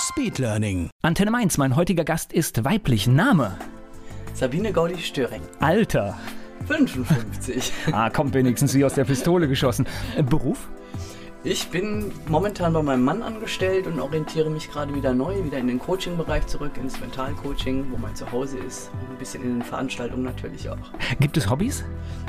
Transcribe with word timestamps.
Speedlearning. 0.00 0.88
Antenne 1.02 1.30
Mainz, 1.30 1.58
mein 1.58 1.76
heutiger 1.76 2.04
Gast 2.04 2.32
ist 2.32 2.64
weiblich. 2.64 3.06
Name? 3.06 3.58
Sabine 4.34 4.72
Gaudi-Störing. 4.72 5.42
Alter. 5.60 6.18
55. 6.66 7.72
Ah, 7.92 8.10
kommt 8.10 8.34
wenigstens 8.34 8.74
wie 8.74 8.84
aus 8.84 8.94
der 8.94 9.04
Pistole 9.04 9.46
geschossen. 9.48 9.86
Äh, 10.16 10.22
Beruf? 10.22 10.68
Ich 11.42 11.68
bin 11.68 12.12
momentan 12.28 12.72
bei 12.72 12.82
meinem 12.82 13.04
Mann 13.04 13.22
angestellt 13.22 13.86
und 13.86 13.98
orientiere 13.98 14.50
mich 14.50 14.70
gerade 14.70 14.94
wieder 14.94 15.14
neu, 15.14 15.44
wieder 15.44 15.58
in 15.58 15.68
den 15.68 15.78
Coaching-Bereich 15.78 16.46
zurück, 16.46 16.72
ins 16.76 17.00
Mentalcoaching, 17.00 17.86
wo 17.90 17.96
mein 17.96 18.14
Zuhause 18.14 18.58
ist. 18.58 18.90
Und 19.00 19.10
ein 19.10 19.18
bisschen 19.18 19.42
in 19.42 19.58
den 19.58 19.62
Veranstaltungen 19.62 20.22
natürlich 20.22 20.68
auch. 20.68 20.76
Gibt 21.18 21.36
es 21.36 21.48
Hobbys? 21.48 21.84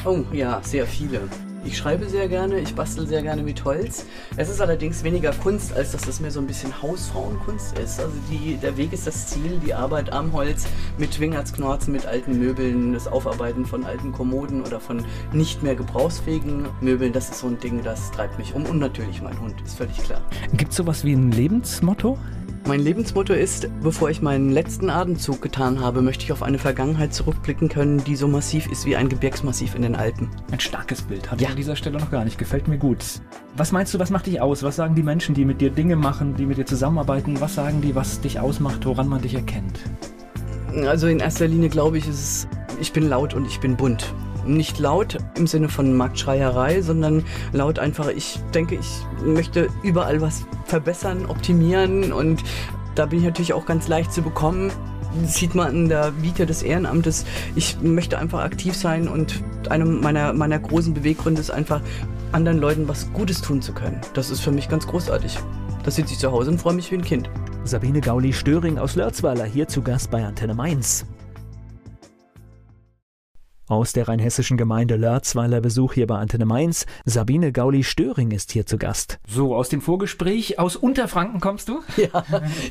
Oh 0.06 0.24
ja, 0.32 0.62
sehr 0.64 0.86
viele. 0.86 1.22
Ich 1.64 1.78
schreibe 1.78 2.10
sehr 2.10 2.28
gerne, 2.28 2.60
ich 2.60 2.74
bastel 2.74 3.06
sehr 3.06 3.22
gerne 3.22 3.44
mit 3.44 3.64
Holz. 3.64 4.06
Es 4.36 4.50
ist 4.50 4.62
allerdings 4.62 5.04
weniger 5.04 5.32
Kunst, 5.32 5.74
als 5.74 5.92
dass 5.92 6.02
das 6.02 6.20
mehr 6.20 6.32
so 6.32 6.40
ein 6.40 6.48
bisschen 6.48 6.82
Hausfrauenkunst 6.82 7.78
ist. 7.78 8.00
Also 8.00 8.14
die, 8.32 8.58
der 8.58 8.78
Weg 8.78 8.94
ist 8.94 9.06
das 9.06 9.28
Ziel, 9.28 9.60
die 9.64 9.74
Arbeit 9.74 10.12
am 10.12 10.34
Holz 10.34 10.66
mit 10.98 11.14
Schwingertsknorzen, 11.14 11.94
mit 11.94 12.08
alten 12.08 12.40
Möbeln, 12.40 12.94
das 12.94 13.08
Aufarbeiten 13.08 13.66
von 13.66 13.86
alten 13.86 14.12
Kommoden 14.12 14.62
oder 14.62 14.80
von 14.80 15.06
nicht 15.34 15.62
mehr 15.62 15.76
gebrauchsfähigen 15.76 16.66
Möbeln, 16.82 17.14
das 17.14 17.30
ist 17.30 17.40
so 17.40 17.48
ein 17.48 17.60
Ding, 17.60 17.84
das 17.84 18.10
treibt 18.10 18.40
mich 18.40 18.56
um. 18.56 18.66
Und 18.66 18.80
natürlich 18.80 19.22
mein 19.22 19.40
Hund, 19.40 19.62
ist 19.62 19.78
völlig 19.78 19.98
klar. 19.98 20.22
Gibt 20.54 20.72
es 20.72 20.78
sowas 20.78 21.04
wie 21.04 21.14
ein 21.14 21.32
Lebensmotto? 21.32 22.18
Mein 22.68 22.80
Lebensmotto 22.80 23.34
ist, 23.34 23.68
bevor 23.82 24.12
ich 24.12 24.22
meinen 24.22 24.52
letzten 24.52 24.90
Atemzug 24.92 25.42
getan 25.42 25.80
habe, 25.80 26.02
möchte 26.04 26.24
ich 26.26 26.32
auf 26.32 26.44
eine 26.44 26.60
Vergangenheit 26.60 27.12
zurückblicken 27.14 27.70
können, 27.70 28.04
die 28.04 28.16
so 28.16 28.28
massiv 28.28 28.72
ist 28.72 28.86
wie 28.86 28.96
ein 28.96 29.10
Gebirgsmassiv 29.10 29.74
in 29.74 29.82
den 29.82 29.96
Alpen. 29.96 30.30
Ein 30.52 30.60
starkes 30.60 31.02
Bild. 31.02 31.32
Hatte 31.32 31.42
Ja. 31.42 31.48
ich 31.50 31.52
an 31.54 31.58
dieser 31.58 31.76
Stelle 31.76 31.98
noch 32.00 32.12
gar 32.12 32.24
nicht. 32.24 32.38
Gefällt 32.38 32.68
mir 32.68 32.78
gut. 32.78 33.04
Was 33.58 33.72
meinst 33.72 33.94
du, 33.94 34.00
was 34.00 34.12
macht 34.12 34.28
dich 34.28 34.40
aus? 34.42 34.62
Was 34.62 34.76
sagen 34.76 34.94
die 34.94 35.02
Menschen, 35.04 35.34
die 35.34 35.44
mit 35.44 35.60
dir 35.60 35.72
Dinge 35.72 35.96
machen, 35.96 36.36
die 36.36 36.46
mit 36.46 36.58
dir 36.60 36.66
zusammenarbeiten? 36.66 37.42
Was 37.42 37.56
sagen 37.56 37.82
die, 37.82 37.96
was 37.96 38.22
dich 38.22 38.40
ausmacht, 38.40 38.86
woran 38.86 39.10
man 39.10 39.22
dich 39.22 39.34
erkennt? 39.34 39.80
Also 40.86 41.08
in 41.08 41.20
erster 41.20 41.48
Linie 41.48 41.70
glaube 41.70 41.98
ich, 41.98 42.08
ist 42.08 42.20
es, 42.20 42.48
ich 42.80 42.94
bin 42.94 43.10
laut 43.10 43.34
und 43.34 43.46
ich 43.48 43.60
bin 43.60 43.76
bunt. 43.76 44.14
Nicht 44.46 44.80
laut 44.80 45.18
im 45.36 45.48
Sinne 45.48 45.70
von 45.70 45.94
Marktschreierei, 45.96 46.82
sondern 46.82 47.24
laut 47.52 47.80
einfach, 47.80 48.08
ich 48.10 48.40
denke, 48.54 48.76
ich 48.76 49.06
möchte 49.24 49.70
überall 49.84 50.22
was 50.22 50.46
verbessern, 50.66 51.26
optimieren 51.28 52.12
und 52.12 52.44
da 52.96 53.06
bin 53.06 53.20
ich 53.20 53.26
natürlich 53.26 53.54
auch 53.54 53.66
ganz 53.66 53.88
leicht 53.88 54.12
zu 54.12 54.22
bekommen. 54.22 54.72
Das 55.22 55.36
sieht 55.36 55.56
man 55.56 55.68
an 55.68 55.90
der 55.90 56.14
Vita 56.22 56.46
des 56.46 56.64
Ehrenamtes. 56.64 57.26
Ich 57.56 57.82
möchte 57.82 58.18
einfach 58.18 58.42
aktiv 58.42 58.76
sein 58.76 59.08
und 59.08 59.44
einer 59.70 59.86
meiner, 59.86 60.34
meiner 60.34 60.60
großen 60.60 60.94
Beweggründe 60.94 61.42
ist 61.42 61.52
einfach, 61.52 61.82
anderen 62.32 62.60
Leuten 62.60 62.88
was 62.88 63.12
Gutes 63.12 63.42
tun 63.42 63.62
zu 63.62 63.74
können. 63.74 64.00
Das 64.14 64.30
ist 64.30 64.40
für 64.40 64.52
mich 64.52 64.70
ganz 64.70 64.88
großartig. 64.88 65.38
Da 65.84 65.92
sitze 65.92 66.14
ich 66.14 66.20
zu 66.20 66.32
Hause 66.32 66.52
und 66.52 66.60
freue 66.60 66.74
mich 66.74 66.92
wie 66.92 66.96
ein 66.96 67.04
Kind. 67.04 67.30
Sabine 67.64 68.02
Gauli-Störing 68.02 68.78
aus 68.78 68.96
Lörzweiler, 68.96 69.46
hier 69.46 69.68
zu 69.68 69.82
Gast 69.82 70.12
bei 70.12 70.24
Antenne 70.26 70.54
Mainz. 70.54 71.06
Aus 73.72 73.94
der 73.94 74.10
rheinhessischen 74.10 74.58
Gemeinde 74.58 74.98
Lörzweiler 74.98 75.62
Besuch 75.62 75.94
hier 75.94 76.06
bei 76.06 76.18
Antenne 76.18 76.46
Mainz. 76.46 76.86
Sabine 77.06 77.54
Gauli-Störing 77.54 78.32
ist 78.32 78.52
hier 78.52 78.66
zu 78.66 78.78
Gast. 78.78 79.18
So, 79.30 79.56
aus 79.56 79.70
dem 79.70 79.80
Vorgespräch, 79.80 80.60
aus 80.60 80.76
Unterfranken 80.76 81.40
kommst 81.40 81.70
du? 81.70 81.80
Ja, 81.96 82.26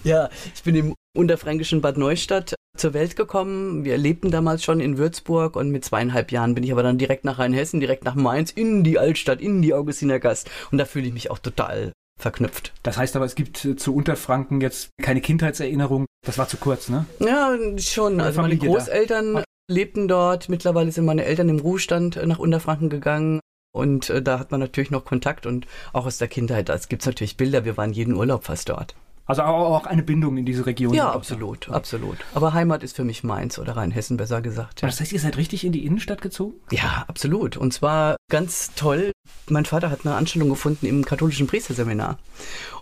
ja, 0.05 0.29
ich 0.55 0.63
bin 0.63 0.75
im 0.75 0.95
unterfränkischen 1.17 1.81
Bad 1.81 1.97
Neustadt 1.97 2.55
zur 2.77 2.93
Welt 2.93 3.17
gekommen. 3.17 3.83
Wir 3.87 3.97
lebten 3.97 4.31
damals 4.31 4.63
schon 4.63 4.81
in 4.81 4.99
Würzburg 4.99 5.57
und 5.57 5.71
mit 5.71 5.87
zweieinhalb 5.87 6.33
Jahren 6.33 6.55
bin 6.55 6.65
ich 6.65 6.73
aber 6.73 6.83
dann 6.83 6.99
direkt 6.99 7.25
nach 7.25 7.39
Rheinhessen, 7.39 7.81
direkt 7.81 8.05
nach 8.05 8.15
Mainz, 8.15 8.51
in 8.51 8.85
die 8.85 8.99
Altstadt, 8.99 9.41
in 9.41 9.63
die 9.63 9.73
Augustinergast. 9.73 10.51
Und 10.71 10.77
da 10.77 10.85
fühle 10.85 11.07
ich 11.07 11.15
mich 11.15 11.31
auch 11.31 11.39
total 11.39 11.93
verknüpft. 12.19 12.75
Das 12.83 12.99
heißt 12.99 13.17
aber, 13.17 13.25
es 13.25 13.37
gibt 13.37 13.65
äh, 13.65 13.75
zu 13.75 13.95
Unterfranken 13.95 14.61
jetzt 14.61 14.91
keine 15.01 15.23
Kindheitserinnerung. 15.23 16.05
Das 16.27 16.37
war 16.37 16.47
zu 16.47 16.59
kurz, 16.59 16.91
ne? 16.91 17.07
Ja, 17.21 17.57
schon. 17.79 18.21
Also 18.21 18.43
meine 18.43 18.59
da. 19.07 19.45
Okay. 19.71 19.81
lebten 19.81 20.09
dort. 20.09 20.49
Mittlerweile 20.49 20.93
sind 20.93 21.05
meine 21.05 21.25
Eltern 21.25 21.49
im 21.49 21.61
Ruhestand 21.61 22.17
äh, 22.17 22.27
nach 22.27 22.39
Unterfranken 22.39 22.91
gegangen. 22.91 23.41
Und 23.73 24.11
äh, 24.11 24.21
da 24.21 24.39
hat 24.39 24.51
man 24.51 24.61
natürlich 24.61 24.91
noch 24.91 25.05
Kontakt 25.05 25.47
und 25.47 25.67
auch 25.93 26.07
aus 26.07 26.19
der 26.19 26.29
Kindheit. 26.29 26.69
Es 26.69 26.89
gibt 26.89 27.07
natürlich 27.07 27.37
Bilder. 27.37 27.65
Wir 27.65 27.77
waren 27.77 27.93
jeden 27.93 28.15
Urlaub 28.15 28.45
fast 28.45 28.69
dort. 28.69 28.97
Also 29.31 29.43
auch 29.43 29.87
eine 29.87 30.03
Bindung 30.03 30.37
in 30.39 30.45
diese 30.45 30.67
Region. 30.67 30.93
Ja, 30.93 31.13
absolut, 31.13 31.69
absolut. 31.69 32.17
Aber 32.35 32.53
Heimat 32.53 32.83
ist 32.83 32.97
für 32.97 33.05
mich 33.05 33.23
Mainz 33.23 33.61
oder 33.61 33.77
Rheinhessen, 33.77 34.17
besser 34.17 34.43
gesagt. 34.43 34.83
Ja. 34.83 34.89
Das 34.89 34.99
heißt, 34.99 35.13
ihr 35.13 35.21
seid 35.21 35.37
richtig 35.37 35.65
in 35.65 35.71
die 35.71 35.87
Innenstadt 35.87 36.21
gezogen? 36.21 36.55
Ja, 36.73 37.05
absolut. 37.07 37.57
Und 37.57 37.73
zwar 37.73 38.17
ganz 38.29 38.75
toll. 38.75 39.13
Mein 39.49 39.67
Vater 39.67 39.89
hat 39.89 40.05
eine 40.05 40.17
Anstellung 40.17 40.49
gefunden 40.49 40.85
im 40.85 41.05
katholischen 41.05 41.47
Priesterseminar. 41.47 42.19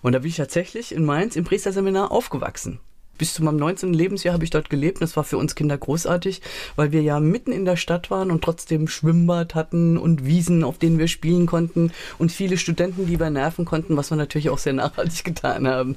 Und 0.00 0.12
da 0.12 0.20
bin 0.20 0.30
ich 0.30 0.36
tatsächlich 0.36 0.94
in 0.94 1.04
Mainz 1.04 1.36
im 1.36 1.44
Priesterseminar 1.44 2.10
aufgewachsen. 2.10 2.80
Bis 3.18 3.34
zu 3.34 3.44
meinem 3.44 3.56
19. 3.56 3.92
Lebensjahr 3.92 4.32
habe 4.34 4.44
ich 4.44 4.50
dort 4.50 4.70
gelebt. 4.70 5.02
Das 5.02 5.16
war 5.16 5.24
für 5.24 5.36
uns 5.36 5.54
Kinder 5.54 5.76
großartig, 5.76 6.40
weil 6.76 6.92
wir 6.92 7.02
ja 7.02 7.20
mitten 7.20 7.52
in 7.52 7.64
der 7.64 7.76
Stadt 7.76 8.10
waren 8.10 8.30
und 8.30 8.42
trotzdem 8.42 8.88
Schwimmbad 8.88 9.54
hatten 9.54 9.98
und 9.98 10.24
Wiesen, 10.24 10.64
auf 10.64 10.78
denen 10.78 10.98
wir 10.98 11.08
spielen 11.08 11.46
konnten 11.46 11.92
und 12.18 12.32
viele 12.32 12.56
Studenten, 12.56 13.06
die 13.06 13.18
wir 13.20 13.30
nerven 13.30 13.64
konnten, 13.64 13.96
was 13.96 14.10
wir 14.10 14.16
natürlich 14.16 14.50
auch 14.50 14.58
sehr 14.58 14.72
nachhaltig 14.72 15.24
getan 15.24 15.66
haben. 15.66 15.96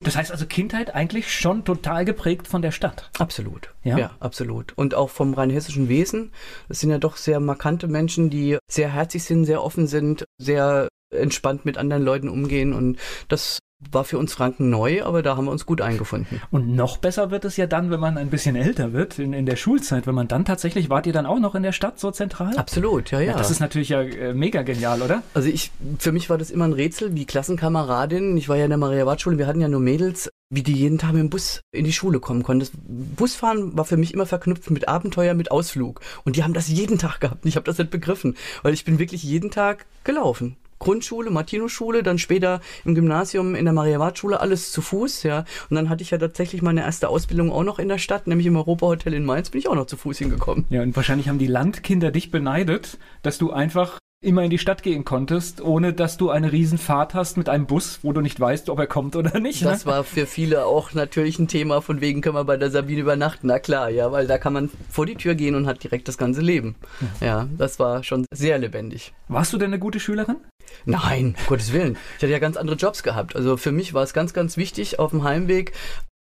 Das 0.00 0.16
heißt 0.16 0.32
also 0.32 0.46
Kindheit 0.46 0.94
eigentlich 0.94 1.32
schon 1.32 1.64
total 1.64 2.04
geprägt 2.04 2.48
von 2.48 2.62
der 2.62 2.72
Stadt. 2.72 3.10
Absolut. 3.18 3.72
Ja? 3.84 3.98
Ja? 3.98 4.10
absolut. 4.20 4.72
Und 4.76 4.94
auch 4.94 5.10
vom 5.10 5.34
rheinhessischen 5.34 5.88
Wesen. 5.88 6.32
Das 6.68 6.80
sind 6.80 6.90
ja 6.90 6.98
doch 6.98 7.16
sehr 7.16 7.40
markante 7.40 7.88
Menschen, 7.88 8.30
die 8.30 8.58
sehr 8.70 8.92
herzlich 8.92 9.24
sind, 9.24 9.44
sehr 9.44 9.62
offen 9.62 9.86
sind, 9.86 10.24
sehr 10.38 10.88
entspannt 11.10 11.64
mit 11.64 11.78
anderen 11.78 12.02
Leuten 12.02 12.28
umgehen. 12.28 12.72
Und 12.72 12.98
das 13.28 13.58
war 13.90 14.04
für 14.04 14.18
uns 14.18 14.34
Franken 14.34 14.70
neu, 14.70 15.02
aber 15.02 15.22
da 15.22 15.36
haben 15.36 15.46
wir 15.46 15.50
uns 15.50 15.66
gut 15.66 15.80
eingefunden. 15.80 16.40
Und 16.50 16.74
noch 16.74 16.98
besser 16.98 17.30
wird 17.30 17.44
es 17.44 17.56
ja 17.56 17.66
dann, 17.66 17.90
wenn 17.90 18.00
man 18.00 18.16
ein 18.18 18.30
bisschen 18.30 18.56
älter 18.56 18.92
wird, 18.92 19.18
in, 19.18 19.32
in 19.32 19.46
der 19.46 19.56
Schulzeit, 19.56 20.06
wenn 20.06 20.14
man 20.14 20.28
dann 20.28 20.44
tatsächlich, 20.44 20.90
wart 20.90 21.06
ihr 21.06 21.12
dann 21.12 21.26
auch 21.26 21.38
noch 21.38 21.54
in 21.54 21.62
der 21.62 21.72
Stadt 21.72 21.98
so 21.98 22.10
zentral? 22.10 22.56
Absolut, 22.56 23.10
ja, 23.10 23.20
ja. 23.20 23.32
Ja, 23.32 23.38
das 23.38 23.50
ist 23.50 23.60
natürlich 23.60 23.90
ja 23.90 24.02
äh, 24.02 24.34
mega 24.34 24.62
genial, 24.62 25.02
oder? 25.02 25.22
also 25.34 25.48
ich, 25.48 25.70
für 25.98 26.12
mich 26.12 26.30
war 26.30 26.38
das 26.38 26.50
immer 26.50 26.64
ein 26.64 26.72
Rätsel, 26.72 27.14
wie 27.14 27.24
Klassenkameradin, 27.24 28.36
ich 28.36 28.48
war 28.48 28.56
ja 28.56 28.64
in 28.64 28.70
der 28.70 28.78
Maria-Wart-Schule, 28.78 29.38
wir 29.38 29.46
hatten 29.46 29.60
ja 29.60 29.68
nur 29.68 29.80
Mädels, 29.80 30.30
wie 30.50 30.62
die 30.62 30.74
jeden 30.74 30.98
Tag 30.98 31.12
mit 31.12 31.20
dem 31.20 31.30
Bus 31.30 31.62
in 31.72 31.84
die 31.84 31.94
Schule 31.94 32.20
kommen 32.20 32.42
konnten. 32.42 32.60
Das 32.60 32.72
Busfahren 32.74 33.76
war 33.76 33.86
für 33.86 33.96
mich 33.96 34.12
immer 34.12 34.26
verknüpft 34.26 34.70
mit 34.70 34.86
Abenteuer, 34.86 35.32
mit 35.32 35.50
Ausflug. 35.50 36.00
Und 36.24 36.36
die 36.36 36.44
haben 36.44 36.52
das 36.52 36.68
jeden 36.68 36.98
Tag 36.98 37.20
gehabt. 37.20 37.46
Ich 37.46 37.56
habe 37.56 37.64
das 37.64 37.78
nicht 37.78 37.90
begriffen, 37.90 38.36
weil 38.62 38.74
ich 38.74 38.84
bin 38.84 38.98
wirklich 38.98 39.22
jeden 39.22 39.50
Tag 39.50 39.86
gelaufen. 40.04 40.56
Grundschule, 40.82 41.30
Martinus-Schule, 41.30 42.02
dann 42.02 42.18
später 42.18 42.60
im 42.84 42.94
Gymnasium 42.94 43.54
in 43.54 43.64
der 43.64 43.72
Maria-Wart-Schule, 43.72 44.40
alles 44.40 44.72
zu 44.72 44.82
Fuß, 44.82 45.22
ja. 45.22 45.44
Und 45.70 45.76
dann 45.76 45.88
hatte 45.88 46.02
ich 46.02 46.10
ja 46.10 46.18
tatsächlich 46.18 46.60
meine 46.60 46.82
erste 46.82 47.08
Ausbildung 47.08 47.50
auch 47.52 47.64
noch 47.64 47.78
in 47.78 47.88
der 47.88 47.98
Stadt, 47.98 48.26
nämlich 48.26 48.46
im 48.46 48.56
Europa-Hotel 48.56 49.14
in 49.14 49.24
Mainz, 49.24 49.50
bin 49.50 49.60
ich 49.60 49.68
auch 49.68 49.74
noch 49.74 49.86
zu 49.86 49.96
Fuß 49.96 50.18
hingekommen. 50.18 50.64
Ja, 50.70 50.82
und 50.82 50.94
wahrscheinlich 50.96 51.28
haben 51.28 51.38
die 51.38 51.46
Landkinder 51.46 52.10
dich 52.10 52.30
beneidet, 52.30 52.98
dass 53.22 53.38
du 53.38 53.52
einfach 53.52 53.98
immer 54.22 54.44
in 54.44 54.50
die 54.50 54.58
Stadt 54.58 54.82
gehen 54.82 55.04
konntest, 55.04 55.60
ohne 55.60 55.92
dass 55.92 56.16
du 56.16 56.30
eine 56.30 56.52
Riesenfahrt 56.52 57.12
hast 57.12 57.36
mit 57.36 57.48
einem 57.48 57.66
Bus, 57.66 57.98
wo 58.02 58.12
du 58.12 58.20
nicht 58.20 58.38
weißt, 58.38 58.70
ob 58.70 58.78
er 58.78 58.86
kommt 58.86 59.16
oder 59.16 59.40
nicht. 59.40 59.64
Das 59.64 59.84
ne? 59.84 59.90
war 59.90 60.04
für 60.04 60.26
viele 60.26 60.64
auch 60.64 60.94
natürlich 60.94 61.38
ein 61.40 61.48
Thema, 61.48 61.82
von 61.82 62.00
wegen 62.00 62.20
können 62.20 62.36
wir 62.36 62.44
bei 62.44 62.56
der 62.56 62.70
Sabine 62.70 63.00
übernachten. 63.00 63.48
Na 63.48 63.58
klar, 63.58 63.90
ja, 63.90 64.12
weil 64.12 64.28
da 64.28 64.38
kann 64.38 64.52
man 64.52 64.70
vor 64.88 65.06
die 65.06 65.16
Tür 65.16 65.34
gehen 65.34 65.56
und 65.56 65.66
hat 65.66 65.82
direkt 65.82 66.06
das 66.06 66.18
ganze 66.18 66.40
Leben. 66.40 66.76
Ja, 67.20 67.48
das 67.58 67.78
war 67.78 68.04
schon 68.04 68.24
sehr 68.32 68.58
lebendig. 68.58 69.12
Warst 69.28 69.52
du 69.52 69.58
denn 69.58 69.70
eine 69.70 69.80
gute 69.80 69.98
Schülerin? 69.98 70.36
Nein, 70.84 71.34
um 71.38 71.46
Gottes 71.48 71.72
Willen. 71.72 71.96
Ich 72.16 72.22
hatte 72.22 72.32
ja 72.32 72.38
ganz 72.38 72.56
andere 72.56 72.76
Jobs 72.76 73.02
gehabt. 73.02 73.34
Also 73.34 73.56
für 73.56 73.72
mich 73.72 73.92
war 73.92 74.04
es 74.04 74.14
ganz, 74.14 74.32
ganz 74.32 74.56
wichtig 74.56 75.00
auf 75.00 75.10
dem 75.10 75.24
Heimweg, 75.24 75.72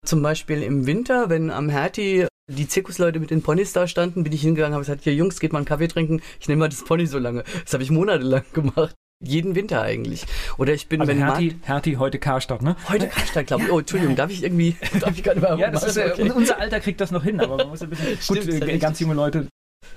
zum 0.04 0.22
Beispiel 0.22 0.62
im 0.62 0.86
Winter, 0.86 1.28
wenn 1.28 1.50
am 1.50 1.68
Hertie 1.68 2.26
die 2.48 2.66
Zirkusleute 2.66 3.20
mit 3.20 3.30
den 3.30 3.42
Ponys 3.42 3.72
da 3.72 3.86
standen, 3.86 4.24
bin 4.24 4.32
ich 4.32 4.40
hingegangen, 4.42 4.72
habe 4.74 4.82
gesagt, 4.84 5.04
hier 5.04 5.14
Jungs, 5.14 5.38
geht 5.40 5.52
mal 5.52 5.58
einen 5.58 5.66
Kaffee 5.66 5.88
trinken, 5.88 6.20
ich 6.40 6.48
nehme 6.48 6.60
mal 6.60 6.68
das 6.68 6.82
Pony 6.84 7.06
so 7.06 7.18
lange. 7.18 7.44
Das 7.64 7.72
habe 7.74 7.82
ich 7.82 7.90
monatelang 7.90 8.42
gemacht. 8.52 8.94
Jeden 9.20 9.56
Winter 9.56 9.82
eigentlich. 9.82 10.24
Oder 10.58 10.74
ich 10.74 10.86
bin, 10.88 11.00
Also 11.00 11.10
wenn 11.10 11.18
Hertie, 11.18 11.48
Markt- 11.50 11.66
Hertie, 11.68 11.96
heute 11.96 12.18
Karstadt, 12.20 12.62
ne? 12.62 12.76
Heute 12.88 13.08
Karstadt, 13.08 13.48
glaube 13.48 13.64
ich. 13.64 13.70
Oh, 13.72 13.80
Entschuldigung, 13.80 14.14
darf 14.14 14.30
ich 14.30 14.44
irgendwie, 14.44 14.76
darf 15.00 15.16
ich 15.16 15.24
keine 15.24 15.42
Werbung 15.42 15.58
Ja, 15.58 15.70
das 15.72 15.82
ist, 15.84 15.96
machen? 15.96 16.08
äh, 16.10 16.12
Okay. 16.22 16.30
unser 16.36 16.58
Alter 16.60 16.78
kriegt 16.78 17.00
das 17.00 17.10
noch 17.10 17.24
hin, 17.24 17.40
aber 17.40 17.56
man 17.56 17.68
muss 17.68 17.82
ein 17.82 17.90
bisschen, 17.90 18.06
gut, 18.28 18.38
Stimmt, 18.38 18.46
ist 18.46 18.62
äh, 18.62 18.78
ganz 18.78 19.00
junge 19.00 19.14
Leute 19.14 19.48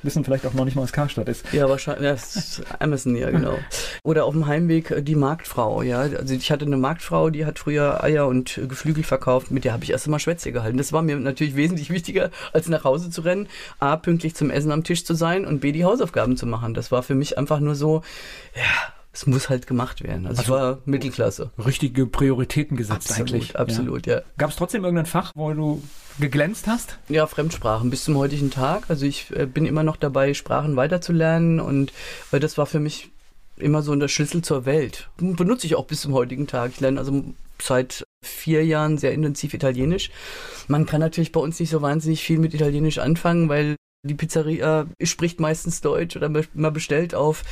wissen 0.03 0.23
vielleicht 0.23 0.45
auch 0.45 0.53
noch 0.53 0.65
nicht 0.65 0.75
mal, 0.75 0.83
was 0.83 0.93
Karstadt 0.93 1.29
ist. 1.29 1.51
Ja, 1.53 1.69
wahrscheinlich. 1.69 2.03
Ja, 2.03 2.63
Amazon, 2.79 3.15
ja, 3.15 3.29
genau. 3.29 3.57
Oder 4.03 4.25
auf 4.25 4.33
dem 4.33 4.47
Heimweg 4.47 4.91
äh, 4.91 5.01
die 5.01 5.15
Marktfrau, 5.15 5.81
ja. 5.81 5.99
Also 5.99 6.33
ich 6.33 6.51
hatte 6.51 6.65
eine 6.65 6.77
Marktfrau, 6.77 7.29
die 7.29 7.45
hat 7.45 7.59
früher 7.59 8.03
Eier 8.03 8.27
und 8.27 8.59
Geflügel 8.67 9.03
verkauft, 9.03 9.51
mit 9.51 9.63
der 9.63 9.73
habe 9.73 9.83
ich 9.83 9.91
erst 9.91 10.07
einmal 10.07 10.19
Schwätze 10.19 10.51
gehalten. 10.51 10.77
Das 10.77 10.93
war 10.93 11.01
mir 11.01 11.17
natürlich 11.17 11.55
wesentlich 11.55 11.89
wichtiger, 11.89 12.31
als 12.53 12.67
nach 12.67 12.83
Hause 12.83 13.09
zu 13.09 13.21
rennen, 13.21 13.47
A, 13.79 13.95
pünktlich 13.97 14.35
zum 14.35 14.49
Essen 14.49 14.71
am 14.71 14.83
Tisch 14.83 15.05
zu 15.05 15.13
sein 15.13 15.45
und 15.45 15.59
B, 15.59 15.71
die 15.71 15.85
Hausaufgaben 15.85 16.37
zu 16.37 16.45
machen. 16.45 16.73
Das 16.73 16.91
war 16.91 17.03
für 17.03 17.15
mich 17.15 17.37
einfach 17.37 17.59
nur 17.59 17.75
so, 17.75 18.01
ja, 18.55 18.93
es 19.13 19.27
muss 19.27 19.49
halt 19.49 19.67
gemacht 19.67 20.03
werden. 20.03 20.25
Also, 20.25 20.41
also 20.41 20.53
ich 20.53 20.61
war 20.61 20.79
Mittelklasse. 20.85 21.51
Richtige 21.57 22.05
Prioritäten 22.05 22.77
gesetzt 22.77 23.09
absolut, 23.11 23.33
eigentlich. 23.33 23.59
Absolut, 23.59 24.07
ja. 24.07 24.15
ja. 24.15 24.21
Gab 24.37 24.51
es 24.51 24.55
trotzdem 24.55 24.83
irgendein 24.83 25.05
Fach, 25.05 25.31
wo 25.35 25.51
du 25.53 25.83
geglänzt 26.19 26.67
hast? 26.67 26.97
Ja, 27.09 27.27
Fremdsprachen 27.27 27.89
bis 27.89 28.05
zum 28.05 28.15
heutigen 28.17 28.51
Tag. 28.51 28.85
Also 28.89 29.05
ich 29.05 29.35
äh, 29.35 29.45
bin 29.45 29.65
immer 29.65 29.83
noch 29.83 29.97
dabei, 29.97 30.33
Sprachen 30.33 30.75
weiterzulernen 30.75 31.59
und 31.59 31.91
weil 32.31 32.39
das 32.39 32.57
war 32.57 32.65
für 32.65 32.79
mich 32.79 33.11
immer 33.57 33.81
so 33.81 33.95
der 33.95 34.07
Schlüssel 34.07 34.41
zur 34.41 34.65
Welt. 34.65 35.09
Benutze 35.17 35.67
ich 35.67 35.75
auch 35.75 35.85
bis 35.85 36.01
zum 36.01 36.13
heutigen 36.13 36.47
Tag. 36.47 36.71
Ich 36.73 36.79
lerne 36.79 36.99
also 36.99 37.23
seit 37.61 38.03
vier 38.23 38.65
Jahren 38.65 38.97
sehr 38.97 39.13
intensiv 39.13 39.53
Italienisch. 39.53 40.09
Man 40.67 40.85
kann 40.85 40.99
natürlich 41.01 41.31
bei 41.31 41.39
uns 41.39 41.59
nicht 41.59 41.69
so 41.69 41.81
wahnsinnig 41.81 42.23
viel 42.23 42.39
mit 42.39 42.53
Italienisch 42.53 42.97
anfangen, 42.97 43.49
weil 43.49 43.75
die 44.03 44.15
Pizzeria 44.15 44.87
spricht 45.03 45.39
meistens 45.39 45.81
Deutsch 45.81 46.15
oder 46.15 46.29
man 46.29 46.73
bestellt 46.73 47.13
auf 47.13 47.43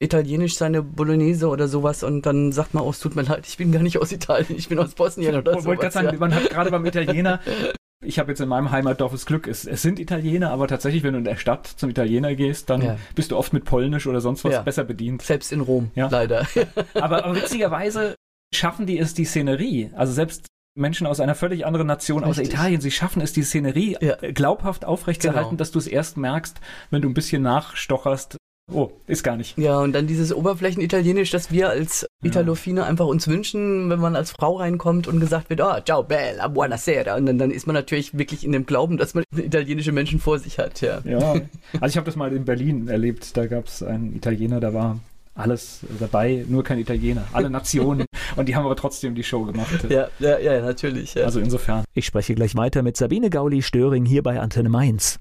Italienisch 0.00 0.56
seine 0.56 0.82
Bolognese 0.82 1.48
oder 1.48 1.66
sowas 1.66 2.04
und 2.04 2.24
dann 2.24 2.52
sagt 2.52 2.72
man, 2.72 2.84
oh, 2.84 2.90
es 2.90 3.00
tut 3.00 3.16
mir 3.16 3.22
leid, 3.22 3.46
ich 3.48 3.56
bin 3.56 3.72
gar 3.72 3.82
nicht 3.82 3.98
aus 3.98 4.12
Italien, 4.12 4.56
ich 4.56 4.68
bin 4.68 4.78
aus 4.78 4.94
Bosnien 4.94 5.34
oder 5.34 5.54
so. 5.54 5.58
Ich 5.58 5.64
wollte 5.64 5.82
gerade 5.82 5.94
sagen, 5.94 6.08
ja. 6.12 6.18
man 6.18 6.34
hat 6.34 6.48
gerade 6.50 6.70
beim 6.70 6.86
Italiener, 6.86 7.40
ich 8.04 8.20
habe 8.20 8.30
jetzt 8.30 8.40
in 8.40 8.48
meinem 8.48 8.70
Heimatdorf 8.70 9.10
das 9.10 9.26
Glück, 9.26 9.48
es, 9.48 9.64
es, 9.64 9.82
sind 9.82 9.98
Italiener, 9.98 10.50
aber 10.50 10.68
tatsächlich, 10.68 11.02
wenn 11.02 11.14
du 11.14 11.18
in 11.18 11.24
der 11.24 11.36
Stadt 11.36 11.66
zum 11.66 11.90
Italiener 11.90 12.34
gehst, 12.36 12.70
dann 12.70 12.82
ja. 12.82 12.96
bist 13.16 13.32
du 13.32 13.36
oft 13.36 13.52
mit 13.52 13.64
Polnisch 13.64 14.06
oder 14.06 14.20
sonst 14.20 14.44
was 14.44 14.52
ja. 14.52 14.62
besser 14.62 14.84
bedient. 14.84 15.22
Selbst 15.22 15.52
in 15.52 15.60
Rom, 15.60 15.90
leider. 15.94 16.46
aber, 16.94 17.24
aber 17.24 17.34
witzigerweise 17.34 18.14
schaffen 18.54 18.86
die 18.86 18.98
es, 18.98 19.14
die 19.14 19.24
Szenerie, 19.24 19.90
also 19.94 20.12
selbst 20.12 20.46
Menschen 20.76 21.06
aus 21.08 21.18
einer 21.18 21.34
völlig 21.34 21.66
anderen 21.66 21.88
Nation, 21.88 22.22
Richtig. 22.22 22.46
außer 22.46 22.54
Italien, 22.54 22.80
sie 22.80 22.92
schaffen 22.92 23.20
es, 23.20 23.32
die 23.32 23.42
Szenerie 23.42 23.96
ja. 24.00 24.14
glaubhaft 24.32 24.84
aufrechtzuerhalten, 24.84 25.50
genau. 25.50 25.58
dass 25.58 25.72
du 25.72 25.78
es 25.80 25.88
erst 25.88 26.16
merkst, 26.16 26.60
wenn 26.90 27.02
du 27.02 27.08
ein 27.08 27.14
bisschen 27.14 27.42
nachstocherst, 27.42 28.37
Oh, 28.70 28.90
ist 29.06 29.24
gar 29.24 29.36
nicht. 29.36 29.56
Ja, 29.56 29.80
und 29.80 29.92
dann 29.92 30.06
dieses 30.06 30.32
Oberflächenitalienisch, 30.32 31.30
das 31.30 31.50
wir 31.50 31.70
als 31.70 32.06
Italophine 32.22 32.80
ja. 32.80 32.86
einfach 32.86 33.06
uns 33.06 33.26
wünschen, 33.26 33.88
wenn 33.88 33.98
man 33.98 34.14
als 34.14 34.30
Frau 34.30 34.56
reinkommt 34.56 35.08
und 35.08 35.20
gesagt 35.20 35.48
wird, 35.48 35.62
oh, 35.62 35.80
ciao 35.84 36.02
bella, 36.02 36.48
buonasera. 36.48 37.16
Und 37.16 37.26
dann, 37.26 37.38
dann 37.38 37.50
ist 37.50 37.66
man 37.66 37.74
natürlich 37.74 38.16
wirklich 38.18 38.44
in 38.44 38.52
dem 38.52 38.66
Glauben, 38.66 38.98
dass 38.98 39.14
man 39.14 39.24
italienische 39.36 39.92
Menschen 39.92 40.20
vor 40.20 40.38
sich 40.38 40.58
hat, 40.58 40.82
ja. 40.82 41.00
Ja, 41.04 41.32
also 41.80 41.86
ich 41.86 41.96
habe 41.96 42.04
das 42.04 42.16
mal 42.16 42.32
in 42.32 42.44
Berlin 42.44 42.88
erlebt. 42.88 43.36
Da 43.36 43.46
gab 43.46 43.66
es 43.68 43.82
einen 43.82 44.14
Italiener, 44.14 44.60
da 44.60 44.74
war 44.74 44.98
alles 45.34 45.80
dabei, 46.00 46.44
nur 46.48 46.64
kein 46.64 46.78
Italiener. 46.78 47.24
Alle 47.32 47.48
Nationen. 47.48 48.06
und 48.36 48.48
die 48.48 48.56
haben 48.56 48.66
aber 48.66 48.76
trotzdem 48.76 49.14
die 49.14 49.24
Show 49.24 49.44
gemacht. 49.44 49.86
Ja, 49.88 50.08
ja, 50.18 50.38
ja, 50.38 50.60
natürlich. 50.60 51.14
Ja. 51.14 51.24
Also 51.24 51.40
insofern. 51.40 51.84
Ich 51.94 52.04
spreche 52.04 52.34
gleich 52.34 52.54
weiter 52.56 52.82
mit 52.82 52.96
Sabine 52.96 53.30
Gauli-Störing 53.30 54.04
hier 54.04 54.22
bei 54.22 54.40
Antenne 54.40 54.68
Mainz. 54.68 55.18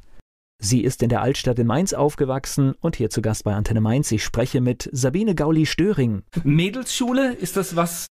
Sie 0.59 0.81
ist 0.83 1.03
in 1.03 1.09
der 1.09 1.21
Altstadt 1.21 1.59
in 1.59 1.67
Mainz 1.67 1.93
aufgewachsen 1.93 2.73
und 2.79 2.95
hier 2.95 3.09
zu 3.09 3.21
Gast 3.21 3.43
bei 3.43 3.53
Antenne 3.53 3.79
Mainz. 3.79 4.11
Ich 4.11 4.23
spreche 4.23 4.59
mit 4.59 4.89
Sabine 4.91 5.35
Gauli-Störing. 5.35 6.23
Mädelsschule, 6.43 7.33
ist 7.33 7.57
das 7.57 7.75
was 7.75 8.07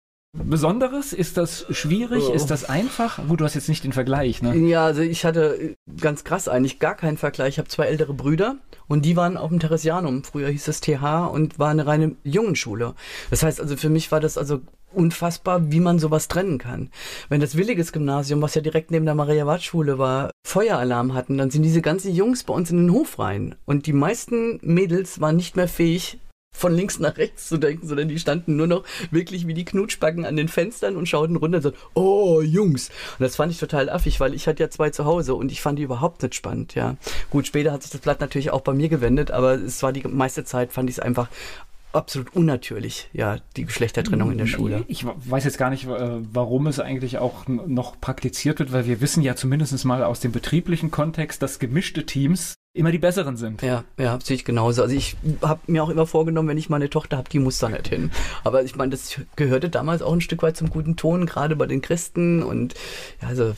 Besonderes? 0.49 1.13
Ist 1.13 1.37
das 1.37 1.67
schwierig? 1.71 2.25
Oh. 2.29 2.33
Ist 2.33 2.51
das 2.51 2.65
einfach? 2.65 3.27
Gut, 3.27 3.41
du 3.41 3.45
hast 3.45 3.55
jetzt 3.55 3.69
nicht 3.69 3.85
den 3.85 3.93
Vergleich, 3.93 4.43
ne? 4.43 4.55
Ja, 4.57 4.85
also 4.85 5.03
ich 5.03 5.25
hatte 5.25 5.77
ganz 6.01 6.25
krass 6.25 6.49
eigentlich 6.49 6.79
gar 6.79 6.95
keinen 6.95 7.17
Vergleich. 7.17 7.55
Ich 7.55 7.59
habe 7.59 7.69
zwei 7.69 7.87
ältere 7.87 8.15
Brüder 8.15 8.57
und 8.87 9.05
die 9.05 9.17
waren 9.17 9.37
auf 9.37 9.51
dem 9.51 9.61
Theresianum. 9.61 10.25
Früher 10.25 10.49
hieß 10.49 10.69
es 10.69 10.81
TH 10.81 11.27
und 11.33 11.59
war 11.59 11.71
eine 11.71 11.87
reine 11.87 12.17
Jungenschule. 12.23 12.95
Das 13.31 13.43
heißt 13.43 13.61
also, 13.61 13.77
für 13.77 13.89
mich 13.89 14.13
war 14.13 14.21
das 14.21 14.39
also 14.39 14.61
unfassbar, 14.93 15.71
wie 15.73 15.81
man 15.81 15.99
sowas 15.99 16.29
trennen 16.29 16.59
kann. 16.59 16.91
Wenn 17.29 17.41
das 17.41 17.57
Williges 17.57 17.93
Gymnasium, 17.93 18.41
was 18.41 18.55
ja 18.55 18.63
direkt 18.63 18.91
neben 18.91 19.05
der 19.05 19.15
Maria-Wart-Schule 19.15 19.99
war, 19.99 20.31
Feueralarm 20.47 21.13
hatten, 21.13 21.39
dann 21.39 21.51
sind 21.51 21.63
diese 21.63 21.83
ganzen 21.83 22.15
Jungs 22.15 22.45
bei 22.45 22.55
uns 22.55 22.71
in 22.71 22.79
den 22.79 22.93
Hof 22.93 23.19
rein. 23.19 23.57
Und 23.67 23.87
die 23.87 23.93
meisten 23.93 24.59
Mädels 24.63 25.21
waren 25.21 25.37
nicht 25.37 25.57
mehr 25.57 25.69
fähig, 25.69 26.19
von 26.57 26.75
links 26.75 26.99
nach 26.99 27.17
rechts 27.17 27.49
zu 27.49 27.59
denken, 27.59 27.87
sondern 27.87 28.09
die 28.09 28.19
standen 28.19 28.57
nur 28.57 28.67
noch 28.67 28.85
wirklich 29.11 29.47
wie 29.47 29.55
die 29.55 29.65
Knutschbacken 29.65 30.25
an 30.25 30.37
den 30.37 30.49
Fenstern 30.49 30.97
und 30.97 31.09
schauten 31.09 31.37
runter 31.37 31.59
und 31.59 31.63
sagten, 31.63 31.79
oh, 31.95 32.41
Jungs. 32.41 32.89
Und 33.19 33.23
das 33.23 33.37
fand 33.37 33.53
ich 33.53 33.59
total 33.59 33.91
affig, 33.91 34.21
weil 34.21 34.35
ich 34.35 34.47
hatte 34.47 34.63
ja 34.63 34.71
zwei 34.71 34.91
zu 34.91 35.05
Hause 35.05 35.35
und 35.35 35.53
ich 35.53 35.61
fand 35.61 35.79
die 35.79 35.83
überhaupt 35.83 36.23
nicht 36.23 36.35
spannend, 36.35 36.75
ja. 36.75 36.97
Gut, 37.31 37.47
später 37.47 37.73
hat 37.73 37.83
sich 37.83 37.93
das 37.93 38.01
Blatt 38.01 38.21
natürlich 38.21 38.51
auch 38.51 38.63
bei 38.63 38.73
mir 38.73 38.89
gewendet, 38.89 39.31
aber 39.31 39.55
es 39.55 39.83
war 39.83 39.93
die 39.93 40.07
meiste 40.07 40.45
Zeit, 40.45 40.73
fand 40.73 40.89
ich 40.89 40.97
es 40.97 41.01
einfach 41.01 41.29
absolut 41.93 42.35
unnatürlich, 42.35 43.09
ja, 43.13 43.39
die 43.57 43.65
Geschlechtertrennung 43.65 44.33
in 44.33 44.39
der 44.39 44.47
Schule. 44.47 44.85
Ich 44.89 45.05
weiß 45.05 45.45
jetzt 45.45 45.59
gar 45.59 45.71
nicht, 45.71 45.87
äh, 45.87 46.19
warum 46.33 46.67
es 46.67 46.79
eigentlich 46.81 47.19
auch 47.19 47.47
noch 47.47 48.01
praktiziert 48.01 48.59
wird, 48.59 48.73
weil 48.73 48.87
wir 48.87 49.01
wissen 49.01 49.23
ja 49.23 49.35
zumindest 49.35 49.85
mal 49.85 50.03
aus 50.05 50.21
dem 50.21 50.33
betrieblichen 50.33 50.91
Kontext, 50.91 51.43
dass 51.43 51.59
gemischte 51.59 52.05
Teams 52.05 52.55
immer 52.77 52.93
die 52.93 52.99
besseren 52.99 53.37
sind. 53.37 53.63
Ja, 53.63 53.85
ja, 53.99 54.19
sehe 54.23 54.37
ich 54.37 54.45
genauso. 54.45 54.83
Also 54.83 54.95
ich 54.95 55.17
habe 55.43 55.61
mir 55.67 55.83
auch 55.83 55.89
immer 55.89 56.07
vorgenommen, 56.07 56.49
wenn 56.49 56.59
ich 56.59 56.69
mal 56.69 56.77
eine 56.77 56.91
Tochter 56.91 57.17
habe, 57.17 57.29
die 57.31 57.39
muss 57.39 57.59
da 57.59 57.69
nicht 57.69 57.89
hin. 57.89 58.11
Aber 58.45 58.63
ich 58.63 58.77
meine, 58.77 58.91
das 58.91 59.19
gehörte 59.35 59.71
damals 59.71 60.03
auch 60.03 60.13
ein 60.13 60.21
Stück 60.21 60.43
weit 60.43 60.57
zum 60.57 60.71
guten 60.71 60.97
Ton, 60.97 61.27
gerade 61.27 61.57
bei 61.57 61.67
den 61.67 61.81
Christen 61.81 62.43
und 62.43 62.75
ja, 63.23 63.29
also 63.29 63.55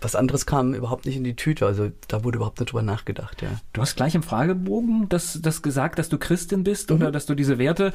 was 0.00 0.16
anderes 0.16 0.46
kam 0.46 0.74
überhaupt 0.74 1.06
nicht 1.06 1.16
in 1.16 1.24
die 1.24 1.36
Tüte. 1.36 1.66
Also 1.66 1.90
da 2.08 2.24
wurde 2.24 2.36
überhaupt 2.36 2.60
nicht 2.60 2.72
drüber 2.72 2.82
nachgedacht, 2.82 3.42
ja. 3.42 3.48
Du 3.72 3.80
hast 3.80 3.96
gleich 3.96 4.14
im 4.14 4.22
Fragebogen 4.22 5.08
das, 5.08 5.40
das 5.42 5.62
gesagt, 5.62 5.98
dass 5.98 6.08
du 6.08 6.18
Christin 6.18 6.64
bist 6.64 6.90
mhm. 6.90 6.96
oder 6.96 7.12
dass 7.12 7.26
du 7.26 7.34
diese 7.34 7.58
Werte 7.58 7.92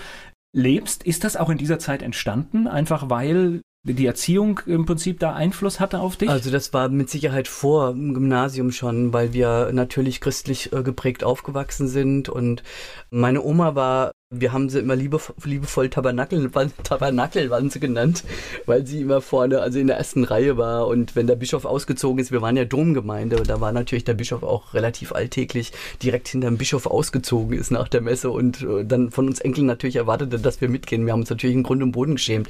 lebst. 0.53 1.03
Ist 1.03 1.23
das 1.23 1.35
auch 1.35 1.49
in 1.49 1.57
dieser 1.57 1.79
Zeit 1.79 2.01
entstanden? 2.01 2.67
Einfach 2.67 3.09
weil 3.09 3.61
die 3.93 4.05
Erziehung 4.05 4.61
im 4.65 4.85
Prinzip 4.85 5.19
da 5.19 5.33
Einfluss 5.33 5.79
hatte 5.79 5.99
auf 5.99 6.15
dich? 6.15 6.29
Also 6.29 6.49
das 6.49 6.73
war 6.73 6.89
mit 6.89 7.09
Sicherheit 7.09 7.47
vor 7.47 7.93
dem 7.93 8.13
Gymnasium 8.13 8.71
schon, 8.71 9.13
weil 9.13 9.33
wir 9.33 9.71
natürlich 9.73 10.21
christlich 10.21 10.73
äh, 10.73 10.81
geprägt 10.81 11.23
aufgewachsen 11.23 11.87
sind 11.87 12.29
und 12.29 12.63
meine 13.11 13.43
Oma 13.43 13.75
war 13.75 14.11
wir 14.31 14.53
haben 14.53 14.69
sie 14.69 14.79
immer 14.79 14.95
liebe, 14.95 15.19
liebevoll 15.43 15.89
Tabernakel, 15.89 16.49
Tabernakelwanze 16.83 17.79
genannt, 17.81 18.23
weil 18.65 18.85
sie 18.85 19.01
immer 19.01 19.21
vorne, 19.21 19.61
also 19.61 19.77
in 19.77 19.87
der 19.87 19.97
ersten 19.97 20.23
Reihe 20.23 20.57
war. 20.57 20.87
Und 20.87 21.15
wenn 21.15 21.27
der 21.27 21.35
Bischof 21.35 21.65
ausgezogen 21.65 22.19
ist, 22.19 22.31
wir 22.31 22.41
waren 22.41 22.57
ja 22.57 22.65
Domgemeinde, 22.65 23.37
da 23.43 23.61
war 23.61 23.71
natürlich 23.71 24.03
der 24.03 24.15
Bischof 24.15 24.43
auch 24.43 24.73
relativ 24.73 25.11
alltäglich 25.13 25.73
direkt 26.01 26.27
hinter 26.27 26.47
dem 26.47 26.57
Bischof 26.57 26.87
ausgezogen 26.87 27.57
ist 27.57 27.71
nach 27.71 27.87
der 27.87 28.01
Messe 28.01 28.31
und 28.31 28.61
äh, 28.63 28.83
dann 28.83 29.11
von 29.11 29.27
uns 29.27 29.39
Enkeln 29.39 29.67
natürlich 29.67 29.97
erwartete, 29.97 30.39
dass 30.39 30.59
wir 30.59 30.69
mitgehen. 30.69 31.05
Wir 31.05 31.13
haben 31.13 31.21
uns 31.21 31.29
natürlich 31.29 31.55
in 31.55 31.63
Grund 31.63 31.83
und 31.83 31.91
Boden 31.91 32.15
geschämt. 32.15 32.49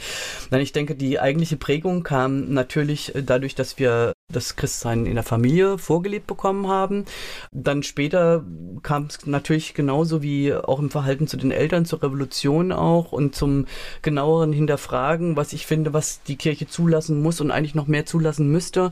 Nein, 0.51 0.61
ich 0.61 0.71
denke, 0.71 0.95
die 0.95 1.19
eigentliche 1.19 1.57
Prägung 1.57 2.03
kam 2.03 2.53
natürlich 2.53 3.11
dadurch, 3.15 3.53
dass 3.53 3.77
wir 3.79 4.13
das 4.27 4.55
Christsein 4.55 5.05
in 5.05 5.15
der 5.15 5.23
Familie 5.23 5.77
vorgelebt 5.77 6.25
bekommen 6.25 6.67
haben. 6.67 7.05
Dann 7.51 7.83
später 7.83 8.43
kam 8.81 9.05
es 9.05 9.25
natürlich 9.27 9.75
genauso 9.75 10.23
wie 10.23 10.53
auch 10.53 10.79
im 10.79 10.89
Verhalten 10.89 11.27
zu 11.27 11.37
den 11.37 11.51
Eltern 11.51 11.85
zur 11.85 12.01
Revolution 12.01 12.71
auch 12.71 13.11
und 13.11 13.35
zum 13.35 13.65
genaueren 14.01 14.51
Hinterfragen, 14.51 15.35
was 15.35 15.53
ich 15.53 15.67
finde, 15.67 15.93
was 15.93 16.23
die 16.23 16.37
Kirche 16.37 16.67
zulassen 16.67 17.21
muss 17.21 17.39
und 17.39 17.51
eigentlich 17.51 17.75
noch 17.75 17.87
mehr 17.87 18.05
zulassen 18.07 18.51
müsste. 18.51 18.91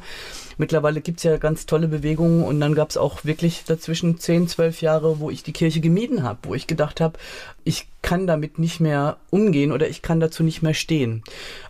Mittlerweile 0.57 1.01
gibt 1.01 1.19
es 1.19 1.23
ja 1.23 1.37
ganz 1.37 1.65
tolle 1.65 1.87
Bewegungen 1.87 2.43
und 2.43 2.59
dann 2.59 2.75
gab 2.75 2.89
es 2.89 2.97
auch 2.97 3.25
wirklich 3.25 3.63
dazwischen 3.65 4.19
10, 4.19 4.47
12 4.47 4.81
Jahre, 4.81 5.19
wo 5.19 5.29
ich 5.29 5.43
die 5.43 5.53
Kirche 5.53 5.79
gemieden 5.79 6.23
habe, 6.23 6.39
wo 6.43 6.55
ich 6.55 6.67
gedacht 6.67 7.01
habe, 7.01 7.17
ich 7.63 7.87
kann 8.01 8.27
damit 8.27 8.59
nicht 8.59 8.81
mehr 8.81 9.17
umgehen 9.29 9.71
oder 9.71 9.87
ich 9.87 10.01
kann 10.01 10.19
dazu 10.19 10.43
nicht 10.43 10.61
mehr 10.61 10.73
stehen. 10.73 11.23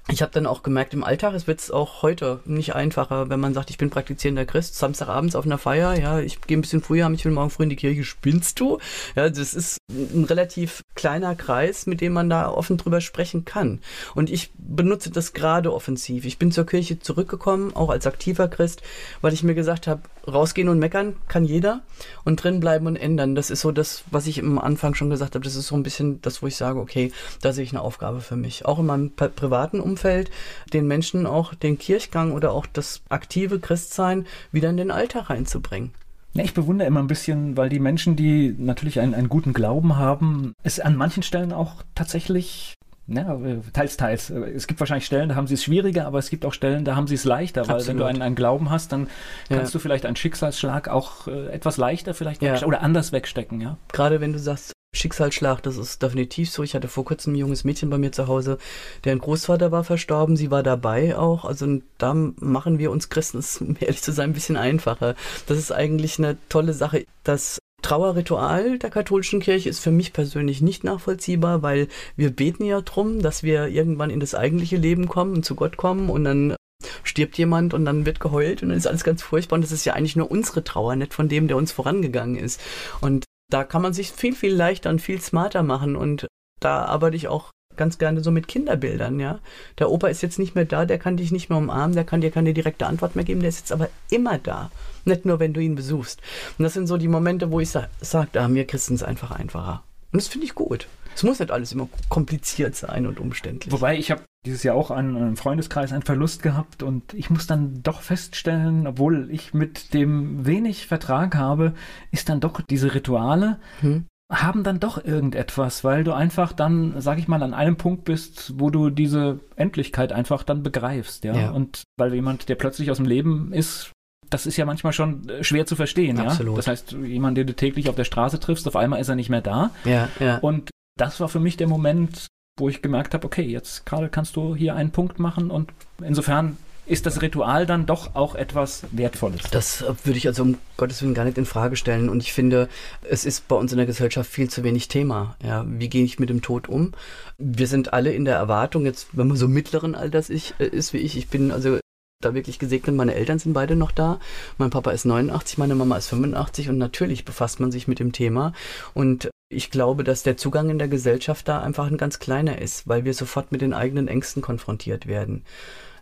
Ich 0.10 0.22
habe 0.22 0.32
dann 0.34 0.48
auch 0.48 0.64
gemerkt, 0.64 0.94
im 0.94 1.04
Alltag 1.04 1.34
es 1.36 1.48
wird 1.48 1.62
es 1.62 1.72
auch 1.72 2.02
heute 2.02 2.40
nicht 2.46 2.76
einfacher, 2.76 3.30
wenn 3.30 3.40
man 3.40 3.54
sagt, 3.54 3.70
ich 3.70 3.78
bin 3.78 3.92
praktizierender 3.92 4.46
Christ, 4.46 4.76
Samstagabends 4.76 5.36
auf 5.36 5.46
einer 5.46 5.60
Feier, 5.60 5.98
ja, 5.98 6.20
ich 6.20 6.42
gehe 6.42 6.58
ein 6.58 6.62
bisschen 6.62 6.82
früher, 6.82 7.10
ich 7.12 7.24
will 7.24 7.32
morgen 7.32 7.52
früh 7.52 7.64
in 7.64 7.70
die 7.70 7.76
Kirche, 7.76 8.04
spinnst 8.04 8.60
du? 8.60 8.80
Ja, 9.16 9.30
das 9.30 9.54
ist 9.54 9.78
ein 9.90 10.26
relativ 10.26 10.82
kleiner 10.96 11.36
Kreis, 11.36 11.86
mit 11.86 12.02
dem 12.02 12.14
man 12.14 12.30
da 12.30 12.50
offen 12.50 12.78
drüber 12.78 13.00
sprechen 13.00 13.46
kann. 13.46 13.80
Und 14.16 14.32
ich 14.32 14.52
benutze 14.58 15.12
das 15.12 15.34
gerade 15.34 15.72
offensiv. 15.72 16.26
Ich 16.26 16.40
bin 16.40 16.52
zur 16.52 16.66
Kirche 16.66 17.00
zurückgekommen, 17.00 17.76
auch 17.76 17.90
als 17.90 18.08
aktiver 18.08 18.48
Christ, 18.48 18.73
weil 19.22 19.34
ich 19.34 19.44
mir 19.44 19.56
gesagt 19.56 19.88
habe, 19.88 20.02
rausgehen 20.28 20.70
und 20.70 20.80
meckern 20.80 21.16
kann 21.28 21.46
jeder 21.46 21.82
und 22.24 22.44
drin 22.44 22.60
bleiben 22.60 22.88
und 22.88 22.96
ändern. 22.96 23.36
Das 23.36 23.50
ist 23.50 23.62
so 23.62 23.72
das, 23.72 24.04
was 24.12 24.28
ich 24.28 24.40
am 24.42 24.60
Anfang 24.60 24.96
schon 24.96 25.10
gesagt 25.10 25.36
habe. 25.36 25.44
Das 25.44 25.56
ist 25.56 25.68
so 25.68 25.76
ein 25.76 25.84
bisschen 25.84 26.22
das, 26.22 26.42
wo 26.42 26.48
ich 26.48 26.56
sage, 26.56 26.80
okay, 26.80 27.12
da 27.42 27.54
sehe 27.54 27.64
ich 27.64 27.72
eine 27.72 27.82
Aufgabe 27.82 28.22
für 28.22 28.36
mich. 28.36 28.66
Auch 28.66 28.80
in 28.80 28.86
meinem 28.86 29.12
privaten 29.12 29.80
Umfeld, 29.80 30.32
den 30.72 30.88
Menschen 30.88 31.26
auch 31.26 31.54
den 31.54 31.78
Kirchgang 31.78 32.32
oder 32.32 32.52
auch 32.52 32.66
das 32.66 33.02
aktive 33.10 33.60
Christsein 33.60 34.26
wieder 34.52 34.70
in 34.70 34.78
den 34.78 34.92
Alltag 34.92 35.30
reinzubringen. 35.30 35.92
Ich 36.36 36.56
bewundere 36.56 36.88
immer 36.88 37.00
ein 37.00 37.08
bisschen, 37.08 37.58
weil 37.58 37.70
die 37.70 37.80
Menschen, 37.80 38.16
die 38.16 38.56
natürlich 38.58 39.00
einen, 39.00 39.14
einen 39.14 39.30
guten 39.30 39.54
Glauben 39.54 39.98
haben, 39.98 40.56
es 40.64 40.80
an 40.80 40.96
manchen 40.96 41.22
Stellen 41.22 41.54
auch 41.54 41.84
tatsächlich 41.94 42.74
Ja, 43.08 43.38
teils, 43.74 43.98
teils. 43.98 44.30
Es 44.30 44.66
gibt 44.66 44.80
wahrscheinlich 44.80 45.06
Stellen, 45.06 45.30
da 45.30 45.36
haben 45.36 45.48
sie 45.48 45.56
es 45.56 45.64
schwieriger, 45.64 46.08
aber 46.08 46.20
es 46.20 46.30
gibt 46.30 46.46
auch 46.46 46.54
Stellen, 46.54 46.86
da 46.86 46.96
haben 46.96 47.08
sie 47.08 47.16
es 47.16 47.26
leichter, 47.26 47.68
weil 47.68 47.76
Absolut. 47.76 47.88
wenn 47.90 47.98
du 47.98 48.06
einen, 48.06 48.22
einen, 48.22 48.36
Glauben 48.36 48.70
hast, 48.70 48.94
dann 48.94 49.08
kannst 49.50 49.74
ja. 49.74 49.78
du 49.78 49.80
vielleicht 49.80 50.06
einen 50.06 50.16
Schicksalsschlag 50.16 50.88
auch 50.88 51.28
äh, 51.28 51.48
etwas 51.48 51.78
leichter 51.78 52.14
vielleicht 52.14 52.42
ja. 52.42 52.64
oder 52.64 52.82
anders 52.82 53.12
wegstecken, 53.12 53.60
ja. 53.60 53.78
Gerade 53.92 54.22
wenn 54.22 54.32
du 54.32 54.40
sagst, 54.40 54.72
Schicksalsschlag, 54.96 55.62
das 55.64 55.78
ist 55.78 56.02
definitiv 56.02 56.52
so. 56.52 56.64
Ich 56.64 56.76
hatte 56.76 56.88
vor 56.88 57.04
kurzem 57.04 57.34
ein 57.34 57.38
junges 57.38 57.64
Mädchen 57.64 57.90
bei 57.90 57.98
mir 57.98 58.12
zu 58.12 58.28
Hause, 58.28 58.58
deren 59.04 59.20
Großvater 59.20 59.72
war 59.72 59.84
verstorben, 59.84 60.38
sie 60.38 60.52
war 60.52 60.64
dabei 60.64 61.18
auch. 61.18 61.46
Also 61.46 61.82
da 61.98 62.14
machen 62.14 62.80
wir 62.80 62.92
uns 62.92 63.10
Christen, 63.10 63.44
um 63.68 63.76
ehrlich 63.80 64.02
zu 64.02 64.12
sein, 64.12 64.30
ein 64.30 64.34
bisschen 64.34 64.56
einfacher. 64.56 65.16
Das 65.48 65.58
ist 65.58 65.72
eigentlich 65.72 66.20
eine 66.20 66.38
tolle 66.48 66.74
Sache. 66.74 67.06
Das 67.24 67.60
Trauerritual 67.84 68.80
der 68.80 68.90
katholischen 68.90 69.40
Kirche 69.40 69.70
ist 69.70 69.80
für 69.80 69.92
mich 69.92 70.14
persönlich 70.14 70.62
nicht 70.62 70.84
nachvollziehbar, 70.84 71.62
weil 71.62 71.88
wir 72.16 72.32
beten 72.32 72.66
ja 72.66 72.82
drum, 72.82 73.22
dass 73.22 73.44
wir 73.44 73.68
irgendwann 73.68 74.10
in 74.10 74.20
das 74.20 74.34
eigentliche 74.34 74.78
Leben 74.78 75.08
kommen 75.08 75.36
und 75.36 75.46
zu 75.46 75.54
Gott 75.54 75.78
kommen 75.78 76.10
und 76.10 76.24
dann 76.24 76.56
stirbt 77.04 77.38
jemand 77.38 77.74
und 77.74 77.86
dann 77.86 78.06
wird 78.06 78.20
geheult 78.20 78.64
und 78.64 78.70
dann 78.70 78.78
ist 78.78 78.88
alles 78.88 79.04
ganz 79.04 79.22
furchtbar 79.22 79.56
und 79.56 79.62
das 79.62 79.72
ist 79.72 79.86
ja 79.86 79.94
eigentlich 79.94 80.16
nur 80.16 80.32
unsere 80.32 80.64
Trauer, 80.64 80.96
nicht 80.96 81.14
von 81.14 81.30
dem, 81.30 81.48
der 81.48 81.58
uns 81.58 81.72
vorangegangen 81.72 82.36
ist. 82.36 82.60
Und 83.02 83.26
da 83.52 83.64
kann 83.64 83.82
man 83.82 83.94
sich 83.94 84.12
viel, 84.12 84.34
viel 84.34 84.54
leichter 84.54 84.90
und 84.90 85.02
viel 85.02 85.22
smarter 85.22 85.62
machen 85.62 85.96
und 85.96 86.28
da 86.60 86.86
arbeite 86.86 87.18
ich 87.18 87.28
auch 87.28 87.52
ganz 87.76 87.98
gerne 87.98 88.24
so 88.24 88.32
mit 88.32 88.48
Kinderbildern, 88.48 89.20
ja. 89.20 89.40
Der 89.80 89.90
Opa 89.90 90.08
ist 90.08 90.22
jetzt 90.22 90.40
nicht 90.40 90.56
mehr 90.56 90.66
da, 90.66 90.86
der 90.86 91.00
kann 91.00 91.18
dich 91.18 91.32
nicht 91.32 91.50
mehr 91.50 91.58
umarmen, 91.58 91.96
der 91.96 92.06
kann 92.06 92.22
dir 92.22 92.32
keine 92.32 92.54
direkte 92.54 92.86
Antwort 92.86 93.16
mehr 93.16 93.26
geben, 93.26 93.42
der 93.42 93.50
ist 93.50 93.60
jetzt 93.60 93.72
aber 93.72 93.90
immer 94.10 94.38
da. 94.38 94.72
Nicht 95.06 95.26
nur, 95.26 95.40
wenn 95.40 95.54
du 95.54 95.60
ihn 95.60 95.76
besuchst. 95.76 96.22
Und 96.58 96.64
das 96.64 96.74
sind 96.74 96.88
so 96.88 96.98
die 96.98 97.08
Momente, 97.08 97.52
wo 97.52 97.60
ich 97.60 97.70
sa 97.70 97.88
sage, 98.02 98.30
da 98.34 98.44
haben 98.44 98.56
wir 98.56 98.66
Christen 98.66 98.96
es 98.96 99.04
einfach 99.04 99.32
einfacher. 99.32 99.84
Und 100.12 100.22
das 100.22 100.28
finde 100.28 100.46
ich 100.46 100.56
gut. 100.56 100.88
Es 101.16 101.24
muss 101.24 101.40
nicht 101.40 101.52
alles 101.52 101.72
immer 101.72 101.90
kompliziert 102.10 102.76
sein 102.76 103.06
und 103.06 103.20
umständlich. 103.20 103.72
Wobei 103.72 103.98
ich 103.98 104.10
habe 104.10 104.24
dieses 104.46 104.64
Jahr 104.64 104.76
auch 104.76 104.92
an 104.92 105.16
einem 105.16 105.38
Freundeskreis 105.38 105.94
einen 105.94 106.04
Verlust 106.04 106.42
gehabt 106.42 106.84
und 106.84 107.14
ich 107.14 107.30
muss 107.30 107.48
dann 107.48 107.82
doch 107.84 108.02
feststellen, 108.02 108.88
obwohl 108.88 109.30
ich 109.32 109.54
mit 109.54 109.94
dem 109.94 110.46
wenig 110.46 110.88
Vertrag 110.88 111.36
habe, 111.36 111.74
ist 112.12 112.30
dann 112.30 112.40
doch 112.40 112.62
diese 112.62 112.94
Rituale, 112.96 113.60
hm 113.82 114.06
haben 114.34 114.64
dann 114.64 114.80
doch 114.80 115.04
irgendetwas, 115.04 115.84
weil 115.84 116.04
du 116.04 116.14
einfach 116.14 116.54
dann, 116.54 117.00
sag 117.00 117.20
ich 117.20 117.28
mal, 117.28 117.44
an 117.44 117.54
einem 117.54 117.76
Punkt 117.76 118.04
bist, 118.06 118.54
wo 118.58 118.70
du 118.70 118.90
diese 118.90 119.40
Endlichkeit 119.56 120.12
einfach 120.12 120.44
dann 120.44 120.64
begreifst, 120.64 121.24
ja. 121.24 121.36
ja. 121.36 121.52
Und 121.52 121.84
weil 121.98 122.14
jemand, 122.14 122.50
der 122.50 122.56
plötzlich 122.56 122.90
aus 122.90 122.98
dem 122.98 123.06
Leben 123.06 123.54
ist, 123.54 123.92
das 124.34 124.46
ist 124.46 124.58
ja 124.58 124.66
manchmal 124.66 124.94
schon 124.94 125.30
äh, 125.30 125.44
schwer 125.44 125.66
zu 125.66 125.76
verstehen, 125.76 126.20
Absolut. 126.20 126.54
ja. 126.54 126.58
Das 126.58 126.68
heißt, 126.68 126.92
jemand, 127.04 127.38
den 127.38 127.48
du 127.48 127.54
täglich 127.54 127.90
auf 127.90 127.96
der 127.96 128.04
Straße 128.04 128.40
triffst, 128.40 128.68
auf 128.68 128.76
einmal 128.76 129.00
ist 129.00 129.10
er 129.10 129.16
nicht 129.16 129.30
mehr 129.30 129.42
da. 129.42 129.72
Ja, 129.86 130.10
ja. 130.20 130.38
Und 130.38 130.72
das 130.98 131.20
war 131.20 131.30
für 131.30 131.40
mich 131.40 131.58
der 131.58 131.68
Moment, 131.68 132.28
wo 132.60 132.70
ich 132.70 132.82
gemerkt 132.82 133.14
habe, 133.14 133.26
okay, 133.26 133.44
jetzt 133.44 133.86
gerade 133.86 134.10
kannst 134.10 134.36
du 134.36 134.56
hier 134.56 134.76
einen 134.76 134.92
Punkt 134.92 135.20
machen 135.20 135.52
und 135.52 135.72
insofern 136.04 136.58
ist 136.86 137.06
das 137.06 137.22
Ritual 137.22 137.66
dann 137.66 137.86
doch 137.86 138.14
auch 138.16 138.36
etwas 138.36 138.84
Wertvolles. 138.92 139.44
Das 139.52 139.82
äh, 139.82 139.94
würde 140.04 140.18
ich 140.18 140.28
also 140.28 140.44
um 140.44 140.58
Gottes 140.76 141.02
Willen 141.02 141.14
gar 141.14 141.24
nicht 141.24 141.38
in 141.38 141.46
Frage 141.46 141.78
stellen. 141.78 142.10
Und 142.10 142.22
ich 142.22 142.34
finde, 142.34 142.68
es 143.10 143.24
ist 143.24 143.48
bei 143.48 143.56
uns 143.56 143.72
in 143.72 143.78
der 143.78 143.88
Gesellschaft 143.88 144.30
viel 144.30 144.50
zu 144.50 144.64
wenig 144.64 144.90
Thema. 144.90 145.38
Ja, 145.42 145.64
wie 145.66 145.88
gehe 145.88 146.04
ich 146.04 146.20
mit 146.20 146.30
dem 146.30 146.42
Tod 146.42 146.68
um? 146.68 146.92
Wir 147.38 147.68
sind 147.68 147.94
alle 147.94 148.12
in 148.12 148.26
der 148.26 148.36
Erwartung, 148.36 148.86
jetzt, 148.86 149.08
wenn 149.14 149.30
man 149.30 149.38
so 149.38 149.48
mittleren 149.48 149.96
Alters 149.96 150.30
äh, 150.30 150.42
ist 150.60 150.92
wie 150.92 150.98
ich, 150.98 151.18
ich 151.18 151.30
bin 151.30 151.52
also 151.52 151.80
da 152.26 152.34
wirklich 152.34 152.60
gesegnet. 152.60 152.96
Meine 152.96 153.16
Eltern 153.16 153.40
sind 153.40 153.54
beide 153.54 153.76
noch 153.76 153.92
da. 153.92 154.20
Mein 154.58 154.70
Papa 154.70 154.92
ist 154.92 155.06
89, 155.06 155.58
meine 155.58 155.76
Mama 155.76 155.98
ist 155.98 156.08
85 156.08 156.70
und 156.70 156.78
natürlich 156.78 157.26
befasst 157.26 157.60
man 157.60 157.72
sich 157.72 157.88
mit 157.88 158.00
dem 158.00 158.12
Thema. 158.12 158.54
Und 158.94 159.30
ich 159.50 159.72
glaube, 159.72 160.04
dass 160.04 160.24
der 160.24 160.38
Zugang 160.38 160.70
in 160.70 160.80
der 160.80 160.88
Gesellschaft 160.88 161.48
da 161.48 161.62
einfach 161.62 161.88
ein 161.88 161.98
ganz 161.98 162.20
kleiner 162.20 162.60
ist, 162.60 162.88
weil 162.88 163.06
wir 163.06 163.14
sofort 163.14 163.52
mit 163.52 163.62
den 163.62 163.74
eigenen 163.74 164.08
Ängsten 164.08 164.42
konfrontiert 164.42 165.08
werden. 165.08 165.44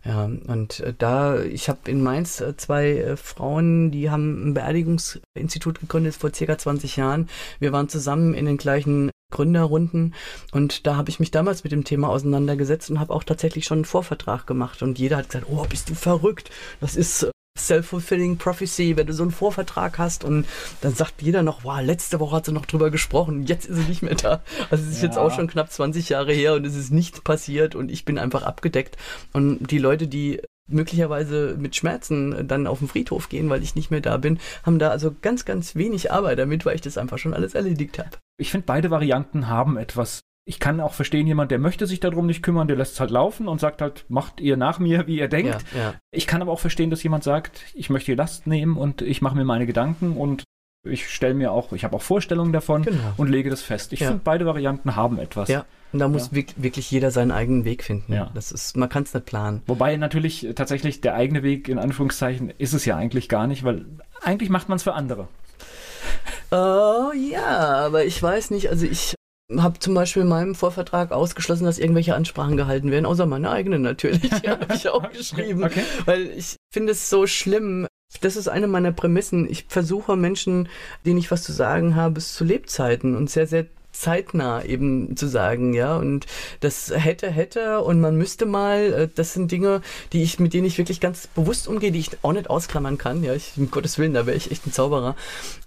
Ja, 0.04 0.26
und 0.26 0.80
äh, 0.80 0.94
da, 0.98 1.42
ich 1.42 1.70
habe 1.70 1.92
in 1.92 2.02
Mainz 2.02 2.42
äh, 2.42 2.58
zwei 2.58 2.90
äh, 2.90 3.18
Frauen, 3.18 3.92
die 3.92 4.10
haben 4.10 4.50
ein 4.50 4.54
Beerdigungsinstitut 4.56 5.80
gegründet 5.80 6.16
vor 6.16 6.34
circa 6.34 6.58
20 6.58 6.96
Jahren. 6.96 7.30
Wir 7.60 7.72
waren 7.72 7.88
zusammen 7.88 8.34
in 8.34 8.46
den 8.48 8.58
gleichen 8.58 9.12
Gründerrunden 9.32 10.14
und 10.52 10.86
da 10.86 10.96
habe 10.96 11.10
ich 11.10 11.20
mich 11.20 11.32
damals 11.32 11.64
mit 11.64 11.72
dem 11.72 11.84
Thema 11.84 12.10
auseinandergesetzt 12.10 12.90
und 12.90 13.00
habe 13.00 13.14
auch 13.14 13.24
tatsächlich 13.24 13.66
schon 13.66 13.80
einen 13.80 13.86
Vorvertrag 13.86 14.46
gemacht 14.46 14.82
und 14.84 15.00
jeder 15.00 15.18
hat 15.18 15.30
gesagt, 15.30 15.48
oh, 15.50 15.66
bist 15.68 15.90
du 15.90 15.96
verrückt? 15.96 16.52
Das 16.80 16.96
ist 16.96 17.32
Self-fulfilling 17.58 18.38
Prophecy, 18.38 18.96
wenn 18.96 19.08
du 19.08 19.14
so 19.14 19.24
einen 19.24 19.32
Vorvertrag 19.32 19.98
hast 19.98 20.24
und 20.24 20.46
dann 20.80 20.96
sagt 20.96 21.22
jeder 21.22 21.44
noch, 21.44 21.64
wow, 21.64 21.82
letzte 21.82 22.20
Woche 22.20 22.38
hat 22.38 22.46
sie 22.46 22.54
noch 22.54 22.66
drüber 22.66 22.92
gesprochen, 22.92 23.46
jetzt 23.46 23.66
ist 23.66 23.78
sie 23.78 23.90
nicht 23.90 24.02
mehr 24.02 24.16
da. 24.16 24.42
Also 24.70 24.86
es 24.86 24.92
ist 24.92 25.02
ja. 25.02 25.10
jetzt 25.10 25.18
auch 25.18 25.34
schon 25.36 25.48
knapp 25.48 25.72
20 25.72 26.10
Jahre 26.10 26.34
her 26.34 26.54
und 26.54 26.66
es 26.66 26.76
ist 26.76 26.92
nichts 26.92 27.22
passiert 27.22 27.76
und 27.76 27.92
ich 27.92 28.06
bin 28.06 28.18
einfach 28.18 28.44
abgedeckt. 28.44 28.98
Und 29.34 29.70
die 29.70 29.80
Leute, 29.80 30.08
die 30.08 30.42
möglicherweise 30.74 31.56
mit 31.58 31.76
Schmerzen 31.76 32.48
dann 32.48 32.68
auf 32.68 32.80
den 32.80 32.88
Friedhof 32.88 33.30
gehen, 33.30 33.50
weil 33.50 33.64
ich 33.64 33.76
nicht 33.76 33.92
mehr 33.92 34.02
da 34.02 34.18
bin, 34.18 34.40
haben 34.64 34.80
da 34.80 34.90
also 34.90 35.16
ganz, 35.22 35.46
ganz 35.46 35.76
wenig 35.76 36.12
Arbeit 36.12 36.40
damit, 36.40 36.66
weil 36.66 36.76
ich 36.76 36.82
das 36.82 36.98
einfach 36.98 37.18
schon 37.18 37.34
alles 37.34 37.56
erledigt 37.56 38.00
habe. 38.00 38.10
Ich 38.38 38.52
finde, 38.52 38.66
beide 38.66 38.92
Varianten 38.92 39.48
haben 39.48 39.78
etwas 39.78 40.22
ich 40.46 40.60
kann 40.60 40.80
auch 40.80 40.94
verstehen, 40.94 41.28
jemand, 41.28 41.52
der 41.52 41.60
möchte 41.60 41.86
sich 41.86 42.00
darum 42.00 42.26
nicht 42.26 42.42
kümmern, 42.42 42.68
der 42.68 42.76
lässt 42.76 42.94
es 42.94 43.00
halt 43.00 43.12
laufen 43.12 43.48
und 43.48 43.62
sagt 43.62 43.82
halt, 43.82 44.06
macht 44.10 44.42
ihr 44.42 44.58
nach 44.58 44.80
mir, 44.80 45.06
wie 45.08 45.20
ihr 45.20 45.28
denkt. 45.28 45.64
Ja, 45.74 45.80
ja. 45.80 45.94
Ich 46.12 46.26
kann 46.26 46.42
aber 46.42 46.52
auch 46.52 46.60
verstehen, 46.60 46.90
dass 46.90 47.04
jemand 47.04 47.24
sagt, 47.24 47.62
ich 47.74 47.90
möchte 47.90 48.12
die 48.12 48.18
Last 48.18 48.48
nehmen 48.48 48.76
und 48.76 49.02
ich 49.02 49.22
mache 49.22 49.36
mir 49.36 49.46
meine 49.46 49.68
Gedanken 49.68 50.18
und 50.18 50.44
ich 50.84 51.10
stelle 51.10 51.36
mir 51.36 51.52
auch, 51.52 51.74
ich 51.74 51.84
habe 51.84 51.96
auch 51.96 52.02
Vorstellungen 52.02 52.54
davon 52.54 52.82
genau. 52.82 53.14
und 53.18 53.30
lege 53.30 53.52
das 53.52 53.62
fest. 53.62 53.94
Ich 53.94 54.00
ja. 54.00 54.08
finde, 54.08 54.24
beide 54.24 54.46
Varianten 54.48 54.96
haben 54.96 55.20
etwas. 55.20 55.48
Ja. 55.48 55.66
Und 55.94 56.00
da 56.00 56.08
muss 56.08 56.32
wirklich 56.32 56.90
jeder 56.90 57.12
seinen 57.12 57.32
eigenen 57.32 57.66
Weg 57.66 57.84
finden. 57.84 58.14
Ja. 58.14 58.32
Das 58.34 58.52
ist, 58.52 58.78
man 58.78 58.90
kann 58.90 59.04
es 59.04 59.14
nicht 59.14 59.26
planen. 59.26 59.62
Wobei 59.68 59.98
natürlich 59.98 60.48
tatsächlich 60.56 61.02
der 61.02 61.16
eigene 61.16 61.44
Weg, 61.44 61.68
in 61.68 61.80
Anführungszeichen, 61.80 62.54
ist 62.58 62.74
es 62.74 62.86
ja 62.86 62.96
eigentlich 62.96 63.28
gar 63.28 63.48
nicht, 63.48 63.64
weil 63.64 63.86
eigentlich 64.22 64.50
macht 64.50 64.70
man 64.70 64.78
es 64.78 64.84
für 64.84 64.94
andere. 64.94 65.28
Oh 66.52 67.12
ja, 67.14 67.86
aber 67.86 68.06
ich 68.06 68.22
weiß 68.22 68.52
nicht, 68.52 68.70
also 68.70 68.86
ich 68.86 69.16
habe 69.58 69.80
zum 69.80 69.94
Beispiel 69.94 70.24
in 70.24 70.30
meinem 70.30 70.56
Vorvertrag 70.56 71.12
ausgeschlossen, 71.12 71.66
dass 71.66 71.80
irgendwelche 71.80 72.16
Ansprachen 72.16 72.58
gehalten 72.58 72.92
werden, 72.92 73.06
außer 73.06 73.26
meine 73.26 73.50
eigenen 73.50 73.82
natürlich. 73.82 74.30
Die 74.30 74.50
habe 74.50 74.74
ich 74.74 74.88
auch 74.90 75.12
geschrieben. 75.14 75.64
Okay. 75.64 75.84
Weil 76.06 76.28
ich 76.32 76.56
finde 76.72 76.94
es 76.94 77.10
so 77.10 77.28
schlimm. 77.28 77.88
Das 78.20 78.36
ist 78.36 78.50
eine 78.50 78.68
meiner 78.68 78.92
Prämissen. 78.92 79.50
Ich 79.50 79.66
versuche 79.70 80.18
Menschen, 80.18 80.68
denen 81.06 81.18
ich 81.18 81.32
was 81.32 81.44
zu 81.44 81.54
sagen 81.54 81.96
habe, 81.96 82.20
zu 82.20 82.44
Lebzeiten 82.44 83.16
und 83.16 83.30
sehr, 83.30 83.48
sehr 83.48 83.68
zeitnah 84.02 84.64
eben 84.64 85.16
zu 85.16 85.28
sagen, 85.28 85.74
ja. 85.74 85.98
Und 85.98 86.26
das 86.60 86.92
hätte, 86.94 87.30
hätte 87.30 87.82
und 87.82 88.02
man 88.02 88.18
müsste 88.18 88.46
mal, 88.46 88.94
äh, 88.94 89.10
das 89.14 89.34
sind 89.34 89.52
Dinge, 89.52 89.82
die 90.14 90.24
ich, 90.24 90.40
mit 90.40 90.54
denen 90.54 90.66
ich 90.66 90.78
wirklich 90.78 91.00
ganz 91.00 91.28
bewusst 91.28 91.68
umgehe, 91.68 91.92
die 91.92 92.00
ich 92.00 92.12
auch 92.24 92.34
nicht 92.34 92.50
ausklammern 92.50 92.98
kann, 92.98 93.24
ja. 93.24 93.34
Ich, 93.34 93.54
um 93.58 93.72
Gottes 93.72 93.98
Willen, 93.98 94.14
da 94.14 94.26
wäre 94.26 94.38
ich 94.38 94.52
echt 94.52 94.66
ein 94.68 94.74
Zauberer. 94.74 95.16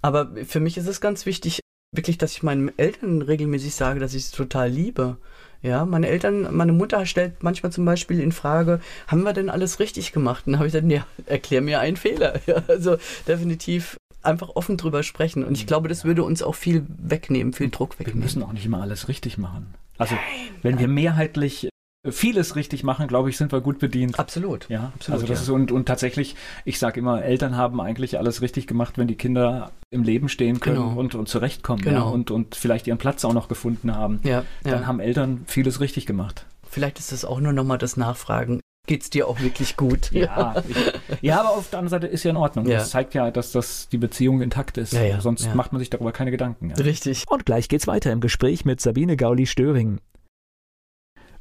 Aber 0.01 0.31
für 0.45 0.59
mich 0.59 0.77
ist 0.77 0.87
es 0.87 1.01
ganz 1.01 1.25
wichtig, 1.25 1.61
wirklich, 1.91 2.17
dass 2.17 2.33
ich 2.33 2.43
meinen 2.43 2.77
Eltern 2.77 3.21
regelmäßig 3.21 3.73
sage, 3.73 3.99
dass 3.99 4.13
ich 4.13 4.25
sie 4.25 4.35
total 4.35 4.69
liebe. 4.69 5.17
Ja, 5.61 5.85
meine 5.85 6.07
Eltern, 6.07 6.55
meine 6.55 6.73
Mutter 6.73 7.05
stellt 7.05 7.41
manchmal 7.41 7.71
zum 7.71 7.85
Beispiel 7.85 8.19
in 8.19 8.31
Frage, 8.31 8.81
haben 9.07 9.23
wir 9.23 9.33
denn 9.33 9.49
alles 9.49 9.79
richtig 9.79 10.11
gemacht? 10.11 10.45
Und 10.45 10.53
dann 10.53 10.59
habe 10.59 10.67
ich 10.67 10.73
gesagt, 10.73 10.91
ja, 10.91 11.07
erklär 11.25 11.61
mir 11.61 11.79
einen 11.79 11.97
Fehler. 11.97 12.39
Ja, 12.45 12.61
also 12.67 12.97
definitiv 13.27 13.97
einfach 14.25 14.49
offen 14.55 14.77
drüber 14.77 15.03
sprechen. 15.03 15.43
Und 15.43 15.55
ich 15.55 15.67
glaube, 15.67 15.87
das 15.87 16.05
würde 16.05 16.23
uns 16.23 16.43
auch 16.43 16.55
viel 16.55 16.85
wegnehmen, 16.87 17.53
viel 17.53 17.69
Druck 17.69 17.99
wegnehmen. 17.99 18.21
Wir 18.21 18.25
müssen 18.25 18.43
auch 18.43 18.53
nicht 18.53 18.65
immer 18.65 18.81
alles 18.81 19.07
richtig 19.07 19.37
machen. 19.37 19.73
Also, 19.97 20.15
wenn 20.61 20.79
wir 20.79 20.87
mehrheitlich 20.87 21.69
vieles 22.11 22.55
richtig 22.55 22.83
machen, 22.83 23.07
glaube 23.07 23.29
ich, 23.29 23.37
sind 23.37 23.51
wir 23.51 23.61
gut 23.61 23.79
bedient. 23.79 24.19
Absolut. 24.19 24.67
Ja, 24.69 24.91
absolut. 24.95 25.21
Also 25.21 25.27
das 25.27 25.39
ja. 25.39 25.43
ist 25.43 25.49
und, 25.49 25.71
und 25.71 25.85
tatsächlich, 25.85 26.35
ich 26.63 26.79
sage 26.79 26.99
immer, 26.99 27.23
Eltern 27.23 27.57
haben 27.57 27.81
eigentlich 27.81 28.17
alles 28.17 28.41
richtig 28.41 28.67
gemacht, 28.67 28.97
wenn 28.97 29.07
die 29.07 29.15
Kinder 29.15 29.71
im 29.89 30.03
Leben 30.03 30.29
stehen 30.29 30.59
können 30.59 30.75
genau. 30.75 30.99
und, 30.99 31.15
und 31.15 31.27
zurechtkommen 31.27 31.81
genau. 31.81 32.07
ja, 32.07 32.11
und, 32.11 32.31
und 32.31 32.55
vielleicht 32.55 32.87
ihren 32.87 32.97
Platz 32.97 33.25
auch 33.25 33.33
noch 33.33 33.47
gefunden 33.47 33.95
haben. 33.95 34.19
Ja, 34.23 34.43
Dann 34.63 34.81
ja. 34.81 34.87
haben 34.87 34.99
Eltern 34.99 35.43
vieles 35.47 35.79
richtig 35.79 36.05
gemacht. 36.05 36.45
Vielleicht 36.69 36.99
ist 36.99 37.11
es 37.11 37.25
auch 37.25 37.39
nur 37.39 37.53
nochmal 37.53 37.77
das 37.77 37.97
Nachfragen. 37.97 38.59
Geht 38.85 39.01
es 39.01 39.09
dir 39.09 39.27
auch 39.27 39.39
wirklich 39.39 39.77
gut? 39.77 40.11
Ja, 40.11 40.63
ich, 40.67 40.75
ja, 41.21 41.39
aber 41.39 41.51
auf 41.51 41.69
der 41.69 41.79
anderen 41.79 42.01
Seite 42.01 42.07
ist 42.07 42.23
ja 42.23 42.31
in 42.31 42.37
Ordnung. 42.37 42.67
Ja. 42.67 42.77
Das 42.77 42.91
zeigt 42.91 43.13
ja, 43.13 43.31
dass 43.31 43.51
das 43.51 43.89
die 43.89 43.97
Beziehung 43.97 44.41
intakt 44.41 44.77
ist. 44.77 44.93
Ja, 44.93 45.03
ja, 45.03 45.21
Sonst 45.21 45.53
macht 45.55 45.71
man 45.71 45.79
sich 45.79 45.89
darüber 45.89 46.11
keine 46.11 46.31
Gedanken. 46.31 46.71
Richtig. 46.73 47.25
Und 47.27 47.45
gleich 47.45 47.67
geht's 47.67 47.87
weiter 47.87 48.11
im 48.11 48.21
Gespräch 48.21 48.65
mit 48.65 48.81
Sabine 48.81 49.17
Gauli-Störing. 49.17 49.99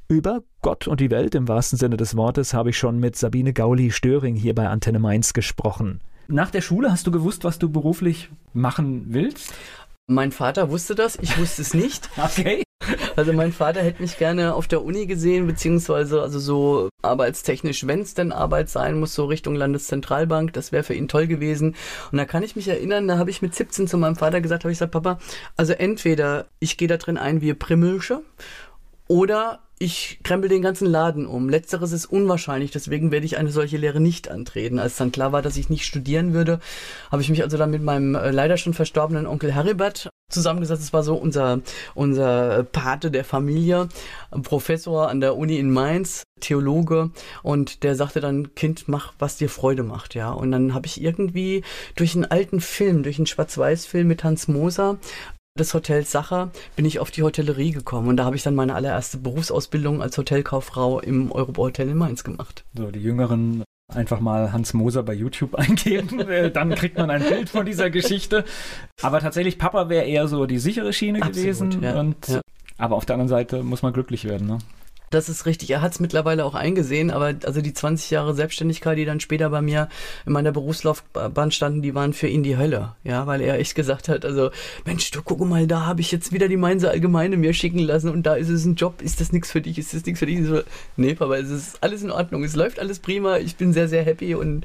Über 0.08 0.42
Gott 0.60 0.86
und 0.86 1.00
die 1.00 1.10
Welt 1.10 1.34
im 1.34 1.48
wahrsten 1.48 1.78
Sinne 1.78 1.96
des 1.96 2.16
Wortes 2.16 2.52
habe 2.52 2.70
ich 2.70 2.78
schon 2.78 2.98
mit 2.98 3.16
Sabine 3.16 3.52
Gauli-Störing 3.52 4.34
hier 4.34 4.54
bei 4.54 4.68
Antenne 4.68 4.98
Mainz 4.98 5.32
gesprochen. 5.32 6.00
Nach 6.28 6.50
der 6.50 6.60
Schule 6.60 6.90
hast 6.90 7.06
du 7.06 7.10
gewusst, 7.10 7.44
was 7.44 7.58
du 7.58 7.70
beruflich 7.70 8.30
machen 8.52 9.06
willst? 9.08 9.52
Mein 10.06 10.32
Vater 10.32 10.70
wusste 10.70 10.94
das, 10.94 11.16
ich 11.16 11.38
wusste 11.38 11.62
es 11.62 11.72
nicht. 11.72 12.10
okay. 12.16 12.63
Also 13.16 13.32
mein 13.32 13.52
Vater 13.52 13.82
hätte 13.82 14.02
mich 14.02 14.18
gerne 14.18 14.54
auf 14.54 14.66
der 14.66 14.84
Uni 14.84 15.06
gesehen, 15.06 15.46
beziehungsweise 15.46 16.20
also 16.20 16.38
so 16.38 16.88
arbeitstechnisch, 17.02 17.86
wenn 17.86 18.00
es 18.00 18.14
denn 18.14 18.32
Arbeit 18.32 18.68
sein 18.68 18.98
muss, 18.98 19.14
so 19.14 19.24
Richtung 19.26 19.54
Landeszentralbank, 19.54 20.52
das 20.52 20.72
wäre 20.72 20.82
für 20.82 20.94
ihn 20.94 21.08
toll 21.08 21.26
gewesen. 21.26 21.76
Und 22.12 22.18
da 22.18 22.24
kann 22.24 22.42
ich 22.42 22.56
mich 22.56 22.68
erinnern, 22.68 23.08
da 23.08 23.18
habe 23.18 23.30
ich 23.30 23.42
mit 23.42 23.54
17 23.54 23.88
zu 23.88 23.96
meinem 23.96 24.16
Vater 24.16 24.40
gesagt, 24.40 24.64
habe 24.64 24.72
ich 24.72 24.78
gesagt, 24.78 24.92
Papa, 24.92 25.18
also 25.56 25.72
entweder 25.72 26.46
ich 26.58 26.76
gehe 26.76 26.88
da 26.88 26.96
drin 26.96 27.16
ein 27.16 27.40
wie 27.40 27.54
Primmelsche 27.54 28.22
Oder 29.06 29.60
ich 29.78 30.20
krempel 30.22 30.48
den 30.48 30.62
ganzen 30.62 30.86
Laden 30.86 31.26
um. 31.26 31.48
Letzteres 31.48 31.92
ist 31.92 32.06
unwahrscheinlich, 32.06 32.70
deswegen 32.70 33.10
werde 33.10 33.26
ich 33.26 33.36
eine 33.36 33.50
solche 33.50 33.76
Lehre 33.76 34.00
nicht 34.00 34.30
antreten. 34.30 34.78
Als 34.78 34.96
dann 34.96 35.12
klar 35.12 35.32
war, 35.32 35.42
dass 35.42 35.56
ich 35.56 35.68
nicht 35.68 35.84
studieren 35.84 36.32
würde, 36.32 36.60
habe 37.10 37.22
ich 37.22 37.28
mich 37.28 37.42
also 37.42 37.58
dann 37.58 37.70
mit 37.70 37.82
meinem 37.82 38.14
äh, 38.14 38.30
leider 38.30 38.56
schon 38.56 38.72
verstorbenen 38.72 39.26
Onkel 39.26 39.52
Heribert 39.52 40.10
zusammengesetzt. 40.30 40.82
Das 40.82 40.92
war 40.92 41.02
so 41.02 41.16
unser, 41.16 41.60
unser 41.94 42.64
Pate 42.64 43.10
der 43.10 43.24
Familie, 43.24 43.88
Professor 44.42 45.08
an 45.08 45.20
der 45.20 45.36
Uni 45.36 45.58
in 45.58 45.70
Mainz, 45.70 46.22
Theologe. 46.40 47.10
Und 47.42 47.82
der 47.82 47.94
sagte 47.96 48.20
dann, 48.20 48.54
Kind, 48.54 48.88
mach, 48.88 49.12
was 49.18 49.36
dir 49.36 49.48
Freude 49.48 49.82
macht, 49.82 50.14
ja. 50.14 50.30
Und 50.30 50.52
dann 50.52 50.72
habe 50.72 50.86
ich 50.86 51.02
irgendwie 51.02 51.62
durch 51.96 52.14
einen 52.14 52.24
alten 52.24 52.60
Film, 52.60 53.02
durch 53.02 53.18
einen 53.18 53.26
Schwarz-Weiß-Film 53.26 54.06
mit 54.06 54.24
Hans 54.24 54.48
Moser, 54.48 54.98
des 55.56 55.72
Hotels 55.72 56.10
Sacher 56.10 56.50
bin 56.74 56.84
ich 56.84 56.98
auf 56.98 57.12
die 57.12 57.22
Hotellerie 57.22 57.70
gekommen 57.70 58.08
und 58.08 58.16
da 58.16 58.24
habe 58.24 58.34
ich 58.34 58.42
dann 58.42 58.56
meine 58.56 58.74
allererste 58.74 59.18
Berufsausbildung 59.18 60.02
als 60.02 60.18
Hotelkauffrau 60.18 60.98
im 60.98 61.30
Europa 61.30 61.62
Hotel 61.62 61.90
in 61.90 61.96
Mainz 61.96 62.24
gemacht. 62.24 62.64
So, 62.74 62.90
die 62.90 62.98
Jüngeren 62.98 63.62
einfach 63.92 64.18
mal 64.18 64.52
Hans 64.52 64.74
Moser 64.74 65.04
bei 65.04 65.14
YouTube 65.14 65.54
eingeben, 65.54 66.18
äh, 66.28 66.50
dann 66.50 66.74
kriegt 66.74 66.98
man 66.98 67.08
ein 67.08 67.22
Bild 67.22 67.50
von 67.50 67.64
dieser 67.64 67.88
Geschichte. 67.90 68.44
Aber 69.00 69.20
tatsächlich, 69.20 69.56
Papa 69.56 69.88
wäre 69.88 70.06
eher 70.06 70.26
so 70.26 70.46
die 70.46 70.58
sichere 70.58 70.92
Schiene 70.92 71.22
Absolut, 71.22 71.36
gewesen. 71.36 71.82
Ja, 71.82 72.00
und, 72.00 72.26
ja. 72.26 72.40
Aber 72.76 72.96
auf 72.96 73.06
der 73.06 73.14
anderen 73.14 73.28
Seite 73.28 73.62
muss 73.62 73.82
man 73.82 73.92
glücklich 73.92 74.24
werden. 74.24 74.48
Ne? 74.48 74.58
Das 75.10 75.28
ist 75.28 75.46
richtig. 75.46 75.70
Er 75.70 75.80
hat 75.80 75.92
es 75.92 76.00
mittlerweile 76.00 76.44
auch 76.44 76.54
eingesehen, 76.54 77.10
aber 77.10 77.34
also 77.44 77.60
die 77.60 77.72
20 77.72 78.10
Jahre 78.10 78.34
Selbstständigkeit, 78.34 78.98
die 78.98 79.04
dann 79.04 79.20
später 79.20 79.48
bei 79.50 79.62
mir 79.62 79.88
in 80.26 80.32
meiner 80.32 80.50
Berufslaufbahn 80.50 81.52
standen, 81.52 81.82
die 81.82 81.94
waren 81.94 82.12
für 82.12 82.26
ihn 82.26 82.42
die 82.42 82.56
Hölle. 82.56 82.94
Ja, 83.04 83.26
weil 83.26 83.40
er 83.40 83.58
echt 83.58 83.74
gesagt 83.74 84.08
hat, 84.08 84.24
also 84.24 84.50
Mensch, 84.84 85.10
du 85.12 85.22
guck 85.22 85.40
mal, 85.40 85.66
da 85.66 85.86
habe 85.86 86.00
ich 86.00 86.10
jetzt 86.10 86.32
wieder 86.32 86.48
die 86.48 86.56
Mainzer 86.56 86.90
Allgemeine 86.90 87.36
mir 87.36 87.54
schicken 87.54 87.78
lassen 87.78 88.10
und 88.10 88.24
da 88.24 88.34
ist 88.34 88.48
es 88.48 88.64
ein 88.64 88.74
Job. 88.74 89.02
Ist 89.02 89.20
das 89.20 89.32
nichts 89.32 89.50
für 89.50 89.60
dich? 89.60 89.78
Ist 89.78 89.94
das 89.94 90.04
nichts 90.04 90.18
für 90.18 90.26
dich? 90.26 90.44
So, 90.46 90.62
nee, 90.96 91.14
Papa, 91.14 91.36
es 91.36 91.50
ist 91.50 91.82
alles 91.82 92.02
in 92.02 92.10
Ordnung. 92.10 92.42
Es 92.42 92.56
läuft 92.56 92.80
alles 92.80 92.98
prima. 92.98 93.38
Ich 93.38 93.56
bin 93.56 93.72
sehr, 93.72 93.88
sehr 93.88 94.02
happy 94.02 94.34
und 94.34 94.64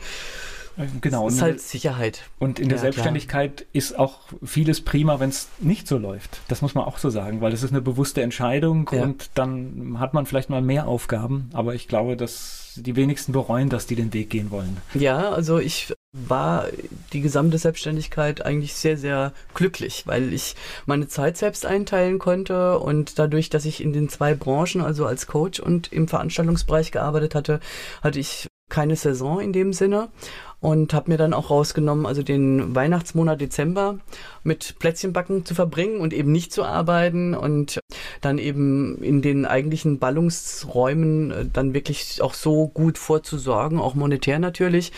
Genau. 1.01 1.25
Das 1.25 1.36
ist 1.36 1.41
halt 1.41 1.62
Sicherheit. 1.62 2.24
Und 2.39 2.59
in 2.59 2.69
der 2.69 2.77
ja, 2.77 2.83
Selbstständigkeit 2.83 3.57
klar. 3.57 3.67
ist 3.74 3.98
auch 3.98 4.19
vieles 4.43 4.81
prima, 4.81 5.19
wenn 5.19 5.29
es 5.29 5.50
nicht 5.59 5.88
so 5.88 5.98
läuft. 5.98 6.41
Das 6.48 6.62
muss 6.62 6.75
man 6.75 6.86
auch 6.86 6.98
so 6.98 7.09
sagen, 7.09 7.41
weil 7.41 7.53
es 7.53 7.63
ist 7.63 7.71
eine 7.71 7.81
bewusste 7.81 8.21
Entscheidung 8.21 8.89
ja. 8.93 9.03
und 9.03 9.29
dann 9.36 9.98
hat 10.00 10.13
man 10.13 10.25
vielleicht 10.25 10.50
mal 10.50 10.62
mehr 10.62 10.88
Aufgaben. 10.88 11.50
Aber 11.53 11.75
ich 11.75 11.88
glaube, 11.88 12.15
dass 12.15 12.74
die 12.75 12.95
wenigsten 12.95 13.33
bereuen, 13.33 13.69
dass 13.69 13.88
die 13.88 13.95
den 13.95 14.13
Weg 14.13 14.29
gehen 14.29 14.51
wollen. 14.51 14.77
Ja, 14.93 15.31
also 15.31 15.59
ich 15.59 15.93
war 16.12 16.67
die 17.13 17.21
gesamte 17.21 17.57
Selbstständigkeit 17.57 18.45
eigentlich 18.45 18.74
sehr, 18.74 18.98
sehr 18.98 19.33
glücklich, 19.53 20.03
weil 20.07 20.33
ich 20.33 20.55
meine 20.86 21.07
Zeit 21.07 21.38
selbst 21.38 21.65
einteilen 21.65 22.19
konnte 22.19 22.79
und 22.79 23.19
dadurch, 23.19 23.50
dass 23.50 23.65
ich 23.65 23.83
in 23.83 23.93
den 23.93 24.09
zwei 24.09 24.33
Branchen, 24.33 24.81
also 24.81 25.05
als 25.05 25.27
Coach 25.27 25.59
und 25.59 25.91
im 25.91 26.07
Veranstaltungsbereich 26.07 26.91
gearbeitet 26.91 27.36
hatte, 27.36 27.59
hatte 28.01 28.19
ich 28.19 28.48
keine 28.69 28.95
Saison 28.95 29.39
in 29.39 29.51
dem 29.51 29.74
Sinne 29.74 30.09
und 30.62 30.94
habe 30.94 31.12
mir 31.12 31.18
dann 31.18 31.34
auch 31.34 31.50
rausgenommen, 31.50 32.06
also 32.06 32.22
den 32.22 32.75
Weihnachtsmonat 32.75 33.39
Dezember 33.39 34.00
mit 34.44 34.78
Plätzchenbacken 34.80 35.46
zu 35.46 35.56
verbringen 35.56 36.01
und 36.01 36.13
eben 36.13 36.32
nicht 36.32 36.51
zu 36.51 36.63
arbeiten 36.63 37.34
und 37.34 37.80
dann 38.22 38.38
eben 38.38 39.01
in 39.01 39.22
den 39.22 39.46
eigentlichen 39.46 40.00
Ballungsräumen 40.00 41.32
äh, 41.32 41.46
dann 41.51 41.74
wirklich 41.74 42.22
auch 42.22 42.34
so 42.34 42.68
gut 42.68 42.98
vorzusorgen, 42.98 43.80
auch 43.80 43.96
monetär 43.96 44.39
natürlich, 44.39 44.92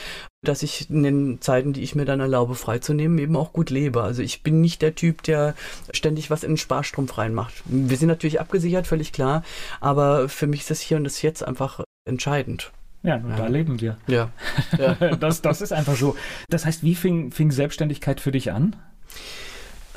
dass 0.44 0.64
ich 0.64 0.90
in 0.90 1.04
den 1.04 1.42
Zeiten, 1.42 1.74
die 1.74 1.84
ich 1.84 1.94
mir 1.94 2.06
dann 2.06 2.20
erlaube, 2.20 2.56
freizunehmen, 2.56 3.20
eben 3.20 3.36
auch 3.36 3.54
gut 3.54 3.70
lebe. 3.70 4.02
Also 4.02 4.24
ich 4.24 4.42
bin 4.42 4.62
nicht 4.62 4.82
der 4.82 4.96
Typ, 4.96 5.22
der 5.24 5.54
ständig 5.92 6.32
was 6.32 6.44
in 6.44 6.52
den 6.52 6.58
Sparstrumpf 6.58 7.18
reinmacht. 7.20 7.54
Wir 7.66 7.98
sind 7.98 8.08
natürlich 8.08 8.40
abgesichert, 8.40 8.88
völlig 8.88 9.14
klar, 9.14 9.44
aber 9.80 10.30
für 10.30 10.48
mich 10.48 10.62
ist 10.62 10.72
das 10.72 10.82
hier 10.82 10.98
und 10.98 11.04
das 11.04 11.22
jetzt 11.22 11.46
einfach 11.46 11.82
entscheidend. 12.06 12.72
Ja, 13.04 13.16
und 13.16 13.32
ja. 13.32 13.36
da 13.36 13.48
leben 13.48 13.82
wir. 13.82 13.98
Ja. 14.08 14.32
ja. 14.78 14.94
das, 15.16 15.42
das 15.42 15.62
ist 15.62 15.74
einfach 15.74 15.96
so. 15.96 16.16
Das 16.50 16.66
heißt, 16.66 16.84
wie 16.84 16.96
fing, 16.96 17.32
fing 17.32 17.52
Selbstständigkeit 17.52 18.20
für 18.20 18.32
dich 18.32 18.52
an? 18.52 18.76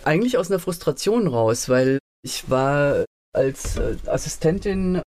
Eigentlich 0.04 0.38
aus 0.38 0.50
einer 0.50 0.60
Frustration 0.60 1.26
raus, 1.26 1.68
weil 1.68 1.98
ich 2.22 2.48
war 2.50 3.04
als 3.34 3.76
äh, 3.76 3.96
Assistentin 4.06 5.02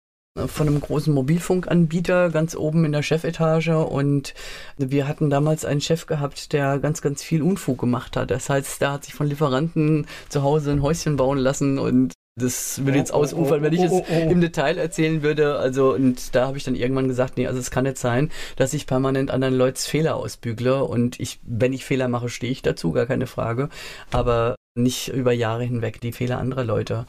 von 0.46 0.66
einem 0.66 0.80
großen 0.80 1.12
Mobilfunkanbieter 1.12 2.30
ganz 2.30 2.56
oben 2.56 2.86
in 2.86 2.92
der 2.92 3.02
Chefetage 3.02 3.76
und 3.76 4.32
wir 4.78 5.06
hatten 5.06 5.28
damals 5.28 5.66
einen 5.66 5.82
Chef 5.82 6.06
gehabt, 6.06 6.54
der 6.54 6.78
ganz, 6.78 7.02
ganz 7.02 7.22
viel 7.22 7.42
Unfug 7.42 7.78
gemacht 7.78 8.16
hat. 8.16 8.30
Das 8.30 8.48
heißt, 8.48 8.80
der 8.80 8.92
hat 8.92 9.04
sich 9.04 9.12
von 9.12 9.26
Lieferanten 9.26 10.06
zu 10.30 10.42
Hause 10.42 10.70
ein 10.70 10.82
Häuschen 10.82 11.16
bauen 11.16 11.36
lassen 11.36 11.78
und 11.78 12.14
das 12.36 12.84
würde 12.84 12.98
jetzt 12.98 13.12
ausufern, 13.12 13.62
wenn 13.62 13.74
ich 13.74 13.82
es 13.82 13.92
im 14.08 14.40
Detail 14.40 14.78
erzählen 14.78 15.22
würde. 15.22 15.58
Also, 15.58 15.94
und 15.94 16.34
da 16.34 16.46
habe 16.46 16.56
ich 16.56 16.64
dann 16.64 16.74
irgendwann 16.74 17.08
gesagt, 17.08 17.36
nee, 17.36 17.46
also 17.46 17.58
es 17.58 17.70
kann 17.70 17.84
nicht 17.84 17.98
sein, 17.98 18.30
dass 18.56 18.72
ich 18.72 18.86
permanent 18.86 19.30
anderen 19.30 19.54
Leuts 19.54 19.86
Fehler 19.86 20.16
ausbügle. 20.16 20.84
Und 20.84 21.20
ich, 21.20 21.40
wenn 21.44 21.72
ich 21.72 21.84
Fehler 21.84 22.08
mache, 22.08 22.30
stehe 22.30 22.52
ich 22.52 22.62
dazu, 22.62 22.92
gar 22.92 23.06
keine 23.06 23.26
Frage. 23.26 23.68
Aber 24.10 24.56
nicht 24.74 25.08
über 25.08 25.32
Jahre 25.32 25.64
hinweg 25.64 26.00
die 26.00 26.12
Fehler 26.12 26.38
anderer 26.38 26.64
Leute. 26.64 27.06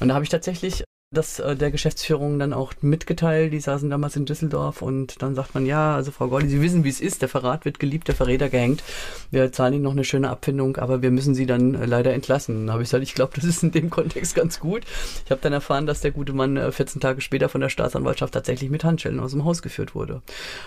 Und 0.00 0.08
da 0.08 0.14
habe 0.14 0.24
ich 0.24 0.30
tatsächlich 0.30 0.84
das 1.12 1.38
äh, 1.38 1.54
der 1.54 1.70
Geschäftsführung 1.70 2.38
dann 2.38 2.52
auch 2.52 2.72
mitgeteilt. 2.80 3.52
Die 3.52 3.60
saßen 3.60 3.88
damals 3.88 4.16
in 4.16 4.26
Düsseldorf 4.26 4.82
und 4.82 5.22
dann 5.22 5.36
sagt 5.36 5.54
man, 5.54 5.64
ja, 5.64 5.94
also 5.94 6.10
Frau 6.10 6.26
Golli, 6.26 6.48
Sie 6.48 6.60
wissen, 6.60 6.82
wie 6.82 6.88
es 6.88 7.00
ist. 7.00 7.22
Der 7.22 7.28
Verrat 7.28 7.64
wird 7.64 7.78
geliebt, 7.78 8.08
der 8.08 8.16
Verräter 8.16 8.48
gehängt. 8.48 8.82
Wir 9.30 9.52
zahlen 9.52 9.74
Ihnen 9.74 9.84
noch 9.84 9.92
eine 9.92 10.04
schöne 10.04 10.30
Abfindung, 10.30 10.76
aber 10.76 11.02
wir 11.02 11.12
müssen 11.12 11.34
Sie 11.34 11.46
dann 11.46 11.74
äh, 11.74 11.86
leider 11.86 12.12
entlassen. 12.12 12.66
Da 12.66 12.72
habe 12.72 12.82
ich 12.82 12.88
gesagt, 12.88 13.04
ich 13.04 13.14
glaube, 13.14 13.32
das 13.36 13.44
ist 13.44 13.62
in 13.62 13.70
dem 13.70 13.88
Kontext 13.88 14.34
ganz 14.34 14.58
gut. 14.58 14.82
Ich 15.24 15.30
habe 15.30 15.40
dann 15.40 15.52
erfahren, 15.52 15.86
dass 15.86 16.00
der 16.00 16.10
gute 16.10 16.32
Mann 16.32 16.56
äh, 16.56 16.72
14 16.72 17.00
Tage 17.00 17.20
später 17.20 17.48
von 17.48 17.60
der 17.60 17.68
Staatsanwaltschaft 17.68 18.34
tatsächlich 18.34 18.70
mit 18.70 18.82
Handschellen 18.82 19.20
aus 19.20 19.30
dem 19.30 19.44
Haus 19.44 19.62
geführt 19.62 19.94
wurde. 19.94 20.22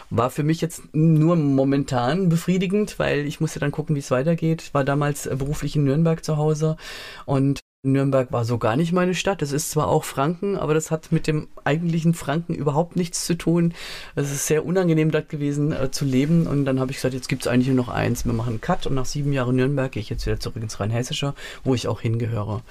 War 0.10 0.30
für 0.30 0.44
mich 0.44 0.62
jetzt 0.62 0.84
nur 0.94 1.36
momentan 1.36 2.30
befriedigend, 2.30 2.98
weil 2.98 3.26
ich 3.26 3.42
musste 3.42 3.60
dann 3.60 3.72
gucken, 3.72 3.96
wie 3.96 4.00
es 4.00 4.12
weitergeht. 4.12 4.70
War 4.74 4.86
damals 4.86 5.26
äh, 5.26 5.36
beruflich 5.36 5.76
in 5.76 5.84
Nürnberg 5.84 6.24
zu 6.24 6.38
Hause 6.38 6.78
und 7.26 7.60
Nürnberg 7.82 8.30
war 8.34 8.44
so 8.44 8.58
gar 8.58 8.76
nicht 8.76 8.92
meine 8.92 9.16
Stadt. 9.16 9.42
Es 9.42 9.54
ist 9.54 9.72
zwar 9.72 9.88
auch 9.88 10.04
Franken, 10.04 10.58
aber 10.58 10.74
das 10.74 10.92
hat 10.92 11.14
mit 11.14 11.28
dem 11.28 11.48
eigentlichen 11.64 12.14
Franken 12.14 12.54
überhaupt 12.54 12.98
nichts 12.98 13.26
zu 13.26 13.36
tun. 13.36 13.74
Es 14.16 14.32
ist 14.32 14.48
sehr 14.48 14.66
unangenehm 14.66 15.12
dort 15.12 15.30
gewesen 15.30 15.72
äh, 15.72 15.90
zu 15.90 16.04
leben. 16.04 16.46
Und 16.46 16.66
dann 16.66 16.82
habe 16.82 16.92
ich 16.92 16.98
gesagt, 16.98 17.14
jetzt 17.14 17.30
gibt 17.30 17.44
es 17.44 17.48
eigentlich 17.48 17.68
nur 17.68 17.78
noch 17.78 17.88
eins. 17.88 18.26
Wir 18.26 18.34
machen 18.34 18.50
einen 18.50 18.62
Cut 18.62 18.86
und 18.86 18.96
nach 18.96 19.06
sieben 19.06 19.32
Jahren 19.32 19.56
Nürnberg 19.56 19.94
gehe 19.94 20.02
ich 20.02 20.10
jetzt 20.10 20.26
wieder 20.26 20.42
zurück 20.42 20.62
ins 20.62 20.82
Rheinhessische, 20.82 21.34
wo 21.64 21.74
ich 21.74 21.88
auch 21.88 22.02
hingehöre. 22.02 22.64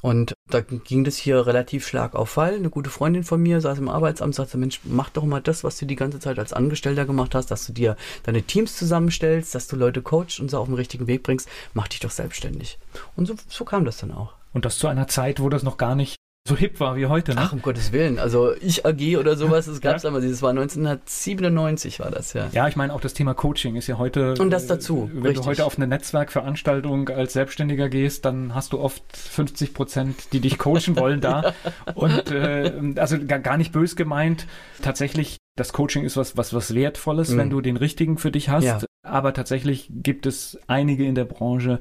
Und 0.00 0.34
da 0.50 0.60
ging 0.60 1.04
das 1.04 1.16
hier 1.16 1.46
relativ 1.46 1.86
Schlag 1.86 2.16
auf 2.16 2.30
Fall. 2.30 2.54
Eine 2.54 2.70
gute 2.70 2.90
Freundin 2.90 3.22
von 3.22 3.40
mir 3.40 3.60
saß 3.60 3.78
im 3.78 3.88
Arbeitsamt, 3.88 4.34
sagte, 4.34 4.58
Mensch, 4.58 4.80
mach 4.82 5.10
doch 5.10 5.24
mal 5.24 5.40
das, 5.40 5.62
was 5.62 5.76
du 5.76 5.86
die 5.86 5.96
ganze 5.96 6.18
Zeit 6.18 6.38
als 6.38 6.52
Angestellter 6.52 7.04
gemacht 7.04 7.34
hast, 7.36 7.52
dass 7.52 7.66
du 7.66 7.72
dir 7.72 7.96
deine 8.24 8.42
Teams 8.42 8.76
zusammenstellst, 8.76 9.54
dass 9.54 9.68
du 9.68 9.76
Leute 9.76 10.02
coachst 10.02 10.40
und 10.40 10.50
so 10.50 10.58
auf 10.58 10.66
den 10.66 10.74
richtigen 10.74 11.06
Weg 11.06 11.22
bringst, 11.22 11.48
mach 11.74 11.88
dich 11.88 12.00
doch 12.00 12.10
selbstständig. 12.10 12.78
Und 13.14 13.26
so, 13.26 13.34
so 13.48 13.64
kam 13.64 13.84
das 13.84 13.98
dann 13.98 14.12
auch. 14.12 14.37
Und 14.58 14.64
das 14.64 14.78
zu 14.78 14.88
einer 14.88 15.06
Zeit, 15.06 15.38
wo 15.38 15.48
das 15.50 15.62
noch 15.62 15.76
gar 15.76 15.94
nicht 15.94 16.16
so 16.48 16.56
hip 16.56 16.80
war 16.80 16.96
wie 16.96 17.06
heute, 17.06 17.32
ne? 17.32 17.42
Ach, 17.44 17.52
um 17.52 17.62
Gottes 17.62 17.92
Willen. 17.92 18.18
Also 18.18 18.54
ich 18.60 18.84
AG 18.84 19.18
oder 19.18 19.36
sowas, 19.36 19.66
das 19.66 19.80
gab 19.80 19.94
es 19.94 20.02
ja. 20.02 20.08
aber. 20.08 20.20
Das 20.20 20.42
war 20.42 20.50
1997 20.50 22.00
war 22.00 22.10
das, 22.10 22.32
ja. 22.32 22.48
Ja, 22.50 22.66
ich 22.66 22.74
meine 22.74 22.92
auch 22.92 23.00
das 23.00 23.14
Thema 23.14 23.34
Coaching 23.34 23.76
ist 23.76 23.86
ja 23.86 23.98
heute. 23.98 24.34
Und 24.36 24.50
das 24.50 24.66
dazu. 24.66 25.08
Wenn 25.12 25.22
richtig. 25.22 25.44
du 25.44 25.48
heute 25.48 25.64
auf 25.64 25.76
eine 25.76 25.86
Netzwerkveranstaltung 25.86 27.08
als 27.08 27.34
Selbstständiger 27.34 27.88
gehst, 27.88 28.24
dann 28.24 28.52
hast 28.52 28.72
du 28.72 28.80
oft 28.80 29.16
50 29.16 29.74
Prozent, 29.74 30.32
die 30.32 30.40
dich 30.40 30.58
coachen 30.58 30.96
wollen 30.96 31.20
da. 31.20 31.54
ja. 31.86 31.92
Und 31.94 32.32
äh, 32.32 32.72
also 32.96 33.16
gar 33.24 33.58
nicht 33.58 33.70
bös 33.70 33.94
gemeint. 33.94 34.48
Tatsächlich, 34.82 35.36
das 35.54 35.72
Coaching 35.72 36.02
ist 36.02 36.16
was, 36.16 36.36
was, 36.36 36.52
was 36.52 36.74
Wertvolles, 36.74 37.28
mhm. 37.28 37.38
wenn 37.38 37.50
du 37.50 37.60
den 37.60 37.76
richtigen 37.76 38.18
für 38.18 38.32
dich 38.32 38.48
hast. 38.48 38.64
Ja. 38.64 38.80
Aber 39.04 39.34
tatsächlich 39.34 39.88
gibt 39.90 40.26
es 40.26 40.58
einige 40.66 41.06
in 41.06 41.14
der 41.14 41.26
Branche, 41.26 41.78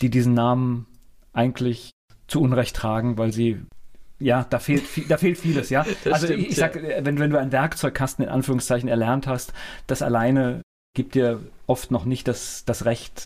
die 0.00 0.08
diesen 0.08 0.32
Namen 0.32 0.86
eigentlich 1.34 1.93
zu 2.26 2.40
Unrecht 2.40 2.76
tragen, 2.76 3.18
weil 3.18 3.32
sie 3.32 3.60
ja, 4.20 4.46
da 4.48 4.58
fehlt, 4.58 4.84
da 5.08 5.16
fehlt 5.16 5.38
vieles, 5.38 5.70
ja. 5.70 5.84
Das 6.04 6.14
also 6.14 6.26
stimmt, 6.26 6.46
ich 6.48 6.56
sag, 6.56 6.76
ja. 6.76 7.04
wenn, 7.04 7.18
wenn 7.18 7.30
du 7.30 7.38
einen 7.38 7.52
Werkzeugkasten 7.52 8.24
in 8.24 8.30
Anführungszeichen 8.30 8.88
erlernt 8.88 9.26
hast, 9.26 9.52
das 9.86 10.02
alleine 10.02 10.62
gibt 10.94 11.14
dir 11.14 11.40
oft 11.66 11.90
noch 11.90 12.04
nicht 12.04 12.28
das, 12.28 12.64
das 12.64 12.84
Recht, 12.84 13.24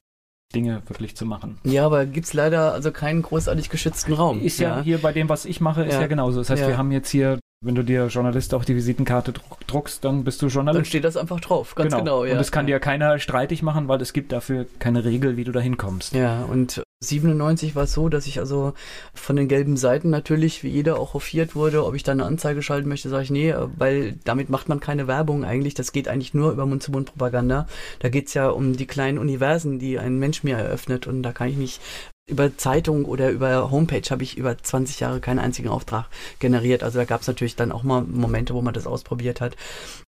Dinge 0.54 0.82
wirklich 0.86 1.14
zu 1.14 1.26
machen. 1.26 1.58
Ja, 1.64 1.84
aber 1.84 2.06
gibt 2.06 2.26
es 2.26 2.32
leider 2.32 2.72
also 2.72 2.90
keinen 2.90 3.20
großartig 3.20 3.68
geschützten 3.68 4.14
Raum. 4.14 4.40
Ist 4.40 4.58
ja, 4.58 4.78
ja, 4.78 4.82
hier 4.82 4.98
bei 4.98 5.12
dem, 5.12 5.28
was 5.28 5.44
ich 5.44 5.60
mache, 5.60 5.84
ist 5.84 5.92
ja, 5.92 6.00
ja 6.00 6.06
genauso. 6.06 6.38
Das 6.38 6.48
heißt, 6.48 6.66
wir 6.66 6.78
haben 6.78 6.90
jetzt 6.90 7.10
hier 7.10 7.38
wenn 7.60 7.74
du 7.74 7.82
dir 7.82 8.06
Journalist 8.06 8.54
auf 8.54 8.64
die 8.64 8.76
Visitenkarte 8.76 9.32
druckst, 9.66 10.04
dann 10.04 10.22
bist 10.22 10.40
du 10.42 10.46
Journalist. 10.46 10.78
Dann 10.78 10.84
steht 10.84 11.04
das 11.04 11.16
einfach 11.16 11.40
drauf, 11.40 11.74
ganz 11.74 11.92
genau. 11.92 12.04
genau 12.04 12.24
ja. 12.24 12.34
Und 12.34 12.40
es 12.40 12.52
kann 12.52 12.68
dir 12.68 12.78
keiner 12.78 13.18
streitig 13.18 13.62
machen, 13.62 13.88
weil 13.88 14.00
es 14.00 14.12
gibt 14.12 14.30
dafür 14.30 14.66
keine 14.78 15.04
Regel, 15.04 15.36
wie 15.36 15.42
du 15.42 15.50
da 15.50 15.58
hinkommst. 15.58 16.14
Ja, 16.14 16.44
und 16.44 16.82
97 17.00 17.76
war 17.76 17.84
es 17.84 17.92
so, 17.92 18.08
dass 18.08 18.26
ich 18.26 18.40
also 18.40 18.74
von 19.14 19.36
den 19.36 19.46
gelben 19.46 19.76
Seiten 19.76 20.10
natürlich, 20.10 20.64
wie 20.64 20.68
jeder, 20.68 20.98
auch 20.98 21.14
hofiert 21.14 21.54
wurde, 21.54 21.84
ob 21.84 21.94
ich 21.94 22.02
da 22.02 22.10
eine 22.10 22.24
Anzeige 22.24 22.60
schalten 22.60 22.88
möchte, 22.88 23.08
sage 23.08 23.22
ich 23.22 23.30
nee, 23.30 23.54
weil 23.76 24.18
damit 24.24 24.50
macht 24.50 24.68
man 24.68 24.80
keine 24.80 25.06
Werbung 25.06 25.44
eigentlich. 25.44 25.74
Das 25.74 25.92
geht 25.92 26.08
eigentlich 26.08 26.34
nur 26.34 26.50
über 26.50 26.66
Mund-zu-Mund-Propaganda. 26.66 27.68
Da 28.00 28.08
geht 28.08 28.26
es 28.26 28.34
ja 28.34 28.48
um 28.48 28.76
die 28.76 28.86
kleinen 28.86 29.18
Universen, 29.18 29.78
die 29.78 29.98
ein 29.98 30.18
Mensch 30.18 30.42
mir 30.42 30.56
eröffnet 30.56 31.06
und 31.06 31.22
da 31.22 31.32
kann 31.32 31.48
ich 31.48 31.56
nicht 31.56 31.80
über 32.28 32.56
Zeitung 32.56 33.04
oder 33.04 33.30
über 33.30 33.70
Homepage 33.70 34.02
habe 34.10 34.22
ich 34.22 34.36
über 34.36 34.56
20 34.56 35.00
Jahre 35.00 35.20
keinen 35.20 35.38
einzigen 35.38 35.68
Auftrag 35.68 36.06
generiert. 36.38 36.82
Also 36.82 36.98
da 36.98 37.04
gab 37.04 37.22
es 37.22 37.26
natürlich 37.26 37.56
dann 37.56 37.72
auch 37.72 37.82
mal 37.82 38.02
Momente, 38.02 38.54
wo 38.54 38.62
man 38.62 38.74
das 38.74 38.86
ausprobiert 38.86 39.40
hat. 39.40 39.56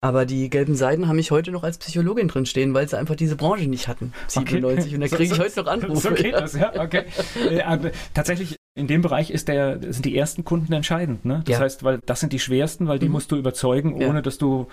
Aber 0.01 0.27
die 0.27 0.51
gelben 0.51 0.75
Seiden 0.75 1.09
haben 1.09 1.17
mich 1.17 1.31
heute 1.31 1.51
noch 1.53 1.63
als 1.63 1.79
Psychologin 1.79 2.29
drin 2.29 2.47
stehen, 2.47 2.75
weil 2.75 2.89
sie 2.89 2.99
einfach 2.99 3.17
diese 3.17 3.37
Branche 3.37 3.69
nicht 3.69 3.89
hatten. 3.89 4.13
97 4.27 4.87
okay. 4.87 4.95
und 4.95 5.01
da 5.01 5.09
kriege 5.09 5.23
ich 5.25 5.31
so, 5.31 5.39
heute 5.39 5.61
noch 5.61 5.67
Anrufe. 5.69 6.01
So 6.01 6.11
geht 6.11 6.35
das, 6.35 6.55
ja, 6.55 6.73
okay. 6.81 7.05
äh, 7.51 7.91
tatsächlich 8.15 8.57
in 8.75 8.87
dem 8.87 9.03
Bereich 9.03 9.33
der, 9.47 9.81
sind 9.81 10.05
die 10.05 10.17
ersten 10.17 10.45
Kunden 10.45 10.73
entscheidend. 10.73 11.25
Ne? 11.25 11.43
Das 11.45 11.55
ja. 11.55 11.61
heißt, 11.61 11.83
weil 11.83 11.99
das 12.07 12.21
sind 12.21 12.33
die 12.33 12.39
schwersten, 12.39 12.87
weil 12.87 12.99
die 12.99 13.07
mhm. 13.07 13.13
musst 13.13 13.33
du 13.33 13.37
überzeugen, 13.37 13.95
ohne 13.95 14.15
ja. 14.15 14.23
dass 14.23 14.39
du 14.39 14.69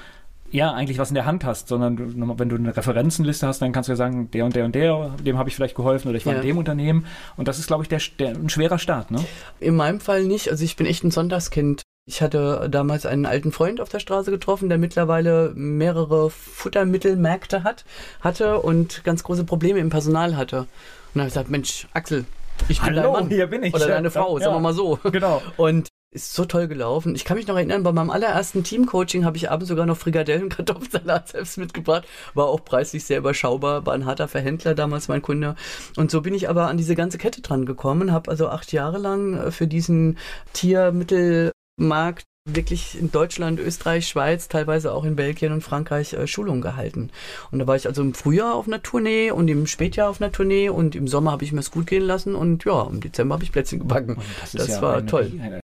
ja 0.52 0.72
eigentlich 0.72 0.98
was 0.98 1.10
in 1.10 1.16
der 1.16 1.26
Hand 1.26 1.44
hast, 1.44 1.68
sondern 1.68 1.96
du, 1.96 2.40
wenn 2.40 2.50
du 2.50 2.56
eine 2.56 2.76
Referenzenliste 2.76 3.48
hast, 3.48 3.62
dann 3.62 3.72
kannst 3.72 3.90
du 3.90 3.94
ja 3.94 3.98
sagen, 3.98 4.30
der 4.32 4.46
und 4.46 4.56
der 4.56 4.66
und 4.66 4.76
der, 4.76 5.16
dem 5.24 5.38
habe 5.38 5.50
ich 5.50 5.56
vielleicht 5.56 5.76
geholfen 5.76 6.10
oder 6.10 6.18
ich 6.18 6.26
war 6.26 6.34
ja. 6.34 6.40
in 6.40 6.48
dem 6.48 6.58
Unternehmen. 6.58 7.06
Und 7.38 7.48
das 7.48 7.60
ist, 7.60 7.68
glaube 7.68 7.84
ich, 7.84 7.90
der, 7.90 8.00
der, 8.20 8.30
ein 8.30 8.50
schwerer 8.50 8.80
Start. 8.80 9.12
Ne? 9.12 9.24
In 9.60 9.76
meinem 9.76 10.00
Fall 10.00 10.24
nicht. 10.24 10.50
Also 10.50 10.64
ich 10.64 10.76
bin 10.76 10.86
echt 10.86 11.04
ein 11.04 11.12
Sonntagskind. 11.12 11.82
Ich 12.08 12.22
hatte 12.22 12.68
damals 12.70 13.06
einen 13.08 13.26
alten 13.26 13.52
Freund 13.52 13.82
auf 13.82 13.90
der 13.90 14.00
Straße 14.00 14.30
getroffen, 14.30 14.70
der 14.70 14.78
mittlerweile 14.78 15.52
mehrere 15.56 16.30
Futtermittelmärkte 16.30 17.64
hat, 17.64 17.84
hatte 18.22 18.60
und 18.60 19.04
ganz 19.04 19.24
große 19.24 19.44
Probleme 19.44 19.80
im 19.80 19.90
Personal 19.90 20.38
hatte. 20.38 20.60
Und 20.60 20.68
dann 21.16 21.22
habe 21.22 21.28
ich 21.30 21.34
gesagt, 21.34 21.50
Mensch, 21.50 21.88
Axel, 21.94 22.26
ich 22.70 22.80
bin 22.80 22.96
Hallo, 22.96 23.02
dein 23.02 23.24
Mann. 23.24 23.30
hier 23.30 23.48
bin 23.48 23.64
ich. 23.64 23.74
Oder 23.74 23.88
deine 23.88 24.12
Frau, 24.12 24.38
ja. 24.38 24.44
sagen 24.44 24.56
wir 24.56 24.62
mal 24.62 24.74
so. 24.74 25.00
Genau. 25.12 25.42
Und 25.58 25.88
ist 26.16 26.34
so 26.34 26.46
toll 26.46 26.68
gelaufen. 26.68 27.14
Ich 27.14 27.26
kann 27.26 27.38
mich 27.38 27.46
noch 27.46 27.58
erinnern, 27.58 27.84
bei 27.84 27.92
meinem 27.92 28.10
allerersten 28.10 28.64
Teamcoaching 28.64 29.26
habe 29.26 29.38
ich 29.38 29.52
abends 29.52 29.68
sogar 29.68 29.86
noch 29.86 29.98
Frikadellen 29.98 30.50
Kartoffelsalat 30.50 31.28
selbst 31.30 31.58
mitgebracht. 31.58 32.08
War 32.34 32.46
auch 32.46 32.64
preislich 32.64 33.04
sehr 33.04 33.20
überschaubar, 33.20 33.86
war 33.86 33.94
ein 33.94 34.06
harter 34.06 34.28
Verhändler 34.28 34.74
damals 34.74 35.10
mein 35.10 35.22
Kunde. 35.22 35.56
Und 35.98 36.10
so 36.10 36.22
bin 36.22 36.34
ich 36.34 36.50
aber 36.50 36.68
an 36.70 36.78
diese 36.78 36.96
ganze 36.96 37.18
Kette 37.18 37.42
dran 37.42 37.66
gekommen, 37.66 38.12
habe 38.12 38.32
also 38.32 38.48
acht 38.48 38.72
Jahre 38.72 38.98
lang 38.98 39.38
äh, 39.38 39.52
für 39.52 39.68
diesen 39.68 40.18
Tiermittelmarkt 40.54 42.24
wirklich 42.48 42.98
in 42.98 43.12
Deutschland, 43.12 43.60
Österreich, 43.60 44.08
Schweiz, 44.08 44.48
teilweise 44.48 44.94
auch 44.94 45.04
in 45.04 45.16
Belgien 45.16 45.52
und 45.52 45.62
Frankreich 45.62 46.14
äh, 46.14 46.28
Schulungen 46.28 46.62
gehalten. 46.62 47.10
Und 47.52 47.60
da 47.60 47.68
war 47.68 47.76
ich 47.76 47.88
also 47.88 48.04
im 48.04 48.14
Frühjahr 48.14 48.54
auf 48.54 48.68
einer 48.68 48.84
Tournee 48.84 49.32
und 49.32 49.48
im 49.48 49.68
Spätjahr 49.68 50.10
auf 50.10 50.22
einer 50.22 50.32
Tournee 50.32 50.70
und 50.70 50.96
im 50.96 51.08
Sommer 51.08 51.32
habe 51.32 51.44
ich 51.44 51.52
mir 51.52 51.60
es 51.60 51.72
gut 51.72 51.88
gehen 51.88 52.04
lassen 52.04 52.36
und 52.36 52.64
ja, 52.64 52.88
im 52.88 53.02
Dezember 53.02 53.34
habe 53.34 53.44
ich 53.44 53.52
Plätzchen 53.52 53.80
gebacken. 53.80 54.18
Das, 54.42 54.52
das 54.52 54.68
ja 54.68 54.82
war 54.82 55.06
toll. 55.06 55.62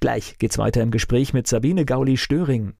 Gleich 0.00 0.38
geht's 0.38 0.56
weiter 0.56 0.82
im 0.82 0.90
Gespräch 0.90 1.34
mit 1.34 1.46
Sabine 1.46 1.84
Gauli-Störing. 1.84 2.74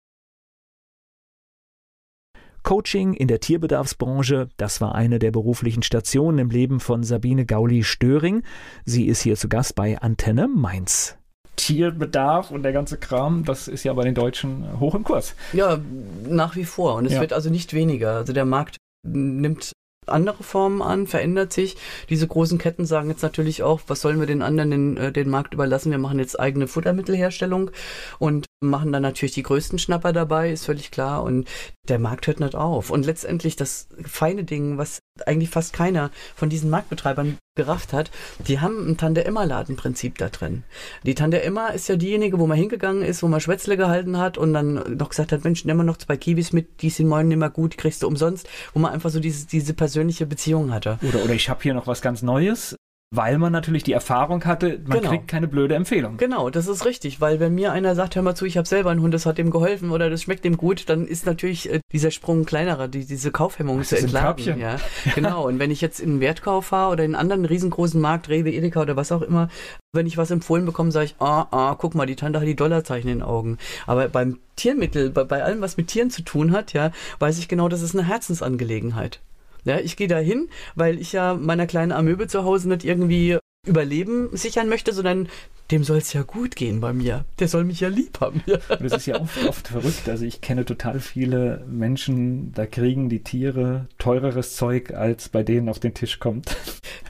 Coaching 2.62 3.14
in 3.14 3.28
der 3.28 3.40
Tierbedarfsbranche, 3.40 4.48
das 4.56 4.80
war 4.80 4.94
eine 4.94 5.18
der 5.18 5.30
beruflichen 5.30 5.82
Stationen 5.82 6.38
im 6.38 6.50
Leben 6.50 6.80
von 6.80 7.02
Sabine 7.02 7.46
Gauli-Störing. 7.46 8.42
Sie 8.84 9.06
ist 9.06 9.22
hier 9.22 9.36
zu 9.36 9.48
Gast 9.48 9.74
bei 9.74 9.98
Antenne 9.98 10.48
Mainz. 10.48 11.16
Tierbedarf 11.56 12.50
und 12.50 12.62
der 12.62 12.72
ganze 12.72 12.96
Kram, 12.96 13.44
das 13.44 13.68
ist 13.68 13.84
ja 13.84 13.92
bei 13.92 14.04
den 14.04 14.14
Deutschen 14.14 14.80
hoch 14.80 14.94
im 14.94 15.04
Kurs. 15.04 15.34
Ja, 15.52 15.78
nach 16.26 16.56
wie 16.56 16.64
vor. 16.64 16.94
Und 16.94 17.06
es 17.06 17.12
ja. 17.12 17.20
wird 17.20 17.32
also 17.32 17.50
nicht 17.50 17.74
weniger. 17.74 18.16
Also 18.16 18.32
der 18.32 18.46
Markt 18.46 18.76
nimmt 19.06 19.72
andere 20.06 20.42
Formen 20.42 20.82
an, 20.82 21.06
verändert 21.06 21.52
sich. 21.52 21.76
Diese 22.08 22.26
großen 22.26 22.58
Ketten 22.58 22.86
sagen 22.86 23.10
jetzt 23.10 23.22
natürlich 23.22 23.62
auch, 23.62 23.80
was 23.86 24.00
sollen 24.00 24.18
wir 24.18 24.26
den 24.26 24.42
anderen 24.42 24.70
den, 24.70 24.96
äh, 24.96 25.12
den 25.12 25.28
Markt 25.28 25.54
überlassen? 25.54 25.90
Wir 25.90 25.98
machen 25.98 26.18
jetzt 26.18 26.38
eigene 26.38 26.68
Futtermittelherstellung 26.68 27.70
und 28.18 28.46
machen 28.60 28.92
dann 28.92 29.02
natürlich 29.02 29.34
die 29.34 29.42
größten 29.42 29.78
Schnapper 29.78 30.12
dabei, 30.12 30.50
ist 30.50 30.66
völlig 30.66 30.90
klar. 30.90 31.22
Und 31.22 31.48
der 31.88 31.98
Markt 31.98 32.26
hört 32.26 32.40
nicht 32.40 32.54
auf. 32.54 32.90
Und 32.90 33.06
letztendlich 33.06 33.56
das 33.56 33.88
feine 34.04 34.44
Ding, 34.44 34.78
was 34.78 35.00
eigentlich 35.26 35.50
fast 35.50 35.72
keiner 35.72 36.10
von 36.34 36.48
diesen 36.48 36.70
Marktbetreibern 36.70 37.38
gerafft 37.56 37.92
hat, 37.92 38.10
die 38.46 38.60
haben 38.60 38.88
ein 38.88 38.96
Tante-Emma-Ladenprinzip 38.96 40.18
da 40.18 40.28
drin. 40.28 40.62
Die 41.02 41.14
Tante 41.14 41.42
Emma 41.42 41.68
ist 41.68 41.88
ja 41.88 41.96
diejenige, 41.96 42.38
wo 42.38 42.46
man 42.46 42.56
hingegangen 42.56 43.02
ist, 43.02 43.22
wo 43.22 43.28
man 43.28 43.40
Schwätzle 43.40 43.76
gehalten 43.76 44.18
hat 44.18 44.38
und 44.38 44.54
dann 44.54 44.96
noch 44.96 45.08
gesagt 45.08 45.32
hat, 45.32 45.44
Mensch, 45.44 45.64
nimm 45.64 45.76
mal 45.76 45.84
noch 45.84 45.96
zwei 45.96 46.16
Kiwis 46.16 46.52
mit, 46.52 46.80
die 46.80 46.90
sind 46.90 47.08
morgen 47.08 47.30
immer 47.30 47.50
gut, 47.50 47.76
kriegst 47.76 48.02
du 48.02 48.06
umsonst, 48.06 48.48
wo 48.72 48.78
man 48.78 48.92
einfach 48.92 49.10
so 49.10 49.20
diese, 49.20 49.46
diese 49.46 49.74
persönliche 49.74 50.26
Beziehung 50.26 50.72
hatte. 50.72 50.98
Oder, 51.06 51.24
oder 51.24 51.34
ich 51.34 51.50
habe 51.50 51.62
hier 51.62 51.74
noch 51.74 51.86
was 51.86 52.00
ganz 52.00 52.22
Neues, 52.22 52.76
weil 53.12 53.38
man 53.38 53.52
natürlich 53.52 53.82
die 53.82 53.92
Erfahrung 53.92 54.44
hatte, 54.44 54.80
man 54.86 54.98
genau. 54.98 55.10
kriegt 55.10 55.26
keine 55.26 55.48
blöde 55.48 55.74
Empfehlung. 55.74 56.16
Genau, 56.16 56.48
das 56.48 56.68
ist 56.68 56.84
richtig, 56.84 57.20
weil 57.20 57.40
wenn 57.40 57.56
mir 57.56 57.72
einer 57.72 57.96
sagt, 57.96 58.14
hör 58.14 58.22
mal 58.22 58.36
zu, 58.36 58.44
ich 58.44 58.56
habe 58.56 58.68
selber 58.68 58.90
einen 58.90 59.02
Hund, 59.02 59.12
das 59.12 59.26
hat 59.26 59.36
dem 59.36 59.50
geholfen 59.50 59.90
oder 59.90 60.08
das 60.08 60.22
schmeckt 60.22 60.44
dem 60.44 60.56
gut, 60.56 60.88
dann 60.88 61.06
ist 61.08 61.26
natürlich 61.26 61.68
äh, 61.72 61.80
dieser 61.90 62.12
Sprung 62.12 62.44
kleinerer, 62.44 62.86
die, 62.86 63.04
diese 63.04 63.32
Kaufhemmung 63.32 63.80
Ach, 63.80 63.86
zu 63.86 63.98
entladen. 63.98 64.60
Ja, 64.60 64.76
genau. 65.16 65.48
Und 65.48 65.58
wenn 65.58 65.72
ich 65.72 65.80
jetzt 65.80 65.98
in 65.98 66.10
einen 66.10 66.20
Wertkauf 66.20 66.66
fahre 66.66 66.92
oder 66.92 67.04
in 67.04 67.16
einen 67.16 67.20
anderen 67.20 67.46
riesengroßen 67.46 68.00
Markt, 68.00 68.28
Rewe, 68.28 68.52
Edeka 68.52 68.80
oder 68.80 68.94
was 68.94 69.10
auch 69.10 69.22
immer, 69.22 69.48
wenn 69.92 70.06
ich 70.06 70.16
was 70.16 70.30
empfohlen 70.30 70.64
bekomme, 70.64 70.92
sage 70.92 71.06
ich, 71.06 71.16
ah, 71.18 71.48
ah, 71.50 71.74
guck 71.76 71.96
mal, 71.96 72.06
die 72.06 72.14
Tante 72.14 72.38
hat 72.38 72.46
die 72.46 72.54
Dollarzeichen 72.54 73.10
in 73.10 73.18
den 73.18 73.26
Augen. 73.26 73.58
Aber 73.88 74.08
beim 74.08 74.38
Tiermittel, 74.54 75.10
bei, 75.10 75.24
bei 75.24 75.42
allem, 75.42 75.60
was 75.60 75.76
mit 75.76 75.88
Tieren 75.88 76.10
zu 76.10 76.22
tun 76.22 76.52
hat, 76.52 76.74
ja, 76.74 76.92
weiß 77.18 77.40
ich 77.40 77.48
genau, 77.48 77.68
das 77.68 77.82
ist 77.82 77.96
eine 77.96 78.06
Herzensangelegenheit. 78.06 79.20
Ja, 79.64 79.78
ich 79.78 79.96
gehe 79.96 80.08
da 80.08 80.18
hin, 80.18 80.48
weil 80.74 80.98
ich 80.98 81.12
ja 81.12 81.34
meiner 81.34 81.66
kleinen 81.66 81.92
Amöbe 81.92 82.26
zu 82.26 82.44
Hause 82.44 82.68
nicht 82.68 82.84
irgendwie 82.84 83.38
Überleben 83.66 84.34
sichern 84.34 84.70
möchte, 84.70 84.94
sondern 84.94 85.28
dem 85.70 85.84
soll 85.84 85.98
es 85.98 86.14
ja 86.14 86.22
gut 86.22 86.56
gehen 86.56 86.80
bei 86.80 86.94
mir. 86.94 87.26
Der 87.38 87.46
soll 87.46 87.64
mich 87.64 87.80
ja 87.80 87.88
lieb 87.88 88.18
haben. 88.20 88.42
Ja. 88.46 88.56
Das 88.68 88.92
ist 88.92 89.06
ja 89.06 89.20
oft, 89.20 89.46
oft 89.46 89.68
verrückt. 89.68 90.08
Also 90.08 90.24
ich 90.24 90.40
kenne 90.40 90.64
total 90.64 90.98
viele 90.98 91.64
Menschen, 91.68 92.52
da 92.52 92.66
kriegen 92.66 93.08
die 93.10 93.22
Tiere 93.22 93.86
teureres 93.98 94.56
Zeug, 94.56 94.92
als 94.92 95.28
bei 95.28 95.42
denen 95.42 95.68
auf 95.68 95.78
den 95.78 95.94
Tisch 95.94 96.18
kommt. 96.18 96.56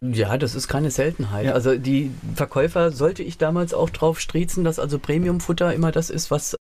Ja, 0.02 0.36
das 0.38 0.54
ist 0.54 0.66
keine 0.66 0.90
Seltenheit. 0.90 1.46
Ja. 1.46 1.52
Also 1.52 1.76
die 1.76 2.10
Verkäufer 2.34 2.90
sollte 2.90 3.22
ich 3.22 3.38
damals 3.38 3.72
auch 3.72 3.90
drauf 3.90 4.18
striezen, 4.18 4.64
dass 4.64 4.78
also 4.78 4.98
Premiumfutter 4.98 5.72
immer 5.72 5.92
das 5.92 6.10
ist, 6.10 6.30
was 6.30 6.56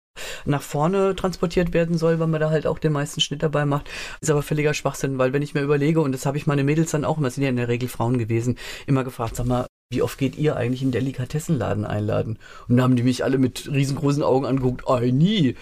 nach 0.45 0.61
vorne 0.61 1.15
transportiert 1.15 1.73
werden 1.73 1.97
soll, 1.97 2.19
weil 2.19 2.27
man 2.27 2.41
da 2.41 2.49
halt 2.49 2.67
auch 2.67 2.79
den 2.79 2.93
meisten 2.93 3.21
Schnitt 3.21 3.43
dabei 3.43 3.65
macht. 3.65 3.89
Ist 4.21 4.29
aber 4.29 4.43
völliger 4.43 4.73
Schwachsinn, 4.73 5.17
weil 5.17 5.33
wenn 5.33 5.41
ich 5.41 5.53
mir 5.53 5.61
überlege, 5.61 6.01
und 6.01 6.11
das 6.11 6.25
habe 6.25 6.37
ich 6.37 6.47
meine 6.47 6.63
Mädels 6.63 6.91
dann 6.91 7.05
auch 7.05 7.17
immer, 7.17 7.29
sind 7.29 7.43
ja 7.43 7.49
in 7.49 7.55
der 7.55 7.67
Regel 7.67 7.89
Frauen 7.89 8.17
gewesen, 8.17 8.57
immer 8.85 9.03
gefragt, 9.03 9.35
sag 9.35 9.45
mal, 9.45 9.67
wie 9.91 10.01
oft 10.01 10.17
geht 10.17 10.35
ihr 10.35 10.55
eigentlich 10.55 10.81
in 10.81 10.91
Delikatessenladen 10.91 11.85
einladen? 11.85 12.39
Und 12.67 12.77
dann 12.77 12.83
haben 12.83 12.95
die 12.95 13.03
mich 13.03 13.23
alle 13.23 13.37
mit 13.37 13.69
riesengroßen 13.71 14.23
Augen 14.23 14.45
angeguckt, 14.45 14.83
oh, 14.87 14.99
nie. 14.99 15.55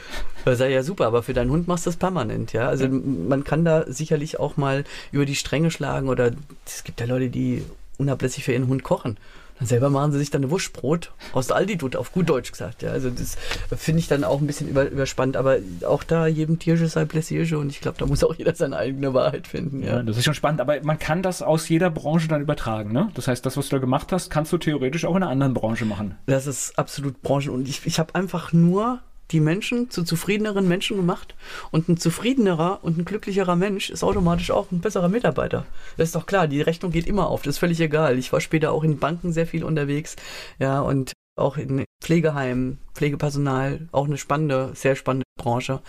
Das 0.46 0.58
sei 0.58 0.72
ja 0.72 0.82
super, 0.82 1.08
aber 1.08 1.24
für 1.24 1.34
deinen 1.34 1.52
Hund 1.52 1.68
machst 1.68 1.86
du 1.86 1.90
das 1.90 1.98
permanent, 1.98 2.54
ja. 2.54 2.70
Also 2.70 2.88
man 2.88 3.44
kann 3.44 3.66
da 3.66 3.86
sicherlich 3.92 4.40
auch 4.40 4.56
mal 4.56 4.86
über 5.12 5.26
die 5.26 5.36
Stränge 5.36 5.72
schlagen 5.72 6.08
oder 6.08 6.32
es 6.66 6.84
gibt 6.84 7.02
ja 7.02 7.06
Leute, 7.06 7.30
die 7.30 7.64
unablässig 7.98 8.44
für 8.46 8.54
ihren 8.54 8.68
Hund 8.68 8.84
kochen. 8.84 9.18
Dann 9.64 9.68
selber 9.70 9.90
machen 9.90 10.12
sie 10.12 10.20
sich 10.20 10.30
dann 10.30 10.42
eine 10.42 10.52
Wurstbrot 10.52 11.14
aus 11.32 11.48
der 11.48 11.56
Aldi-Tut, 11.56 11.96
auf 11.96 12.12
gut 12.12 12.28
Deutsch 12.28 12.52
gesagt. 12.52 12.82
Ja, 12.82 12.92
also 12.92 13.10
das 13.10 13.38
finde 13.78 14.00
ich 14.00 14.10
dann 14.10 14.26
auch 14.26 14.42
ein 14.42 14.46
bisschen 14.46 14.68
über, 14.68 14.90
überspannt. 14.90 15.38
Aber 15.38 15.60
auch 15.88 16.04
da 16.04 16.28
jedem 16.28 16.60
Tiersche 16.60 16.88
sei 16.88 17.06
Pläsiersche 17.06 17.58
und 17.58 17.70
ich 17.70 17.80
glaube, 17.80 17.98
da 17.98 18.06
muss 18.06 18.26
auch 18.26 18.36
jeder 18.36 18.54
seine 18.54 18.76
eigene 18.76 19.14
Wahrheit 19.14 19.48
finden. 19.48 19.82
Ja. 19.82 19.96
ja. 19.96 20.04
das 20.04 20.18
ist 20.18 20.26
schon 20.26 20.34
spannend. 20.34 20.60
Aber 20.60 20.76
man 20.84 21.00
kann 21.00 21.24
das 21.24 21.42
aus 21.42 21.70
jeder 21.70 21.90
Branche 21.90 22.28
dann 22.28 22.42
übertragen. 22.42 22.92
Ne? 22.92 23.10
Das 23.14 23.30
heißt, 23.30 23.46
das, 23.46 23.56
was 23.56 23.70
du 23.70 23.78
da 23.78 23.80
gemacht 23.80 24.12
hast, 24.12 24.30
kannst 24.30 24.52
du 24.52 24.58
theoretisch 24.58 25.06
auch 25.06 25.16
in 25.16 25.24
einer 25.24 25.32
anderen 25.32 25.54
Branche 25.54 25.86
machen. 25.86 26.18
Das 26.26 26.46
ist 26.46 26.78
absolut 26.78 27.22
Branchen. 27.22 27.50
Und 27.52 27.70
ich, 27.70 27.86
ich 27.86 28.00
habe 28.00 28.16
einfach 28.16 28.52
nur 28.52 29.00
die 29.32 29.40
Menschen 29.40 29.90
zu 29.90 30.04
zufriedeneren 30.04 30.68
Menschen 30.68 30.98
gemacht. 30.98 31.36
Und 31.72 31.90
ein 31.90 31.98
zufriedenerer 31.98 32.84
und 32.84 32.98
ein 32.98 33.06
glücklicherer 33.06 33.56
Mensch 33.56 33.90
ist 33.90 34.04
automatisch 34.04 34.52
auch 34.52 34.72
ein 34.72 34.82
besserer 34.82 35.10
Mitarbeiter. 35.10 35.66
Das 35.98 36.10
ist 36.10 36.16
doch 36.16 36.26
klar, 36.26 36.48
die 36.48 36.62
Rechnung 36.62 36.92
geht 36.92 37.08
immer 37.08 37.28
auf, 37.28 37.42
das 37.42 37.56
ist 37.56 37.60
völlig 37.60 37.80
egal. 37.80 38.18
Ich 38.18 38.32
war 38.34 38.42
später 38.42 38.72
auch 38.72 38.84
in 38.84 39.00
Banken 39.00 39.34
sehr 39.34 39.48
viel 39.48 39.64
unterwegs, 39.64 40.16
ja, 40.60 40.82
und 40.82 41.14
auch 41.36 41.58
in 41.58 41.86
Pflegeheimen, 42.02 42.78
Pflegepersonal, 42.94 43.88
auch 43.92 44.06
eine 44.06 44.18
spannende, 44.18 44.72
sehr 44.76 44.96
spannende 44.96 45.26
Branche. 45.36 45.82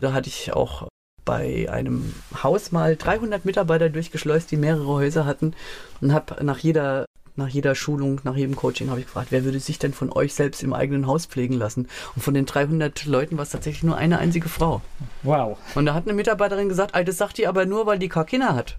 Da 0.00 0.12
hatte 0.12 0.28
ich 0.28 0.52
auch 0.52 0.88
bei 1.24 1.70
einem 1.70 2.12
Haus 2.42 2.72
mal 2.72 2.96
300 2.96 3.44
Mitarbeiter 3.44 3.88
durchgeschleust, 3.90 4.50
die 4.50 4.56
mehrere 4.56 4.86
Häuser 4.86 5.24
hatten 5.24 5.54
und 6.00 6.12
habe 6.12 6.44
nach 6.44 6.58
jeder 6.58 7.06
nach 7.36 7.48
jeder 7.48 7.74
Schulung, 7.74 8.20
nach 8.24 8.36
jedem 8.36 8.56
Coaching 8.56 8.90
habe 8.90 9.00
ich 9.00 9.06
gefragt, 9.06 9.28
wer 9.30 9.44
würde 9.44 9.58
sich 9.60 9.78
denn 9.78 9.92
von 9.92 10.12
euch 10.12 10.34
selbst 10.34 10.62
im 10.62 10.72
eigenen 10.72 11.06
Haus 11.06 11.26
pflegen 11.26 11.54
lassen? 11.54 11.88
Und 12.14 12.22
von 12.22 12.34
den 12.34 12.46
300 12.46 13.06
Leuten 13.06 13.36
war 13.36 13.44
es 13.44 13.50
tatsächlich 13.50 13.82
nur 13.82 13.96
eine 13.96 14.18
einzige 14.18 14.48
Frau. 14.48 14.82
Wow. 15.22 15.58
Und 15.74 15.86
da 15.86 15.94
hat 15.94 16.04
eine 16.04 16.14
Mitarbeiterin 16.14 16.68
gesagt, 16.68 16.94
das 17.08 17.16
sagt 17.16 17.38
die 17.38 17.46
aber 17.46 17.64
nur, 17.66 17.86
weil 17.86 17.98
die 17.98 18.08
Kinder 18.08 18.54
hat. 18.54 18.78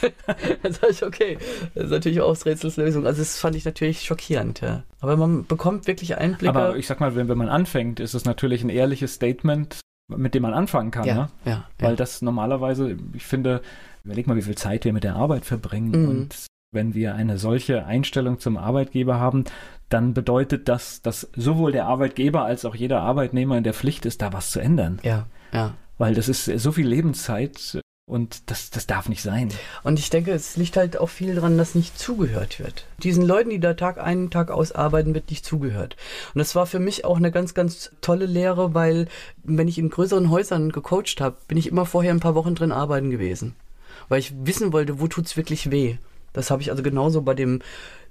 da 0.62 0.72
sage 0.72 0.92
ich, 0.92 1.04
okay, 1.04 1.38
das 1.74 1.84
ist 1.84 1.90
natürlich 1.90 2.20
auch 2.20 2.36
Rätsels 2.44 2.76
Lösung. 2.76 3.06
Also 3.06 3.20
das 3.20 3.38
fand 3.38 3.56
ich 3.56 3.64
natürlich 3.64 4.02
schockierend, 4.02 4.60
ja. 4.60 4.82
Aber 5.00 5.16
man 5.16 5.46
bekommt 5.46 5.86
wirklich 5.86 6.16
Einblicke. 6.16 6.54
Aber 6.54 6.76
ich 6.76 6.86
sag 6.86 7.00
mal, 7.00 7.14
wenn, 7.16 7.28
wenn 7.28 7.38
man 7.38 7.48
anfängt, 7.48 8.00
ist 8.00 8.14
es 8.14 8.24
natürlich 8.24 8.62
ein 8.62 8.70
ehrliches 8.70 9.14
Statement, 9.14 9.80
mit 10.08 10.34
dem 10.34 10.42
man 10.42 10.54
anfangen 10.54 10.90
kann. 10.90 11.04
Ja, 11.04 11.14
ne? 11.14 11.28
ja, 11.44 11.68
Weil 11.78 11.96
das 11.96 12.22
normalerweise, 12.22 12.96
ich 13.14 13.24
finde, 13.24 13.62
überleg 14.04 14.26
mal, 14.26 14.36
wie 14.36 14.42
viel 14.42 14.56
Zeit 14.56 14.84
wir 14.84 14.92
mit 14.92 15.04
der 15.04 15.16
Arbeit 15.16 15.44
verbringen 15.44 16.02
mhm. 16.02 16.08
und 16.08 16.46
wenn 16.72 16.94
wir 16.94 17.14
eine 17.14 17.38
solche 17.38 17.84
Einstellung 17.84 18.38
zum 18.38 18.56
Arbeitgeber 18.56 19.18
haben, 19.18 19.44
dann 19.88 20.14
bedeutet 20.14 20.68
das, 20.68 21.02
dass 21.02 21.28
sowohl 21.34 21.72
der 21.72 21.86
Arbeitgeber 21.86 22.44
als 22.44 22.64
auch 22.64 22.74
jeder 22.74 23.00
Arbeitnehmer 23.00 23.58
in 23.58 23.64
der 23.64 23.74
Pflicht 23.74 24.06
ist, 24.06 24.22
da 24.22 24.32
was 24.32 24.50
zu 24.50 24.60
ändern. 24.60 25.00
Ja, 25.02 25.26
ja. 25.52 25.74
Weil 25.98 26.14
das 26.14 26.28
ist 26.28 26.44
so 26.44 26.72
viel 26.72 26.86
Lebenszeit 26.86 27.80
Und 28.10 28.50
das, 28.50 28.70
das 28.70 28.88
darf 28.88 29.08
nicht 29.08 29.22
sein. 29.22 29.50
Und 29.84 30.00
ich 30.00 30.10
denke, 30.10 30.32
es 30.32 30.56
liegt 30.56 30.76
halt 30.76 30.98
auch 30.98 31.08
viel 31.08 31.36
daran, 31.36 31.56
dass 31.56 31.76
nicht 31.76 31.96
zugehört 31.96 32.58
wird. 32.58 32.86
Diesen 33.02 33.24
Leuten, 33.24 33.50
die 33.50 33.60
da 33.60 33.74
Tag 33.74 33.98
ein, 33.98 34.30
Tag 34.30 34.50
aus 34.50 34.72
arbeiten, 34.72 35.14
wird 35.14 35.30
nicht 35.30 35.44
zugehört. 35.44 35.96
Und 36.34 36.40
das 36.40 36.56
war 36.56 36.66
für 36.66 36.80
mich 36.80 37.04
auch 37.04 37.18
eine 37.18 37.30
ganz, 37.30 37.54
ganz 37.54 37.92
tolle 38.00 38.26
Lehre, 38.26 38.74
weil 38.74 39.06
wenn 39.44 39.68
ich 39.68 39.78
in 39.78 39.90
größeren 39.90 40.28
Häusern 40.28 40.72
gecoacht 40.72 41.20
habe, 41.20 41.36
bin 41.46 41.56
ich 41.56 41.68
immer 41.68 41.86
vorher 41.86 42.12
ein 42.12 42.18
paar 42.20 42.34
Wochen 42.34 42.56
drin 42.56 42.72
arbeiten 42.72 43.10
gewesen. 43.10 43.54
Weil 44.08 44.18
ich 44.18 44.34
wissen 44.44 44.72
wollte, 44.72 45.00
wo 45.00 45.06
tut's 45.06 45.36
wirklich 45.36 45.70
weh. 45.70 45.98
Das 46.32 46.50
habe 46.50 46.62
ich 46.62 46.70
also 46.70 46.82
genauso 46.82 47.20
bei 47.22 47.34
dem 47.34 47.60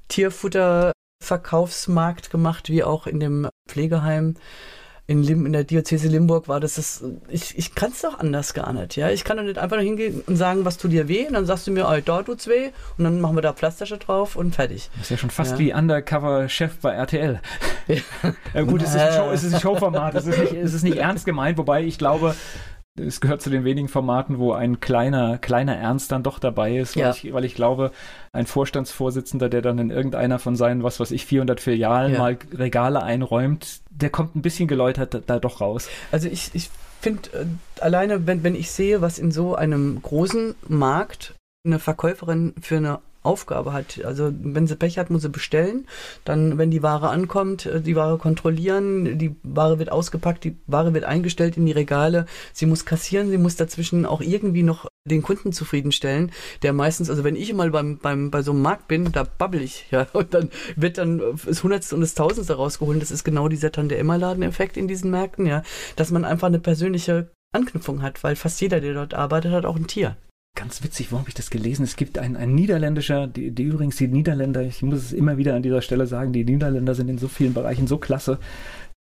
Tierfutterverkaufsmarkt 0.10 2.30
gemacht, 2.32 2.70
wie 2.70 2.84
auch 2.84 3.08
in 3.08 3.20
dem 3.20 3.48
Pflegeheim 3.68 4.36
in, 5.10 5.24
Lim, 5.24 5.48
in 5.48 5.54
der 5.54 5.64
Diözese 5.64 6.08
Limburg 6.08 6.48
war 6.48 6.60
das, 6.60 6.76
das 6.76 7.04
ich, 7.30 7.58
ich 7.58 7.74
kann 7.74 7.92
es 7.92 8.02
doch 8.02 8.20
anders 8.20 8.54
gar 8.54 8.72
nicht, 8.74 8.96
ja. 8.96 9.10
Ich 9.10 9.24
kann 9.24 9.38
doch 9.38 9.44
nicht 9.44 9.58
einfach 9.58 9.78
nur 9.78 9.84
hingehen 9.84 10.22
und 10.28 10.36
sagen, 10.36 10.66
was 10.66 10.78
tut 10.78 10.92
dir 10.92 11.08
weh, 11.08 11.26
und 11.26 11.34
dann 11.34 11.48
sagst 11.48 11.66
du 11.66 11.72
mir, 11.72 11.90
oh, 11.90 12.00
da 12.00 12.22
tut's 12.22 12.46
weh, 12.46 12.70
und 13.00 13.06
dann 13.06 13.20
machen 13.20 13.36
wir 13.36 13.42
da 13.42 13.54
Pflasterchen 13.54 13.98
drauf 13.98 14.36
und 14.36 14.54
fertig. 14.54 14.92
Das 14.94 15.06
ist 15.06 15.10
ja 15.10 15.18
schon 15.18 15.32
fast 15.32 15.54
ja. 15.54 15.58
wie 15.58 15.74
Undercover-Chef 15.74 16.78
bei 16.78 16.92
RTL. 16.92 17.42
Ja. 17.88 17.96
ja 18.54 18.62
gut, 18.62 18.84
es 18.84 18.90
ist 18.90 18.98
ein, 18.98 19.14
Show, 19.14 19.32
es 19.32 19.44
ist 19.44 19.56
ein 19.56 19.60
Showformat, 19.62 20.14
es 20.14 20.28
ist, 20.28 20.38
nicht, 20.38 20.54
es 20.54 20.76
ist 20.76 20.84
nicht 20.84 20.98
ernst 20.98 21.26
gemeint, 21.26 21.58
wobei 21.58 21.84
ich 21.84 21.98
glaube, 21.98 22.36
es 23.06 23.22
gehört 23.22 23.42
zu 23.42 23.50
den 23.50 23.64
wenigen 23.64 23.88
Formaten, 23.88 24.40
wo 24.40 24.54
ein 24.54 24.80
kleiner, 24.80 25.38
kleiner 25.38 25.76
Ernst 25.76 26.12
dann 26.12 26.24
doch 26.24 26.40
dabei 26.40 26.78
ist, 26.78 26.96
weil, 26.96 27.04
ja. 27.04 27.12
ich, 27.12 27.34
weil 27.34 27.46
ich 27.46 27.56
glaube, 27.56 27.92
ein 28.32 28.46
Vorstandsvorsitzender, 28.46 29.50
der 29.50 29.62
dann 29.62 29.80
in 29.80 29.90
irgendeiner 29.90 30.40
von 30.40 30.56
seinen, 30.56 30.84
was 30.84 31.00
weiß 31.00 31.12
ich, 31.12 31.26
400 31.26 31.60
Filialen 31.60 32.14
ja. 32.14 32.20
mal 32.20 32.38
Regale 32.54 33.02
einräumt, 33.04 33.82
der 33.90 34.10
kommt 34.10 34.36
ein 34.36 34.42
bisschen 34.42 34.68
geläutert 34.68 35.14
da, 35.14 35.20
da 35.20 35.40
doch 35.40 35.62
raus. 35.62 35.90
Also 36.12 36.28
ich, 36.28 36.52
ich 36.54 36.70
finde, 37.02 37.30
äh, 37.34 37.46
alleine, 37.82 38.28
wenn, 38.28 38.44
wenn 38.44 38.56
ich 38.56 38.72
sehe, 38.72 39.02
was 39.02 39.20
in 39.20 39.32
so 39.32 39.56
einem 39.56 40.02
großen 40.02 40.56
Markt 40.68 41.36
eine 41.66 41.80
Verkäuferin 41.80 42.54
für 42.62 42.78
eine 42.78 43.00
Aufgabe 43.30 43.74
hat. 43.74 44.04
Also 44.04 44.32
wenn 44.42 44.66
sie 44.66 44.76
Pech 44.76 44.98
hat, 44.98 45.12
muss 45.12 45.22
sie 45.22 45.30
bestellen. 45.30 45.88
Dann, 46.26 46.58
wenn 46.58 46.72
die 46.72 46.82
Ware 46.82 47.10
ankommt, 47.10 47.68
äh, 47.68 47.80
die 47.80 47.96
Ware 47.96 48.18
kontrollieren, 48.18 49.20
die 49.20 49.36
Ware 49.44 49.78
wird 49.78 49.92
ausgepackt, 49.92 50.44
die 50.44 50.58
Ware 50.66 50.94
wird 50.94 51.04
eingestellt 51.04 51.58
in 51.58 51.66
die 51.66 51.72
Regale. 51.72 52.26
Sie 52.54 52.66
muss 52.66 52.86
kassieren, 52.86 53.30
sie 53.30 53.38
muss 53.38 53.56
dazwischen 53.56 54.06
auch 54.06 54.22
irgendwie 54.22 54.64
noch 54.64 54.88
den 55.06 55.22
Kunden 55.22 55.54
zufriedenstellen, 55.54 56.32
der 56.62 56.74
meistens, 56.74 57.10
also 57.10 57.24
wenn 57.24 57.36
ich 57.36 57.54
mal 57.54 57.72
beim, 57.72 57.98
beim, 58.00 58.32
bei 58.32 58.42
so 58.42 58.52
einem 58.52 58.62
Markt 58.62 58.88
bin, 58.88 59.12
da 59.12 59.24
babbel 59.24 59.62
ich, 59.62 59.88
ja, 59.92 60.08
und 60.14 60.34
dann 60.34 60.50
wird 60.76 60.98
dann 60.98 61.22
das 61.46 61.64
Hundertste 61.64 61.96
und 61.96 62.02
das 62.02 62.16
Tausendste 62.16 62.56
rausgeholt. 62.56 63.02
Das 63.02 63.12
ist 63.12 63.24
genau 63.24 63.48
dieser 63.48 63.72
Tante-Emma-Laden-Effekt 63.72 64.78
in 64.78 64.88
diesen 64.88 65.12
Märkten, 65.12 65.46
ja, 65.46 65.64
dass 65.96 66.12
man 66.12 66.26
einfach 66.26 66.48
eine 66.48 66.60
persönliche 66.60 67.30
Anknüpfung 67.52 68.02
hat, 68.02 68.24
weil 68.24 68.36
fast 68.36 68.62
jeder, 68.62 68.80
der 68.80 68.94
dort 68.94 69.14
arbeitet, 69.14 69.52
hat 69.52 69.66
auch 69.66 69.76
ein 69.76 69.88
Tier 69.88 70.16
ganz 70.56 70.84
witzig, 70.84 71.12
wo 71.12 71.20
habe 71.20 71.30
ich 71.30 71.36
das 71.36 71.50
gelesen? 71.50 71.84
Es 71.84 71.96
gibt 71.96 72.18
ein, 72.18 72.36
ein 72.36 72.54
niederländischer, 72.54 73.28
die, 73.28 73.52
die, 73.52 73.64
übrigens 73.64 73.96
die 73.96 74.08
Niederländer, 74.08 74.62
ich 74.62 74.82
muss 74.82 75.00
es 75.00 75.14
immer 75.14 75.38
wieder 75.38 75.56
an 75.56 75.64
dieser 75.64 75.82
Stelle 75.82 76.06
sagen, 76.06 76.34
die 76.34 76.44
Niederländer 76.44 76.96
sind 76.96 77.10
in 77.10 77.18
so 77.18 77.28
vielen 77.28 77.54
Bereichen 77.54 77.88
so 77.88 77.98
klasse. 77.98 78.40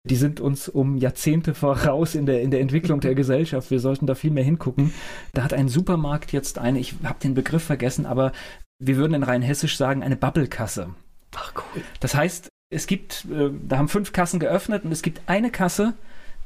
Die 0.08 0.16
sind 0.16 0.40
uns 0.40 0.70
um 0.70 0.98
Jahrzehnte 0.98 1.54
voraus 1.54 2.16
in 2.16 2.26
der, 2.26 2.42
in 2.42 2.52
der 2.52 2.62
Entwicklung 2.62 3.02
der 3.02 3.16
Gesellschaft. 3.16 3.72
Wir 3.72 3.80
sollten 3.80 4.08
da 4.08 4.16
viel 4.16 4.32
mehr 4.32 4.44
hingucken. 4.44 4.94
Da 5.34 5.44
hat 5.44 5.54
ein 5.54 5.68
Supermarkt 5.68 6.32
jetzt 6.32 6.60
eine, 6.60 6.80
ich 6.80 6.96
habe 7.04 7.20
den 7.22 7.34
Begriff 7.34 7.64
vergessen, 7.64 8.06
aber 8.06 8.32
wir 8.80 8.96
würden 8.96 9.16
in 9.16 9.24
Rheinhessisch 9.24 9.78
sagen, 9.78 10.04
eine 10.04 10.16
Bubblekasse. 10.16 10.92
Ach 11.36 11.54
cool. 11.56 11.82
Das 12.00 12.16
heißt, 12.16 12.50
es 12.70 12.88
gibt, 12.88 13.26
äh, 13.26 13.50
da 13.68 13.78
haben 13.78 13.88
fünf 13.90 14.14
Kassen 14.14 14.40
geöffnet 14.40 14.86
und 14.86 14.92
es 14.92 15.02
gibt 15.02 15.22
eine 15.28 15.52
Kasse, 15.52 15.94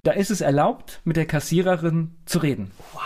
da 0.03 0.11
ist 0.11 0.31
es 0.31 0.41
erlaubt, 0.41 1.01
mit 1.03 1.17
der 1.17 1.25
Kassiererin 1.25 2.15
zu 2.25 2.39
reden. 2.39 2.71
Wow. 2.93 3.01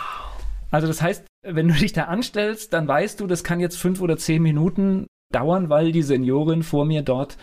Also 0.70 0.86
das 0.86 1.02
heißt, 1.02 1.24
wenn 1.48 1.68
du 1.68 1.74
dich 1.74 1.92
da 1.92 2.04
anstellst, 2.04 2.72
dann 2.72 2.88
weißt 2.88 3.20
du, 3.20 3.26
das 3.26 3.44
kann 3.44 3.60
jetzt 3.60 3.76
fünf 3.76 4.00
oder 4.00 4.16
zehn 4.16 4.42
Minuten 4.42 5.06
dauern, 5.32 5.68
weil 5.68 5.92
die 5.92 6.02
Seniorin 6.02 6.62
vor 6.62 6.84
mir 6.84 7.02
dort 7.02 7.36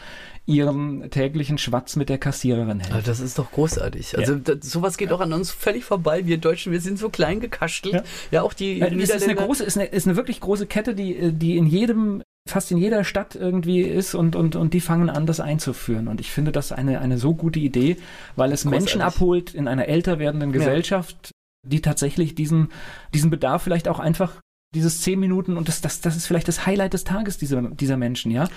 ihren 0.46 1.10
täglichen 1.10 1.58
Schwatz 1.58 1.96
mit 1.96 2.10
der 2.10 2.18
Kassiererin 2.18 2.82
hält. 2.82 2.94
Also 2.94 3.08
das 3.08 3.20
ist 3.22 3.40
doch 3.40 3.52
großartig. 3.52 4.18
Also 4.18 4.34
ja. 4.34 4.40
das, 4.40 4.70
sowas 4.70 4.98
geht 4.98 5.12
auch 5.14 5.22
an 5.22 5.32
uns 5.32 5.52
völlig 5.52 5.86
vorbei. 5.86 6.26
Wir 6.26 6.38
Deutschen, 6.38 6.74
wir 6.74 6.82
sind 6.82 7.00
so 7.00 7.10
klein 7.10 7.40
gekastelt. 7.40 7.94
Ja, 7.96 8.04
ja 8.32 8.42
auch 8.42 8.54
die 8.54 8.80
ja, 8.80 8.88
es 8.88 9.10
ist 9.10 9.24
eine 9.24 9.36
große, 9.36 9.64
ist 9.64 9.78
eine, 9.78 9.88
ist 9.88 10.06
eine 10.06 10.18
wirklich 10.18 10.42
große 10.42 10.66
Kette, 10.66 10.96
die, 10.96 11.32
die 11.32 11.58
in 11.58 11.66
jedem 11.66 12.24
fast 12.46 12.72
in 12.72 12.78
jeder 12.78 13.06
Stadt 13.06 13.36
irgendwie 13.36 13.82
ist 13.82 14.16
und, 14.16 14.36
und, 14.36 14.58
und 14.58 14.74
die 14.74 14.82
fangen 14.82 15.10
an, 15.10 15.26
das 15.26 15.40
einzuführen. 15.40 16.10
Und 16.10 16.20
ich 16.20 16.30
finde 16.30 16.52
das 16.52 16.74
eine, 16.74 17.00
eine 17.00 17.18
so 17.18 17.34
gute 17.36 17.60
Idee, 17.60 17.96
weil 18.36 18.52
es 18.52 18.64
Großartig. 18.64 18.86
Menschen 18.86 19.02
abholt 19.02 19.54
in 19.54 19.70
einer 19.70 19.88
älter 19.88 20.20
werdenden 20.20 20.52
Gesellschaft, 20.52 21.32
die 21.64 21.82
tatsächlich 21.82 22.36
diesen, 22.36 22.70
diesen 23.14 23.30
Bedarf 23.30 23.64
vielleicht 23.64 23.88
auch 23.88 24.00
einfach 24.00 24.42
dieses 24.74 25.02
zehn 25.02 25.20
Minuten 25.20 25.56
und 25.58 25.68
das, 25.68 25.82
das, 25.82 26.02
das 26.02 26.16
ist 26.16 26.26
vielleicht 26.26 26.48
das 26.48 26.66
Highlight 26.66 26.94
des 26.94 27.04
Tages 27.04 27.38
dieser, 27.38 27.62
dieser 27.62 27.98
Menschen, 27.98 28.32
ja? 28.32 28.48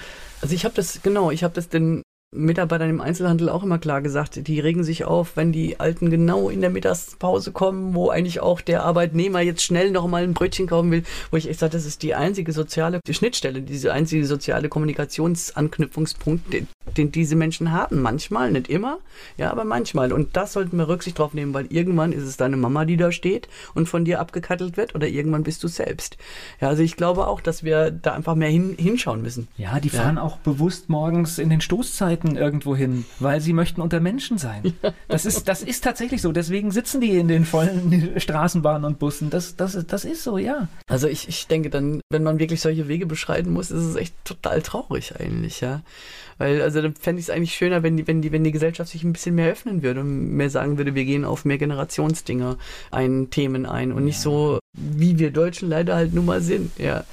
Also 0.40 0.55
ich 0.55 0.64
habe 0.64 0.75
das, 0.75 1.03
genau, 1.03 1.31
ich 1.31 1.45
habe 1.45 1.55
das 1.55 1.69
den 1.69 2.03
Mitarbeitern 2.33 2.91
im 2.91 3.01
Einzelhandel 3.01 3.49
auch 3.49 3.62
immer 3.62 3.79
klar 3.79 4.03
gesagt, 4.03 4.49
die 4.49 4.61
regen 4.61 4.85
sich 4.85 5.05
auf, 5.05 5.37
wenn 5.37 5.53
die 5.53 5.81
Alten 5.81 6.11
genau 6.11 6.49
in 6.49 6.61
der 6.61 6.71
Mittagspause 6.71 7.53
kommen, 7.53 7.95
wo 7.95 8.11
eigentlich 8.11 8.41
auch 8.41 8.61
der 8.61 8.83
Arbeitnehmer 8.83 9.41
jetzt 9.41 9.62
schnell 9.62 9.91
noch 9.91 10.07
mal 10.09 10.25
ein 10.25 10.35
Brötchen 10.35 10.67
kaufen 10.67 10.91
will, 10.91 11.05
wo 11.31 11.37
ich 11.37 11.49
echt 11.49 11.61
sage, 11.61 11.73
das 11.73 11.87
ist 11.87 12.03
die 12.03 12.15
einzige 12.15 12.53
soziale 12.53 13.01
die 13.07 13.15
Schnittstelle, 13.15 13.62
diese 13.62 13.93
einzige 13.93 14.27
soziale 14.27 14.69
Kommunikationsanknüpfungspunkt, 14.69 16.53
den, 16.53 16.67
den 16.97 17.12
diese 17.12 17.37
Menschen 17.37 17.73
haben. 17.73 18.03
Manchmal, 18.03 18.51
nicht 18.51 18.69
immer, 18.69 18.99
ja, 19.37 19.51
aber 19.51 19.65
manchmal. 19.65 20.12
Und 20.12 20.37
das 20.37 20.53
sollten 20.53 20.77
wir 20.79 20.89
Rücksicht 20.89 21.19
drauf 21.19 21.33
nehmen, 21.33 21.55
weil 21.55 21.67
irgendwann 21.67 22.12
ist 22.12 22.25
es 22.25 22.37
deine 22.37 22.57
Mama, 22.57 22.85
die 22.85 22.97
da 22.97 23.12
steht 23.12 23.49
und 23.75 23.89
von 23.89 24.05
dir 24.05 24.21
abgekattelt 24.21 24.77
wird 24.77 24.95
oder 24.95 25.07
irgendwann 25.07 25.45
bist 25.45 25.62
du 25.62 25.69
selbst. 25.69 26.17
Ja, 26.61 26.69
also 26.69 26.83
ich 26.83 26.97
glaube 26.97 27.29
auch, 27.29 27.41
dass 27.41 27.62
wir 27.62 27.91
da 27.91 28.12
einfach 28.15 28.35
mehr 28.35 28.51
hin, 28.51 28.75
hinschauen 28.77 29.23
müssen. 29.23 29.49
Ja, 29.57 29.81
die 29.81 29.91
fahren 29.91 30.17
ja. 30.17 30.23
auch 30.23 30.39
bewusst 30.39 30.89
morgens 30.89 31.39
in 31.39 31.51
den 31.51 31.61
Stoßzeiten 31.61 32.26
Leuten 32.27 32.37
irgendwo 32.37 32.77
hin, 32.77 33.05
weil 33.19 33.41
sie 33.41 33.53
möchten 33.53 33.81
unter 33.81 34.01
Menschen 34.01 34.39
sein. 34.39 34.75
Das 35.09 35.25
ist, 35.25 35.49
das 35.49 35.62
ist 35.62 35.85
tatsächlich 35.85 36.23
so. 36.23 36.33
Deswegen 36.33 36.71
sitzen 36.71 37.01
die 37.01 37.17
in 37.17 37.29
den 37.29 37.45
vollen 37.45 38.12
Straßenbahnen 38.17 38.85
und 38.85 38.99
Bussen. 38.99 39.31
Das, 39.31 39.57
das, 39.57 39.79
das 39.87 40.05
ist 40.05 40.23
so, 40.23 40.39
ja. 40.39 40.69
Also 40.89 41.09
ich, 41.09 41.29
ich 41.29 41.47
denke 41.47 41.71
dann, 41.71 42.01
wenn 42.11 42.23
man 42.23 42.39
wirklich 42.39 42.61
solche 42.61 42.89
Wege 42.89 43.07
beschreiten 43.07 43.53
muss, 43.53 43.71
ist 43.71 43.83
es 43.83 43.97
echt 43.97 44.15
total 44.25 44.62
traurig 44.62 45.15
eigentlich, 45.19 45.61
ja. 45.61 45.83
Weil, 46.39 46.61
also 46.61 46.83
dann 46.83 46.95
fände 46.95 47.21
ich 47.21 47.27
es 47.27 47.31
eigentlich 47.31 47.55
schöner, 47.55 47.83
wenn 47.83 47.97
die, 47.97 48.07
wenn 48.07 48.21
die, 48.21 48.33
wenn 48.33 48.45
die 48.45 48.53
Gesellschaft 48.53 48.91
sich 48.91 49.05
ein 49.05 49.12
bisschen 49.12 49.35
mehr 49.35 49.51
öffnen 49.51 49.83
würde 49.83 50.01
und 50.01 50.37
mehr 50.37 50.51
sagen 50.51 50.77
würde, 50.77 50.95
wir 50.95 51.05
gehen 51.05 51.25
auf 51.25 51.45
mehr 51.45 51.59
Generationsdinger 51.59 52.59
ein, 52.91 53.31
Themen 53.31 53.65
ein 53.65 53.93
und 53.93 54.05
nicht 54.05 54.21
so, 54.21 54.59
wie 54.75 55.19
wir 55.19 55.31
Deutschen 55.31 55.69
leider 55.69 55.95
halt 55.95 56.12
nun 56.12 56.27
mal 56.27 56.43
sind, 56.43 56.79
ja. 56.79 57.05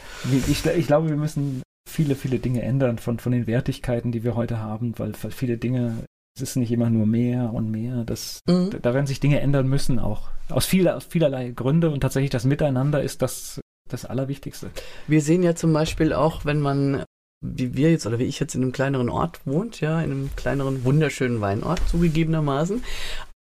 Ich, 0.50 0.66
ich 0.66 0.88
glaube, 0.88 1.10
wir 1.10 1.16
müssen 1.16 1.62
viele, 1.90 2.16
viele 2.16 2.40
Dinge 2.40 2.62
ändern 2.62 2.98
von, 2.98 3.20
von 3.20 3.32
den 3.32 3.48
Wertigkeiten, 3.48 4.12
die 4.12 4.24
wir 4.24 4.36
heute 4.36 4.60
haben, 4.60 4.94
weil, 4.98 5.14
weil 5.22 5.32
viele 5.32 5.58
Dinge, 5.58 6.06
es 6.36 6.42
ist 6.42 6.56
nicht 6.56 6.72
immer 6.72 6.90
nur 6.90 7.06
mehr 7.06 7.54
und 7.54 7.70
mehr. 7.70 8.04
Das, 8.06 8.42
mhm. 8.48 8.70
da, 8.72 8.80
da 8.80 8.94
werden 8.94 9.08
sich 9.08 9.20
Dinge 9.20 9.40
ändern 9.40 9.68
müssen, 9.68 10.00
auch 10.00 10.30
aus, 10.50 10.66
viel, 10.66 10.88
aus 10.88 11.06
vielerlei 11.06 11.52
Gründe 11.52 11.90
und 11.90 12.00
tatsächlich 12.02 12.32
das 12.32 12.46
Miteinander 12.46 13.02
ist 13.02 13.22
das, 13.22 13.62
das 13.90 14.06
Allerwichtigste. 14.06 14.72
Wir 15.08 15.22
sehen 15.22 15.44
ja 15.44 15.56
zum 15.56 15.74
Beispiel 15.74 16.14
auch, 16.14 16.46
wenn 16.46 16.60
man 16.60 17.04
wie 17.44 17.76
wir 17.76 17.92
jetzt 17.92 18.08
oder 18.08 18.20
wie 18.20 18.24
ich 18.24 18.40
jetzt 18.40 18.56
in 18.56 18.62
einem 18.62 18.72
kleineren 18.72 19.10
Ort 19.10 19.46
wohnt, 19.46 19.82
ja, 19.82 20.02
in 20.02 20.12
einem 20.12 20.30
kleineren, 20.36 20.86
wunderschönen 20.86 21.42
Weinort 21.42 21.82
zugegebenermaßen. 21.90 22.84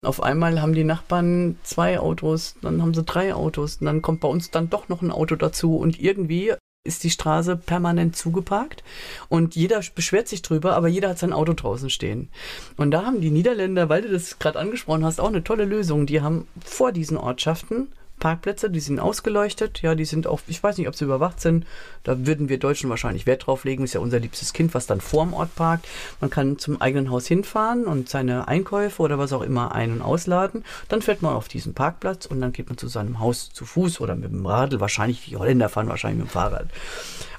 Auf 0.05 0.21
einmal 0.21 0.61
haben 0.61 0.75
die 0.75 0.83
Nachbarn 0.83 1.57
zwei 1.63 2.01
Autos, 2.01 2.57
dann 2.61 2.83
haben 2.83 2.93
sie 2.93 3.05
drei 3.05 3.35
Autos, 3.35 3.77
und 3.77 3.87
dann 3.87 4.03
kommt 4.03 4.21
bei 4.21 4.29
uns 4.29 4.51
dann 4.51 4.69
doch 4.69 4.89
noch 4.89 5.01
ein 5.01 5.13
Auto 5.13 5.37
dazu 5.37 5.77
und 5.77 6.01
irgendwie 6.01 6.55
ist 6.85 7.05
die 7.05 7.11
Straße 7.11 7.57
permanent 7.57 8.17
zugeparkt 8.17 8.83
und 9.29 9.55
jeder 9.55 9.81
beschwert 9.95 10.27
sich 10.27 10.43
drüber, 10.43 10.75
aber 10.75 10.89
jeder 10.89 11.11
hat 11.11 11.19
sein 11.19 11.33
Auto 11.33 11.53
draußen 11.53 11.91
stehen. 11.91 12.29
Und 12.77 12.91
da 12.91 13.05
haben 13.05 13.21
die 13.21 13.31
Niederländer, 13.31 13.89
weil 13.89 14.03
du 14.03 14.09
das 14.09 14.39
gerade 14.41 14.59
angesprochen 14.59 15.05
hast, 15.05 15.21
auch 15.21 15.29
eine 15.29 15.45
tolle 15.45 15.65
Lösung. 15.65 16.07
Die 16.07 16.23
haben 16.23 16.49
vor 16.65 16.91
diesen 16.91 17.17
Ortschaften 17.17 17.89
Parkplätze, 18.23 18.71
die 18.71 18.79
sind 18.79 19.01
ausgeleuchtet, 19.01 19.83
ja, 19.83 19.97
die 19.97 20.05
sind 20.05 20.29
auch, 20.29 20.43
ich 20.47 20.63
weiß 20.63 20.79
nicht, 20.79 20.87
ob 20.87 20.95
sie 20.95 21.05
überwacht 21.05 21.41
sind. 21.41 21.67
Da 22.05 22.25
würden 22.25 22.49
wir 22.49 22.61
Deutschen 22.61 22.89
wahrscheinlich 22.89 23.27
Wert 23.27 23.47
drauf 23.47 23.65
legen. 23.65 23.83
Ist 23.83 23.95
ja 23.95 24.01
unser 24.01 24.21
liebstes 24.21 24.53
Kind, 24.53 24.75
was 24.75 24.87
dann 24.87 25.01
vorm 25.01 25.35
Ort 25.35 25.57
parkt. 25.57 25.89
Man 26.21 26.31
kann 26.31 26.57
zum 26.57 26.81
eigenen 26.81 27.11
Haus 27.11 27.27
hinfahren 27.27 27.85
und 27.85 28.09
seine 28.09 28.47
Einkäufe 28.47 29.03
oder 29.03 29.19
was 29.19 29.33
auch 29.33 29.43
immer 29.43 29.75
ein- 29.75 29.91
und 29.91 30.03
ausladen. 30.03 30.65
Dann 30.89 31.03
fährt 31.03 31.23
man 31.23 31.35
auf 31.35 31.49
diesen 31.49 31.75
Parkplatz 31.75 32.27
und 32.27 32.41
dann 32.41 32.53
geht 32.53 32.69
man 32.69 32.79
zu 32.79 32.87
seinem 32.87 33.19
Haus 33.19 33.51
zu 33.53 33.65
Fuß 33.65 34.01
oder 34.01 34.15
mit 34.15 34.31
dem 34.31 34.47
Radl. 34.47 34.79
Wahrscheinlich, 34.79 35.25
die 35.25 35.37
Holländer 35.37 35.69
fahren 35.69 35.89
wahrscheinlich 35.89 36.21
mit 36.21 36.29
dem 36.29 36.33
Fahrrad. 36.33 36.69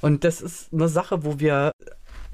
Und 0.02 0.26
das 0.26 0.41
ist 0.41 0.74
eine 0.74 0.89
Sache, 0.89 1.24
wo 1.24 1.39
wir 1.39 1.72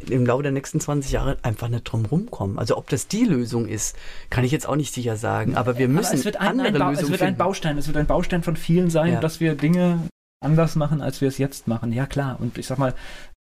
im 0.07 0.25
Laufe 0.25 0.43
der 0.43 0.51
nächsten 0.51 0.79
20 0.79 1.12
Jahre 1.12 1.38
einfach 1.41 1.67
nicht 1.67 1.83
drum 1.83 2.05
rumkommen. 2.05 2.59
Also 2.59 2.77
ob 2.77 2.89
das 2.89 3.07
die 3.07 3.25
Lösung 3.25 3.67
ist, 3.67 3.95
kann 4.29 4.43
ich 4.43 4.51
jetzt 4.51 4.67
auch 4.67 4.75
nicht 4.75 4.93
sicher 4.93 5.17
sagen. 5.17 5.55
Aber 5.55 5.77
wir 5.77 5.88
müssen 5.88 6.07
aber 6.07 6.15
es 6.15 6.25
wird 6.25 6.38
ein, 6.38 6.47
andere 6.47 6.67
ein 6.67 6.73
Lösungen 6.73 6.93
Es 6.93 6.99
wird 7.09 7.19
finden. 7.19 7.33
ein 7.33 7.38
Baustein, 7.38 7.77
es 7.77 7.88
wird 7.88 7.97
ein 7.97 8.07
Baustein 8.07 8.43
von 8.43 8.55
vielen 8.55 8.89
sein, 8.89 9.13
ja. 9.13 9.19
dass 9.19 9.39
wir 9.39 9.55
Dinge 9.55 9.99
anders 10.41 10.75
machen, 10.75 11.01
als 11.01 11.21
wir 11.21 11.27
es 11.27 11.38
jetzt 11.38 11.67
machen. 11.67 11.91
Ja 11.91 12.05
klar. 12.05 12.38
Und 12.39 12.57
ich 12.57 12.67
sag 12.67 12.77
mal, 12.77 12.93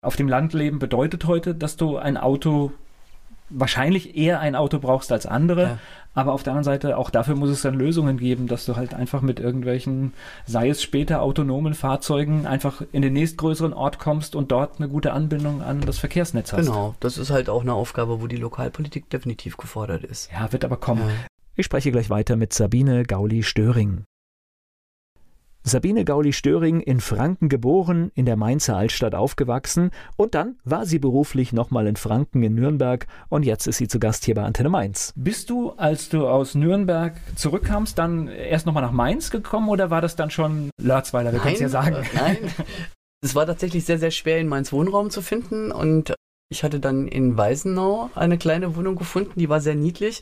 auf 0.01 0.15
dem 0.15 0.27
Land 0.27 0.53
leben 0.53 0.79
bedeutet 0.79 1.25
heute, 1.25 1.53
dass 1.55 1.75
du 1.75 1.97
ein 1.97 2.17
Auto 2.17 2.71
wahrscheinlich 3.49 4.17
eher 4.17 4.39
ein 4.39 4.55
Auto 4.55 4.79
brauchst 4.79 5.11
als 5.11 5.25
andere. 5.25 5.63
Ja. 5.63 5.77
Aber 6.15 6.33
auf 6.33 6.43
der 6.43 6.53
anderen 6.53 6.63
Seite, 6.63 6.97
auch 6.97 7.11
dafür 7.11 7.35
muss 7.35 7.49
es 7.49 7.61
dann 7.61 7.75
Lösungen 7.75 8.17
geben, 8.17 8.47
dass 8.47 8.65
du 8.65 8.75
halt 8.75 8.93
einfach 8.93 9.21
mit 9.21 9.39
irgendwelchen, 9.39 10.13
sei 10.45 10.69
es 10.69 10.81
später 10.81 11.21
autonomen 11.21 11.75
Fahrzeugen, 11.75 12.47
einfach 12.47 12.81
in 12.91 13.01
den 13.01 13.13
nächstgrößeren 13.13 13.73
Ort 13.73 13.99
kommst 13.99 14.35
und 14.35 14.51
dort 14.51 14.79
eine 14.79 14.89
gute 14.89 15.13
Anbindung 15.13 15.61
an 15.61 15.81
das 15.81 15.99
Verkehrsnetz 15.99 16.51
hast. 16.51 16.65
Genau, 16.65 16.95
das 16.99 17.17
ist 17.17 17.29
halt 17.29 17.49
auch 17.49 17.61
eine 17.61 17.73
Aufgabe, 17.73 18.21
wo 18.21 18.27
die 18.27 18.37
Lokalpolitik 18.37 19.09
definitiv 19.09 19.55
gefordert 19.57 20.03
ist. 20.03 20.31
Ja, 20.31 20.51
wird 20.51 20.65
aber 20.65 20.77
kommen. 20.77 21.07
Ja. 21.07 21.27
Ich 21.55 21.65
spreche 21.65 21.91
gleich 21.91 22.09
weiter 22.09 22.35
mit 22.35 22.53
Sabine 22.53 23.03
Gauli-Störing. 23.03 24.03
Sabine 25.63 26.05
Gauli-Störing 26.05 26.79
in 26.79 26.99
Franken 26.99 27.49
geboren, 27.49 28.11
in 28.15 28.25
der 28.25 28.37
Mainzer 28.37 28.77
Altstadt 28.77 29.13
aufgewachsen 29.13 29.91
und 30.15 30.33
dann 30.33 30.55
war 30.63 30.85
sie 30.85 30.99
beruflich 30.99 31.53
nochmal 31.53 31.87
in 31.87 31.95
Franken 31.95 32.41
in 32.43 32.55
Nürnberg 32.55 33.07
und 33.27 33.43
jetzt 33.43 33.67
ist 33.67 33.77
sie 33.77 33.87
zu 33.87 33.99
Gast 33.99 34.25
hier 34.25 34.35
bei 34.35 34.43
Antenne 34.43 34.69
Mainz. 34.69 35.13
Bist 35.15 35.49
du, 35.49 35.71
als 35.71 36.09
du 36.09 36.27
aus 36.27 36.55
Nürnberg 36.55 37.15
zurückkamst, 37.35 37.97
dann 37.97 38.27
erst 38.27 38.65
nochmal 38.65 38.83
nach 38.83 38.91
Mainz 38.91 39.31
gekommen 39.31 39.69
oder 39.69 39.89
war 39.89 40.01
das 40.01 40.15
dann 40.15 40.31
schon 40.31 40.69
Lörzweiler, 40.81 41.33
wir 41.33 41.39
können 41.39 41.55
es 41.55 41.59
ja 41.59 41.69
sagen? 41.69 41.95
Äh, 41.95 42.03
nein, 42.15 42.37
es 43.21 43.35
war 43.35 43.45
tatsächlich 43.45 43.85
sehr, 43.85 43.99
sehr 43.99 44.11
schwer 44.11 44.39
in 44.39 44.47
Mainz 44.47 44.71
Wohnraum 44.71 45.09
zu 45.09 45.21
finden 45.21 45.71
und 45.71 46.13
ich 46.51 46.63
hatte 46.63 46.79
dann 46.79 47.07
in 47.07 47.37
Weisenau 47.37 48.09
eine 48.15 48.37
kleine 48.37 48.75
Wohnung 48.75 48.95
gefunden, 48.95 49.33
die 49.35 49.49
war 49.49 49.61
sehr 49.61 49.75
niedlich 49.75 50.21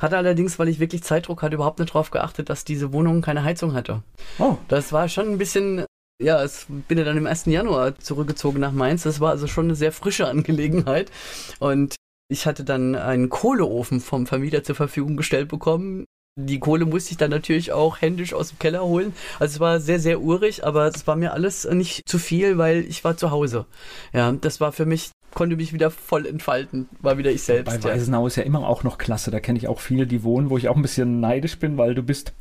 hatte 0.00 0.16
allerdings, 0.16 0.58
weil 0.58 0.68
ich 0.68 0.80
wirklich 0.80 1.02
Zeitdruck 1.02 1.42
hatte, 1.42 1.56
überhaupt 1.56 1.78
nicht 1.78 1.90
darauf 1.90 2.10
geachtet, 2.10 2.50
dass 2.50 2.64
diese 2.64 2.92
Wohnung 2.92 3.22
keine 3.22 3.44
Heizung 3.44 3.74
hatte. 3.74 4.02
Oh. 4.38 4.56
Das 4.68 4.92
war 4.92 5.08
schon 5.08 5.28
ein 5.28 5.38
bisschen 5.38 5.84
ja, 6.20 6.42
es 6.42 6.66
bin 6.68 6.98
ja 6.98 7.04
dann 7.04 7.16
im 7.16 7.26
1. 7.26 7.46
Januar 7.46 7.96
zurückgezogen 7.98 8.58
nach 8.58 8.72
Mainz. 8.72 9.04
Das 9.04 9.20
war 9.20 9.30
also 9.30 9.46
schon 9.46 9.66
eine 9.66 9.76
sehr 9.76 9.92
frische 9.92 10.26
Angelegenheit. 10.26 11.12
Und 11.60 11.94
ich 12.28 12.46
hatte 12.46 12.64
dann 12.64 12.94
einen 12.94 13.28
Kohleofen 13.28 14.00
vom 14.00 14.26
Vermieter 14.26 14.64
zur 14.64 14.74
Verfügung 14.74 15.16
gestellt 15.16 15.48
bekommen. 15.48 16.04
Die 16.40 16.60
Kohle 16.60 16.86
musste 16.86 17.12
ich 17.12 17.16
dann 17.16 17.30
natürlich 17.30 17.72
auch 17.72 18.00
händisch 18.00 18.32
aus 18.32 18.50
dem 18.50 18.58
Keller 18.58 18.84
holen. 18.84 19.12
Also 19.40 19.54
es 19.54 19.60
war 19.60 19.80
sehr, 19.80 19.98
sehr 19.98 20.20
urig, 20.20 20.64
aber 20.64 20.86
es 20.86 21.06
war 21.06 21.16
mir 21.16 21.32
alles 21.32 21.64
nicht 21.64 22.08
zu 22.08 22.18
viel, 22.18 22.58
weil 22.58 22.84
ich 22.84 23.02
war 23.02 23.16
zu 23.16 23.30
Hause. 23.30 23.66
Ja, 24.12 24.30
das 24.32 24.60
war 24.60 24.72
für 24.72 24.86
mich 24.86 25.10
konnte 25.34 25.56
mich 25.56 25.72
wieder 25.72 25.90
voll 25.90 26.26
entfalten, 26.26 26.88
war 27.00 27.18
wieder 27.18 27.30
ich 27.30 27.42
selbst. 27.42 27.82
Bei 27.82 27.90
Weisenau 27.90 28.26
ist 28.26 28.36
ja 28.36 28.42
immer 28.42 28.66
auch 28.66 28.82
noch 28.82 28.98
klasse. 28.98 29.30
Da 29.30 29.40
kenne 29.40 29.58
ich 29.58 29.68
auch 29.68 29.80
viele, 29.80 30.06
die 30.06 30.22
wohnen, 30.22 30.50
wo 30.50 30.58
ich 30.58 30.68
auch 30.68 30.76
ein 30.76 30.82
bisschen 30.82 31.20
neidisch 31.20 31.58
bin, 31.58 31.78
weil 31.78 31.94
du 31.94 32.02
bist 32.02 32.32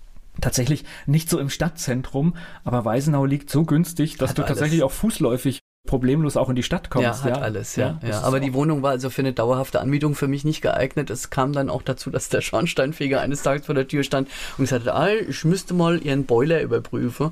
tatsächlich 0.42 0.86
nicht 1.06 1.30
so 1.30 1.40
im 1.40 1.50
Stadtzentrum, 1.50 2.36
aber 2.64 2.86
Weisenau 2.86 3.26
liegt 3.26 3.50
so 3.50 3.66
günstig, 3.66 4.18
dass 4.18 4.32
hat 4.32 4.38
du 4.38 4.44
alles. 4.44 4.58
tatsächlich 4.58 4.84
auch 4.84 4.92
fußläufig 4.92 5.60
problemlos 5.88 6.38
auch 6.38 6.50
in 6.50 6.56
die 6.56 6.64
Stadt 6.64 6.92
kommst. 6.92 7.24
Ja, 7.24 7.24
hat 7.24 7.38
ja. 7.38 7.42
alles, 7.42 7.76
ja. 7.76 8.00
ja, 8.04 8.10
ja. 8.10 8.22
Aber 8.22 8.40
die 8.40 8.54
Wohnung 8.54 8.84
war 8.84 8.92
also 8.92 9.10
für 9.10 9.22
eine 9.22 9.34
dauerhafte 9.34 9.80
Anmietung 9.80 10.14
für 10.14 10.28
mich 10.28 10.44
nicht 10.44 10.62
geeignet. 10.62 11.10
Es 11.10 11.32
kam 11.32 11.54
dann 11.54 11.70
auch 11.70 11.82
dazu, 11.82 12.12
dass 12.12 12.30
der 12.30 12.42
Schornsteinfeger 12.42 13.22
eines 13.22 13.42
Tages 13.42 13.66
vor 13.66 13.74
der 13.74 13.88
Tür 13.88 14.04
stand 14.04 14.28
und 14.58 14.66
gesagt 14.66 14.86
hat, 14.86 15.12
ich 15.28 15.46
müsste 15.46 15.74
mal 15.74 16.04
ihren 16.04 16.26
Boiler 16.26 16.62
überprüfen. 16.62 17.32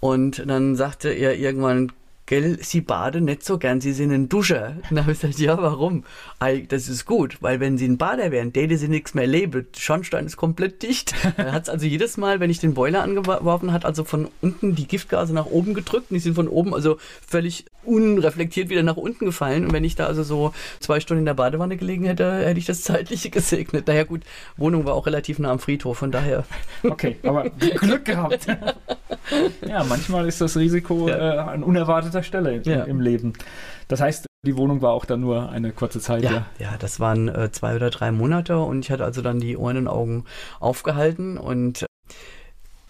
Und 0.00 0.42
dann 0.44 0.74
sagte 0.74 1.10
er 1.10 1.38
irgendwann, 1.38 1.92
gell, 2.32 2.56
sie 2.62 2.80
baden 2.80 3.26
nicht 3.26 3.44
so 3.44 3.58
gern, 3.58 3.82
sie 3.82 3.92
sind 3.92 4.10
ein 4.10 4.30
Duscher. 4.30 4.76
Und 4.88 4.96
dann 4.96 5.00
habe 5.00 5.12
ich 5.12 5.20
gesagt, 5.20 5.38
ja, 5.38 5.58
warum? 5.60 6.04
Das 6.68 6.88
ist 6.88 7.04
gut, 7.04 7.36
weil 7.42 7.60
wenn 7.60 7.76
sie 7.76 7.86
ein 7.86 7.98
Bader 7.98 8.30
wären, 8.30 8.54
täte 8.54 8.78
sie 8.78 8.88
nichts 8.88 9.12
mehr 9.12 9.26
leben. 9.26 9.66
Schornstein 9.76 10.24
ist 10.24 10.38
komplett 10.38 10.82
dicht. 10.82 11.12
Er 11.36 11.52
hat 11.52 11.64
es 11.64 11.68
also 11.68 11.84
jedes 11.84 12.16
Mal, 12.16 12.40
wenn 12.40 12.48
ich 12.48 12.58
den 12.58 12.72
Boiler 12.72 13.02
angeworfen 13.02 13.70
hat, 13.70 13.84
also 13.84 14.04
von 14.04 14.28
unten 14.40 14.74
die 14.74 14.88
Giftgase 14.88 15.34
nach 15.34 15.44
oben 15.44 15.74
gedrückt 15.74 16.10
und 16.10 16.14
die 16.14 16.20
sind 16.20 16.34
von 16.34 16.48
oben 16.48 16.72
also 16.72 16.96
völlig 17.26 17.66
unreflektiert 17.84 18.70
wieder 18.70 18.82
nach 18.82 18.96
unten 18.96 19.26
gefallen. 19.26 19.66
Und 19.66 19.72
wenn 19.72 19.84
ich 19.84 19.94
da 19.94 20.06
also 20.06 20.22
so 20.22 20.54
zwei 20.80 21.00
Stunden 21.00 21.20
in 21.20 21.26
der 21.26 21.34
Badewanne 21.34 21.76
gelegen 21.76 22.04
hätte, 22.04 22.46
hätte 22.46 22.58
ich 22.58 22.66
das 22.66 22.82
zeitliche 22.82 23.30
gesegnet. 23.30 23.88
Daher 23.88 24.04
gut, 24.04 24.22
Wohnung 24.56 24.84
war 24.84 24.94
auch 24.94 25.06
relativ 25.06 25.38
nah 25.38 25.50
am 25.50 25.58
Friedhof, 25.58 25.98
von 25.98 26.10
daher. 26.10 26.44
Okay, 26.82 27.16
aber 27.22 27.48
Glück 27.50 28.04
gehabt. 28.04 28.46
ja, 29.66 29.84
manchmal 29.84 30.26
ist 30.26 30.40
das 30.40 30.56
Risiko 30.56 31.08
ja. 31.08 31.34
äh, 31.34 31.38
an 31.38 31.62
unerwarteter 31.62 32.21
Stelle 32.22 32.62
ja. 32.64 32.84
im 32.84 33.00
Leben. 33.00 33.32
Das 33.88 34.00
heißt, 34.00 34.26
die 34.44 34.56
Wohnung 34.56 34.82
war 34.82 34.92
auch 34.92 35.04
dann 35.04 35.20
nur 35.20 35.50
eine 35.50 35.72
kurze 35.72 36.00
Zeit. 36.00 36.22
Ja, 36.22 36.30
ja. 36.30 36.46
ja 36.58 36.76
das 36.78 36.98
waren 37.00 37.28
äh, 37.28 37.50
zwei 37.52 37.76
oder 37.76 37.90
drei 37.90 38.10
Monate 38.10 38.58
und 38.58 38.80
ich 38.84 38.90
hatte 38.90 39.04
also 39.04 39.22
dann 39.22 39.40
die 39.40 39.56
Ohren 39.56 39.76
und 39.76 39.88
Augen 39.88 40.24
aufgehalten 40.58 41.38
und 41.38 41.86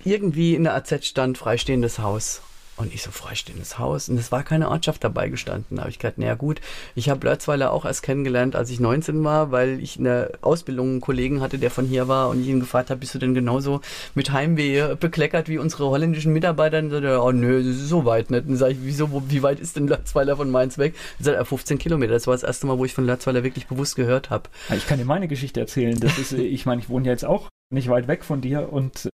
irgendwie 0.04 0.54
in 0.54 0.64
der 0.64 0.74
AZ 0.74 1.04
stand 1.04 1.38
freistehendes 1.38 1.98
Haus. 1.98 2.42
Und 2.82 2.92
ich 2.92 3.02
so, 3.02 3.12
freistehendes 3.12 3.78
Haus. 3.78 4.08
Und 4.08 4.18
es 4.18 4.32
war 4.32 4.42
keine 4.42 4.68
Ortschaft 4.68 5.04
dabei 5.04 5.28
gestanden. 5.28 5.76
Da 5.76 5.82
habe 5.82 5.90
ich 5.90 6.00
gedacht, 6.00 6.18
naja 6.18 6.34
gut, 6.34 6.60
ich 6.96 7.08
habe 7.08 7.24
Lörzweiler 7.24 7.72
auch 7.72 7.84
erst 7.84 8.02
kennengelernt, 8.02 8.56
als 8.56 8.70
ich 8.70 8.80
19 8.80 9.22
war, 9.22 9.52
weil 9.52 9.80
ich 9.80 9.98
in 9.98 10.04
der 10.04 10.32
Ausbildung 10.40 10.88
einen 10.88 11.00
Kollegen 11.00 11.40
hatte, 11.40 11.58
der 11.58 11.70
von 11.70 11.86
hier 11.86 12.08
war 12.08 12.28
und 12.28 12.40
ich 12.40 12.48
ihn 12.48 12.58
gefragt 12.58 12.90
habe, 12.90 12.98
bist 12.98 13.14
du 13.14 13.20
denn 13.20 13.34
genauso 13.34 13.82
mit 14.16 14.32
Heimweh 14.32 14.96
bekleckert 14.96 15.48
wie 15.48 15.58
unsere 15.58 15.90
holländischen 15.90 16.32
Mitarbeiter? 16.32 16.80
Und 16.80 16.90
sagte 16.90 17.06
er, 17.06 17.22
oh 17.22 17.30
nö, 17.30 17.62
das 17.62 17.76
ist 17.76 17.88
so 17.88 18.04
weit 18.04 18.32
nicht. 18.32 18.48
Und 18.48 18.56
sage 18.56 18.72
ich, 18.72 18.78
wieso, 18.82 19.12
wo, 19.12 19.22
wie 19.28 19.44
weit 19.44 19.60
ist 19.60 19.76
denn 19.76 19.86
Lörzweiler 19.86 20.36
von 20.36 20.50
Mainz 20.50 20.76
weg? 20.76 20.96
Und 21.20 21.24
sagt 21.24 21.36
er, 21.36 21.44
15 21.44 21.78
Kilometer. 21.78 22.14
Das 22.14 22.26
war 22.26 22.34
das 22.34 22.42
erste 22.42 22.66
Mal, 22.66 22.78
wo 22.78 22.84
ich 22.84 22.94
von 22.94 23.06
Lörzweiler 23.06 23.44
wirklich 23.44 23.68
bewusst 23.68 23.94
gehört 23.94 24.30
habe. 24.30 24.50
Ich 24.76 24.88
kann 24.88 24.98
dir 24.98 25.04
meine 25.04 25.28
Geschichte 25.28 25.60
erzählen. 25.60 26.00
Das 26.00 26.18
ist, 26.18 26.32
ich 26.32 26.66
meine, 26.66 26.82
ich 26.82 26.88
wohne 26.88 27.06
ja 27.06 27.12
jetzt 27.12 27.24
auch 27.24 27.48
nicht 27.70 27.88
weit 27.88 28.08
weg 28.08 28.24
von 28.24 28.40
dir 28.40 28.72
und 28.72 29.08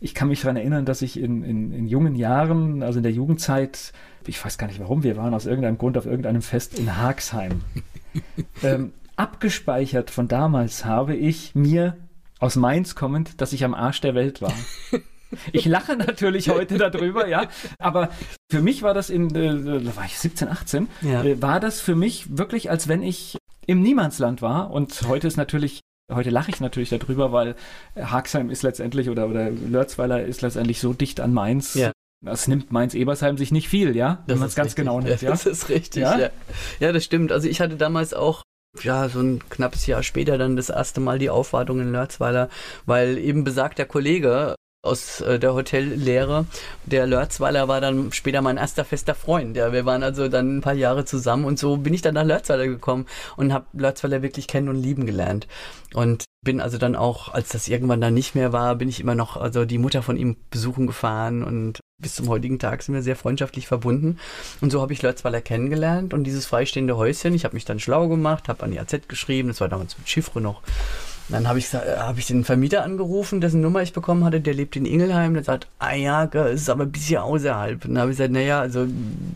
ich 0.00 0.14
kann 0.14 0.28
mich 0.28 0.40
daran 0.40 0.56
erinnern, 0.56 0.86
dass 0.86 1.02
ich 1.02 1.20
in, 1.20 1.44
in, 1.44 1.72
in 1.72 1.86
jungen 1.86 2.14
Jahren, 2.16 2.82
also 2.82 2.98
in 2.98 3.02
der 3.02 3.12
Jugendzeit, 3.12 3.92
ich 4.26 4.42
weiß 4.42 4.56
gar 4.56 4.66
nicht 4.66 4.80
warum, 4.80 5.02
wir 5.02 5.16
waren 5.16 5.34
aus 5.34 5.46
irgendeinem 5.46 5.78
Grund 5.78 5.98
auf 5.98 6.06
irgendeinem 6.06 6.42
Fest 6.42 6.78
in 6.78 6.96
Haagsheim. 6.96 7.60
ähm, 8.62 8.92
abgespeichert 9.16 10.10
von 10.10 10.26
damals 10.26 10.86
habe 10.86 11.14
ich 11.14 11.54
mir 11.54 11.96
aus 12.38 12.56
Mainz 12.56 12.94
kommend, 12.94 13.42
dass 13.42 13.52
ich 13.52 13.62
am 13.64 13.74
Arsch 13.74 14.00
der 14.00 14.14
Welt 14.14 14.42
war. 14.42 14.54
Ich 15.52 15.64
lache 15.64 15.94
natürlich 15.94 16.48
heute 16.48 16.76
darüber, 16.76 17.28
ja, 17.28 17.46
aber 17.78 18.08
für 18.50 18.60
mich 18.60 18.82
war 18.82 18.94
das 18.94 19.10
in, 19.10 19.32
äh, 19.36 19.80
da 19.80 19.94
war 19.94 20.04
ich 20.04 20.18
17, 20.18 20.48
18, 20.48 20.88
ja. 21.02 21.22
äh, 21.22 21.40
war 21.40 21.60
das 21.60 21.80
für 21.80 21.94
mich 21.94 22.36
wirklich, 22.36 22.68
als 22.68 22.88
wenn 22.88 23.00
ich 23.00 23.38
im 23.64 23.80
Niemandsland 23.80 24.42
war 24.42 24.72
und 24.72 25.02
heute 25.06 25.28
ist 25.28 25.36
natürlich 25.36 25.82
Heute 26.10 26.30
lache 26.30 26.50
ich 26.50 26.60
natürlich 26.60 26.90
darüber, 26.90 27.32
weil 27.32 27.54
Haxheim 27.96 28.50
ist 28.50 28.62
letztendlich 28.62 29.08
oder, 29.08 29.28
oder 29.28 29.50
Lörzweiler 29.50 30.24
ist 30.24 30.42
letztendlich 30.42 30.80
so 30.80 30.92
dicht 30.92 31.20
an 31.20 31.32
Mainz. 31.32 31.74
Ja. 31.74 31.92
Das 32.22 32.48
nimmt 32.48 32.70
Mainz-Ebersheim 32.70 33.38
sich 33.38 33.50
nicht 33.50 33.68
viel, 33.68 33.96
ja? 33.96 34.22
Wenn 34.26 34.38
man 34.38 34.48
es 34.48 34.54
ganz 34.54 34.74
genau 34.74 35.00
nimmt, 35.00 35.22
ja? 35.22 35.30
Das 35.30 35.46
ist 35.46 35.68
richtig, 35.70 36.02
ja? 36.02 36.18
ja? 36.18 36.30
Ja, 36.78 36.92
das 36.92 37.04
stimmt. 37.04 37.32
Also 37.32 37.48
ich 37.48 37.60
hatte 37.60 37.76
damals 37.76 38.12
auch 38.12 38.42
ja, 38.82 39.08
so 39.08 39.20
ein 39.20 39.40
knappes 39.48 39.86
Jahr 39.86 40.02
später 40.02 40.38
dann 40.38 40.56
das 40.56 40.68
erste 40.68 41.00
Mal 41.00 41.18
die 41.18 41.30
Aufwartung 41.30 41.80
in 41.80 41.92
Lörzweiler, 41.92 42.48
weil 42.86 43.18
eben 43.18 43.42
besagter 43.42 43.84
Kollege 43.84 44.54
aus 44.82 45.20
äh, 45.20 45.38
der 45.38 45.54
Hotellehre. 45.54 46.46
Der 46.86 47.06
Lörzweiler 47.06 47.68
war 47.68 47.80
dann 47.80 48.12
später 48.12 48.40
mein 48.40 48.56
erster 48.56 48.84
fester 48.84 49.14
Freund. 49.14 49.56
Ja, 49.56 49.72
wir 49.72 49.84
waren 49.84 50.02
also 50.02 50.28
dann 50.28 50.58
ein 50.58 50.60
paar 50.62 50.74
Jahre 50.74 51.04
zusammen 51.04 51.44
und 51.44 51.58
so 51.58 51.76
bin 51.76 51.92
ich 51.92 52.02
dann 52.02 52.14
nach 52.14 52.24
Lörzweiler 52.24 52.66
gekommen 52.66 53.06
und 53.36 53.52
habe 53.52 53.66
Lörzweiler 53.72 54.22
wirklich 54.22 54.46
kennen 54.46 54.68
und 54.68 54.76
lieben 54.76 55.06
gelernt. 55.06 55.46
Und 55.92 56.24
bin 56.42 56.60
also 56.60 56.78
dann 56.78 56.96
auch, 56.96 57.28
als 57.34 57.50
das 57.50 57.68
irgendwann 57.68 58.00
dann 58.00 58.14
nicht 58.14 58.34
mehr 58.34 58.52
war, 58.52 58.74
bin 58.76 58.88
ich 58.88 59.00
immer 59.00 59.14
noch 59.14 59.36
also 59.36 59.66
die 59.66 59.78
Mutter 59.78 60.02
von 60.02 60.16
ihm 60.16 60.36
besuchen 60.50 60.86
gefahren 60.86 61.44
und 61.44 61.80
bis 62.00 62.14
zum 62.14 62.28
heutigen 62.28 62.58
Tag 62.58 62.82
sind 62.82 62.94
wir 62.94 63.02
sehr 63.02 63.16
freundschaftlich 63.16 63.66
verbunden. 63.66 64.18
Und 64.62 64.72
so 64.72 64.80
habe 64.80 64.94
ich 64.94 65.02
Lörzweiler 65.02 65.42
kennengelernt 65.42 66.14
und 66.14 66.24
dieses 66.24 66.46
freistehende 66.46 66.96
Häuschen, 66.96 67.34
ich 67.34 67.44
habe 67.44 67.54
mich 67.54 67.66
dann 67.66 67.78
schlau 67.78 68.08
gemacht, 68.08 68.48
habe 68.48 68.62
an 68.62 68.70
die 68.70 68.80
AZ 68.80 69.08
geschrieben, 69.08 69.48
das 69.48 69.60
war 69.60 69.68
damals 69.68 69.98
mit 69.98 70.08
Chiffre 70.08 70.40
noch 70.40 70.62
dann 71.30 71.48
habe 71.48 71.58
ich, 71.58 71.72
hab 71.72 72.18
ich 72.18 72.26
den 72.26 72.44
Vermieter 72.44 72.82
angerufen, 72.82 73.40
dessen 73.40 73.60
Nummer 73.60 73.82
ich 73.82 73.92
bekommen 73.92 74.24
hatte, 74.24 74.40
der 74.40 74.54
lebt 74.54 74.76
in 74.76 74.86
Ingelheim. 74.86 75.34
Der 75.34 75.44
sagt, 75.44 75.68
ah 75.78 75.94
ja, 75.94 76.24
es 76.24 76.62
ist 76.62 76.70
aber 76.70 76.84
ein 76.84 76.92
bisschen 76.92 77.18
außerhalb. 77.18 77.84
Und 77.84 77.94
dann 77.94 78.02
habe 78.02 78.10
ich 78.10 78.16
gesagt, 78.16 78.32
naja, 78.32 78.60
also 78.60 78.86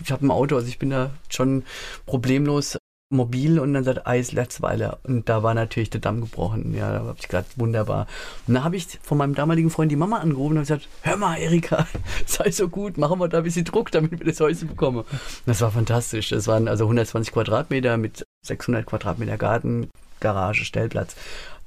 ich 0.03 0.13
habe 0.13 0.27
ein 0.27 0.31
Auto, 0.31 0.57
also 0.57 0.69
ich 0.69 0.79
bin 0.79 0.91
da 0.91 1.11
schon 1.29 1.65
problemlos 2.07 2.79
mobil 3.11 3.59
und 3.59 3.73
dann 3.75 3.85
sagt 3.85 4.07
Eis 4.07 4.33
Letzweiler 4.33 4.99
und 5.05 5.29
da 5.29 5.43
war 5.43 5.55
natürlich 5.55 5.91
der 5.91 6.01
Damm 6.01 6.21
gebrochen. 6.21 6.75
Ja, 6.75 6.93
da 6.93 6.99
habe 7.01 7.17
ich 7.19 7.29
gesagt, 7.29 7.59
wunderbar. 7.59 8.07
Und 8.47 8.55
dann 8.55 8.65
habe 8.65 8.77
ich 8.77 8.99
von 9.03 9.19
meinem 9.19 9.35
damaligen 9.35 9.71
Freund 9.71 9.91
die 9.91 9.97
Mama 9.97 10.19
angerufen 10.19 10.57
und 10.57 10.63
gesagt, 10.63 10.89
hör 11.03 11.17
mal, 11.17 11.39
Erika, 11.39 11.87
sei 12.27 12.51
so 12.51 12.69
gut, 12.69 12.99
machen 12.99 13.19
wir 13.19 13.29
da 13.29 13.39
ein 13.39 13.45
bisschen 13.45 13.65
Druck, 13.65 13.91
damit 13.91 14.11
wir 14.11 14.27
das 14.27 14.41
Häuschen 14.41 14.69
bekommen. 14.69 15.05
Das 15.47 15.61
war 15.61 15.71
fantastisch. 15.71 16.31
Das 16.31 16.47
waren 16.47 16.69
also 16.69 16.85
120 16.85 17.33
Quadratmeter 17.33 17.97
mit 17.97 18.25
600 18.43 18.85
Quadratmeter 18.85 19.39
Garten, 19.39 19.89
Garage, 20.21 20.65
Stellplatz. 20.65 21.17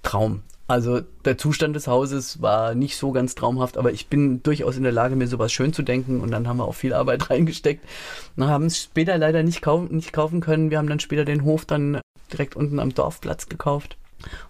Traum. 0.07 0.41
Also 0.67 1.01
der 1.23 1.37
Zustand 1.37 1.75
des 1.75 1.87
Hauses 1.87 2.41
war 2.41 2.75
nicht 2.75 2.97
so 2.97 3.11
ganz 3.11 3.35
traumhaft, 3.35 3.77
aber 3.77 3.91
ich 3.91 4.07
bin 4.07 4.41
durchaus 4.43 4.75
in 4.75 4.83
der 4.83 4.91
Lage, 4.91 5.15
mir 5.15 5.27
sowas 5.27 5.51
schön 5.51 5.73
zu 5.73 5.81
denken 5.81 6.19
und 6.19 6.31
dann 6.31 6.47
haben 6.47 6.57
wir 6.57 6.65
auch 6.65 6.75
viel 6.75 6.93
Arbeit 6.93 7.29
reingesteckt. 7.29 7.85
Wir 8.35 8.47
haben 8.47 8.65
es 8.65 8.83
später 8.83 9.17
leider 9.17 9.43
nicht 9.43 9.61
kaufen, 9.61 9.95
nicht 9.95 10.13
kaufen 10.13 10.41
können. 10.41 10.69
Wir 10.69 10.77
haben 10.77 10.89
dann 10.89 10.99
später 10.99 11.25
den 11.25 11.43
Hof 11.43 11.65
dann 11.65 12.01
direkt 12.31 12.55
unten 12.55 12.79
am 12.79 12.93
Dorfplatz 12.93 13.47
gekauft. 13.47 13.97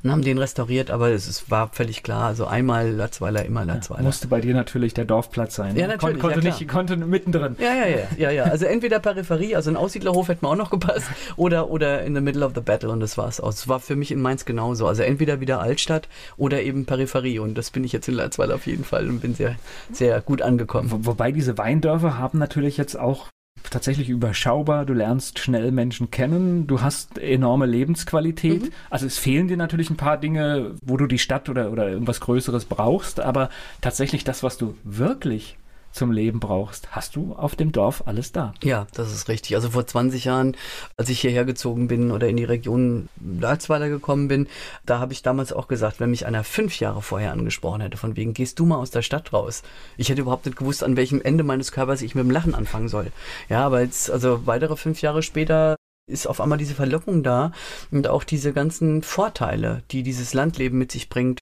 Und 0.04 0.12
haben 0.12 0.22
den 0.22 0.38
restauriert, 0.38 0.92
aber 0.92 1.10
es 1.10 1.28
ist, 1.28 1.52
war 1.52 1.70
völlig 1.74 2.04
klar, 2.04 2.26
also 2.26 2.46
einmal 2.46 2.90
Latzweiler, 2.92 3.46
immer 3.46 3.65
Latzweiler. 3.65 4.02
Ja, 4.02 4.06
musste 4.08 4.28
bei 4.28 4.42
dir 4.42 4.54
natürlich 4.54 4.94
der 4.94 5.06
Dorfplatz 5.06 5.56
sein. 5.56 5.74
Ne? 5.74 5.82
Ja, 5.82 5.88
natürlich. 5.88 6.20
Kon 6.20 6.32
konnte, 6.32 6.48
ja, 6.48 6.54
nicht, 6.54 6.68
konnte 6.68 6.98
mittendrin. 6.98 7.56
Ja, 7.60 7.74
ja, 7.74 7.86
ja, 7.86 8.08
ja, 8.18 8.32
ja. 8.32 8.44
Also 8.46 8.65
entweder 8.65 9.00
Peripherie, 9.00 9.56
also 9.56 9.70
ein 9.70 9.78
Aussiedlerhof 9.78 10.30
hätte 10.30 10.46
mir 10.46 10.52
auch 10.52 10.56
noch 10.56 10.70
gepasst, 10.70 11.08
oder, 11.36 11.70
oder 11.70 12.04
in 12.04 12.15
the 12.15 12.22
middle 12.22 12.46
of 12.46 12.54
the 12.56 12.62
battle 12.62 12.90
und 12.90 13.00
das 13.00 13.18
war's. 13.18 13.40
Es 13.40 13.68
war 13.68 13.80
für 13.80 13.96
mich 13.96 14.12
in 14.12 14.22
Mainz 14.22 14.46
genauso. 14.46 14.88
Also 14.88 15.04
entweder 15.04 15.40
wieder 15.40 15.60
Altstadt 15.60 16.08
oder 16.38 16.62
eben 16.62 16.86
Peripherie 16.86 17.40
und 17.40 17.58
das 17.58 17.72
bin 17.72 17.84
ich 17.84 17.92
jetzt 17.92 18.08
in 18.08 18.15
Latzweiler 18.15 18.56
auf 18.56 18.68
jeden 18.68 18.84
Fall 18.84 19.08
und 19.08 19.20
bin 19.20 19.36
sehr, 19.36 19.56
sehr 19.92 20.22
gut 20.22 20.42
angekommen. 20.42 20.92
Wo, 20.92 21.06
wobei 21.06 21.32
diese 21.32 21.58
Weindörfer 21.58 22.18
haben 22.18 22.40
natürlich 22.40 22.78
jetzt 22.78 22.98
auch 22.98 23.28
tatsächlich 23.70 24.10
überschaubar, 24.10 24.86
du 24.86 24.94
lernst 24.94 25.40
schnell 25.40 25.72
Menschen 25.72 26.12
kennen, 26.12 26.68
du 26.68 26.82
hast 26.82 27.18
enorme 27.18 27.66
Lebensqualität. 27.66 28.64
Mhm. 28.64 28.70
Also 28.90 29.06
es 29.06 29.18
fehlen 29.18 29.48
dir 29.48 29.58
natürlich 29.58 29.90
ein 29.90 29.98
paar 29.98 30.18
Dinge, 30.18 30.76
wo 30.82 30.98
du 30.98 31.08
die 31.08 31.20
Stadt 31.20 31.50
oder, 31.50 31.72
oder 31.72 31.90
irgendwas 31.90 32.20
Größeres 32.22 32.66
brauchst, 32.66 33.20
aber 33.20 33.50
tatsächlich 33.82 34.24
das, 34.24 34.44
was 34.44 34.58
du 34.58 34.76
wirklich 34.84 35.58
zum 35.98 36.12
Leben 36.12 36.39
brauchst, 36.39 36.91
hast 36.91 37.15
du 37.15 37.33
auf 37.33 37.56
dem 37.56 37.71
Dorf 37.71 38.04
alles 38.06 38.31
da. 38.31 38.54
Ja, 38.63 38.87
das 38.93 39.12
ist 39.12 39.27
richtig. 39.27 39.56
Also 39.56 39.71
vor 39.71 39.85
20 39.85 40.25
Jahren, 40.25 40.56
als 40.95 41.10
ich 41.10 41.19
hierher 41.19 41.43
gezogen 41.43 41.87
bin 41.87 42.12
oder 42.12 42.29
in 42.29 42.37
die 42.37 42.43
Region 42.43 43.10
Larzweiler 43.19 43.89
gekommen 43.89 44.27
bin, 44.27 44.48
da 44.85 45.00
habe 45.00 45.13
ich 45.13 45.23
damals 45.23 45.52
auch 45.52 45.67
gesagt, 45.67 46.00
wenn 46.00 46.12
mich 46.12 46.25
einer 46.25 46.43
fünf 46.43 46.79
Jahre 46.79 47.02
vorher 47.02 47.31
angesprochen 47.31 47.81
hätte, 47.81 47.98
von 47.98 48.15
wegen, 48.15 48.33
gehst 48.33 48.60
du 48.60 48.65
mal 48.65 48.77
aus 48.77 48.91
der 48.91 49.02
Stadt 49.02 49.33
raus. 49.33 49.63
Ich 49.98 50.10
hätte 50.10 50.21
überhaupt 50.21 50.45
nicht 50.45 50.58
gewusst, 50.58 50.83
an 50.83 50.95
welchem 50.95 51.21
Ende 51.21 51.43
meines 51.43 51.71
Körpers 51.71 52.02
ich 52.02 52.15
mit 52.15 52.23
dem 52.23 52.31
Lachen 52.31 52.56
anfangen 52.56 52.89
soll. 52.89 53.12
Ja, 53.50 53.65
aber 53.65 53.81
jetzt, 53.81 54.12
also 54.12 54.45
weitere 54.45 54.75
fünf 54.75 55.02
Jahre 55.02 55.23
später 55.23 55.75
ist 56.10 56.27
auf 56.27 56.39
einmal 56.39 56.58
diese 56.58 56.75
Verlockung 56.75 57.23
da 57.23 57.52
und 57.91 58.08
auch 58.08 58.23
diese 58.23 58.54
ganzen 58.54 59.04
Vorteile, 59.04 59.83
die 59.91 60.04
dieses 60.04 60.33
Landleben 60.33 60.77
mit 60.77 60.91
sich 60.91 61.10
bringt 61.10 61.39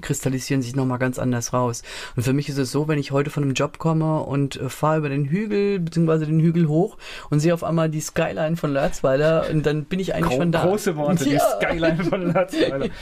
kristallisieren 0.00 0.62
sich 0.62 0.76
nochmal 0.76 0.98
ganz 0.98 1.18
anders 1.18 1.52
raus. 1.52 1.82
Und 2.16 2.22
für 2.22 2.32
mich 2.32 2.48
ist 2.48 2.58
es 2.58 2.70
so, 2.70 2.88
wenn 2.88 2.98
ich 2.98 3.12
heute 3.12 3.30
von 3.30 3.42
einem 3.42 3.54
Job 3.54 3.78
komme 3.78 4.20
und 4.20 4.60
äh, 4.60 4.68
fahre 4.68 4.98
über 4.98 5.08
den 5.08 5.26
Hügel, 5.26 5.80
beziehungsweise 5.80 6.26
den 6.26 6.40
Hügel 6.40 6.68
hoch 6.68 6.96
und 7.30 7.40
sehe 7.40 7.54
auf 7.54 7.64
einmal 7.64 7.88
die 7.88 8.00
Skyline 8.00 8.56
von 8.56 8.72
Lörzweiler 8.72 9.46
und 9.50 9.64
dann 9.66 9.84
bin 9.84 10.00
ich 10.00 10.14
eigentlich 10.14 10.30
Gro 10.30 10.42
schon 10.42 10.52
da. 10.52 10.64
Große 10.64 10.96
Worte, 10.96 11.28
ja. 11.28 11.40
die 11.40 11.66
Skyline 11.66 12.04
von 12.04 12.32
Lörzweiler. 12.32 12.86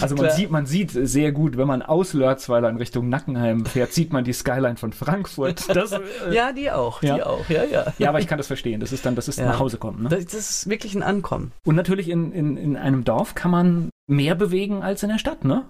Also 0.00 0.14
man 0.16 0.30
sieht, 0.30 0.50
man 0.50 0.66
sieht 0.66 0.90
sehr 0.90 1.32
gut, 1.32 1.56
wenn 1.56 1.66
man 1.66 1.82
aus 1.82 2.12
Lörzweiler 2.12 2.68
in 2.68 2.76
Richtung 2.76 3.08
Nackenheim 3.08 3.64
fährt, 3.64 3.92
sieht 3.92 4.12
man 4.12 4.24
die 4.24 4.32
Skyline 4.32 4.76
von 4.76 4.92
Frankfurt. 4.92 5.64
Das, 5.78 5.92
äh, 5.92 6.00
ja, 6.32 6.52
die 6.52 6.70
auch, 6.70 7.02
ja. 7.02 7.14
die 7.14 7.22
auch, 7.22 7.48
ja, 7.48 7.62
ja. 7.64 7.92
Ja, 7.98 8.08
aber 8.08 8.18
ich 8.18 8.26
kann 8.26 8.38
das 8.38 8.48
verstehen. 8.48 8.80
Das 8.80 8.90
ist 8.90 9.06
dann, 9.06 9.14
das 9.14 9.28
ist 9.28 9.38
ja. 9.38 9.46
nach 9.46 9.60
Hause 9.60 9.76
kommen. 9.76 10.02
Ne? 10.02 10.08
Das, 10.08 10.24
das, 10.24 10.50
ist 10.50 10.68
wirklich 10.68 10.94
ein 10.94 11.02
Ankommen. 11.02 11.52
Und 11.64 11.76
natürlich 11.76 12.08
in, 12.08 12.32
in, 12.32 12.56
in 12.56 12.76
einem 12.76 13.04
Dorf 13.04 13.34
kann 13.34 13.50
man 13.50 13.90
mehr 14.08 14.34
bewegen 14.34 14.82
als 14.82 15.02
in 15.02 15.10
der 15.10 15.18
Stadt, 15.18 15.44
ne? 15.44 15.64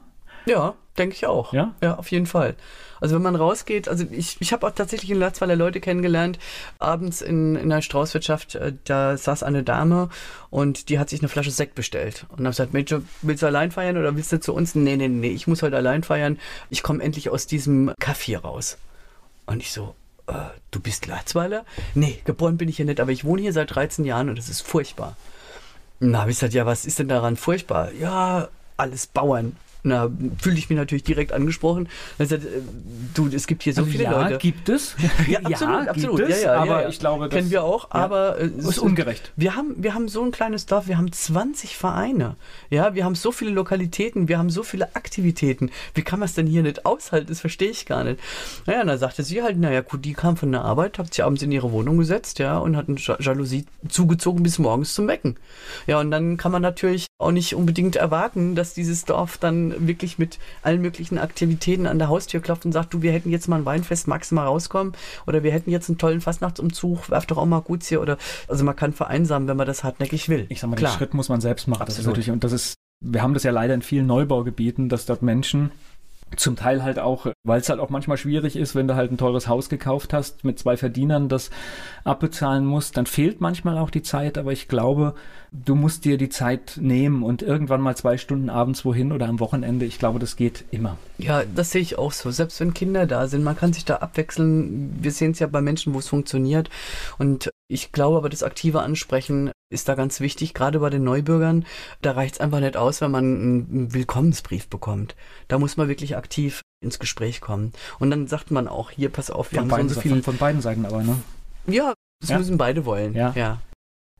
Ja, 0.49 0.75
denke 0.97 1.15
ich 1.15 1.27
auch. 1.27 1.53
Ja? 1.53 1.75
Ja, 1.83 1.97
auf 1.97 2.11
jeden 2.11 2.27
Fall. 2.27 2.57
Also 3.01 3.15
wenn 3.15 3.23
man 3.23 3.37
rausgeht, 3.37 3.89
also 3.89 4.05
ich, 4.11 4.39
ich 4.41 4.53
habe 4.53 4.67
auch 4.67 4.73
tatsächlich 4.73 5.11
in 5.11 5.19
Latzweiler 5.19 5.57
Leute 5.57 5.79
kennengelernt, 5.81 6.39
abends 6.79 7.21
in, 7.21 7.55
in 7.55 7.69
der 7.69 7.83
Straußwirtschaft, 7.83 8.57
äh, 8.57 8.73
da 8.85 9.17
saß 9.17 9.43
eine 9.43 9.63
Dame 9.63 10.09
und 10.51 10.89
die 10.89 10.99
hat 10.99 11.11
sich 11.11 11.21
eine 11.21 11.29
Flasche 11.29 11.51
Sekt 11.51 11.75
bestellt. 11.75 12.25
Und 12.31 12.39
habe 12.39 12.49
gesagt, 12.49 12.73
Mensch, 12.73 12.95
willst 13.23 13.43
du 13.43 13.47
allein 13.47 13.71
feiern 13.71 13.99
oder 13.99 14.17
willst 14.17 14.33
du 14.33 14.41
zu 14.41 14.55
uns? 14.55 14.75
Nee, 14.75 14.97
nee, 14.97 15.09
nee, 15.09 15.31
ich 15.31 15.47
muss 15.47 15.63
heute 15.63 15.77
allein 15.77 16.03
feiern. 16.03 16.39
Ich 16.71 16.83
komme 16.83 17.03
endlich 17.03 17.31
aus 17.31 17.47
diesem 17.47 17.93
Kaffee 18.01 18.37
raus. 18.37 18.79
Und 19.47 19.61
ich 19.61 19.71
so, 19.71 19.95
äh, 20.27 20.33
du 20.71 20.81
bist 20.81 21.07
Latzweiler? 21.07 21.65
Nee, 21.95 22.21
geboren 22.25 22.57
bin 22.57 22.69
ich 22.69 22.77
hier 22.77 22.87
nicht, 22.87 23.01
aber 23.01 23.13
ich 23.13 23.25
wohne 23.25 23.43
hier 23.43 23.53
seit 23.53 23.75
13 23.75 24.05
Jahren 24.05 24.29
und 24.31 24.39
es 24.39 24.49
ist 24.49 24.63
furchtbar. 24.63 25.17
Na, 26.01 26.21
habe 26.21 26.31
ich 26.31 26.39
gesagt, 26.39 26.55
ja, 26.55 26.65
was 26.65 26.85
ist 26.85 26.99
denn 26.99 27.09
daran 27.09 27.37
furchtbar? 27.37 27.93
Ja, 27.93 28.49
alles 28.77 29.07
Bauern. 29.07 29.57
Na, 29.83 30.11
fühle 30.39 30.59
ich 30.59 30.69
mich 30.69 30.77
natürlich 30.77 31.05
direkt 31.05 31.33
angesprochen. 31.33 31.89
Also, 32.19 32.37
du, 33.15 33.29
es 33.29 33.47
gibt 33.47 33.63
hier 33.63 33.73
so 33.73 33.83
also 33.83 33.93
viele 33.93 34.05
ja, 34.05 34.23
Leute. 34.23 34.39
gibt 34.39 34.69
es. 34.69 34.97
ja, 35.29 35.41
absolut, 35.41 35.85
ja, 35.85 35.91
absolut. 35.91 36.21
Es, 36.21 36.43
ja, 36.43 36.55
ja, 36.55 36.61
aber 36.61 36.83
ja, 36.83 36.89
ich 36.89 36.99
glaube, 36.99 37.29
das 37.29 37.35
kennen 37.35 37.51
wir 37.51 37.63
auch. 37.63 37.91
Aber 37.91 38.39
äh, 38.39 38.51
es 38.59 38.67
ist 38.67 38.79
ungerecht. 38.79 39.33
Wir 39.37 39.57
haben, 39.57 39.75
wir 39.79 39.95
haben 39.95 40.09
so 40.09 40.23
ein 40.23 40.31
kleines 40.31 40.67
Dorf. 40.67 40.89
Wir 40.89 40.99
haben 40.99 41.13
20 41.13 41.77
Vereine. 41.77 42.37
Ja, 42.71 42.95
wir 42.95 43.05
haben 43.05 43.15
so 43.15 43.33
viele 43.33 43.53
Lokalitäten. 43.53 44.29
Wir 44.29 44.39
haben 44.39 44.51
so 44.51 44.63
viele 44.63 44.97
Aktivitäten. 44.97 45.71
Wie 45.95 46.03
kann 46.03 46.19
man 46.19 46.27
es 46.27 46.35
denn 46.35 46.47
hier 46.47 46.63
nicht 46.63 46.85
aushalten? 46.85 47.29
Das 47.29 47.41
verstehe 47.41 47.71
ich 47.71 47.87
gar 47.87 48.05
nicht. 48.05 48.21
Naja, 48.67 48.85
dann 48.85 48.99
sagte 48.99 49.23
sie 49.23 49.43
halt, 49.43 49.59
naja, 49.59 49.81
gut, 49.81 50.05
die 50.05 50.15
kam 50.15 50.37
von 50.37 50.53
der 50.53 50.65
Arbeit, 50.65 50.99
hat 50.99 51.15
sich 51.15 51.25
abends 51.25 51.43
in 51.43 51.53
ihre 51.53 51.73
Wohnung 51.73 51.99
gesetzt, 51.99 52.39
ja, 52.39 52.59
und 52.59 52.77
hat 52.77 52.89
eine 52.89 52.99
Jalousie 52.99 53.67
zugezogen 53.89 54.43
bis 54.43 54.59
morgens 54.59 54.95
zum 54.95 55.09
Wecken. 55.09 55.37
Ja, 55.87 56.01
und 56.01 56.11
dann 56.11 56.37
kann 56.37 56.53
man 56.53 56.63
natürlich 56.63 57.07
auch 57.19 57.33
nicht 57.33 57.55
unbedingt 57.55 57.97
erwarten, 57.97 58.55
dass 58.55 58.75
dieses 58.75 59.05
Dorf 59.05 59.39
dann 59.39 59.68
wirklich 59.79 60.19
mit 60.19 60.39
allen 60.63 60.81
möglichen 60.81 61.19
Aktivitäten 61.19 61.87
an 61.87 61.99
der 61.99 62.09
Haustür 62.09 62.41
klopft 62.41 62.65
und 62.65 62.73
sagt, 62.73 62.95
du, 62.95 63.03
wir 63.03 63.13
hätten 63.13 63.31
jetzt 63.31 63.49
mal 63.49 63.57
ein 63.57 63.65
Weinfest, 63.65 64.09
magst 64.09 64.31
du 64.31 64.35
mal 64.35 64.47
rauskommen? 64.47 64.93
Oder 65.27 65.43
wir 65.43 65.53
hätten 65.53 65.71
jetzt 65.71 65.89
einen 65.89 65.99
tollen 65.99 66.21
Fastnachtsumzug, 66.21 67.11
werf 67.11 67.27
doch 67.27 67.39
auch 67.39 67.47
mal 67.47 67.61
gut 67.61 67.83
hier. 67.85 68.01
Oder 68.01 68.19
also 68.49 68.65
man 68.65 68.77
kann 68.77 68.93
vereinsamen, 68.93 69.49
wenn 69.49 69.57
man 69.57 69.67
das 69.67 69.85
hartnäckig 69.85 70.29
will. 70.29 70.47
Ich 70.49 70.61
sag 70.61 70.71
mal, 70.71 70.77
Klar. 70.77 70.93
den 70.93 70.99
Schritt 70.99 71.15
muss 71.15 71.29
man 71.29 71.41
selbst 71.41 71.69
machen. 71.69 71.85
Das 71.87 71.99
ist 71.99 72.07
natürlich, 72.07 72.31
und 72.31 72.45
das 72.45 72.53
ist, 72.53 72.75
wir 73.01 73.23
haben 73.23 73.35
das 73.35 73.43
ja 73.43 73.51
leider 73.51 73.75
in 73.75 73.83
vielen 73.83 74.07
Neubaugebieten, 74.07 74.89
dass 74.89 75.07
dort 75.07 75.23
Menschen 75.23 75.71
zum 76.37 76.57
Teil 76.57 76.83
halt 76.83 76.99
auch, 76.99 77.27
weil 77.45 77.61
es 77.61 77.69
halt 77.69 77.81
auch 77.81 77.91
manchmal 77.91 78.17
schwierig 78.17 78.57
ist, 78.57 78.75
wenn 78.75 78.89
du 78.89 78.95
halt 78.95 79.11
ein 79.11 79.19
teures 79.19 79.49
Haus 79.49 79.69
gekauft 79.69 80.13
hast, 80.13 80.45
mit 80.45 80.59
zwei 80.59 80.77
Verdienern 80.77 81.29
das 81.29 81.51
abbezahlen 82.05 82.65
musst, 82.65 82.97
dann 82.97 83.07
fehlt 83.07 83.41
manchmal 83.41 83.79
auch 83.79 83.91
die 83.91 84.03
Zeit, 84.03 84.39
aber 84.39 84.53
ich 84.53 84.69
glaube, 84.69 85.15
du 85.53 85.75
musst 85.75 86.05
dir 86.05 86.19
die 86.19 86.29
Zeit 86.29 86.79
nehmen 86.81 87.23
und 87.23 87.43
irgendwann 87.43 87.81
mal 87.81 87.97
zwei 87.97 88.19
Stunden 88.19 88.51
abends 88.51 88.85
wohin 88.85 89.13
oder 89.13 89.29
am 89.29 89.41
Wochenende, 89.41 89.87
ich 89.87 89.99
glaube, 89.99 90.19
das 90.19 90.37
geht 90.37 90.65
immer. 90.71 90.99
Ja, 91.19 91.43
das 91.55 91.71
sehe 91.71 91.83
ich 91.83 91.99
auch 91.99 92.13
so. 92.13 92.31
Selbst 92.31 92.61
wenn 92.61 92.75
Kinder 92.75 93.07
da 93.07 93.27
sind, 93.27 93.43
man 93.45 93.57
kann 93.57 93.73
sich 93.73 93.85
da 93.85 93.97
abwechseln. 93.97 94.97
Wir 95.01 95.11
sehen 95.11 95.33
es 95.33 95.39
ja 95.39 95.47
bei 95.47 95.61
Menschen, 95.61 95.95
wo 95.95 95.99
es 95.99 96.09
funktioniert. 96.09 96.69
Und 97.19 97.51
ich 97.71 97.93
glaube 97.93 98.17
aber, 98.17 98.31
das 98.31 98.43
aktive 98.43 98.81
Ansprechen 98.81 99.53
ist 99.71 99.89
da 99.89 99.95
ganz 99.95 100.21
wichtig, 100.21 100.55
gerade 100.55 100.79
bei 100.81 100.89
den 100.89 101.05
Neubürgern. 101.05 101.67
Da 102.01 102.13
reicht 102.13 102.35
es 102.35 102.41
einfach 102.41 102.61
nicht 102.61 102.79
aus, 102.79 103.03
wenn 103.03 103.11
man 103.11 103.25
einen 103.25 103.95
Willkommensbrief 103.95 104.69
bekommt. 104.69 105.15
Da 105.49 105.59
muss 105.59 105.77
man 105.77 105.89
wirklich 105.89 106.17
aktiv 106.17 106.63
ins 106.81 106.99
Gespräch 106.99 107.43
kommen. 107.43 107.73
Und 107.99 108.11
dann 108.11 108.27
sagt 108.27 108.51
man 108.51 108.69
auch, 108.69 108.91
hier, 108.91 109.11
pass 109.11 109.31
auf, 109.31 109.53
wir 109.53 109.61
von 109.61 109.71
haben 109.71 109.89
so 109.91 110.01
viel. 110.01 110.13
Von, 110.13 110.23
von, 110.23 110.37
beiden 110.39 110.63
Seiten 110.63 110.87
aber, 110.87 111.03
ne? 111.03 111.21
Ja, 111.67 111.93
das 112.21 112.31
ja. 112.31 112.39
müssen 112.39 112.57
beide 112.57 112.87
wollen. 112.87 113.15
Ja. 113.15 113.33
ja. 113.37 113.61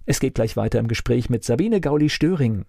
Es 0.05 0.21
geht 0.21 0.35
gleich 0.35 0.57
weiter 0.57 0.79
im 0.79 0.89
Gespräch 0.89 1.31
mit 1.31 1.45
Sabine 1.45 1.81
Gauli-Störing. 1.81 2.67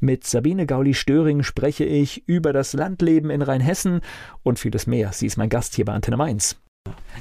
Mit 0.00 0.26
Sabine 0.26 0.66
Gauli-Störing 0.66 1.42
spreche 1.42 1.84
ich 1.84 2.28
über 2.28 2.52
das 2.52 2.74
Landleben 2.74 3.30
in 3.30 3.40
Rheinhessen 3.40 4.02
und 4.42 4.58
vieles 4.58 4.86
mehr. 4.86 5.12
Sie 5.12 5.26
ist 5.26 5.38
mein 5.38 5.48
Gast 5.48 5.74
hier 5.74 5.86
bei 5.86 5.94
Antenne 5.94 6.18
Mainz. 6.18 6.60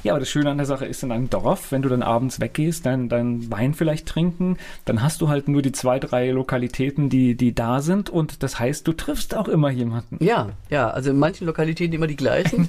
Ja, 0.03 0.13
aber 0.13 0.20
das 0.20 0.30
Schöne 0.30 0.49
an 0.49 0.57
der 0.57 0.66
Sache 0.66 0.86
ist 0.86 1.03
in 1.03 1.11
einem 1.11 1.30
Dorf, 1.30 1.72
wenn 1.72 1.82
du 1.82 1.89
dann 1.89 2.03
abends 2.03 2.39
weggehst, 2.39 2.86
dein, 2.86 3.09
dein 3.09 3.49
Wein 3.51 3.74
vielleicht 3.74 4.07
trinken, 4.07 4.57
dann 4.86 5.01
hast 5.01 5.22
du 5.22 5.30
halt 5.30 5.47
nur 5.47 5.61
die 5.61 5.72
zwei, 5.72 5.99
drei 5.99 6.32
Lokalitäten, 6.32 7.09
die, 7.09 7.36
die 7.36 7.53
da 7.53 7.82
sind 7.82 8.09
und 8.09 8.43
das 8.43 8.59
heißt, 8.59 8.88
du 8.88 8.93
triffst 8.93 9.36
auch 9.36 9.47
immer 9.47 9.70
jemanden. 9.70 10.24
Ja, 10.24 10.49
ja, 10.70 10.89
also 10.89 11.11
in 11.11 11.20
manchen 11.20 11.47
Lokalitäten 11.47 11.93
immer 11.93 12.07
die 12.07 12.16
gleichen, 12.16 12.68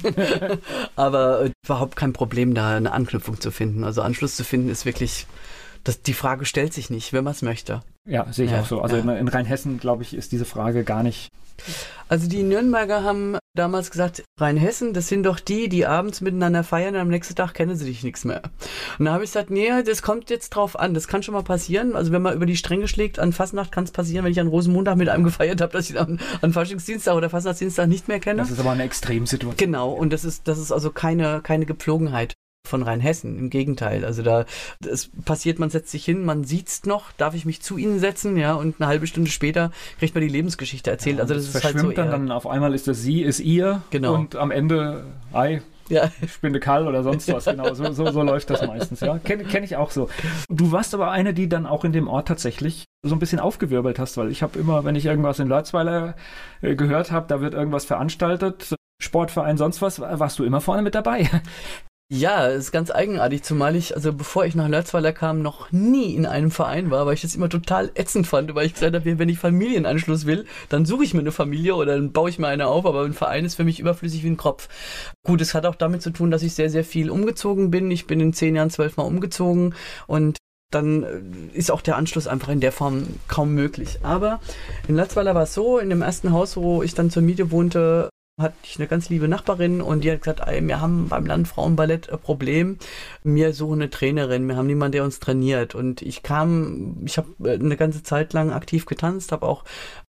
aber 0.96 1.44
äh, 1.44 1.50
überhaupt 1.64 1.96
kein 1.96 2.12
Problem, 2.12 2.54
da 2.54 2.76
eine 2.76 2.92
Anknüpfung 2.92 3.40
zu 3.40 3.50
finden. 3.50 3.84
Also 3.84 4.02
Anschluss 4.02 4.36
zu 4.36 4.44
finden 4.44 4.70
ist 4.70 4.86
wirklich, 4.86 5.26
das, 5.84 6.02
die 6.02 6.14
Frage 6.14 6.44
stellt 6.44 6.72
sich 6.72 6.90
nicht, 6.90 7.12
wenn 7.12 7.24
man 7.24 7.32
es 7.32 7.42
möchte. 7.42 7.82
Ja, 8.08 8.32
sehe 8.32 8.46
ich 8.46 8.52
ja, 8.52 8.60
auch 8.60 8.66
so. 8.66 8.80
Also 8.80 8.96
ja. 8.96 9.02
in, 9.02 9.08
in 9.08 9.28
Rheinhessen, 9.28 9.78
glaube 9.78 10.02
ich, 10.02 10.14
ist 10.14 10.32
diese 10.32 10.44
Frage 10.44 10.84
gar 10.84 11.02
nicht 11.02 11.30
also 12.08 12.28
die 12.28 12.42
Nürnberger 12.42 13.02
haben 13.02 13.36
damals 13.56 13.90
gesagt, 13.90 14.22
Rheinhessen, 14.38 14.92
das 14.92 15.08
sind 15.08 15.24
doch 15.24 15.40
die, 15.40 15.68
die 15.68 15.86
abends 15.86 16.20
miteinander 16.20 16.62
feiern 16.62 16.94
und 16.94 17.00
am 17.00 17.08
nächsten 17.08 17.34
Tag 17.34 17.54
kennen 17.54 17.76
sie 17.76 17.86
dich 17.86 18.04
nichts 18.04 18.24
mehr. 18.24 18.42
Und 18.98 19.06
da 19.06 19.12
habe 19.12 19.24
ich 19.24 19.30
gesagt, 19.30 19.50
nee, 19.50 19.70
das 19.82 20.02
kommt 20.02 20.30
jetzt 20.30 20.50
drauf 20.50 20.78
an, 20.78 20.94
das 20.94 21.08
kann 21.08 21.22
schon 21.22 21.34
mal 21.34 21.42
passieren. 21.42 21.96
Also 21.96 22.12
wenn 22.12 22.22
man 22.22 22.34
über 22.34 22.46
die 22.46 22.56
Stränge 22.56 22.88
schlägt, 22.88 23.18
an 23.18 23.32
Fastnacht 23.32 23.72
kann 23.72 23.84
es 23.84 23.90
passieren, 23.90 24.24
wenn 24.24 24.32
ich 24.32 24.40
an 24.40 24.48
Rosenmontag 24.48 24.96
mit 24.96 25.08
einem 25.08 25.24
gefeiert 25.24 25.60
habe, 25.60 25.72
dass 25.72 25.90
ich 25.90 25.98
an, 25.98 26.20
an 26.40 26.52
Faschingsdienstag 26.52 27.14
oder 27.16 27.30
Fastnachtsdienstag 27.30 27.88
nicht 27.88 28.08
mehr 28.08 28.20
kenne. 28.20 28.38
Das 28.38 28.50
ist 28.50 28.60
aber 28.60 28.72
eine 28.72 28.84
Extremsituation. 28.84 29.56
Genau, 29.56 29.90
und 29.92 30.12
das 30.12 30.24
ist, 30.24 30.46
das 30.46 30.58
ist 30.58 30.72
also 30.72 30.90
keine, 30.90 31.40
keine 31.42 31.66
Gepflogenheit 31.66 32.34
von 32.66 32.82
Rheinhessen. 32.82 33.38
Im 33.38 33.50
Gegenteil. 33.50 34.04
Also 34.04 34.22
da 34.22 34.44
es 34.86 35.10
passiert, 35.24 35.58
man 35.58 35.70
setzt 35.70 35.90
sich 35.90 36.04
hin, 36.04 36.24
man 36.24 36.44
sieht's 36.44 36.84
noch, 36.84 37.12
darf 37.12 37.34
ich 37.34 37.44
mich 37.44 37.62
zu 37.62 37.76
ihnen 37.78 37.98
setzen, 37.98 38.36
ja, 38.36 38.54
und 38.54 38.80
eine 38.80 38.88
halbe 38.88 39.06
Stunde 39.06 39.30
später 39.30 39.70
kriegt 39.98 40.14
man 40.14 40.22
die 40.22 40.28
Lebensgeschichte 40.28 40.90
erzählt. 40.90 41.16
Ja, 41.16 41.22
also 41.22 41.34
das, 41.34 41.46
das 41.46 41.54
ist 41.56 41.64
halt 41.64 41.78
so 41.78 41.90
dann, 41.90 42.10
dann 42.10 42.30
auf 42.30 42.46
einmal 42.46 42.74
ist 42.74 42.88
das 42.88 43.00
sie, 43.02 43.22
ist 43.22 43.40
ihr 43.40 43.82
genau. 43.90 44.14
und 44.14 44.36
am 44.36 44.50
Ende, 44.50 45.04
ei, 45.32 45.62
ja. 45.88 46.10
Spinde 46.28 46.60
Kall 46.60 46.86
oder 46.86 47.02
sonst 47.02 47.32
was, 47.32 47.44
genau. 47.44 47.72
So, 47.74 47.92
so, 47.92 48.10
so 48.10 48.22
läuft 48.22 48.50
das 48.50 48.66
meistens, 48.66 49.00
ja. 49.00 49.18
Kenne 49.18 49.44
kenn 49.44 49.64
ich 49.64 49.76
auch 49.76 49.90
so. 49.90 50.08
Du 50.48 50.72
warst 50.72 50.94
aber 50.94 51.10
eine, 51.10 51.34
die 51.34 51.48
dann 51.48 51.66
auch 51.66 51.84
in 51.84 51.92
dem 51.92 52.08
Ort 52.08 52.28
tatsächlich 52.28 52.84
so 53.02 53.14
ein 53.14 53.18
bisschen 53.18 53.40
aufgewirbelt 53.40 53.98
hast, 53.98 54.16
weil 54.16 54.30
ich 54.30 54.42
habe 54.42 54.58
immer, 54.58 54.84
wenn 54.84 54.96
ich 54.96 55.06
irgendwas 55.06 55.38
in 55.38 55.48
Leutzweiler 55.48 56.16
äh, 56.60 56.74
gehört 56.74 57.12
habe, 57.12 57.26
da 57.28 57.40
wird 57.40 57.54
irgendwas 57.54 57.84
veranstaltet, 57.84 58.74
Sportverein, 59.00 59.56
sonst 59.56 59.82
was, 59.82 60.00
warst 60.00 60.38
du 60.38 60.44
immer 60.44 60.60
vorne 60.60 60.82
mit 60.82 60.94
dabei. 60.94 61.28
Ja, 62.08 62.46
ist 62.46 62.70
ganz 62.70 62.92
eigenartig, 62.92 63.42
zumal 63.42 63.74
ich, 63.74 63.96
also 63.96 64.12
bevor 64.12 64.44
ich 64.44 64.54
nach 64.54 64.68
Lörzweiler 64.68 65.12
kam, 65.12 65.42
noch 65.42 65.72
nie 65.72 66.14
in 66.14 66.24
einem 66.24 66.52
Verein 66.52 66.92
war, 66.92 67.04
weil 67.04 67.14
ich 67.14 67.22
das 67.22 67.34
immer 67.34 67.48
total 67.48 67.90
ätzend 67.94 68.28
fand, 68.28 68.54
weil 68.54 68.64
ich 68.64 68.74
gesagt 68.74 68.94
habe, 68.94 69.18
wenn 69.18 69.28
ich 69.28 69.40
Familienanschluss 69.40 70.24
will, 70.24 70.46
dann 70.68 70.86
suche 70.86 71.02
ich 71.02 71.14
mir 71.14 71.20
eine 71.20 71.32
Familie 71.32 71.74
oder 71.74 71.96
dann 71.96 72.12
baue 72.12 72.30
ich 72.30 72.38
mir 72.38 72.46
eine 72.46 72.68
auf, 72.68 72.86
aber 72.86 73.02
ein 73.02 73.12
Verein 73.12 73.44
ist 73.44 73.56
für 73.56 73.64
mich 73.64 73.80
überflüssig 73.80 74.22
wie 74.22 74.28
ein 74.28 74.36
Kropf. 74.36 74.68
Gut, 75.24 75.40
es 75.40 75.52
hat 75.52 75.66
auch 75.66 75.74
damit 75.74 76.00
zu 76.00 76.10
tun, 76.10 76.30
dass 76.30 76.44
ich 76.44 76.54
sehr, 76.54 76.70
sehr 76.70 76.84
viel 76.84 77.10
umgezogen 77.10 77.72
bin. 77.72 77.90
Ich 77.90 78.06
bin 78.06 78.20
in 78.20 78.32
zehn 78.32 78.54
Jahren 78.54 78.70
zwölfmal 78.70 79.06
umgezogen 79.06 79.74
und 80.06 80.38
dann 80.70 81.02
äh, 81.02 81.58
ist 81.58 81.72
auch 81.72 81.80
der 81.80 81.96
Anschluss 81.96 82.28
einfach 82.28 82.50
in 82.50 82.60
der 82.60 82.70
Form 82.70 83.06
kaum 83.26 83.52
möglich. 83.52 83.98
Aber 84.04 84.40
in 84.86 84.94
Latzweiler 84.94 85.34
war 85.34 85.42
es 85.42 85.54
so, 85.54 85.78
in 85.78 85.90
dem 85.90 86.02
ersten 86.02 86.30
Haus, 86.30 86.56
wo 86.56 86.84
ich 86.84 86.94
dann 86.94 87.10
zur 87.10 87.22
Miete 87.22 87.50
wohnte, 87.50 88.10
hatte 88.38 88.56
ich 88.64 88.78
eine 88.78 88.86
ganz 88.86 89.08
liebe 89.08 89.28
Nachbarin 89.28 89.80
und 89.80 90.04
die 90.04 90.12
hat 90.12 90.20
gesagt, 90.20 90.40
ey, 90.46 90.66
wir 90.66 90.80
haben 90.80 91.08
beim 91.08 91.24
Landfrauenballett 91.24 92.10
ein 92.10 92.18
Problem. 92.18 92.78
Wir 93.24 93.54
suchen 93.54 93.80
eine 93.80 93.90
Trainerin, 93.90 94.46
wir 94.46 94.56
haben 94.56 94.66
niemanden, 94.66 94.92
der 94.92 95.04
uns 95.04 95.20
trainiert. 95.20 95.74
Und 95.74 96.02
ich 96.02 96.22
kam, 96.22 97.02
ich 97.06 97.16
habe 97.16 97.28
äh, 97.44 97.54
eine 97.54 97.76
ganze 97.76 98.02
Zeit 98.02 98.34
lang 98.34 98.52
aktiv 98.52 98.84
getanzt, 98.84 99.32
habe 99.32 99.46
auch 99.46 99.64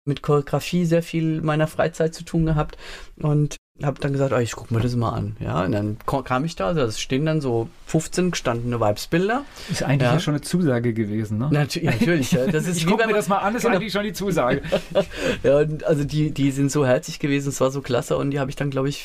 mit 0.06 0.24
Choreografie 0.24 0.86
sehr 0.86 1.04
viel 1.04 1.42
meiner 1.42 1.68
Freizeit 1.68 2.16
zu 2.16 2.24
tun 2.24 2.46
gehabt 2.46 2.78
und 3.18 3.58
habe 3.84 4.00
dann 4.00 4.14
gesagt, 4.14 4.32
oh, 4.32 4.38
ich 4.38 4.54
gucke 4.54 4.74
mir 4.74 4.80
das 4.80 4.96
mal 4.96 5.12
an. 5.12 5.36
Ja, 5.40 5.64
und 5.64 5.74
dann 5.74 5.98
kam 6.24 6.46
ich 6.46 6.56
da, 6.56 6.68
also 6.68 6.82
es 6.82 7.00
stehen 7.00 7.26
dann 7.26 7.42
so 7.42 7.68
15 7.88 8.32
gestandene 8.32 8.80
Weibsbilder. 8.80 9.44
Ist 9.70 9.84
eigentlich 9.84 10.08
ja, 10.08 10.14
ja 10.14 10.20
schon 10.20 10.34
eine 10.34 10.42
Zusage 10.42 10.94
gewesen, 10.94 11.38
ne? 11.40 11.50
Natürlich, 11.52 12.00
natürlich. 12.00 12.32
Ja. 12.32 12.48
Das 12.48 12.68
ist 12.68 12.78
ich 12.78 12.88
gucke 12.88 13.06
mir 13.06 13.14
das 13.14 13.28
mal 13.28 13.40
an, 13.40 13.54
ist 13.56 13.64
genau. 13.64 13.76
eigentlich 13.76 13.92
schon 13.92 14.04
die 14.04 14.14
Zusage. 14.14 14.62
ja, 15.44 15.58
und 15.58 15.84
also 15.84 16.06
die, 16.06 16.32
die 16.32 16.52
sind 16.52 16.72
so 16.72 16.86
herzlich 16.86 17.20
gewesen, 17.20 17.50
es 17.50 17.60
war 17.60 17.70
so 17.70 17.82
klasse 17.82 18.18
und 18.18 18.32
die 18.32 18.40
habe 18.40 18.50
ich 18.50 18.56
dann, 18.56 18.70
glaube 18.70 18.88
ich, 18.88 19.04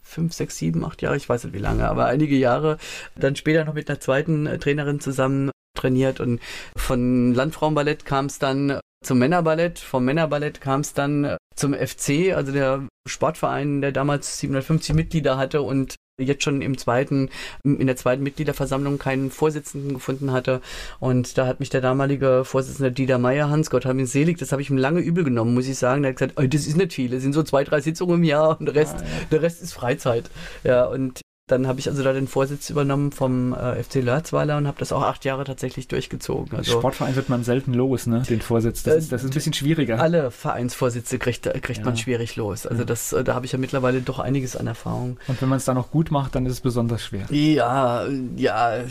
fünf, 0.00 0.32
sechs, 0.32 0.56
sieben, 0.56 0.84
acht 0.84 1.02
Jahre, 1.02 1.16
ich 1.16 1.28
weiß 1.28 1.44
nicht 1.44 1.54
wie 1.54 1.58
lange, 1.58 1.88
aber 1.88 2.06
einige 2.06 2.36
Jahre 2.36 2.78
dann 3.16 3.34
später 3.34 3.64
noch 3.64 3.74
mit 3.74 3.90
einer 3.90 4.00
zweiten 4.00 4.44
Trainerin 4.60 5.00
zusammen 5.00 5.50
trainiert 5.74 6.20
und 6.20 6.40
von 6.76 7.34
Landfrauenballett 7.34 8.04
kam 8.04 8.26
es 8.26 8.38
dann 8.38 8.80
zum 9.04 9.18
Männerballett. 9.18 9.78
Vom 9.78 10.04
Männerballett 10.04 10.60
kam 10.60 10.80
es 10.80 10.94
dann 10.94 11.36
zum 11.54 11.74
FC, 11.74 12.34
also 12.34 12.52
der 12.52 12.86
Sportverein, 13.06 13.80
der 13.80 13.92
damals 13.92 14.38
750 14.38 14.94
Mitglieder 14.94 15.36
hatte 15.36 15.62
und 15.62 15.96
jetzt 16.20 16.42
schon 16.42 16.62
im 16.62 16.76
zweiten, 16.76 17.30
in 17.62 17.86
der 17.86 17.96
zweiten 17.96 18.22
Mitgliederversammlung 18.22 18.98
keinen 18.98 19.30
Vorsitzenden 19.30 19.94
gefunden 19.94 20.32
hatte. 20.32 20.60
Und 20.98 21.38
da 21.38 21.46
hat 21.46 21.60
mich 21.60 21.70
der 21.70 21.80
damalige 21.80 22.44
Vorsitzende 22.44 22.92
Dieter 22.92 23.18
Meyer, 23.18 23.50
Hans 23.50 23.70
Gott 23.70 23.86
haben 23.86 23.98
ihn 23.98 24.06
selig, 24.06 24.38
das 24.38 24.52
habe 24.52 24.62
ich 24.62 24.70
ihm 24.70 24.76
lange 24.76 25.00
übel 25.00 25.24
genommen, 25.24 25.54
muss 25.54 25.68
ich 25.68 25.78
sagen. 25.78 26.02
Der 26.02 26.10
hat 26.10 26.18
gesagt, 26.18 26.34
oh, 26.36 26.46
das 26.46 26.66
ist 26.66 26.76
nicht 26.76 26.92
viel, 26.92 27.12
es 27.14 27.22
sind 27.22 27.32
so 27.32 27.42
zwei, 27.42 27.64
drei 27.64 27.80
Sitzungen 27.80 28.16
im 28.16 28.24
Jahr 28.24 28.58
und 28.58 28.66
der 28.66 28.74
Rest, 28.74 28.96
ah, 28.98 29.02
ja. 29.02 29.26
der 29.30 29.42
Rest 29.42 29.62
ist 29.62 29.72
Freizeit. 29.72 30.30
Ja, 30.64 30.86
und 30.86 31.20
dann 31.48 31.66
habe 31.66 31.80
ich 31.80 31.88
also 31.88 32.02
da 32.02 32.12
den 32.12 32.28
Vorsitz 32.28 32.70
übernommen 32.70 33.10
vom 33.10 33.54
äh, 33.54 33.82
FC 33.82 33.96
Lörzweiler 33.96 34.56
und 34.56 34.66
habe 34.66 34.78
das 34.78 34.92
auch 34.92 35.02
acht 35.02 35.24
Jahre 35.24 35.44
tatsächlich 35.44 35.88
durchgezogen. 35.88 36.56
Also, 36.56 36.78
Sportverein 36.78 37.16
wird 37.16 37.28
man 37.28 37.42
selten 37.42 37.74
los, 37.74 38.06
ne? 38.06 38.22
Den 38.28 38.40
Vorsitz. 38.40 38.82
Das, 38.82 38.94
äh, 38.94 38.98
ist, 38.98 39.12
das 39.12 39.24
ist 39.24 39.30
ein 39.30 39.34
bisschen 39.34 39.54
schwieriger. 39.54 40.00
Alle 40.00 40.30
Vereinsvorsitze 40.30 41.18
kriegt, 41.18 41.44
kriegt 41.62 41.78
ja. 41.78 41.84
man 41.84 41.96
schwierig 41.96 42.36
los. 42.36 42.66
Also 42.66 42.84
das, 42.84 43.12
äh, 43.12 43.24
da 43.24 43.34
habe 43.34 43.46
ich 43.46 43.52
ja 43.52 43.58
mittlerweile 43.58 44.00
doch 44.02 44.18
einiges 44.18 44.56
an 44.56 44.66
Erfahrung. 44.66 45.18
Und 45.26 45.40
wenn 45.40 45.48
man 45.48 45.56
es 45.56 45.64
dann 45.64 45.76
noch 45.76 45.90
gut 45.90 46.10
macht, 46.10 46.34
dann 46.34 46.46
ist 46.46 46.52
es 46.52 46.60
besonders 46.60 47.02
schwer. 47.02 47.26
Ja, 47.30 48.06
ja, 48.36 48.82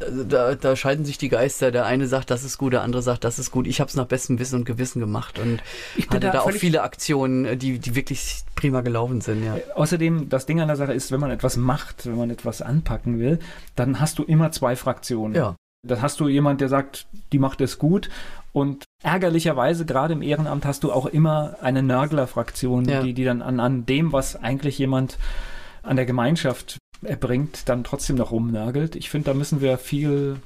also 0.00 0.24
da, 0.28 0.54
da 0.54 0.76
scheiden 0.76 1.04
sich 1.04 1.18
die 1.18 1.28
Geister. 1.28 1.70
Der 1.70 1.86
eine 1.86 2.08
sagt, 2.08 2.30
das 2.30 2.44
ist 2.44 2.58
gut, 2.58 2.72
der 2.72 2.82
andere 2.82 3.02
sagt, 3.02 3.24
das 3.24 3.38
ist 3.38 3.50
gut. 3.50 3.66
Ich 3.66 3.80
habe 3.80 3.88
es 3.88 3.96
nach 3.96 4.06
bestem 4.06 4.38
Wissen 4.38 4.56
und 4.56 4.64
Gewissen 4.64 5.00
gemacht 5.00 5.38
und 5.38 5.62
ich 5.96 6.08
hatte 6.08 6.20
da, 6.20 6.32
da 6.32 6.40
auch 6.40 6.50
viele 6.50 6.82
Aktionen, 6.82 7.58
die, 7.58 7.78
die 7.78 7.94
wirklich 7.94 8.44
prima 8.54 8.82
gelaufen 8.82 9.20
sind. 9.20 9.44
Ja. 9.44 9.56
Außerdem, 9.74 10.28
das 10.28 10.46
Ding 10.46 10.60
an 10.60 10.68
der 10.68 10.76
Sache 10.76 10.92
ist, 10.92 11.12
wenn 11.12 11.20
man 11.20 11.30
etwas 11.30 11.56
macht, 11.56 11.99
wenn 12.06 12.16
man 12.16 12.30
etwas 12.30 12.62
anpacken 12.62 13.18
will, 13.18 13.38
dann 13.76 14.00
hast 14.00 14.18
du 14.18 14.24
immer 14.24 14.52
zwei 14.52 14.76
Fraktionen. 14.76 15.34
Ja. 15.34 15.56
Dann 15.86 16.02
hast 16.02 16.20
du 16.20 16.28
jemand, 16.28 16.60
der 16.60 16.68
sagt, 16.68 17.06
die 17.32 17.38
macht 17.38 17.60
es 17.60 17.78
gut. 17.78 18.10
Und 18.52 18.84
ärgerlicherweise, 19.02 19.86
gerade 19.86 20.12
im 20.12 20.22
Ehrenamt, 20.22 20.64
hast 20.64 20.84
du 20.84 20.92
auch 20.92 21.06
immer 21.06 21.56
eine 21.62 21.82
Nörgler-Fraktion, 21.82 22.86
ja. 22.86 23.02
die, 23.02 23.14
die 23.14 23.24
dann 23.24 23.42
an, 23.42 23.60
an 23.60 23.86
dem, 23.86 24.12
was 24.12 24.36
eigentlich 24.36 24.78
jemand 24.78 25.18
an 25.82 25.96
der 25.96 26.06
Gemeinschaft 26.06 26.78
erbringt, 27.02 27.68
dann 27.68 27.84
trotzdem 27.84 28.16
noch 28.16 28.30
rumnörgelt. 28.30 28.96
Ich 28.96 29.08
finde, 29.08 29.30
da 29.30 29.34
müssen 29.34 29.60
wir 29.60 29.78
viel 29.78 30.36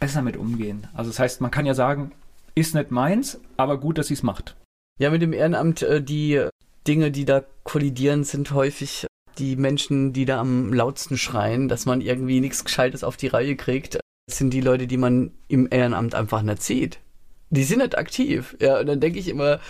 besser 0.00 0.22
mit 0.22 0.36
umgehen. 0.36 0.88
Also 0.94 1.10
das 1.10 1.18
heißt, 1.20 1.40
man 1.40 1.52
kann 1.52 1.66
ja 1.66 1.74
sagen, 1.74 2.10
ist 2.54 2.74
nicht 2.74 2.90
meins, 2.90 3.38
aber 3.56 3.78
gut, 3.78 3.98
dass 3.98 4.08
sie 4.08 4.14
es 4.14 4.22
macht. 4.22 4.56
Ja, 4.98 5.10
mit 5.10 5.22
dem 5.22 5.32
Ehrenamt, 5.32 5.82
äh, 5.82 6.02
die 6.02 6.44
Dinge, 6.86 7.10
die 7.10 7.24
da 7.24 7.44
kollidieren, 7.62 8.24
sind 8.24 8.50
häufig 8.50 9.06
die 9.38 9.56
Menschen, 9.56 10.12
die 10.12 10.24
da 10.24 10.40
am 10.40 10.72
lautsten 10.72 11.16
schreien, 11.18 11.68
dass 11.68 11.86
man 11.86 12.00
irgendwie 12.00 12.40
nichts 12.40 12.64
Gescheites 12.64 13.04
auf 13.04 13.16
die 13.16 13.28
Reihe 13.28 13.56
kriegt, 13.56 13.98
sind 14.30 14.50
die 14.50 14.60
Leute, 14.60 14.86
die 14.86 14.96
man 14.96 15.32
im 15.48 15.68
Ehrenamt 15.70 16.14
einfach 16.14 16.42
nicht 16.42 16.62
sieht. 16.62 16.98
Die 17.50 17.64
sind 17.64 17.78
nicht 17.78 17.98
aktiv. 17.98 18.56
Ja, 18.60 18.80
und 18.80 18.86
dann 18.86 19.00
denke 19.00 19.18
ich 19.18 19.28
immer, 19.28 19.60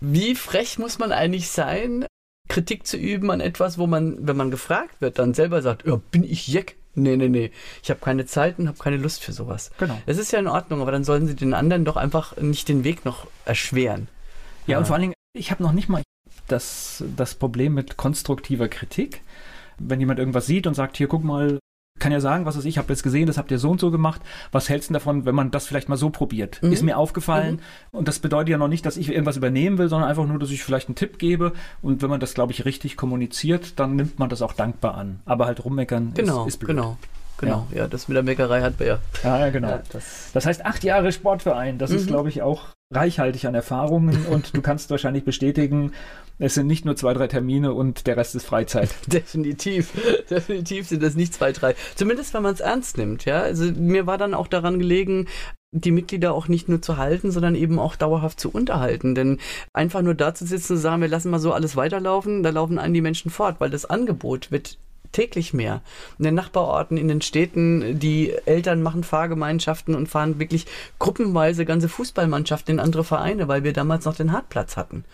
wie 0.00 0.34
frech 0.34 0.78
muss 0.78 0.98
man 0.98 1.12
eigentlich 1.12 1.48
sein, 1.48 2.06
Kritik 2.48 2.86
zu 2.86 2.96
üben 2.96 3.30
an 3.30 3.40
etwas, 3.40 3.78
wo 3.78 3.86
man, 3.86 4.26
wenn 4.26 4.36
man 4.36 4.50
gefragt 4.50 5.00
wird, 5.00 5.18
dann 5.18 5.34
selber 5.34 5.62
sagt, 5.62 5.86
ja, 5.86 6.00
bin 6.10 6.24
ich 6.24 6.48
Jeck? 6.48 6.76
Nee, 6.94 7.16
nee, 7.16 7.28
nee. 7.28 7.52
Ich 7.82 7.90
habe 7.90 8.00
keine 8.00 8.26
Zeit 8.26 8.58
und 8.58 8.66
habe 8.66 8.78
keine 8.78 8.96
Lust 8.96 9.22
für 9.22 9.32
sowas. 9.32 9.70
Genau. 9.78 9.96
Das 10.06 10.18
ist 10.18 10.32
ja 10.32 10.40
in 10.40 10.48
Ordnung, 10.48 10.80
aber 10.82 10.90
dann 10.90 11.04
sollen 11.04 11.28
sie 11.28 11.36
den 11.36 11.54
anderen 11.54 11.84
doch 11.84 11.96
einfach 11.96 12.36
nicht 12.38 12.68
den 12.68 12.82
Weg 12.82 13.04
noch 13.04 13.28
erschweren. 13.44 14.08
Ja, 14.66 14.72
ja. 14.72 14.78
und 14.78 14.86
vor 14.86 14.94
allen 14.94 15.02
Dingen, 15.02 15.14
ich 15.32 15.52
habe 15.52 15.62
noch 15.62 15.72
nicht 15.72 15.88
mal 15.88 16.02
das, 16.48 17.04
das 17.16 17.34
Problem 17.34 17.74
mit 17.74 17.96
konstruktiver 17.96 18.68
Kritik. 18.68 19.22
Wenn 19.78 20.00
jemand 20.00 20.18
irgendwas 20.18 20.46
sieht 20.46 20.66
und 20.66 20.74
sagt, 20.74 20.96
hier, 20.96 21.08
guck 21.08 21.24
mal, 21.24 21.58
kann 22.00 22.12
ja 22.12 22.20
sagen, 22.20 22.46
was 22.46 22.56
ist 22.56 22.64
ich 22.64 22.78
habe 22.78 22.88
jetzt 22.92 23.02
gesehen, 23.02 23.26
das 23.26 23.38
habt 23.38 23.50
ihr 23.50 23.58
so 23.58 23.70
und 23.70 23.78
so 23.78 23.90
gemacht. 23.90 24.20
Was 24.50 24.68
hältst 24.68 24.90
du 24.90 24.94
davon, 24.94 25.26
wenn 25.26 25.34
man 25.34 25.50
das 25.50 25.66
vielleicht 25.66 25.88
mal 25.88 25.96
so 25.96 26.10
probiert? 26.10 26.60
Mhm. 26.62 26.72
Ist 26.72 26.82
mir 26.82 26.96
aufgefallen. 26.96 27.56
Mhm. 27.92 27.98
Und 27.98 28.08
das 28.08 28.18
bedeutet 28.18 28.48
ja 28.48 28.58
noch 28.58 28.68
nicht, 28.68 28.84
dass 28.84 28.96
ich 28.96 29.10
irgendwas 29.10 29.36
übernehmen 29.36 29.78
will, 29.78 29.88
sondern 29.88 30.08
einfach 30.08 30.26
nur, 30.26 30.38
dass 30.38 30.50
ich 30.50 30.64
vielleicht 30.64 30.88
einen 30.88 30.96
Tipp 30.96 31.18
gebe. 31.18 31.52
Und 31.82 32.02
wenn 32.02 32.10
man 32.10 32.18
das, 32.18 32.34
glaube 32.34 32.52
ich, 32.52 32.64
richtig 32.64 32.96
kommuniziert, 32.96 33.78
dann 33.78 33.96
nimmt 33.96 34.18
man 34.18 34.28
das 34.28 34.42
auch 34.42 34.54
dankbar 34.54 34.96
an. 34.96 35.20
Aber 35.26 35.46
halt 35.46 35.64
rummeckern 35.64 36.12
genau, 36.14 36.42
ist, 36.46 36.54
ist 36.54 36.56
blöd. 36.58 36.70
Genau. 36.70 36.96
Genau, 37.38 37.66
ja. 37.70 37.78
ja. 37.78 37.86
das 37.86 38.08
mit 38.08 38.16
der 38.16 38.22
Meckerei 38.22 38.60
hat 38.60 38.76
Bär. 38.76 38.98
Ja, 39.22 39.38
ja, 39.38 39.50
genau. 39.50 39.68
Ja, 39.68 39.82
das, 39.92 40.30
das, 40.34 40.44
heißt, 40.44 40.66
acht 40.66 40.84
Jahre 40.84 41.10
Sportverein, 41.10 41.78
das 41.78 41.90
mhm. 41.90 41.96
ist, 41.96 42.06
glaube 42.06 42.28
ich, 42.28 42.42
auch 42.42 42.68
reichhaltig 42.92 43.46
an 43.46 43.54
Erfahrungen 43.54 44.26
und 44.30 44.56
du 44.56 44.62
kannst 44.62 44.90
wahrscheinlich 44.90 45.24
bestätigen, 45.24 45.92
es 46.38 46.54
sind 46.54 46.66
nicht 46.66 46.84
nur 46.84 46.96
zwei, 46.96 47.12
drei 47.12 47.26
Termine 47.26 47.74
und 47.74 48.06
der 48.06 48.16
Rest 48.16 48.34
ist 48.34 48.46
Freizeit. 48.46 48.90
Definitiv, 49.06 49.92
definitiv 50.30 50.88
sind 50.88 51.02
das 51.02 51.14
nicht 51.14 51.34
zwei, 51.34 51.52
drei. 51.52 51.74
Zumindest 51.94 52.32
wenn 52.32 52.42
man 52.42 52.54
es 52.54 52.60
ernst 52.60 52.96
nimmt, 52.96 53.26
ja. 53.26 53.40
Also 53.40 53.70
mir 53.72 54.06
war 54.06 54.16
dann 54.16 54.32
auch 54.32 54.48
daran 54.48 54.78
gelegen, 54.78 55.28
die 55.72 55.92
Mitglieder 55.92 56.34
auch 56.34 56.48
nicht 56.48 56.68
nur 56.68 56.80
zu 56.82 56.96
halten, 56.96 57.30
sondern 57.30 57.54
eben 57.54 57.78
auch 57.78 57.94
dauerhaft 57.94 58.40
zu 58.40 58.50
unterhalten. 58.50 59.14
Denn 59.14 59.38
einfach 59.72 60.02
nur 60.02 60.14
da 60.14 60.34
zu 60.34 60.46
sitzen 60.46 60.72
und 60.74 60.78
sagen, 60.78 61.02
wir 61.02 61.08
lassen 61.08 61.30
mal 61.30 61.38
so 61.38 61.52
alles 61.52 61.76
weiterlaufen, 61.76 62.42
da 62.42 62.50
laufen 62.50 62.78
einen 62.78 62.94
die 62.94 63.02
Menschen 63.02 63.30
fort, 63.30 63.56
weil 63.60 63.70
das 63.70 63.84
Angebot 63.84 64.50
wird 64.50 64.78
täglich 65.12 65.52
mehr. 65.52 65.82
In 66.18 66.24
den 66.24 66.34
Nachbarorten, 66.34 66.96
in 66.96 67.08
den 67.08 67.20
Städten, 67.20 67.98
die 67.98 68.32
Eltern 68.46 68.82
machen 68.82 69.04
Fahrgemeinschaften 69.04 69.94
und 69.94 70.08
fahren 70.08 70.38
wirklich 70.38 70.66
gruppenweise 70.98 71.64
ganze 71.64 71.88
Fußballmannschaften 71.88 72.74
in 72.74 72.80
andere 72.80 73.04
Vereine, 73.04 73.48
weil 73.48 73.64
wir 73.64 73.72
damals 73.72 74.04
noch 74.04 74.16
den 74.16 74.32
Hartplatz 74.32 74.76
hatten. 74.76 75.04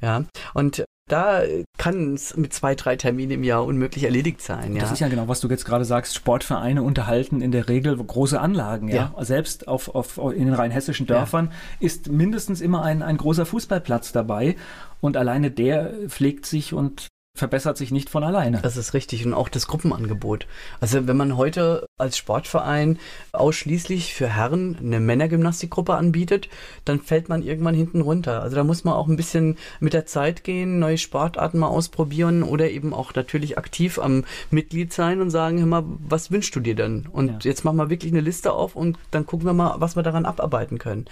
Ja, 0.00 0.24
und 0.52 0.84
da 1.08 1.42
kann 1.76 2.14
es 2.14 2.34
mit 2.34 2.54
zwei, 2.54 2.74
drei 2.74 2.96
Terminen 2.96 3.32
im 3.32 3.44
Jahr 3.44 3.64
unmöglich 3.66 4.04
erledigt 4.04 4.40
sein. 4.40 4.74
Ja? 4.74 4.80
Das 4.80 4.92
ist 4.92 5.00
ja 5.00 5.08
genau, 5.08 5.28
was 5.28 5.40
du 5.40 5.48
jetzt 5.48 5.66
gerade 5.66 5.84
sagst. 5.84 6.14
Sportvereine 6.14 6.82
unterhalten 6.82 7.42
in 7.42 7.52
der 7.52 7.68
Regel 7.68 7.94
große 7.96 8.40
Anlagen. 8.40 8.88
Ja? 8.88 9.12
ja. 9.14 9.24
Selbst 9.24 9.68
auf, 9.68 9.94
auf, 9.94 10.16
in 10.16 10.46
den 10.46 10.54
rheinhessischen 10.54 11.06
Dörfern 11.06 11.50
ja. 11.50 11.86
ist 11.86 12.10
mindestens 12.10 12.62
immer 12.62 12.82
ein, 12.82 13.02
ein 13.02 13.18
großer 13.18 13.44
Fußballplatz 13.44 14.12
dabei. 14.12 14.56
Und 15.02 15.18
alleine 15.18 15.50
der 15.50 15.92
pflegt 16.08 16.46
sich 16.46 16.72
und 16.72 17.08
verbessert 17.36 17.76
sich 17.76 17.90
nicht 17.90 18.10
von 18.10 18.22
alleine. 18.22 18.60
Das 18.62 18.76
ist 18.76 18.94
richtig 18.94 19.26
und 19.26 19.34
auch 19.34 19.48
das 19.48 19.66
Gruppenangebot. 19.66 20.46
Also 20.80 21.08
wenn 21.08 21.16
man 21.16 21.36
heute 21.36 21.84
als 21.98 22.16
Sportverein 22.16 23.00
ausschließlich 23.32 24.14
für 24.14 24.28
Herren 24.28 24.78
eine 24.80 25.00
Männergymnastikgruppe 25.00 25.94
anbietet, 25.94 26.48
dann 26.84 27.00
fällt 27.00 27.28
man 27.28 27.42
irgendwann 27.42 27.74
hinten 27.74 28.02
runter. 28.02 28.40
Also 28.40 28.54
da 28.54 28.62
muss 28.62 28.84
man 28.84 28.94
auch 28.94 29.08
ein 29.08 29.16
bisschen 29.16 29.58
mit 29.80 29.94
der 29.94 30.06
Zeit 30.06 30.44
gehen, 30.44 30.78
neue 30.78 30.96
Sportarten 30.96 31.58
mal 31.58 31.66
ausprobieren 31.66 32.44
oder 32.44 32.70
eben 32.70 32.94
auch 32.94 33.12
natürlich 33.14 33.58
aktiv 33.58 33.98
am 33.98 34.24
Mitglied 34.52 34.92
sein 34.92 35.20
und 35.20 35.30
sagen, 35.30 35.58
hör 35.58 35.66
mal, 35.66 35.84
was 36.06 36.30
wünschst 36.30 36.54
du 36.54 36.60
dir 36.60 36.76
denn? 36.76 37.08
Und 37.10 37.28
ja. 37.28 37.38
jetzt 37.42 37.64
machen 37.64 37.78
wir 37.78 37.90
wirklich 37.90 38.12
eine 38.12 38.20
Liste 38.20 38.52
auf 38.52 38.76
und 38.76 38.96
dann 39.10 39.26
gucken 39.26 39.46
wir 39.46 39.54
mal, 39.54 39.74
was 39.80 39.96
wir 39.96 40.04
daran 40.04 40.24
abarbeiten 40.24 40.78
können. 40.78 41.06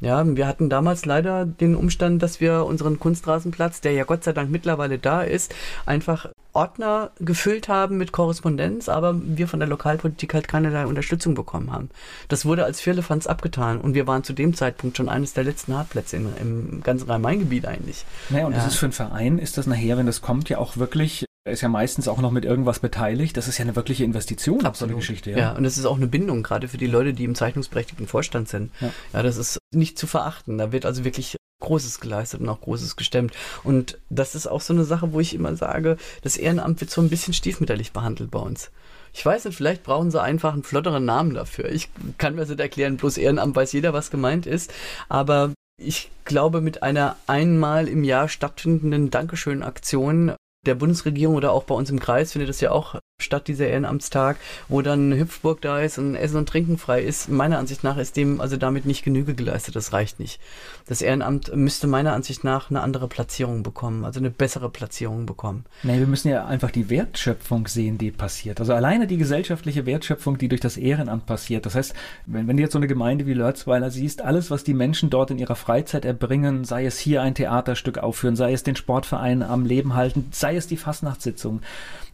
Ja, 0.00 0.26
wir 0.26 0.48
hatten 0.48 0.70
damals 0.70 1.06
leider 1.06 1.46
den 1.46 1.76
Umstand, 1.76 2.20
dass 2.20 2.40
wir 2.40 2.64
unseren 2.64 2.98
Kunstrasenplatz, 2.98 3.80
der 3.80 3.92
ja 3.92 4.02
Gott 4.02 4.24
sei 4.24 4.32
Dank 4.32 4.50
mittlerweile 4.50 4.98
da 4.98 5.22
ist, 5.22 5.54
einfach 5.86 6.28
Ordner 6.52 7.10
gefüllt 7.20 7.68
haben 7.68 7.98
mit 7.98 8.10
Korrespondenz, 8.10 8.88
aber 8.88 9.14
wir 9.16 9.46
von 9.46 9.60
der 9.60 9.68
Lokalpolitik 9.68 10.34
halt 10.34 10.48
keinerlei 10.48 10.86
Unterstützung 10.86 11.34
bekommen 11.34 11.72
haben. 11.72 11.90
Das 12.28 12.44
wurde 12.44 12.64
als 12.64 12.80
Firlefanz 12.80 13.26
abgetan 13.26 13.80
und 13.80 13.94
wir 13.94 14.06
waren 14.06 14.24
zu 14.24 14.32
dem 14.32 14.54
Zeitpunkt 14.54 14.96
schon 14.96 15.08
eines 15.08 15.34
der 15.34 15.44
letzten 15.44 15.76
Hartplätze 15.76 16.16
im, 16.16 16.32
im 16.40 16.82
ganzen 16.82 17.08
Rhein-Main-Gebiet 17.08 17.66
eigentlich. 17.66 18.04
Naja, 18.28 18.46
und 18.46 18.52
ja. 18.52 18.58
das 18.58 18.68
ist 18.68 18.76
für 18.76 18.86
einen 18.86 18.92
Verein, 18.92 19.38
ist 19.38 19.56
das 19.58 19.66
nachher, 19.66 19.98
wenn 19.98 20.06
das 20.06 20.20
kommt, 20.20 20.48
ja 20.48 20.58
auch 20.58 20.76
wirklich 20.76 21.26
ist 21.44 21.62
ja 21.62 21.68
meistens 21.68 22.08
auch 22.08 22.20
noch 22.20 22.30
mit 22.30 22.44
irgendwas 22.44 22.80
beteiligt. 22.80 23.36
Das 23.38 23.48
ist 23.48 23.56
ja 23.56 23.64
eine 23.64 23.74
wirkliche 23.74 24.04
Investition, 24.04 24.66
Absolut. 24.66 24.92
so 24.92 24.96
Geschichte. 24.98 25.30
Ja. 25.30 25.38
ja, 25.38 25.52
und 25.52 25.64
das 25.64 25.78
ist 25.78 25.86
auch 25.86 25.96
eine 25.96 26.06
Bindung, 26.06 26.42
gerade 26.42 26.68
für 26.68 26.76
die 26.76 26.86
Leute, 26.86 27.14
die 27.14 27.24
im 27.24 27.34
zeichnungsberechtigten 27.34 28.06
Vorstand 28.06 28.48
sind. 28.48 28.70
Ja. 28.80 28.90
ja, 29.14 29.22
das 29.22 29.38
ist 29.38 29.58
nicht 29.72 29.98
zu 29.98 30.06
verachten. 30.06 30.58
Da 30.58 30.72
wird 30.72 30.84
also 30.84 31.04
wirklich 31.04 31.37
Großes 31.60 32.00
geleistet 32.00 32.40
und 32.40 32.48
auch 32.48 32.60
Großes 32.60 32.96
gestemmt. 32.96 33.32
Und 33.64 33.98
das 34.10 34.34
ist 34.34 34.46
auch 34.46 34.60
so 34.60 34.72
eine 34.72 34.84
Sache, 34.84 35.12
wo 35.12 35.20
ich 35.20 35.34
immer 35.34 35.56
sage, 35.56 35.96
das 36.22 36.36
Ehrenamt 36.36 36.80
wird 36.80 36.90
so 36.90 37.00
ein 37.00 37.08
bisschen 37.08 37.34
stiefmütterlich 37.34 37.92
behandelt 37.92 38.30
bei 38.30 38.38
uns. 38.38 38.70
Ich 39.12 39.24
weiß 39.24 39.44
nicht, 39.46 39.56
vielleicht 39.56 39.82
brauchen 39.82 40.10
sie 40.10 40.22
einfach 40.22 40.52
einen 40.52 40.62
flotteren 40.62 41.04
Namen 41.04 41.34
dafür. 41.34 41.70
Ich 41.70 41.90
kann 42.18 42.34
mir 42.34 42.42
das 42.42 42.50
nicht 42.50 42.60
erklären, 42.60 42.96
bloß 42.96 43.18
Ehrenamt 43.18 43.56
weiß 43.56 43.72
jeder, 43.72 43.92
was 43.92 44.10
gemeint 44.10 44.46
ist. 44.46 44.72
Aber 45.08 45.52
ich 45.80 46.10
glaube, 46.24 46.60
mit 46.60 46.82
einer 46.82 47.16
einmal 47.26 47.88
im 47.88 48.04
Jahr 48.04 48.28
stattfindenden 48.28 49.10
Dankeschön-Aktion 49.10 50.34
der 50.66 50.74
Bundesregierung 50.74 51.36
oder 51.36 51.52
auch 51.52 51.64
bei 51.64 51.74
uns 51.74 51.90
im 51.90 52.00
Kreis 52.00 52.32
findet 52.32 52.50
es 52.50 52.60
ja 52.60 52.70
auch 52.70 52.96
statt, 53.20 53.48
dieser 53.48 53.66
Ehrenamtstag, 53.66 54.36
wo 54.68 54.80
dann 54.80 55.12
Hüpfburg 55.12 55.60
da 55.60 55.80
ist 55.80 55.98
und 55.98 56.14
Essen 56.14 56.36
und 56.36 56.48
Trinken 56.48 56.78
frei 56.78 57.02
ist. 57.02 57.28
Meiner 57.28 57.58
Ansicht 57.58 57.82
nach 57.82 57.96
ist 57.96 58.16
dem 58.16 58.40
also 58.40 58.56
damit 58.56 58.86
nicht 58.86 59.04
Genüge 59.04 59.34
geleistet. 59.34 59.74
Das 59.74 59.92
reicht 59.92 60.20
nicht. 60.20 60.40
Das 60.86 61.02
Ehrenamt 61.02 61.54
müsste 61.54 61.88
meiner 61.88 62.12
Ansicht 62.12 62.44
nach 62.44 62.70
eine 62.70 62.80
andere 62.80 63.08
Platzierung 63.08 63.64
bekommen, 63.64 64.04
also 64.04 64.20
eine 64.20 64.30
bessere 64.30 64.70
Platzierung 64.70 65.26
bekommen. 65.26 65.64
Nee, 65.82 65.98
wir 65.98 66.06
müssen 66.06 66.28
ja 66.28 66.46
einfach 66.46 66.70
die 66.70 66.90
Wertschöpfung 66.90 67.66
sehen, 67.66 67.98
die 67.98 68.12
passiert. 68.12 68.60
Also 68.60 68.72
alleine 68.72 69.08
die 69.08 69.18
gesellschaftliche 69.18 69.84
Wertschöpfung, 69.84 70.38
die 70.38 70.48
durch 70.48 70.60
das 70.60 70.76
Ehrenamt 70.76 71.26
passiert. 71.26 71.66
Das 71.66 71.74
heißt, 71.74 71.94
wenn, 72.26 72.46
wenn 72.46 72.56
du 72.56 72.62
jetzt 72.62 72.72
so 72.72 72.78
eine 72.78 72.86
Gemeinde 72.86 73.26
wie 73.26 73.34
Lörzweiler 73.34 73.90
siehst, 73.90 74.22
alles, 74.22 74.50
was 74.52 74.62
die 74.62 74.74
Menschen 74.74 75.10
dort 75.10 75.32
in 75.32 75.38
ihrer 75.38 75.56
Freizeit 75.56 76.04
erbringen, 76.04 76.64
sei 76.64 76.86
es 76.86 76.98
hier 76.98 77.20
ein 77.22 77.34
Theaterstück 77.34 77.98
aufführen, 77.98 78.36
sei 78.36 78.52
es 78.52 78.62
den 78.62 78.76
Sportverein 78.76 79.42
am 79.42 79.66
Leben 79.66 79.96
halten, 79.96 80.28
sei 80.30 80.54
es 80.54 80.68
die 80.68 80.76
Fastnachtssitzung. 80.76 81.62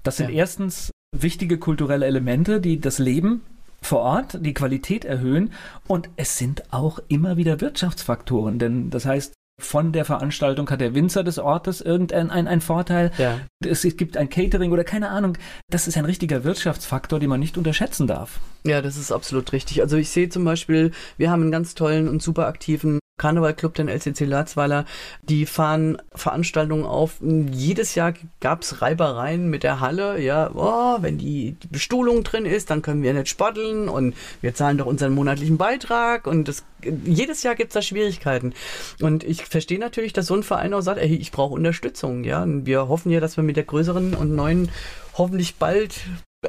Das 0.02 0.18
sind 0.18 0.30
ja. 0.30 0.36
erstens 0.36 0.90
wichtige 1.22 1.58
kulturelle 1.58 2.06
Elemente, 2.06 2.60
die 2.60 2.80
das 2.80 2.98
Leben 2.98 3.42
vor 3.80 4.00
Ort, 4.00 4.38
die 4.40 4.54
Qualität 4.54 5.04
erhöhen 5.04 5.52
und 5.86 6.08
es 6.16 6.38
sind 6.38 6.72
auch 6.72 6.98
immer 7.08 7.36
wieder 7.36 7.60
Wirtschaftsfaktoren, 7.60 8.58
denn 8.58 8.90
das 8.90 9.04
heißt, 9.04 9.34
von 9.60 9.92
der 9.92 10.04
Veranstaltung 10.04 10.68
hat 10.68 10.80
der 10.80 10.94
Winzer 10.94 11.22
des 11.22 11.38
Ortes 11.38 11.80
irgendeinen 11.80 12.30
ein, 12.30 12.48
ein 12.48 12.60
Vorteil. 12.60 13.12
Ja. 13.18 13.38
Es, 13.64 13.84
es, 13.84 13.96
gibt 13.96 14.16
ein 14.16 14.28
Catering 14.28 14.72
oder 14.72 14.82
keine 14.82 15.10
Ahnung. 15.10 15.38
Das 15.70 15.86
ist 15.86 15.96
ein 15.96 16.04
richtiger 16.04 16.42
Wirtschaftsfaktor, 16.42 17.20
den 17.20 17.28
man 17.28 17.38
nicht 17.38 17.56
unterschätzen 17.56 18.08
darf. 18.08 18.40
Ja, 18.66 18.82
das 18.82 18.96
ist 18.96 19.12
absolut 19.12 19.52
richtig. 19.52 19.80
Also 19.80 19.96
ich 19.96 20.10
sehe 20.10 20.28
zum 20.28 20.44
Beispiel, 20.44 20.90
wir 21.18 21.30
haben 21.30 21.42
einen 21.42 21.52
ganz 21.52 21.76
tollen 21.76 22.08
und 22.08 22.20
super 22.20 22.48
aktiven 22.48 22.98
Karnevalclub, 23.16 23.74
den 23.74 23.88
LCC 23.88 24.24
Larzweiler, 24.24 24.86
die 25.22 25.46
fahren 25.46 25.98
Veranstaltungen 26.14 26.84
auf. 26.84 27.16
Jedes 27.20 27.94
Jahr 27.94 28.12
gab's 28.40 28.82
Reibereien 28.82 29.48
mit 29.48 29.62
der 29.62 29.80
Halle. 29.80 30.20
Ja, 30.20 30.50
oh, 30.52 30.98
wenn 31.00 31.18
die, 31.18 31.56
Bestuhlung 31.70 32.24
drin 32.24 32.44
ist, 32.44 32.70
dann 32.70 32.82
können 32.82 33.02
wir 33.02 33.14
nicht 33.14 33.28
spotteln 33.28 33.88
und 33.88 34.14
wir 34.40 34.54
zahlen 34.54 34.78
doch 34.78 34.86
unseren 34.86 35.14
monatlichen 35.14 35.58
Beitrag 35.58 36.26
und 36.26 36.48
das, 36.48 36.64
jedes 36.82 37.42
Jahr 37.42 37.54
gibt's 37.54 37.74
da 37.74 37.82
Schwierigkeiten. 37.82 38.52
Und 39.00 39.22
ich 39.22 39.44
verstehe 39.44 39.78
natürlich, 39.78 40.12
dass 40.12 40.26
so 40.26 40.34
ein 40.34 40.42
Verein 40.42 40.74
auch 40.74 40.80
sagt, 40.80 40.98
ey, 40.98 41.14
ich 41.14 41.30
brauche 41.30 41.54
Unterstützung. 41.54 42.24
Ja, 42.24 42.42
und 42.42 42.66
wir 42.66 42.88
hoffen 42.88 43.10
ja, 43.10 43.20
dass 43.20 43.36
wir 43.36 43.44
mit 43.44 43.56
der 43.56 43.64
größeren 43.64 44.14
und 44.14 44.34
neuen 44.34 44.70
hoffentlich 45.16 45.56
bald 45.56 46.00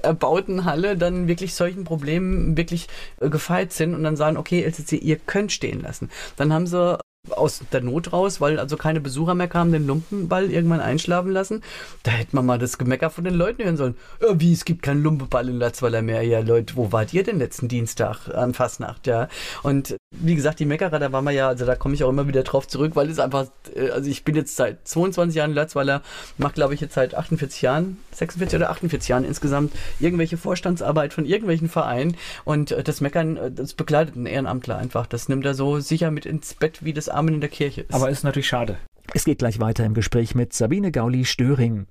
erbauten 0.04 0.66
Halle 0.66 0.98
dann 0.98 1.28
wirklich 1.28 1.54
solchen 1.54 1.84
Problemen 1.84 2.58
wirklich 2.58 2.88
äh, 3.20 3.30
gefeit 3.30 3.74
sind 3.74 3.93
und 3.93 4.04
dann 4.04 4.16
sagen, 4.16 4.38
okay, 4.38 4.64
LCC, 4.64 4.93
ihr 4.98 5.18
könnt 5.18 5.52
stehen 5.52 5.82
lassen. 5.82 6.10
Dann 6.38 6.54
haben 6.54 6.68
sie 6.68 6.98
aus 7.32 7.61
der 7.71 7.82
Not 7.82 8.13
raus, 8.13 8.41
weil 8.41 8.59
also 8.59 8.78
keine 8.78 9.01
Besucher 9.01 9.36
mehr 9.36 9.47
kamen, 9.47 9.71
den 9.71 9.88
Lumpenball 9.88 10.51
irgendwann 10.51 10.82
einschlafen 10.82 11.32
lassen. 11.32 11.61
Da 12.03 12.11
hätte 12.11 12.36
man 12.36 12.45
mal 12.45 12.59
das 12.59 12.78
Gemecker 12.78 13.09
von 13.09 13.23
den 13.23 13.36
Leuten 13.36 13.63
hören 13.63 13.78
sollen. 13.78 13.95
Wie, 14.34 14.53
es 14.53 14.65
gibt 14.65 14.84
keinen 14.84 15.03
Lumpenball 15.03 15.49
in 15.49 15.57
Latzweiler 15.57 16.01
mehr. 16.01 16.23
Ja, 16.23 16.39
Leute, 16.39 16.76
wo 16.76 16.91
wart 16.91 17.13
ihr 17.13 17.23
denn 17.23 17.39
letzten 17.39 17.67
Dienstag 17.67 18.28
an 18.30 18.53
Fastnacht? 18.53 19.07
Ja, 19.07 19.28
und 19.63 19.95
wie 20.11 20.36
gesagt, 20.36 20.59
die 20.59 20.65
Meckerer, 20.65 20.99
da 20.99 21.11
waren 21.11 21.26
wir 21.26 21.32
ja, 21.32 21.47
also 21.47 21.65
da 21.65 21.76
komme 21.76 21.93
ich 21.93 22.03
auch 22.03 22.09
immer 22.09 22.28
wieder 22.28 22.43
drauf 22.43 22.67
zurück, 22.67 22.95
weil 22.95 23.09
es 23.09 23.19
einfach, 23.19 23.47
äh, 23.76 23.89
also 23.89 24.09
ich 24.09 24.23
bin 24.23 24.36
jetzt 24.36 24.55
seit 24.55 24.88
22 24.88 25.36
Jahren 25.36 25.51
in 25.51 25.55
Latzweiler, 25.55 26.01
mache 26.38 26.53
glaube 26.53 26.73
ich 26.73 26.82
jetzt 26.82 26.93
seit 26.93 27.15
48 27.15 27.61
Jahren, 27.61 27.97
46 28.11 28.57
oder 28.57 28.69
48 28.69 29.09
Jahren 29.09 29.26
insgesamt 29.26 29.73
irgendwelche 29.99 30.38
Vorstandsarbeit 30.38 31.13
von 31.13 31.26
irgendwelchen 31.26 31.69
Vereinen 31.69 32.15
und 32.43 32.71
äh, 32.71 32.84
das 32.84 33.01
Meckern, 33.01 33.38
äh, 33.38 33.51
das 33.51 33.73
begleitet 33.73 34.15
ein 34.15 34.26
Ehrenamtler 34.26 34.78
einfach. 34.78 35.07
Das 35.07 35.30
nimmt 35.30 35.45
er 35.45 35.53
so 35.53 35.80
sicher 35.80 36.11
mit 36.11 36.26
ins 36.26 36.53
Bett, 36.53 36.84
wie 36.84 36.93
das 36.93 37.09
Amen 37.16 37.36
in 37.36 37.41
der 37.41 37.49
Kirche 37.49 37.82
ist. 37.82 37.93
Aber 37.93 38.09
ist 38.09 38.24
natürlich 38.24 38.47
schade. 38.47 38.78
Es 39.13 39.26
geht 39.26 39.39
gleich 39.39 39.59
weiter 39.59 39.86
im 39.86 39.93
Gespräch 39.93 40.36
mit 40.36 40.53
Sabine 40.53 40.91
Gauli-Störing. 40.91 41.88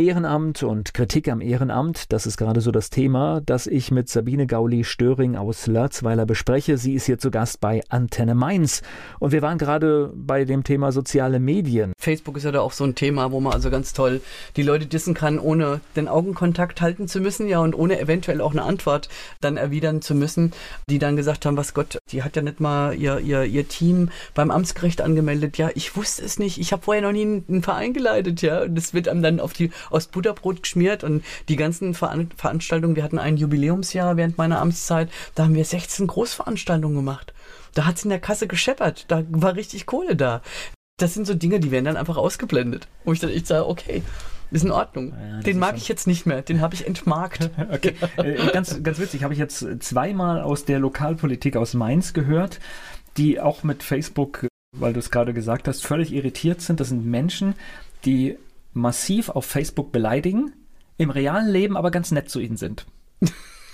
Ehrenamt 0.00 0.62
und 0.62 0.94
Kritik 0.94 1.28
am 1.28 1.42
Ehrenamt, 1.42 2.10
das 2.10 2.24
ist 2.24 2.38
gerade 2.38 2.62
so 2.62 2.70
das 2.70 2.88
Thema, 2.88 3.42
das 3.44 3.66
ich 3.66 3.90
mit 3.90 4.08
Sabine 4.08 4.46
Gauli-Störing 4.46 5.36
aus 5.36 5.66
Lörzweiler 5.66 6.24
bespreche. 6.24 6.78
Sie 6.78 6.94
ist 6.94 7.04
hier 7.04 7.18
zu 7.18 7.30
Gast 7.30 7.60
bei 7.60 7.82
Antenne 7.90 8.34
Mainz. 8.34 8.80
Und 9.18 9.32
wir 9.32 9.42
waren 9.42 9.58
gerade 9.58 10.10
bei 10.14 10.46
dem 10.46 10.64
Thema 10.64 10.90
soziale 10.90 11.38
Medien. 11.38 11.92
Facebook 11.98 12.38
ist 12.38 12.44
ja 12.44 12.50
da 12.50 12.62
auch 12.62 12.72
so 12.72 12.84
ein 12.84 12.94
Thema, 12.94 13.30
wo 13.30 13.40
man 13.40 13.52
also 13.52 13.68
ganz 13.68 13.92
toll 13.92 14.22
die 14.56 14.62
Leute 14.62 14.86
dissen 14.86 15.12
kann, 15.12 15.38
ohne 15.38 15.82
den 15.96 16.08
Augenkontakt 16.08 16.80
halten 16.80 17.06
zu 17.06 17.20
müssen, 17.20 17.46
ja, 17.46 17.58
und 17.58 17.74
ohne 17.74 18.00
eventuell 18.00 18.40
auch 18.40 18.52
eine 18.52 18.62
Antwort 18.62 19.10
dann 19.42 19.58
erwidern 19.58 20.00
zu 20.00 20.14
müssen, 20.14 20.54
die 20.88 20.98
dann 20.98 21.16
gesagt 21.16 21.44
haben, 21.44 21.58
was 21.58 21.74
Gott, 21.74 21.98
die 22.10 22.22
hat 22.22 22.36
ja 22.36 22.42
nicht 22.42 22.58
mal 22.58 22.94
ihr, 22.94 23.18
ihr, 23.18 23.44
ihr 23.44 23.68
Team 23.68 24.08
beim 24.32 24.50
Amtsgericht 24.50 25.02
angemeldet. 25.02 25.58
Ja, 25.58 25.68
ich 25.74 25.94
wusste 25.94 26.24
es 26.24 26.38
nicht. 26.38 26.56
Ich 26.56 26.72
habe 26.72 26.84
vorher 26.84 27.02
noch 27.02 27.12
nie 27.12 27.42
einen 27.46 27.62
Verein 27.62 27.92
geleitet, 27.92 28.40
ja. 28.40 28.62
Und 28.62 28.76
das 28.76 28.94
wird 28.94 29.06
einem 29.06 29.22
dann 29.22 29.40
auf 29.40 29.52
die 29.52 29.70
aus 29.90 30.06
Butterbrot 30.06 30.62
geschmiert 30.62 31.04
und 31.04 31.24
die 31.48 31.56
ganzen 31.56 31.94
Veran 31.94 32.30
Veranstaltungen, 32.36 32.96
wir 32.96 33.02
hatten 33.02 33.18
ein 33.18 33.36
Jubiläumsjahr 33.36 34.16
während 34.16 34.38
meiner 34.38 34.60
Amtszeit, 34.60 35.10
da 35.34 35.44
haben 35.44 35.54
wir 35.54 35.64
16 35.64 36.06
Großveranstaltungen 36.06 36.96
gemacht. 36.96 37.34
Da 37.74 37.86
hat 37.86 37.96
es 37.96 38.04
in 38.04 38.10
der 38.10 38.20
Kasse 38.20 38.46
gescheppert, 38.46 39.04
da 39.08 39.24
war 39.30 39.54
richtig 39.54 39.86
Kohle 39.86 40.16
da. 40.16 40.42
Das 40.98 41.14
sind 41.14 41.26
so 41.26 41.34
Dinge, 41.34 41.60
die 41.60 41.70
werden 41.70 41.86
dann 41.86 41.96
einfach 41.96 42.16
ausgeblendet. 42.16 42.88
Wo 43.04 43.12
ich 43.12 43.20
dann 43.20 43.30
echt 43.30 43.46
sage, 43.46 43.66
okay, 43.66 44.02
ist 44.50 44.64
in 44.64 44.72
Ordnung. 44.72 45.12
Ja, 45.12 45.40
den 45.40 45.58
mag 45.58 45.76
ich 45.76 45.88
jetzt 45.88 46.06
nicht 46.06 46.26
mehr, 46.26 46.42
den 46.42 46.60
habe 46.60 46.74
ich 46.74 46.86
entmarkt. 46.86 47.50
okay. 47.72 47.94
Äh, 48.16 48.52
ganz, 48.52 48.82
ganz 48.82 48.98
witzig, 48.98 49.22
habe 49.22 49.32
ich 49.32 49.38
jetzt 49.38 49.66
zweimal 49.80 50.40
aus 50.40 50.64
der 50.64 50.78
Lokalpolitik 50.78 51.56
aus 51.56 51.74
Mainz 51.74 52.12
gehört, 52.12 52.60
die 53.16 53.40
auch 53.40 53.62
mit 53.62 53.82
Facebook, 53.82 54.46
weil 54.76 54.92
du 54.92 54.98
es 54.98 55.10
gerade 55.10 55.32
gesagt 55.32 55.68
hast, 55.68 55.84
völlig 55.84 56.12
irritiert 56.12 56.60
sind. 56.60 56.80
Das 56.80 56.88
sind 56.88 57.06
Menschen, 57.06 57.54
die 58.04 58.36
massiv 58.72 59.28
auf 59.28 59.44
Facebook 59.44 59.92
beleidigen, 59.92 60.52
im 60.98 61.10
realen 61.10 61.48
Leben 61.48 61.76
aber 61.76 61.90
ganz 61.90 62.10
nett 62.10 62.28
zu 62.28 62.40
ihnen 62.40 62.56
sind. 62.56 62.86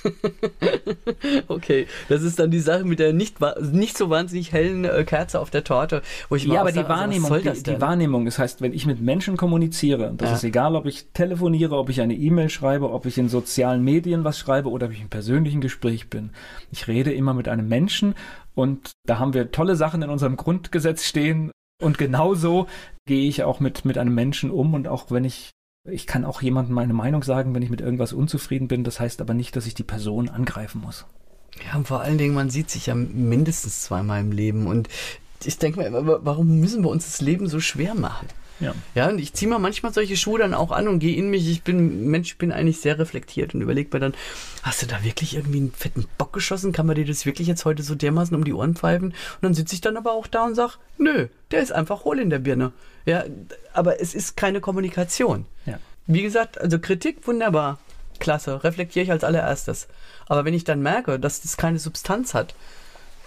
okay, 1.49 1.87
das 2.09 2.23
ist 2.23 2.39
dann 2.39 2.51
die 2.51 2.61
Sache 2.61 2.85
mit 2.85 2.99
der 2.99 3.13
nicht, 3.13 3.39
nicht 3.73 3.97
so 3.99 4.11
wahnsinnig 4.11 4.53
hellen 4.53 4.85
äh, 4.85 5.05
Kerze 5.05 5.41
auf 5.41 5.51
der 5.51 5.65
Torte, 5.65 6.03
wo 6.29 6.37
ich 6.37 6.45
Ja, 6.45 6.61
aber 6.61 6.71
die 6.71 6.77
sage, 6.77 6.89
Wahrnehmung, 6.89 7.33
also 7.33 7.53
die, 7.53 7.63
die, 7.63 7.81
Wahrnehmung, 7.81 8.25
das 8.25 8.39
heißt, 8.39 8.61
wenn 8.61 8.73
ich 8.73 8.87
mit 8.87 9.01
Menschen 9.01 9.37
kommuniziere, 9.37 10.15
das 10.17 10.31
ja. 10.31 10.37
ist 10.37 10.45
egal, 10.45 10.77
ob 10.77 10.87
ich 10.87 11.09
telefoniere, 11.13 11.77
ob 11.77 11.89
ich 11.89 12.01
eine 12.01 12.15
E-Mail 12.15 12.49
schreibe, 12.49 12.91
ob 12.91 13.07
ich 13.07 13.19
in 13.19 13.29
sozialen 13.29 13.83
Medien 13.83 14.25
was 14.25 14.39
schreibe 14.39 14.71
oder 14.71 14.87
ob 14.87 14.93
ich 14.93 15.01
im 15.01 15.09
persönlichen 15.09 15.61
Gespräch 15.61 16.09
bin. 16.09 16.31
Ich 16.71 16.89
rede 16.89 17.13
immer 17.13 17.35
mit 17.35 17.49
einem 17.49 17.69
Menschen 17.69 18.15
und 18.55 18.93
da 19.05 19.19
haben 19.19 19.35
wir 19.35 19.51
tolle 19.51 19.77
Sachen 19.77 20.03
in 20.03 20.11
unserem 20.11 20.37
Grundgesetz 20.37 21.05
stehen, 21.05 21.51
und 21.83 21.99
genauso 21.99 22.67
gehe 23.07 23.29
ich 23.29 23.45
auch 23.45 23.61
mit, 23.61 23.85
mit 23.85 23.99
einem 23.99 24.15
Menschen 24.15 24.51
um 24.51 24.75
und 24.75 24.89
auch 24.89 25.11
wenn 25.11 25.25
ich, 25.25 25.51
ich 25.89 26.07
kann 26.07 26.25
auch 26.25 26.43
jemandem 26.43 26.75
meine 26.75 26.95
Meinung 26.95 27.23
sagen, 27.23 27.55
wenn 27.55 27.63
ich 27.63 27.71
mit 27.71 27.81
irgendwas 27.81 28.13
unzufrieden 28.13 28.69
bin. 28.69 28.85
Das 28.85 28.99
heißt 28.99 29.21
aber 29.21 29.35
nicht, 29.35 29.55
dass 29.57 29.67
ich 29.67 29.75
die 29.75 29.85
Person 29.85 30.29
angreifen 30.29 30.81
muss. 30.81 31.07
Ja, 31.65 31.77
und 31.77 31.89
vor 31.89 32.01
allen 32.01 32.19
Dingen, 32.19 32.35
man 32.35 32.51
sieht 32.51 32.71
sich 32.71 32.87
ja 32.87 32.95
mindestens 32.95 33.83
zweimal 33.83 34.21
im 34.21 34.33
Leben 34.33 34.67
und 34.67 34.89
ich 35.45 35.59
denke 35.59 35.81
mir, 35.81 36.21
warum 36.23 36.61
müssen 36.61 36.83
wir 36.83 36.91
uns 36.91 37.05
das 37.05 37.21
Leben 37.21 37.47
so 37.47 37.61
schwer 37.61 37.95
machen? 37.95 38.27
Ja. 38.61 38.75
ja, 38.95 39.09
und 39.09 39.19
ich 39.19 39.35
ziehe 39.35 39.51
mal 39.51 39.59
manchmal 39.59 39.93
solche 39.93 40.17
Schuhe 40.17 40.39
dann 40.39 40.55
auch 40.55 40.71
an 40.71 40.89
und 40.89 40.99
gehe 40.99 41.17
in 41.17 41.29
mich. 41.29 41.49
Ich 41.49 41.63
bin, 41.63 42.07
Mensch, 42.07 42.33
ich 42.33 42.39
bin 42.39 42.53
eigentlich 42.53 42.81
sehr 42.81 42.99
reflektiert 42.99 43.55
und 43.55 43.61
überlege 43.61 43.91
mir 43.93 44.01
dann, 44.01 44.15
hast 44.63 44.83
du 44.83 44.87
da 44.87 45.05
wirklich 45.05 45.35
irgendwie 45.37 45.59
einen 45.59 45.73
fetten 45.73 46.07
Bock 46.17 46.33
geschossen? 46.33 46.73
Kann 46.73 46.87
man 46.87 46.97
dir 46.97 47.05
das 47.05 47.27
wirklich 47.27 47.49
jetzt 47.49 47.65
heute 47.65 47.83
so 47.83 47.95
dermaßen 47.95 48.35
um 48.35 48.45
die 48.45 48.55
Ohren 48.55 48.75
pfeifen? 48.75 49.09
Und 49.09 49.43
dann 49.43 49.55
sitze 49.55 49.75
ich 49.75 49.81
dann 49.81 49.97
aber 49.97 50.13
auch 50.13 50.27
da 50.27 50.45
und 50.45 50.55
sage, 50.55 50.75
nö, 50.99 51.29
der 51.51 51.63
ist 51.63 51.73
einfach 51.73 52.05
hohl 52.05 52.19
in 52.19 52.31
der 52.31 52.39
Birne. 52.39 52.73
Ja, 53.05 53.25
aber 53.73 54.01
es 54.01 54.15
ist 54.15 54.37
keine 54.37 54.61
Kommunikation. 54.61 55.45
Ja. 55.67 55.79
Wie 56.07 56.23
gesagt, 56.23 56.61
also 56.61 56.79
Kritik, 56.79 57.27
wunderbar. 57.27 57.79
Klasse, 58.19 58.65
reflektiere 58.65 59.05
ich 59.05 59.11
als 59.11 59.25
allererstes. 59.25 59.89
Aber 60.27 60.45
wenn 60.45 60.55
ich 60.55 60.65
dann 60.65 60.81
merke, 60.81 61.21
dass 61.21 61.43
das 61.43 61.57
keine 61.57 61.79
Substanz 61.79 62.33
hat, 62.33 62.55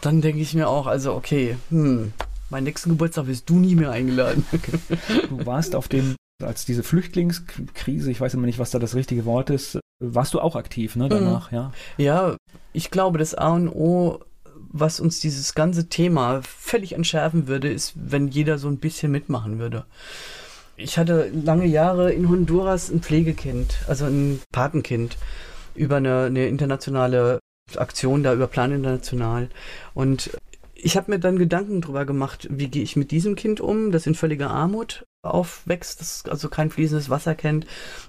dann 0.02 0.22
denke 0.22 0.42
ich 0.42 0.54
mir 0.54 0.68
auch, 0.68 0.88
also 0.88 1.14
okay, 1.14 1.58
hm, 1.70 2.14
Meinen 2.50 2.64
nächsten 2.64 2.90
Geburtstag 2.90 3.28
wirst 3.28 3.50
du 3.50 3.60
nie 3.60 3.76
mehr 3.76 3.92
eingeladen. 3.92 4.46
du 5.30 5.46
warst 5.46 5.76
auf 5.76 5.88
dem, 5.88 6.16
als 6.42 6.66
diese 6.66 6.84
Flüchtlingskrise, 6.84 8.12
ich 8.12 8.22
weiß 8.22 8.34
immer 8.34 8.46
nicht, 8.46 8.60
was 8.60 8.72
da 8.72 8.80
das 8.80 8.96
richtige 8.96 9.26
Wort 9.26 9.50
ist, 9.50 9.80
warst 10.00 10.34
du 10.34 10.40
auch 10.40 10.56
aktiv, 10.56 10.96
ne, 10.96 11.10
danach, 11.10 11.52
mhm. 11.52 11.58
ja? 11.58 11.72
Ja, 11.98 12.38
ich 12.74 12.92
glaube, 12.92 13.20
das 13.20 13.36
A 13.36 13.50
und 13.50 13.70
O 13.70 14.20
was 14.72 15.00
uns 15.00 15.20
dieses 15.20 15.56
ganze 15.56 15.90
Thema 15.90 16.42
völlig 16.44 16.94
entschärfen 16.94 17.48
würde, 17.48 17.70
ist, 17.70 17.94
wenn 17.96 18.28
jeder 18.28 18.58
so 18.58 18.68
ein 18.68 18.78
bisschen 18.78 19.12
mitmachen 19.12 19.60
würde. 19.60 19.86
Ich 20.78 20.98
hatte 20.98 21.30
lange 21.30 21.66
Jahre 21.66 22.14
in 22.14 22.30
Honduras 22.30 22.90
ein 22.90 23.02
Pflegekind, 23.02 23.76
also 23.88 24.06
ein 24.06 24.40
Patenkind, 24.52 25.18
über 25.76 25.98
eine, 25.98 26.26
eine 26.26 26.48
internationale 26.48 27.40
Aktion 27.76 28.24
da, 28.24 28.34
über 28.34 28.48
Plan 28.48 28.72
International. 28.72 29.50
Und 29.94 30.32
ich 30.82 30.98
habe 30.98 31.12
mir 31.12 31.20
dann 31.20 31.38
Gedanken 31.38 31.82
darüber 31.82 32.06
gemacht, 32.06 32.48
wie 32.50 32.68
gehe 32.68 32.84
ich 32.84 32.96
mit 32.96 33.12
diesem 33.12 33.36
Kind 33.36 33.62
um, 33.62 33.92
das 33.92 34.08
in 34.08 34.16
völliger 34.16 34.50
Armut 34.50 35.06
aufwächst, 35.22 36.00
das 36.00 36.24
also 36.30 36.48
kein 36.48 36.70
fließendes 36.70 37.10
Wasser 37.10 37.36
kennt. 37.36 37.66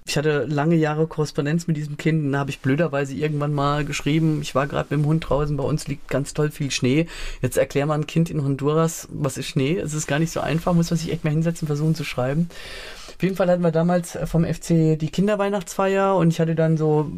Ich 0.07 0.17
hatte 0.17 0.45
lange 0.45 0.77
Jahre 0.77 1.09
Korrespondenz 1.09 1.67
mit 1.67 1.77
diesem 1.77 1.97
Kind 1.97 2.25
und 2.25 2.33
da 2.33 2.39
habe 2.39 2.51
ich 2.51 2.61
blöderweise 2.61 3.15
irgendwann 3.15 3.53
mal 3.53 3.85
geschrieben, 3.85 4.41
ich 4.43 4.55
war 4.55 4.69
gerade 4.69 4.95
mit 4.95 5.05
dem 5.05 5.09
Hund 5.09 5.29
draußen, 5.29 5.57
bei 5.57 5.65
uns 5.65 5.89
liegt 5.89 6.09
ganz 6.09 6.35
toll 6.35 6.53
viel 6.53 6.71
Schnee. 6.71 7.07
Jetzt 7.43 7.59
erklär 7.59 7.87
mal 7.87 7.99
ein 7.99 8.07
Kind 8.07 8.31
in 8.31 8.45
Honduras, 8.45 9.09
was 9.11 9.39
ist 9.39 9.49
Schnee? 9.49 9.77
Es 9.77 9.93
ist 9.93 10.07
gar 10.07 10.21
nicht 10.21 10.31
so 10.31 10.41
einfach, 10.41 10.73
muss 10.73 10.91
man 10.91 10.99
sich 10.99 11.11
echt 11.11 11.25
mal 11.25 11.31
hinsetzen, 11.31 11.67
versuchen 11.67 11.97
zu 11.97 12.05
schreiben. 12.05 12.49
Auf 13.17 13.23
jeden 13.23 13.37
Fall 13.37 13.51
hatten 13.51 13.63
wir 13.63 13.73
damals 13.73 14.17
vom 14.25 14.45
FC 14.45 14.99
die 14.99 15.11
Kinderweihnachtsfeier 15.13 16.17
und 16.17 16.29
ich 16.31 16.41
hatte 16.41 16.55
dann 16.55 16.77
so 16.77 17.11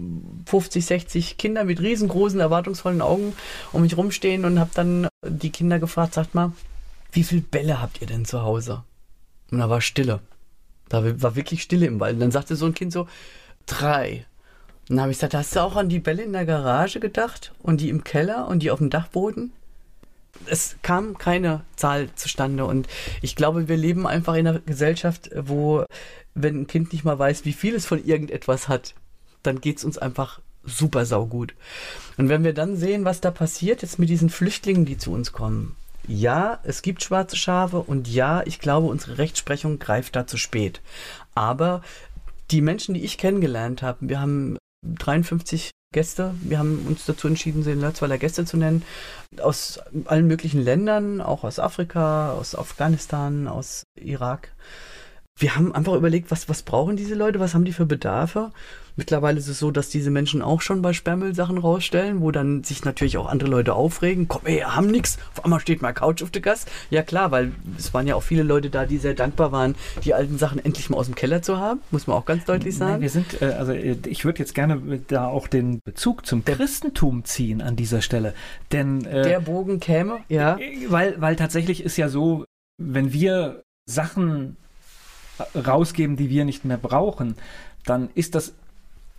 50, 0.46 0.84
60 0.84 1.36
Kinder 1.36 1.64
mit 1.64 1.80
riesengroßen, 1.80 2.40
erwartungsvollen 2.40 3.02
Augen 3.02 3.34
um 3.72 3.82
mich 3.82 3.96
rumstehen 3.96 4.44
und 4.44 4.58
habe 4.58 4.70
dann 4.74 5.06
die 5.22 5.50
Kinder 5.50 5.78
gefragt, 5.78 6.14
sagt 6.14 6.34
mal, 6.34 6.52
wie 7.12 7.22
viele 7.22 7.42
Bälle 7.42 7.80
habt 7.80 8.00
ihr 8.00 8.06
denn 8.06 8.24
zu 8.24 8.42
Hause? 8.42 8.82
Und 9.50 9.58
da 9.58 9.68
war 9.70 9.80
Stille. 9.80 10.20
Da 10.88 11.22
war 11.22 11.36
wirklich 11.36 11.62
Stille 11.62 11.86
im 11.86 12.00
Wald. 12.00 12.14
Und 12.14 12.20
dann 12.20 12.30
sagte 12.30 12.56
so 12.56 12.66
ein 12.66 12.74
Kind 12.74 12.92
so, 12.92 13.06
drei. 13.66 14.26
Und 14.88 14.96
dann 14.96 15.02
habe 15.02 15.12
ich 15.12 15.18
gesagt, 15.18 15.34
hast 15.34 15.54
du 15.54 15.60
auch 15.60 15.76
an 15.76 15.88
die 15.88 16.00
Bälle 16.00 16.22
in 16.22 16.32
der 16.32 16.46
Garage 16.46 17.00
gedacht? 17.00 17.52
Und 17.62 17.80
die 17.80 17.88
im 17.88 18.04
Keller 18.04 18.48
und 18.48 18.60
die 18.60 18.70
auf 18.70 18.78
dem 18.78 18.90
Dachboden? 18.90 19.52
Es 20.46 20.76
kam 20.82 21.18
keine 21.18 21.62
Zahl 21.76 22.08
zustande. 22.14 22.64
Und 22.64 22.88
ich 23.20 23.36
glaube, 23.36 23.68
wir 23.68 23.76
leben 23.76 24.06
einfach 24.06 24.34
in 24.34 24.48
einer 24.48 24.58
Gesellschaft, 24.58 25.30
wo, 25.36 25.84
wenn 26.34 26.62
ein 26.62 26.66
Kind 26.66 26.92
nicht 26.92 27.04
mal 27.04 27.18
weiß, 27.18 27.44
wie 27.44 27.52
viel 27.52 27.74
es 27.74 27.86
von 27.86 28.04
irgendetwas 28.04 28.68
hat, 28.68 28.94
dann 29.42 29.60
geht 29.60 29.78
es 29.78 29.84
uns 29.84 29.98
einfach 29.98 30.40
super 30.64 31.06
saugut. 31.06 31.54
Und 32.16 32.28
wenn 32.28 32.44
wir 32.44 32.54
dann 32.54 32.76
sehen, 32.76 33.04
was 33.04 33.20
da 33.20 33.30
passiert 33.30 33.82
jetzt 33.82 33.98
mit 33.98 34.08
diesen 34.08 34.30
Flüchtlingen, 34.30 34.84
die 34.84 34.98
zu 34.98 35.12
uns 35.12 35.32
kommen, 35.32 35.76
ja, 36.06 36.58
es 36.64 36.82
gibt 36.82 37.02
schwarze 37.02 37.36
Schafe 37.36 37.78
und 37.78 38.08
ja, 38.08 38.42
ich 38.44 38.58
glaube, 38.58 38.88
unsere 38.88 39.18
Rechtsprechung 39.18 39.78
greift 39.78 40.16
da 40.16 40.26
zu 40.26 40.36
spät. 40.36 40.80
Aber 41.34 41.82
die 42.50 42.60
Menschen, 42.60 42.94
die 42.94 43.04
ich 43.04 43.18
kennengelernt 43.18 43.82
habe, 43.82 43.98
wir 44.08 44.20
haben 44.20 44.58
53 44.84 45.70
Gäste, 45.92 46.34
wir 46.40 46.58
haben 46.58 46.86
uns 46.88 47.04
dazu 47.04 47.28
entschieden, 47.28 47.62
sie 47.62 47.72
in 47.72 47.80
Lörzweiler 47.80 48.18
Gäste 48.18 48.44
zu 48.44 48.56
nennen, 48.56 48.82
aus 49.40 49.78
allen 50.06 50.26
möglichen 50.26 50.62
Ländern, 50.62 51.20
auch 51.20 51.44
aus 51.44 51.58
Afrika, 51.58 52.32
aus 52.32 52.54
Afghanistan, 52.54 53.46
aus 53.46 53.84
Irak. 54.00 54.52
Wir 55.38 55.54
haben 55.54 55.74
einfach 55.74 55.94
überlegt, 55.94 56.30
was, 56.30 56.48
was 56.48 56.62
brauchen 56.62 56.96
diese 56.96 57.14
Leute, 57.14 57.40
was 57.40 57.54
haben 57.54 57.64
die 57.64 57.72
für 57.72 57.86
Bedarfe 57.86 58.50
Mittlerweile 58.96 59.38
ist 59.38 59.48
es 59.48 59.58
so, 59.58 59.70
dass 59.70 59.88
diese 59.88 60.10
Menschen 60.10 60.42
auch 60.42 60.60
schon 60.60 60.82
bei 60.82 60.92
Sperrmüll 60.92 61.34
Sachen 61.34 61.58
rausstellen, 61.58 62.20
wo 62.20 62.30
dann 62.30 62.62
sich 62.62 62.84
natürlich 62.84 63.16
auch 63.16 63.26
andere 63.26 63.48
Leute 63.48 63.74
aufregen. 63.74 64.28
Komm, 64.28 64.42
ey, 64.44 64.60
haben 64.60 64.88
nix. 64.88 65.18
Auf 65.34 65.44
einmal 65.44 65.60
steht 65.60 65.80
mal 65.80 65.92
Couch 65.92 66.22
auf 66.22 66.30
der 66.30 66.42
Gast. 66.42 66.68
Ja 66.90 67.02
klar, 67.02 67.30
weil 67.30 67.52
es 67.78 67.94
waren 67.94 68.06
ja 68.06 68.14
auch 68.14 68.22
viele 68.22 68.42
Leute 68.42 68.70
da, 68.70 68.84
die 68.84 68.98
sehr 68.98 69.14
dankbar 69.14 69.52
waren, 69.52 69.74
die 70.04 70.14
alten 70.14 70.38
Sachen 70.38 70.62
endlich 70.62 70.90
mal 70.90 70.98
aus 70.98 71.06
dem 71.06 71.14
Keller 71.14 71.42
zu 71.42 71.58
haben. 71.58 71.80
Muss 71.90 72.06
man 72.06 72.16
auch 72.16 72.26
ganz 72.26 72.44
deutlich 72.44 72.76
sagen. 72.76 72.92
Nein, 72.92 73.00
wir 73.02 73.10
sind, 73.10 73.40
äh, 73.40 73.46
also 73.46 73.72
äh, 73.72 73.96
ich 74.06 74.24
würde 74.24 74.40
jetzt 74.40 74.54
gerne 74.54 75.00
da 75.08 75.26
auch 75.26 75.48
den 75.48 75.80
Bezug 75.84 76.26
zum 76.26 76.44
Christentum 76.44 77.24
ziehen 77.24 77.62
an 77.62 77.76
dieser 77.76 78.02
Stelle. 78.02 78.34
Denn 78.72 79.04
äh, 79.04 79.22
der 79.22 79.40
Bogen 79.40 79.80
käme, 79.80 80.20
ja. 80.28 80.58
Weil, 80.88 81.20
weil 81.20 81.36
tatsächlich 81.36 81.82
ist 81.82 81.96
ja 81.96 82.08
so, 82.08 82.44
wenn 82.78 83.12
wir 83.12 83.62
Sachen 83.86 84.56
rausgeben, 85.54 86.16
die 86.16 86.28
wir 86.28 86.44
nicht 86.44 86.64
mehr 86.64 86.76
brauchen, 86.76 87.36
dann 87.84 88.10
ist 88.14 88.34
das 88.34 88.52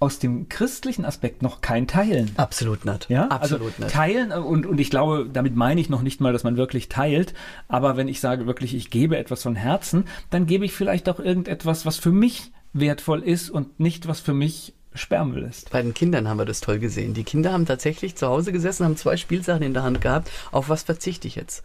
aus 0.03 0.19
dem 0.19 0.49
christlichen 0.49 1.05
Aspekt 1.05 1.41
noch 1.41 1.61
kein 1.61 1.87
Teilen. 1.87 2.31
Absolut 2.35 2.83
nicht. 2.83 3.09
Ja, 3.09 3.29
also 3.29 3.55
absolut 3.55 3.67
also 3.67 3.83
nicht. 3.83 3.93
Teilen 3.93 4.31
äh, 4.31 4.35
und, 4.35 4.65
und 4.65 4.77
ich 4.77 4.89
glaube, 4.89 5.29
damit 5.31 5.55
meine 5.55 5.79
ich 5.79 5.89
noch 5.89 6.01
nicht 6.01 6.19
mal, 6.19 6.33
dass 6.33 6.43
man 6.43 6.57
wirklich 6.57 6.89
teilt. 6.89 7.33
Aber 7.69 7.95
wenn 7.95 8.09
ich 8.09 8.19
sage 8.19 8.45
wirklich, 8.45 8.75
ich 8.75 8.89
gebe 8.89 9.17
etwas 9.17 9.43
von 9.43 9.55
Herzen, 9.55 10.03
dann 10.29 10.45
gebe 10.45 10.65
ich 10.65 10.73
vielleicht 10.73 11.07
auch 11.07 11.19
irgendetwas, 11.19 11.85
was 11.85 11.95
für 11.95 12.11
mich 12.11 12.51
wertvoll 12.73 13.23
ist 13.23 13.49
und 13.49 13.79
nicht 13.79 14.05
was 14.09 14.19
für 14.19 14.33
mich 14.33 14.73
Sperrmüll 14.93 15.43
ist. 15.43 15.69
Bei 15.69 15.81
den 15.81 15.93
Kindern 15.93 16.27
haben 16.27 16.37
wir 16.37 16.45
das 16.45 16.59
toll 16.59 16.79
gesehen. 16.79 17.13
Die 17.13 17.23
Kinder 17.23 17.53
haben 17.53 17.65
tatsächlich 17.65 18.17
zu 18.17 18.27
Hause 18.27 18.51
gesessen, 18.51 18.83
haben 18.83 18.97
zwei 18.97 19.15
Spielsachen 19.15 19.63
in 19.63 19.73
der 19.73 19.83
Hand 19.83 20.01
gehabt. 20.01 20.29
Auf 20.51 20.67
was 20.67 20.83
verzichte 20.83 21.29
ich 21.29 21.35
jetzt? 21.35 21.63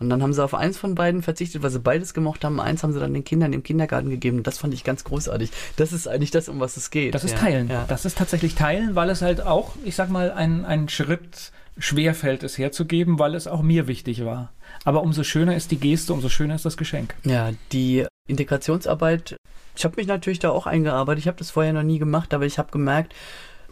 Und 0.00 0.10
dann 0.10 0.22
haben 0.22 0.32
sie 0.32 0.42
auf 0.42 0.54
eins 0.54 0.78
von 0.78 0.94
beiden 0.94 1.22
verzichtet, 1.22 1.62
weil 1.62 1.70
sie 1.70 1.80
beides 1.80 2.14
gemocht 2.14 2.44
haben. 2.44 2.60
Eins 2.60 2.82
haben 2.82 2.92
sie 2.92 3.00
dann 3.00 3.14
den 3.14 3.24
Kindern 3.24 3.52
im 3.52 3.62
Kindergarten 3.62 4.10
gegeben. 4.10 4.38
Und 4.38 4.46
das 4.46 4.58
fand 4.58 4.72
ich 4.74 4.84
ganz 4.84 5.04
großartig. 5.04 5.50
Das 5.76 5.92
ist 5.92 6.06
eigentlich 6.06 6.30
das, 6.30 6.48
um 6.48 6.60
was 6.60 6.76
es 6.76 6.90
geht. 6.90 7.14
Das 7.14 7.24
ist 7.24 7.32
ja. 7.32 7.38
Teilen. 7.38 7.68
Ja. 7.68 7.84
Das 7.88 8.04
ist 8.04 8.18
tatsächlich 8.18 8.54
Teilen, 8.54 8.94
weil 8.94 9.10
es 9.10 9.22
halt 9.22 9.40
auch, 9.40 9.74
ich 9.84 9.96
sag 9.96 10.08
mal, 10.08 10.30
ein, 10.30 10.64
ein 10.64 10.88
Schritt 10.88 11.52
schwer 11.78 12.14
fällt, 12.14 12.42
es 12.42 12.58
herzugeben, 12.58 13.18
weil 13.18 13.34
es 13.34 13.46
auch 13.46 13.62
mir 13.62 13.86
wichtig 13.86 14.24
war. 14.24 14.52
Aber 14.84 15.02
umso 15.02 15.22
schöner 15.22 15.56
ist 15.56 15.70
die 15.70 15.78
Geste, 15.78 16.12
umso 16.12 16.28
schöner 16.28 16.54
ist 16.54 16.64
das 16.64 16.76
Geschenk. 16.76 17.14
Ja, 17.24 17.50
die 17.72 18.06
Integrationsarbeit, 18.26 19.36
ich 19.76 19.84
habe 19.84 19.96
mich 19.96 20.06
natürlich 20.06 20.38
da 20.38 20.50
auch 20.50 20.66
eingearbeitet. 20.66 21.20
Ich 21.20 21.28
habe 21.28 21.38
das 21.38 21.50
vorher 21.50 21.72
noch 21.72 21.82
nie 21.82 21.98
gemacht, 21.98 22.34
aber 22.34 22.46
ich 22.46 22.58
habe 22.58 22.70
gemerkt, 22.70 23.14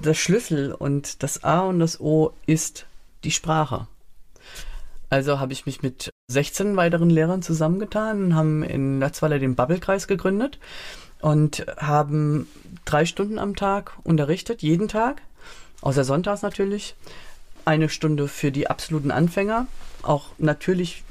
das 0.01 0.19
Schlüssel 0.19 0.73
und 0.73 1.23
das 1.23 1.43
A 1.45 1.61
und 1.61 1.79
das 1.79 2.01
O 2.01 2.33
ist 2.47 2.87
die 3.25 3.31
Sprache. 3.31 3.87
Also 5.09 5.39
habe 5.39 5.53
ich 5.53 5.67
mich 5.67 5.83
mit 5.83 6.11
16 6.29 6.77
weiteren 6.77 7.11
Lehrern 7.11 7.43
zusammengetan 7.43 8.25
und 8.25 8.35
haben 8.35 8.63
in 8.63 8.99
Latzweiler 9.01 9.39
den 9.39 9.55
Bubbelkreis 9.55 10.09
gegründet 10.09 10.59
und 11.21 11.65
haben 11.77 12.49
drei 12.85 13.07
Stunden 13.07 13.39
am 13.39 13.55
Tag 13.57 13.93
unterrichtet, 14.03 14.63
jeden 14.63 14.89
Tag, 14.89 15.23
außer 15.81 16.05
sonntags 16.05 16.43
natürlich. 16.43 16.97
Eine 17.65 17.89
Stunde 17.89 18.29
für 18.29 18.53
die 18.53 18.69
absoluten 18.69 19.11
Anfänger, 19.11 19.67
auch 20.03 20.31
natürlich 20.39 21.03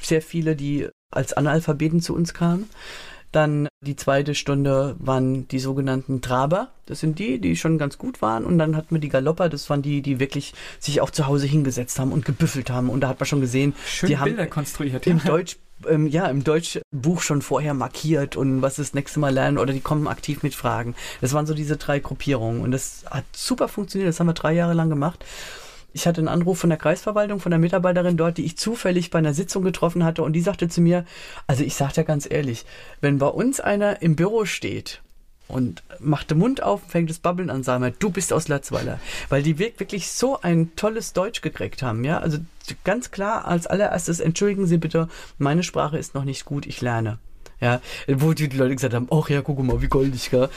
sehr 0.00 0.22
viele, 0.22 0.56
die 0.56 0.88
als 1.12 1.32
Analphabeten 1.32 2.00
zu 2.00 2.14
uns 2.14 2.34
kamen. 2.34 2.68
Dann 3.32 3.68
die 3.80 3.96
zweite 3.96 4.34
Stunde 4.34 4.96
waren 4.98 5.46
die 5.48 5.60
sogenannten 5.60 6.20
Traber. 6.20 6.68
Das 6.86 7.00
sind 7.00 7.18
die, 7.18 7.40
die 7.40 7.56
schon 7.56 7.78
ganz 7.78 7.96
gut 7.96 8.22
waren. 8.22 8.44
Und 8.44 8.58
dann 8.58 8.76
hatten 8.76 8.94
wir 8.94 9.00
die 9.00 9.08
Galopper. 9.08 9.48
Das 9.48 9.70
waren 9.70 9.82
die, 9.82 10.02
die 10.02 10.18
wirklich 10.18 10.54
sich 10.80 11.00
auch 11.00 11.10
zu 11.10 11.26
Hause 11.26 11.46
hingesetzt 11.46 11.98
haben 11.98 12.12
und 12.12 12.24
gebüffelt 12.24 12.70
haben. 12.70 12.90
Und 12.90 13.00
da 13.00 13.08
hat 13.08 13.20
man 13.20 13.26
schon 13.26 13.40
gesehen, 13.40 13.74
Schön 13.86 14.08
die 14.08 14.16
Bilder 14.16 14.42
haben 14.42 14.50
konstruiert. 14.50 15.06
Im 15.06 15.22
Deutsch 15.22 15.56
ähm, 15.88 16.06
ja, 16.06 16.26
im 16.26 16.44
Deutschbuch 16.44 17.22
schon 17.22 17.42
vorher 17.42 17.74
markiert 17.74 18.36
und 18.36 18.62
was 18.62 18.76
das 18.76 18.94
nächste 18.94 19.20
Mal 19.20 19.32
lernen 19.32 19.58
oder 19.58 19.72
die 19.72 19.80
kommen 19.80 20.08
aktiv 20.08 20.42
mit 20.42 20.54
Fragen. 20.54 20.94
Das 21.20 21.32
waren 21.32 21.46
so 21.46 21.54
diese 21.54 21.76
drei 21.76 22.00
Gruppierungen 22.00 22.62
und 22.62 22.70
das 22.70 23.04
hat 23.10 23.24
super 23.32 23.68
funktioniert. 23.68 24.08
Das 24.08 24.20
haben 24.20 24.26
wir 24.26 24.34
drei 24.34 24.52
Jahre 24.52 24.74
lang 24.74 24.90
gemacht. 24.90 25.24
Ich 25.92 26.06
hatte 26.06 26.20
einen 26.20 26.28
Anruf 26.28 26.58
von 26.58 26.70
der 26.70 26.78
Kreisverwaltung, 26.78 27.40
von 27.40 27.50
der 27.50 27.58
Mitarbeiterin 27.58 28.16
dort, 28.16 28.38
die 28.38 28.44
ich 28.44 28.56
zufällig 28.56 29.10
bei 29.10 29.18
einer 29.18 29.34
Sitzung 29.34 29.62
getroffen 29.62 30.04
hatte 30.04 30.22
und 30.22 30.32
die 30.32 30.40
sagte 30.40 30.68
zu 30.68 30.80
mir, 30.80 31.04
also 31.46 31.64
ich 31.64 31.74
sag 31.74 31.92
dir 31.92 32.04
ganz 32.04 32.28
ehrlich, 32.30 32.64
wenn 33.00 33.18
bei 33.18 33.26
uns 33.26 33.60
einer 33.60 34.02
im 34.02 34.16
Büro 34.16 34.44
steht 34.44 35.02
und 35.50 35.82
macht 35.98 36.30
den 36.30 36.38
Mund 36.38 36.62
auf, 36.62 36.80
fängt 36.86 37.10
das 37.10 37.18
Babbeln 37.18 37.50
an, 37.50 37.62
sag 37.62 37.80
mal, 37.80 37.92
du 37.98 38.10
bist 38.10 38.32
aus 38.32 38.48
Latzweiler. 38.48 39.00
Weil 39.28 39.42
die 39.42 39.58
wirklich 39.58 40.10
so 40.10 40.40
ein 40.40 40.74
tolles 40.76 41.12
Deutsch 41.12 41.40
gekriegt 41.40 41.82
haben, 41.82 42.04
ja. 42.04 42.18
Also 42.18 42.38
ganz 42.84 43.10
klar 43.10 43.46
als 43.46 43.66
allererstes, 43.66 44.20
entschuldigen 44.20 44.66
Sie 44.66 44.78
bitte, 44.78 45.08
meine 45.38 45.62
Sprache 45.62 45.98
ist 45.98 46.14
noch 46.14 46.24
nicht 46.24 46.44
gut, 46.44 46.66
ich 46.66 46.80
lerne. 46.80 47.18
Ja, 47.60 47.80
wo 48.08 48.32
die 48.32 48.46
Leute 48.46 48.74
gesagt 48.74 48.94
haben, 48.94 49.08
ach 49.10 49.28
ja, 49.28 49.42
guck 49.42 49.62
mal, 49.62 49.82
wie 49.82 49.88
goldig, 49.88 50.30
gell. 50.30 50.48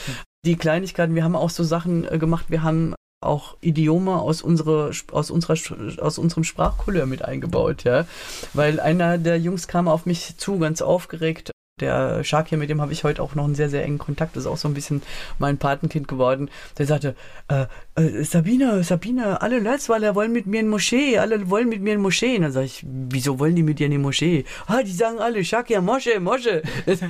Die 0.46 0.56
Kleinigkeiten, 0.56 1.16
wir 1.16 1.24
haben 1.24 1.36
auch 1.36 1.50
so 1.50 1.64
Sachen 1.64 2.10
äh, 2.10 2.18
gemacht, 2.18 2.46
wir 2.50 2.64
haben 2.64 2.96
auch 3.26 3.58
Idiome 3.62 4.20
aus, 4.20 4.42
unsere, 4.42 4.92
aus, 5.12 5.32
unserer, 5.32 5.56
aus 6.02 6.18
unserem 6.18 6.44
Sprachcouleur 6.44 7.06
mit 7.06 7.24
eingebaut, 7.24 7.84
ja. 7.84 8.06
Weil 8.54 8.80
einer 8.80 9.18
der 9.18 9.40
Jungs 9.40 9.68
kam 9.68 9.88
auf 9.88 10.06
mich 10.06 10.38
zu, 10.38 10.60
ganz 10.60 10.82
aufgeregt, 10.82 11.54
der 11.80 12.24
Shakir, 12.24 12.60
mit 12.60 12.70
dem 12.70 12.82
habe 12.82 12.94
ich 12.94 13.04
heute 13.04 13.24
auch 13.24 13.34
noch 13.34 13.46
einen 13.46 13.56
sehr, 13.56 13.68
sehr 13.68 13.84
engen 13.84 13.98
Kontakt, 13.98 14.38
ist 14.38 14.46
auch 14.46 14.58
so 14.58 14.68
ein 14.68 14.76
bisschen 14.76 15.02
mein 15.40 15.58
Patenkind 15.58 16.08
geworden. 16.08 16.52
Der 16.78 16.86
sagte, 16.86 17.16
äh, 17.48 17.66
äh, 17.96 18.24
Sabine, 18.24 18.84
Sabine, 18.84 19.42
alle 19.42 19.58
Letzweiler 19.58 20.14
wollen 20.14 20.32
mit 20.32 20.46
mir 20.46 20.60
in 20.60 20.70
Moschee, 20.70 21.18
alle 21.18 21.50
wollen 21.50 21.70
mit 21.70 21.82
mir 21.82 21.96
in 21.96 22.02
Moschee. 22.02 22.36
Und 22.36 22.44
dann 22.44 22.52
sage 22.52 22.68
ich, 22.68 22.86
wieso 22.86 23.40
wollen 23.40 23.56
die 23.56 23.64
mit 23.64 23.80
dir 23.80 23.86
in 23.86 23.92
die 23.92 23.98
Moschee? 23.98 24.46
Ah, 24.68 24.84
die 24.84 24.92
sagen 24.92 25.18
alle, 25.18 25.44
Shakir, 25.44 25.82
Mosche, 25.82 26.20
Mosche. 26.20 26.62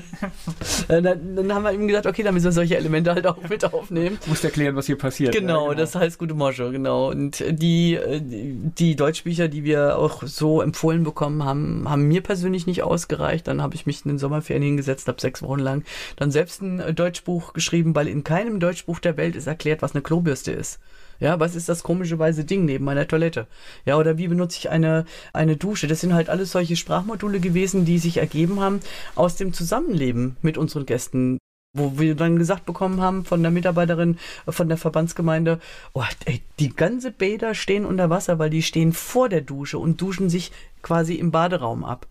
dann, 0.88 1.03
dann, 1.36 1.53
haben 1.53 1.63
wir 1.63 1.71
ihm 1.71 1.88
gesagt, 1.88 2.05
okay, 2.05 2.23
dann 2.23 2.34
müssen 2.34 2.45
wir 2.45 2.51
solche 2.51 2.77
Elemente 2.77 3.13
halt 3.13 3.27
auch 3.27 3.38
mit 3.49 3.63
aufnehmen. 3.65 4.17
Du 4.23 4.29
musst 4.29 4.43
erklären, 4.43 4.75
was 4.75 4.86
hier 4.86 4.97
passiert. 4.97 5.34
Genau, 5.34 5.65
ja, 5.65 5.69
genau. 5.69 5.73
das 5.73 5.95
heißt 5.95 6.17
gute 6.17 6.34
Mosche, 6.34 6.71
genau. 6.71 7.09
Und 7.09 7.43
die, 7.49 7.99
die 8.19 8.95
Deutschbücher, 8.95 9.47
die 9.47 9.63
wir 9.63 9.97
auch 9.97 10.23
so 10.23 10.61
empfohlen 10.61 11.03
bekommen 11.03 11.43
haben, 11.43 11.89
haben 11.89 12.07
mir 12.07 12.21
persönlich 12.21 12.67
nicht 12.67 12.84
ausgereicht. 12.84 13.47
Dann 13.47 13.61
habe 13.61 13.75
ich 13.75 13.86
mich 13.86 14.05
in 14.05 14.09
den 14.09 14.17
Sommerferien 14.17 14.63
hingesetzt, 14.63 15.07
habe 15.07 15.21
sechs 15.21 15.41
Wochen 15.41 15.59
lang 15.59 15.84
dann 16.15 16.31
selbst 16.31 16.61
ein 16.61 16.79
äh, 16.79 16.93
Deutschbuch 16.93 17.53
geschrieben, 17.53 17.95
weil 17.95 18.07
in 18.07 18.23
keinem 18.23 18.59
Deutschbuch 18.59 18.99
der 18.99 19.17
Welt 19.17 19.36
ist 19.36 19.47
erklärt, 19.47 19.81
was 19.81 19.93
eine 19.93 20.01
Klobürste 20.01 20.51
ist. 20.51 20.79
Ja, 21.24 21.39
was 21.39 21.55
ist 21.55 21.69
das 21.69 21.84
komischerweise 21.84 22.43
Ding 22.43 22.65
neben 22.65 22.84
meiner 22.84 23.07
Toilette? 23.07 23.47
Ja, 23.86 23.97
oder 23.97 24.17
wie 24.17 24.28
benutze 24.28 24.57
ich 24.59 24.69
eine, 24.69 25.05
eine 25.32 25.55
Dusche? 25.55 25.88
Das 25.88 26.01
sind 26.01 26.13
halt 26.13 26.28
alles 26.30 26.51
solche 26.51 26.76
Sprachmodule 26.76 27.39
gewesen, 27.39 27.86
die 27.86 27.97
sich 27.97 28.17
ergeben 28.17 28.59
haben 28.59 28.82
aus 29.15 29.38
dem 29.38 29.53
Zusammenleben 29.53 30.36
mit 30.41 30.57
unseren 30.57 30.86
Gästen 30.86 31.38
wo 31.74 31.97
wir 31.97 32.15
dann 32.15 32.38
gesagt 32.38 32.65
bekommen 32.65 33.01
haben 33.01 33.26
von 33.26 33.41
der 33.41 33.51
Mitarbeiterin 33.51 34.19
von 34.47 34.67
der 34.69 34.78
Verbandsgemeinde, 34.78 35.59
oh, 35.93 36.03
ey, 36.26 36.41
die 36.59 36.69
ganze 36.69 37.11
Bäder 37.11 37.55
stehen 37.55 37.84
unter 37.86 38.11
Wasser, 38.11 38.38
weil 38.38 38.51
die 38.51 38.61
stehen 38.61 38.93
vor 38.93 39.28
der 39.28 39.41
Dusche 39.41 39.80
und 39.80 39.99
duschen 39.99 40.30
sich 40.30 40.51
quasi 40.84 41.15
im 41.15 41.32
Baderaum 41.32 41.84
ab. 41.84 42.05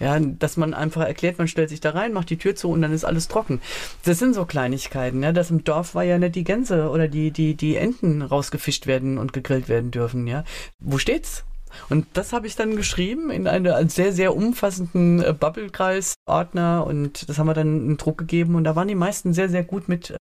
Ja, 0.00 0.18
dass 0.20 0.58
man 0.58 0.74
einfach 0.74 1.02
erklärt, 1.02 1.38
man 1.38 1.48
stellt 1.48 1.70
sich 1.70 1.80
da 1.80 1.90
rein, 1.90 2.12
macht 2.12 2.28
die 2.28 2.36
Tür 2.36 2.54
zu 2.56 2.68
und 2.68 2.82
dann 2.82 2.92
ist 2.92 3.04
alles 3.04 3.28
trocken. 3.28 3.62
Das 4.04 4.18
sind 4.18 4.34
so 4.34 4.44
Kleinigkeiten, 4.44 5.22
ja. 5.22 5.32
Das 5.32 5.50
im 5.50 5.64
Dorf 5.64 5.94
war 5.94 6.04
ja 6.04 6.18
nicht 6.18 6.34
die 6.34 6.44
Gänse 6.44 6.90
oder 6.90 7.08
die, 7.08 7.30
die, 7.30 7.54
die 7.54 7.76
Enten 7.76 8.20
rausgefischt 8.20 8.86
werden 8.86 9.16
und 9.16 9.32
gegrillt 9.32 9.68
werden 9.68 9.92
dürfen, 9.92 10.26
ja. 10.26 10.44
Wo 10.78 10.98
steht's? 10.98 11.44
Und 11.88 12.06
das 12.14 12.32
habe 12.32 12.46
ich 12.46 12.56
dann 12.56 12.76
geschrieben 12.76 13.30
in 13.30 13.46
einem 13.46 13.88
sehr, 13.88 14.12
sehr 14.12 14.36
umfassenden 14.36 15.22
äh, 15.22 15.32
Bubble-Kreis-Ordner 15.32 16.86
und 16.86 17.28
das 17.28 17.38
haben 17.38 17.46
wir 17.46 17.54
dann 17.54 17.66
einen 17.66 17.96
Druck 17.96 18.18
gegeben 18.18 18.54
und 18.54 18.64
da 18.64 18.76
waren 18.76 18.88
die 18.88 18.94
meisten 18.94 19.32
sehr, 19.32 19.48
sehr 19.48 19.64
gut 19.64 19.88
mit, 19.88 20.10
äh, 20.10 20.16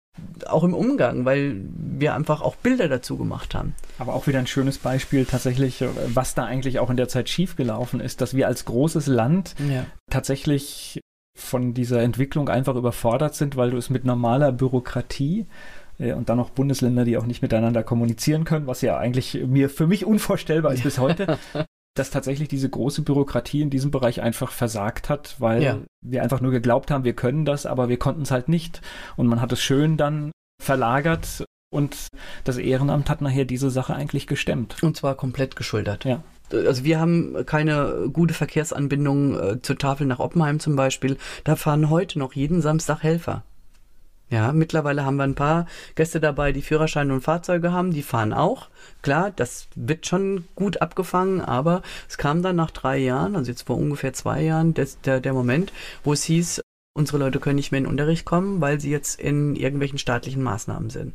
auch 0.45 0.63
im 0.63 0.73
Umgang, 0.73 1.25
weil 1.25 1.61
wir 1.75 2.15
einfach 2.15 2.41
auch 2.41 2.55
Bilder 2.55 2.87
dazu 2.87 3.17
gemacht 3.17 3.55
haben. 3.55 3.75
Aber 3.99 4.13
auch 4.13 4.27
wieder 4.27 4.39
ein 4.39 4.47
schönes 4.47 4.77
Beispiel 4.77 5.25
tatsächlich, 5.25 5.81
äh, 5.81 5.89
was 6.07 6.35
da 6.35 6.45
eigentlich 6.45 6.79
auch 6.79 6.89
in 6.89 6.97
der 6.97 7.07
Zeit 7.07 7.29
schiefgelaufen 7.29 7.99
ist, 7.99 8.21
dass 8.21 8.35
wir 8.35 8.47
als 8.47 8.65
großes 8.65 9.07
Land 9.07 9.55
ja. 9.69 9.85
tatsächlich 10.09 11.01
von 11.37 11.73
dieser 11.73 12.01
Entwicklung 12.01 12.49
einfach 12.49 12.75
überfordert 12.75 13.35
sind, 13.35 13.55
weil 13.55 13.71
du 13.71 13.77
es 13.77 13.89
mit 13.89 14.05
normaler 14.05 14.51
Bürokratie 14.51 15.47
und 16.01 16.29
dann 16.29 16.37
noch 16.37 16.49
Bundesländer, 16.49 17.05
die 17.05 17.17
auch 17.17 17.25
nicht 17.25 17.41
miteinander 17.41 17.83
kommunizieren 17.83 18.43
können, 18.43 18.67
was 18.67 18.81
ja 18.81 18.97
eigentlich 18.97 19.39
mir 19.45 19.69
für 19.69 19.87
mich 19.87 20.05
unvorstellbar 20.05 20.73
ist 20.73 20.83
bis 20.83 20.97
heute, 20.97 21.37
dass 21.95 22.09
tatsächlich 22.09 22.47
diese 22.47 22.69
große 22.69 23.01
Bürokratie 23.01 23.61
in 23.61 23.69
diesem 23.69 23.91
Bereich 23.91 24.21
einfach 24.21 24.51
versagt 24.51 25.09
hat, 25.09 25.35
weil 25.39 25.63
ja. 25.63 25.77
wir 26.01 26.23
einfach 26.23 26.41
nur 26.41 26.51
geglaubt 26.51 26.89
haben, 26.89 27.03
wir 27.03 27.13
können 27.13 27.45
das, 27.45 27.65
aber 27.65 27.89
wir 27.89 27.97
konnten 27.97 28.23
es 28.23 28.31
halt 28.31 28.49
nicht. 28.49 28.81
Und 29.17 29.27
man 29.27 29.41
hat 29.41 29.51
es 29.51 29.61
schön 29.61 29.97
dann 29.97 30.31
verlagert 30.61 31.43
und 31.73 32.07
das 32.43 32.57
Ehrenamt 32.57 33.09
hat 33.09 33.21
nachher 33.21 33.45
diese 33.45 33.69
Sache 33.69 33.95
eigentlich 33.95 34.27
gestemmt. 34.27 34.81
Und 34.81 34.97
zwar 34.97 35.15
komplett 35.15 35.55
geschultert. 35.55 36.05
Ja. 36.05 36.23
Also 36.51 36.83
wir 36.83 36.99
haben 36.99 37.45
keine 37.45 38.09
gute 38.11 38.33
Verkehrsanbindung 38.33 39.39
äh, 39.39 39.61
zur 39.61 39.77
Tafel 39.77 40.05
nach 40.05 40.19
Oppenheim 40.19 40.59
zum 40.59 40.75
Beispiel. 40.75 41.17
Da 41.45 41.55
fahren 41.55 41.89
heute 41.89 42.19
noch 42.19 42.33
jeden 42.33 42.61
Samstag 42.61 43.03
Helfer. 43.03 43.43
Ja, 44.31 44.53
mittlerweile 44.53 45.03
haben 45.03 45.17
wir 45.17 45.25
ein 45.25 45.35
paar 45.35 45.67
Gäste 45.95 46.21
dabei, 46.21 46.53
die 46.53 46.61
Führerscheine 46.61 47.13
und 47.13 47.19
Fahrzeuge 47.19 47.73
haben, 47.73 47.91
die 47.91 48.01
fahren 48.01 48.31
auch. 48.31 48.69
Klar, 49.01 49.31
das 49.35 49.67
wird 49.75 50.07
schon 50.07 50.45
gut 50.55 50.81
abgefangen, 50.81 51.41
aber 51.41 51.81
es 52.07 52.17
kam 52.17 52.41
dann 52.41 52.55
nach 52.55 52.71
drei 52.71 52.97
Jahren, 52.97 53.35
also 53.35 53.51
jetzt 53.51 53.63
vor 53.67 53.77
ungefähr 53.77 54.13
zwei 54.13 54.41
Jahren, 54.41 54.73
des, 54.73 55.01
der, 55.01 55.19
der 55.19 55.33
Moment, 55.33 55.73
wo 56.05 56.13
es 56.13 56.23
hieß, 56.23 56.61
unsere 56.93 57.17
Leute 57.17 57.41
können 57.41 57.57
nicht 57.57 57.73
mehr 57.73 57.79
in 57.79 57.83
den 57.83 57.91
Unterricht 57.91 58.23
kommen, 58.23 58.61
weil 58.61 58.79
sie 58.79 58.89
jetzt 58.89 59.19
in 59.19 59.57
irgendwelchen 59.57 59.99
staatlichen 59.99 60.43
Maßnahmen 60.43 60.89
sind. 60.89 61.13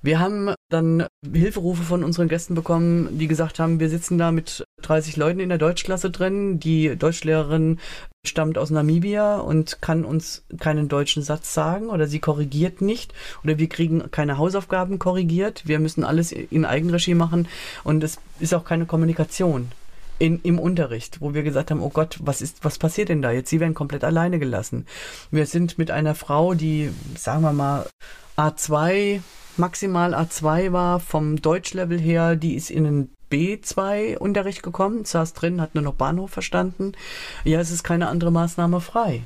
Wir 0.00 0.20
haben 0.20 0.54
dann 0.70 1.06
Hilferufe 1.32 1.82
von 1.82 2.04
unseren 2.04 2.28
Gästen 2.28 2.54
bekommen, 2.54 3.18
die 3.18 3.26
gesagt 3.26 3.58
haben, 3.58 3.80
wir 3.80 3.88
sitzen 3.88 4.16
da 4.16 4.30
mit 4.30 4.64
30 4.82 5.16
Leuten 5.16 5.40
in 5.40 5.48
der 5.48 5.58
Deutschklasse 5.58 6.10
drin. 6.10 6.60
Die 6.60 6.94
Deutschlehrerin 6.96 7.80
stammt 8.24 8.58
aus 8.58 8.70
Namibia 8.70 9.38
und 9.38 9.82
kann 9.82 10.04
uns 10.04 10.44
keinen 10.60 10.88
deutschen 10.88 11.22
Satz 11.22 11.52
sagen 11.52 11.88
oder 11.88 12.06
sie 12.06 12.20
korrigiert 12.20 12.80
nicht 12.80 13.12
oder 13.42 13.58
wir 13.58 13.68
kriegen 13.68 14.08
keine 14.12 14.38
Hausaufgaben 14.38 15.00
korrigiert. 15.00 15.66
Wir 15.66 15.80
müssen 15.80 16.04
alles 16.04 16.30
in 16.30 16.64
Eigenregie 16.64 17.14
machen 17.14 17.48
und 17.82 18.04
es 18.04 18.18
ist 18.38 18.54
auch 18.54 18.64
keine 18.64 18.86
Kommunikation. 18.86 19.72
In, 20.18 20.40
im 20.42 20.58
Unterricht, 20.58 21.20
wo 21.20 21.32
wir 21.32 21.44
gesagt 21.44 21.70
haben, 21.70 21.80
oh 21.80 21.90
Gott, 21.90 22.18
was 22.20 22.42
ist, 22.42 22.64
was 22.64 22.78
passiert 22.78 23.08
denn 23.08 23.22
da 23.22 23.30
jetzt? 23.30 23.50
Sie 23.50 23.60
werden 23.60 23.74
komplett 23.74 24.02
alleine 24.02 24.40
gelassen. 24.40 24.86
Wir 25.30 25.46
sind 25.46 25.78
mit 25.78 25.92
einer 25.92 26.16
Frau, 26.16 26.54
die, 26.54 26.90
sagen 27.16 27.42
wir 27.42 27.52
mal, 27.52 27.86
A2 28.36 29.20
maximal 29.58 30.14
A2 30.14 30.72
war 30.72 31.00
vom 31.00 31.40
Deutschlevel 31.40 31.98
her, 31.98 32.36
die 32.36 32.54
ist 32.54 32.70
in 32.70 32.84
den 32.84 33.10
B2-Unterricht 33.30 34.62
gekommen, 34.62 35.04
saß 35.04 35.34
drin, 35.34 35.60
hat 35.60 35.74
nur 35.74 35.84
noch 35.84 35.94
Bahnhof 35.94 36.30
verstanden. 36.30 36.92
Ja, 37.44 37.60
es 37.60 37.70
ist 37.70 37.82
keine 37.82 38.08
andere 38.08 38.32
Maßnahme 38.32 38.80
frei. 38.80 39.22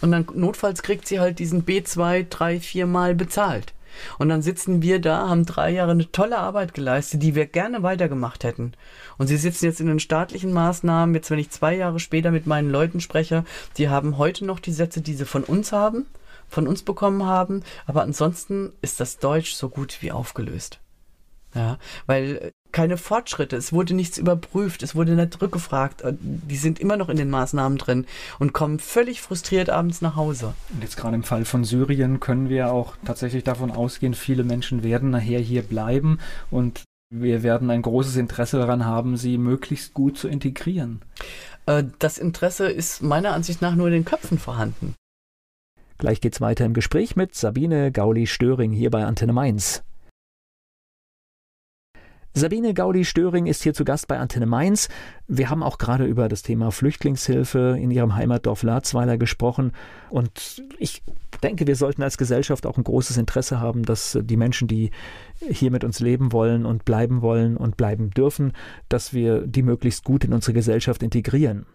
Und 0.00 0.12
dann 0.12 0.26
notfalls 0.34 0.82
kriegt 0.82 1.06
sie 1.06 1.20
halt 1.20 1.38
diesen 1.38 1.64
B2 1.64 2.28
drei, 2.28 2.60
vier 2.60 2.86
Mal 2.86 3.14
bezahlt. 3.14 3.72
Und 4.18 4.28
dann 4.28 4.42
sitzen 4.42 4.82
wir 4.82 5.00
da, 5.00 5.28
haben 5.28 5.46
drei 5.46 5.70
Jahre 5.70 5.92
eine 5.92 6.10
tolle 6.10 6.38
Arbeit 6.38 6.74
geleistet, 6.74 7.22
die 7.22 7.34
wir 7.34 7.46
gerne 7.46 7.82
weitergemacht 7.82 8.44
hätten. 8.44 8.72
Und 9.18 9.26
sie 9.26 9.36
sitzen 9.36 9.66
jetzt 9.66 9.80
in 9.80 9.86
den 9.86 10.00
staatlichen 10.00 10.52
Maßnahmen, 10.52 11.14
jetzt 11.14 11.30
wenn 11.30 11.38
ich 11.38 11.50
zwei 11.50 11.76
Jahre 11.76 12.00
später 12.00 12.30
mit 12.30 12.46
meinen 12.46 12.70
Leuten 12.70 13.00
spreche, 13.00 13.44
die 13.76 13.88
haben 13.88 14.18
heute 14.18 14.44
noch 14.44 14.60
die 14.60 14.72
Sätze, 14.72 15.00
die 15.00 15.14
sie 15.14 15.26
von 15.26 15.44
uns 15.44 15.72
haben 15.72 16.06
von 16.52 16.68
uns 16.68 16.82
bekommen 16.82 17.24
haben. 17.24 17.62
Aber 17.86 18.02
ansonsten 18.02 18.72
ist 18.82 19.00
das 19.00 19.18
Deutsch 19.18 19.54
so 19.54 19.68
gut 19.68 20.02
wie 20.02 20.12
aufgelöst. 20.12 20.80
Ja, 21.54 21.78
weil 22.06 22.52
keine 22.72 22.96
Fortschritte, 22.96 23.56
es 23.56 23.72
wurde 23.72 23.94
nichts 23.94 24.18
überprüft, 24.18 24.82
es 24.82 24.94
wurde 24.94 25.12
nicht 25.12 25.40
rückgefragt. 25.40 26.02
Die 26.20 26.56
sind 26.56 26.80
immer 26.80 26.96
noch 26.96 27.08
in 27.08 27.16
den 27.16 27.30
Maßnahmen 27.30 27.78
drin 27.78 28.06
und 28.38 28.52
kommen 28.52 28.78
völlig 28.78 29.20
frustriert 29.20 29.70
abends 29.70 30.00
nach 30.00 30.16
Hause. 30.16 30.54
Und 30.72 30.82
jetzt 30.82 30.96
gerade 30.96 31.14
im 31.14 31.22
Fall 31.22 31.44
von 31.44 31.64
Syrien 31.64 32.20
können 32.20 32.48
wir 32.48 32.72
auch 32.72 32.94
tatsächlich 33.04 33.44
davon 33.44 33.70
ausgehen, 33.70 34.14
viele 34.14 34.44
Menschen 34.44 34.82
werden 34.82 35.10
nachher 35.10 35.40
hier 35.40 35.62
bleiben 35.62 36.18
und 36.50 36.82
wir 37.14 37.42
werden 37.42 37.70
ein 37.70 37.82
großes 37.82 38.16
Interesse 38.16 38.58
daran 38.58 38.86
haben, 38.86 39.18
sie 39.18 39.36
möglichst 39.36 39.92
gut 39.92 40.16
zu 40.16 40.28
integrieren. 40.28 41.02
Äh, 41.66 41.84
das 41.98 42.16
Interesse 42.16 42.68
ist 42.68 43.02
meiner 43.02 43.34
Ansicht 43.34 43.60
nach 43.60 43.74
nur 43.74 43.88
in 43.88 43.92
den 43.92 44.04
Köpfen 44.04 44.38
vorhanden. 44.38 44.94
Gleich 45.98 46.20
geht's 46.20 46.40
weiter 46.40 46.64
im 46.64 46.74
Gespräch 46.74 47.14
mit 47.14 47.34
Sabine 47.34 47.92
Gauli-Störing 47.92 48.72
hier 48.72 48.90
bei 48.90 49.04
Antenne 49.04 49.32
Mainz. 49.32 49.84
Sabine 52.34 52.72
Gaudi-Störing 52.72 53.44
ist 53.44 53.62
hier 53.62 53.74
zu 53.74 53.84
Gast 53.84 54.08
bei 54.08 54.18
Antenne 54.18 54.46
Mainz. 54.46 54.88
Wir 55.28 55.50
haben 55.50 55.62
auch 55.62 55.76
gerade 55.76 56.06
über 56.06 56.28
das 56.28 56.42
Thema 56.42 56.70
Flüchtlingshilfe 56.70 57.76
in 57.78 57.90
ihrem 57.90 58.14
Heimatdorf 58.14 58.62
Larzweiler 58.62 59.18
gesprochen. 59.18 59.72
Und 60.08 60.62
ich 60.78 61.02
denke, 61.42 61.66
wir 61.66 61.76
sollten 61.76 62.02
als 62.02 62.16
Gesellschaft 62.16 62.64
auch 62.64 62.78
ein 62.78 62.84
großes 62.84 63.18
Interesse 63.18 63.60
haben, 63.60 63.82
dass 63.82 64.18
die 64.22 64.38
Menschen, 64.38 64.66
die 64.66 64.92
hier 65.46 65.70
mit 65.70 65.84
uns 65.84 66.00
leben 66.00 66.32
wollen 66.32 66.64
und 66.64 66.86
bleiben 66.86 67.20
wollen 67.20 67.58
und 67.58 67.76
bleiben 67.76 68.10
dürfen, 68.10 68.52
dass 68.88 69.12
wir 69.12 69.46
die 69.46 69.62
möglichst 69.62 70.02
gut 70.02 70.24
in 70.24 70.32
unsere 70.32 70.54
Gesellschaft 70.54 71.02
integrieren. 71.02 71.66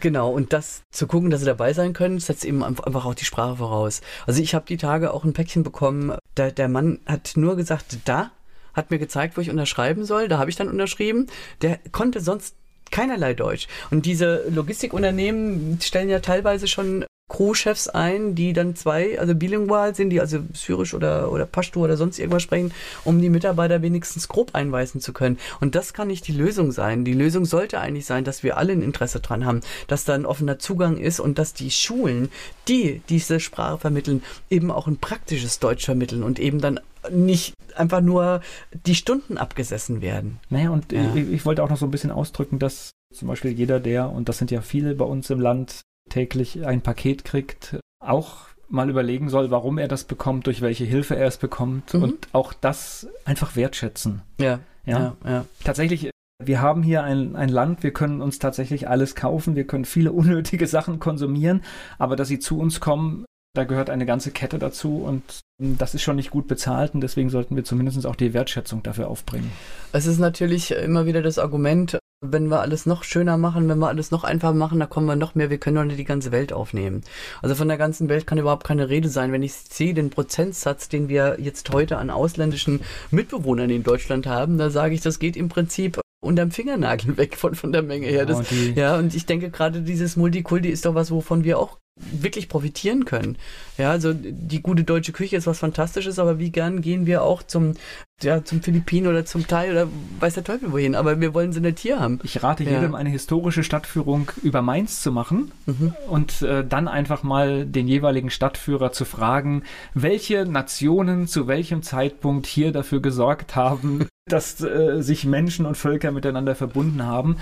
Genau, 0.00 0.30
und 0.30 0.52
das 0.52 0.82
zu 0.90 1.06
gucken, 1.06 1.30
dass 1.30 1.40
sie 1.40 1.46
dabei 1.46 1.72
sein 1.72 1.94
können, 1.94 2.18
setzt 2.18 2.44
eben 2.44 2.62
einfach 2.62 3.06
auch 3.06 3.14
die 3.14 3.24
Sprache 3.24 3.56
voraus. 3.56 4.02
Also 4.26 4.42
ich 4.42 4.54
habe 4.54 4.66
die 4.66 4.76
Tage 4.76 5.14
auch 5.14 5.24
ein 5.24 5.32
Päckchen 5.32 5.62
bekommen, 5.62 6.12
der, 6.36 6.52
der 6.52 6.68
Mann 6.68 6.98
hat 7.06 7.32
nur 7.36 7.56
gesagt, 7.56 7.96
da, 8.04 8.30
hat 8.78 8.90
mir 8.90 8.98
gezeigt, 8.98 9.36
wo 9.36 9.40
ich 9.40 9.50
unterschreiben 9.50 10.04
soll, 10.04 10.28
da 10.28 10.38
habe 10.38 10.50
ich 10.50 10.56
dann 10.56 10.68
unterschrieben. 10.68 11.26
Der 11.60 11.78
konnte 11.92 12.20
sonst 12.20 12.54
keinerlei 12.90 13.34
Deutsch. 13.34 13.68
Und 13.90 14.06
diese 14.06 14.48
Logistikunternehmen 14.48 15.78
stellen 15.82 16.08
ja 16.08 16.20
teilweise 16.20 16.68
schon 16.68 17.04
Crewchefs 17.28 17.88
ein, 17.88 18.34
die 18.34 18.52
dann 18.52 18.74
zwei, 18.74 19.18
also 19.18 19.34
bilingual 19.34 19.94
sind, 19.94 20.10
die 20.10 20.20
also 20.20 20.40
Syrisch 20.54 20.94
oder, 20.94 21.30
oder 21.30 21.44
Pashto 21.46 21.80
oder 21.80 21.96
sonst 21.96 22.18
irgendwas 22.18 22.42
sprechen, 22.42 22.72
um 23.04 23.20
die 23.20 23.28
Mitarbeiter 23.28 23.82
wenigstens 23.82 24.28
grob 24.28 24.54
einweisen 24.54 25.00
zu 25.00 25.12
können. 25.12 25.38
Und 25.60 25.74
das 25.74 25.92
kann 25.92 26.08
nicht 26.08 26.26
die 26.26 26.32
Lösung 26.32 26.72
sein. 26.72 27.04
Die 27.04 27.12
Lösung 27.12 27.44
sollte 27.44 27.80
eigentlich 27.80 28.06
sein, 28.06 28.24
dass 28.24 28.42
wir 28.42 28.56
alle 28.56 28.72
ein 28.72 28.82
Interesse 28.82 29.20
dran 29.20 29.44
haben, 29.44 29.60
dass 29.86 30.04
da 30.04 30.14
ein 30.14 30.26
offener 30.26 30.58
Zugang 30.58 30.96
ist 30.96 31.20
und 31.20 31.38
dass 31.38 31.52
die 31.52 31.70
Schulen, 31.70 32.30
die 32.66 33.02
diese 33.08 33.40
Sprache 33.40 33.78
vermitteln, 33.78 34.22
eben 34.48 34.70
auch 34.70 34.86
ein 34.86 34.96
praktisches 34.96 35.58
Deutsch 35.58 35.84
vermitteln 35.84 36.22
und 36.22 36.38
eben 36.38 36.60
dann 36.60 36.80
nicht 37.10 37.54
einfach 37.76 38.00
nur 38.00 38.40
die 38.86 38.94
Stunden 38.94 39.38
abgesessen 39.38 40.00
werden. 40.00 40.38
Naja, 40.50 40.70
und 40.70 40.92
ja. 40.92 41.14
ich, 41.14 41.30
ich 41.30 41.44
wollte 41.44 41.62
auch 41.62 41.70
noch 41.70 41.76
so 41.76 41.86
ein 41.86 41.90
bisschen 41.90 42.10
ausdrücken, 42.10 42.58
dass 42.58 42.90
zum 43.14 43.28
Beispiel 43.28 43.52
jeder, 43.52 43.80
der, 43.80 44.10
und 44.10 44.28
das 44.28 44.38
sind 44.38 44.50
ja 44.50 44.60
viele 44.60 44.94
bei 44.94 45.04
uns 45.04 45.30
im 45.30 45.40
Land, 45.40 45.82
täglich 46.08 46.66
ein 46.66 46.80
Paket 46.80 47.24
kriegt, 47.24 47.78
auch 48.00 48.48
mal 48.68 48.90
überlegen 48.90 49.28
soll, 49.28 49.50
warum 49.50 49.78
er 49.78 49.88
das 49.88 50.04
bekommt, 50.04 50.46
durch 50.46 50.60
welche 50.60 50.84
Hilfe 50.84 51.16
er 51.16 51.26
es 51.26 51.38
bekommt 51.38 51.94
mhm. 51.94 52.02
und 52.02 52.28
auch 52.32 52.52
das 52.52 53.08
einfach 53.24 53.56
wertschätzen. 53.56 54.22
Ja, 54.38 54.60
ja, 54.84 54.98
ja. 54.98 55.16
ja. 55.24 55.44
Tatsächlich, 55.64 56.10
wir 56.42 56.60
haben 56.60 56.82
hier 56.82 57.02
ein, 57.02 57.34
ein 57.34 57.48
Land, 57.48 57.82
wir 57.82 57.92
können 57.92 58.20
uns 58.20 58.38
tatsächlich 58.38 58.88
alles 58.88 59.14
kaufen, 59.14 59.56
wir 59.56 59.66
können 59.66 59.84
viele 59.84 60.12
unnötige 60.18 60.66
Sachen 60.66 60.98
konsumieren, 60.98 61.62
aber 61.98 62.16
dass 62.16 62.28
sie 62.28 62.38
zu 62.38 62.58
uns 62.58 62.80
kommen, 62.80 63.24
da 63.54 63.64
gehört 63.64 63.90
eine 63.90 64.06
ganze 64.06 64.30
Kette 64.30 64.58
dazu 64.58 64.98
und 64.98 65.40
das 65.58 65.94
ist 65.94 66.02
schon 66.02 66.16
nicht 66.16 66.30
gut 66.30 66.46
bezahlt 66.46 66.94
und 66.94 67.00
deswegen 67.00 67.30
sollten 67.30 67.56
wir 67.56 67.64
zumindest 67.64 68.06
auch 68.06 68.14
die 68.14 68.34
Wertschätzung 68.34 68.82
dafür 68.82 69.08
aufbringen. 69.08 69.50
Es 69.92 70.06
ist 70.06 70.18
natürlich 70.18 70.70
immer 70.70 71.06
wieder 71.06 71.22
das 71.22 71.38
Argument, 71.38 71.98
wenn 72.20 72.48
wir 72.48 72.60
alles 72.60 72.84
noch 72.84 73.04
schöner 73.04 73.36
machen, 73.36 73.68
wenn 73.68 73.78
wir 73.78 73.88
alles 73.88 74.10
noch 74.10 74.24
einfacher 74.24 74.54
machen, 74.54 74.80
dann 74.80 74.90
kommen 74.90 75.06
wir 75.06 75.16
noch 75.16 75.34
mehr, 75.34 75.50
wir 75.50 75.58
können 75.58 75.76
doch 75.76 75.84
nicht 75.84 75.98
die 75.98 76.04
ganze 76.04 76.32
Welt 76.32 76.52
aufnehmen. 76.52 77.02
Also 77.42 77.54
von 77.54 77.68
der 77.68 77.78
ganzen 77.78 78.08
Welt 78.08 78.26
kann 78.26 78.38
überhaupt 78.38 78.66
keine 78.66 78.88
Rede 78.88 79.08
sein. 79.08 79.30
Wenn 79.32 79.42
ich 79.42 79.52
sehe 79.54 79.94
den 79.94 80.10
Prozentsatz, 80.10 80.88
den 80.88 81.08
wir 81.08 81.36
jetzt 81.38 81.70
heute 81.72 81.98
an 81.98 82.10
ausländischen 82.10 82.80
Mitbewohnern 83.10 83.70
in 83.70 83.84
Deutschland 83.84 84.26
haben, 84.26 84.58
da 84.58 84.70
sage 84.70 84.94
ich, 84.94 85.00
das 85.00 85.20
geht 85.20 85.36
im 85.36 85.48
Prinzip 85.48 86.00
unterm 86.20 86.50
Fingernagel 86.50 87.16
weg 87.16 87.36
von, 87.36 87.54
von 87.54 87.70
der 87.70 87.82
Menge 87.82 88.08
her. 88.08 88.26
Das, 88.26 88.42
ja, 88.74 88.96
und 88.96 89.14
ich 89.14 89.26
denke 89.26 89.50
gerade 89.50 89.82
dieses 89.82 90.16
Multikulti 90.16 90.68
ist 90.68 90.86
doch 90.86 90.94
was, 90.94 91.12
wovon 91.12 91.44
wir 91.44 91.58
auch 91.58 91.78
wirklich 92.12 92.48
profitieren 92.48 93.04
können. 93.04 93.36
Ja, 93.76 93.90
also 93.90 94.12
die 94.14 94.62
gute 94.62 94.84
deutsche 94.84 95.12
Küche 95.12 95.36
ist 95.36 95.46
was 95.46 95.58
Fantastisches, 95.58 96.18
aber 96.18 96.38
wie 96.38 96.50
gern 96.50 96.80
gehen 96.80 97.06
wir 97.06 97.22
auch 97.22 97.42
zum, 97.42 97.74
ja, 98.20 98.44
zum 98.44 98.62
Philippinen 98.62 99.06
oder 99.06 99.24
zum 99.24 99.46
Thai 99.46 99.70
oder 99.70 99.88
weiß 100.20 100.34
der 100.34 100.44
Teufel 100.44 100.72
wohin, 100.72 100.94
aber 100.94 101.20
wir 101.20 101.34
wollen 101.34 101.52
sie 101.52 101.60
nicht 101.60 101.78
hier 101.78 102.00
haben. 102.00 102.18
Ich 102.22 102.42
rate 102.42 102.64
ja. 102.64 102.72
jedem, 102.72 102.94
eine 102.94 103.10
historische 103.10 103.62
Stadtführung 103.62 104.30
über 104.42 104.62
Mainz 104.62 105.02
zu 105.02 105.12
machen 105.12 105.52
mhm. 105.66 105.94
und 106.08 106.42
äh, 106.42 106.66
dann 106.66 106.88
einfach 106.88 107.22
mal 107.22 107.66
den 107.66 107.86
jeweiligen 107.86 108.30
Stadtführer 108.30 108.92
zu 108.92 109.04
fragen, 109.04 109.62
welche 109.94 110.44
Nationen 110.44 111.26
zu 111.28 111.46
welchem 111.46 111.82
Zeitpunkt 111.82 112.46
hier 112.46 112.72
dafür 112.72 113.00
gesorgt 113.00 113.54
haben, 113.54 114.06
dass 114.28 114.60
äh, 114.60 115.02
sich 115.02 115.24
Menschen 115.24 115.66
und 115.66 115.76
Völker 115.76 116.10
miteinander 116.10 116.54
verbunden 116.54 117.04
haben. 117.04 117.36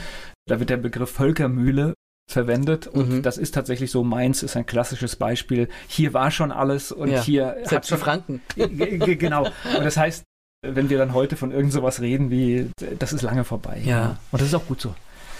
Da 0.47 0.61
wird 0.61 0.71
der 0.71 0.77
Begriff 0.77 1.11
Völkermühle 1.11 1.95
verwendet 2.29 2.87
und 2.87 3.09
mhm. 3.09 3.22
das 3.22 3.39
ist 3.39 3.55
tatsächlich 3.55 3.91
so. 3.91 4.03
Mainz 4.03 4.43
ist 4.43 4.57
ein 4.57 4.66
klassisches 4.66 5.16
Beispiel. 5.16 5.68
Hier 5.87 6.12
war 6.12 6.31
schon 6.31 6.51
alles 6.53 6.93
und 6.93 7.11
ja, 7.11 7.22
hier 7.22 7.57
selbst 7.59 7.72
hat 7.72 7.87
schon, 7.87 7.99
Franken. 7.99 8.43
genau. 8.57 9.45
Und 9.45 9.85
das 9.85 9.97
heißt, 9.97 10.24
wenn 10.62 10.91
wir 10.91 10.99
dann 10.99 11.14
heute 11.14 11.37
von 11.37 11.53
irgend 11.53 11.72
sowas 11.72 12.01
reden 12.01 12.31
wie, 12.31 12.70
das 12.99 13.12
ist 13.12 13.22
lange 13.22 13.45
vorbei. 13.45 13.81
Ja. 13.85 14.18
Und 14.33 14.41
das 14.41 14.49
ist 14.49 14.55
auch 14.55 14.66
gut 14.66 14.81
so. 14.81 14.95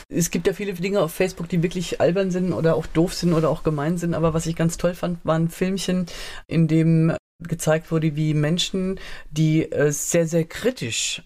Es 0.09 0.30
gibt 0.30 0.47
ja 0.47 0.53
viele 0.53 0.72
Dinge 0.74 1.01
auf 1.01 1.12
Facebook, 1.12 1.49
die 1.49 1.62
wirklich 1.64 2.01
albern 2.01 2.30
sind 2.30 2.53
oder 2.53 2.76
auch 2.76 2.87
doof 2.87 3.14
sind 3.14 3.32
oder 3.32 3.51
auch 3.51 3.64
gemein 3.64 3.99
sind, 3.99 4.14
aber 4.14 4.34
was 4.34 4.47
ich 4.47 4.55
ganz 4.55 4.76
toll 4.76 4.95
fand, 4.95 5.18
war 5.24 5.37
ein 5.37 5.49
Filmchen, 5.49 6.07
in 6.47 6.68
dem 6.68 7.16
gezeigt 7.43 7.91
wurde, 7.91 8.14
wie 8.14 8.32
Menschen, 8.32 9.01
die 9.30 9.70
äh, 9.70 9.91
sehr, 9.91 10.26
sehr 10.26 10.45
kritisch 10.45 11.22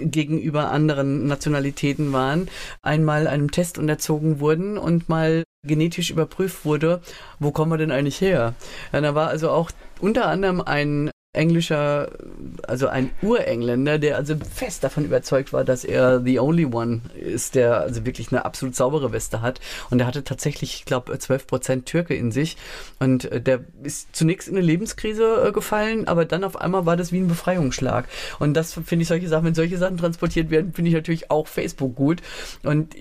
gegenüber 0.00 0.70
anderen 0.70 1.26
Nationalitäten 1.26 2.12
waren, 2.12 2.48
einmal 2.82 3.26
einem 3.26 3.50
Test 3.50 3.78
unterzogen 3.78 4.40
wurden 4.40 4.78
und 4.78 5.08
mal 5.08 5.44
genetisch 5.66 6.10
überprüft 6.10 6.64
wurde, 6.64 7.00
wo 7.38 7.50
kommen 7.50 7.72
wir 7.72 7.78
denn 7.78 7.92
eigentlich 7.92 8.20
her? 8.20 8.54
Ja, 8.92 9.00
da 9.00 9.14
war 9.14 9.28
also 9.28 9.50
auch 9.50 9.70
unter 10.00 10.26
anderem 10.26 10.60
ein 10.60 11.10
englischer, 11.32 12.10
also 12.66 12.88
ein 12.88 13.12
Urengländer, 13.22 14.00
der 14.00 14.16
also 14.16 14.34
fest 14.36 14.82
davon 14.82 15.04
überzeugt 15.04 15.52
war, 15.52 15.62
dass 15.62 15.84
er 15.84 16.20
the 16.20 16.40
only 16.40 16.64
one 16.64 17.02
ist, 17.14 17.54
der 17.54 17.80
also 17.80 18.04
wirklich 18.04 18.32
eine 18.32 18.44
absolut 18.44 18.74
saubere 18.74 19.12
Weste 19.12 19.40
hat. 19.40 19.60
Und 19.90 19.98
der 19.98 20.08
hatte 20.08 20.24
tatsächlich, 20.24 20.74
ich 20.74 20.84
glaube, 20.86 21.16
12 21.16 21.46
Prozent 21.46 21.86
Türke 21.86 22.14
in 22.14 22.32
sich. 22.32 22.56
Und 22.98 23.26
äh, 23.26 23.40
der 23.40 23.60
ist 23.84 24.14
zunächst 24.14 24.48
in 24.48 24.56
eine 24.56 24.66
Lebenskrise 24.66 25.46
äh, 25.46 25.52
gefallen, 25.52 26.08
aber 26.08 26.24
dann 26.24 26.42
auf 26.42 26.56
einmal 26.56 26.84
war 26.84 26.96
das 26.96 27.12
wie 27.12 27.18
ein 27.18 27.28
Befreiungsschlag. 27.28 28.08
Und 28.40 28.54
das 28.54 28.72
finde 28.72 29.02
ich 29.02 29.08
solche 29.08 29.28
Sachen, 29.28 29.44
wenn 29.44 29.54
solche 29.54 29.78
Sachen 29.78 29.98
transportiert 29.98 30.50
werden, 30.50 30.72
finde 30.72 30.88
ich 30.88 30.94
natürlich 30.96 31.30
auch 31.30 31.46
Facebook 31.46 31.94
gut. 31.94 32.22
Und 32.64 32.96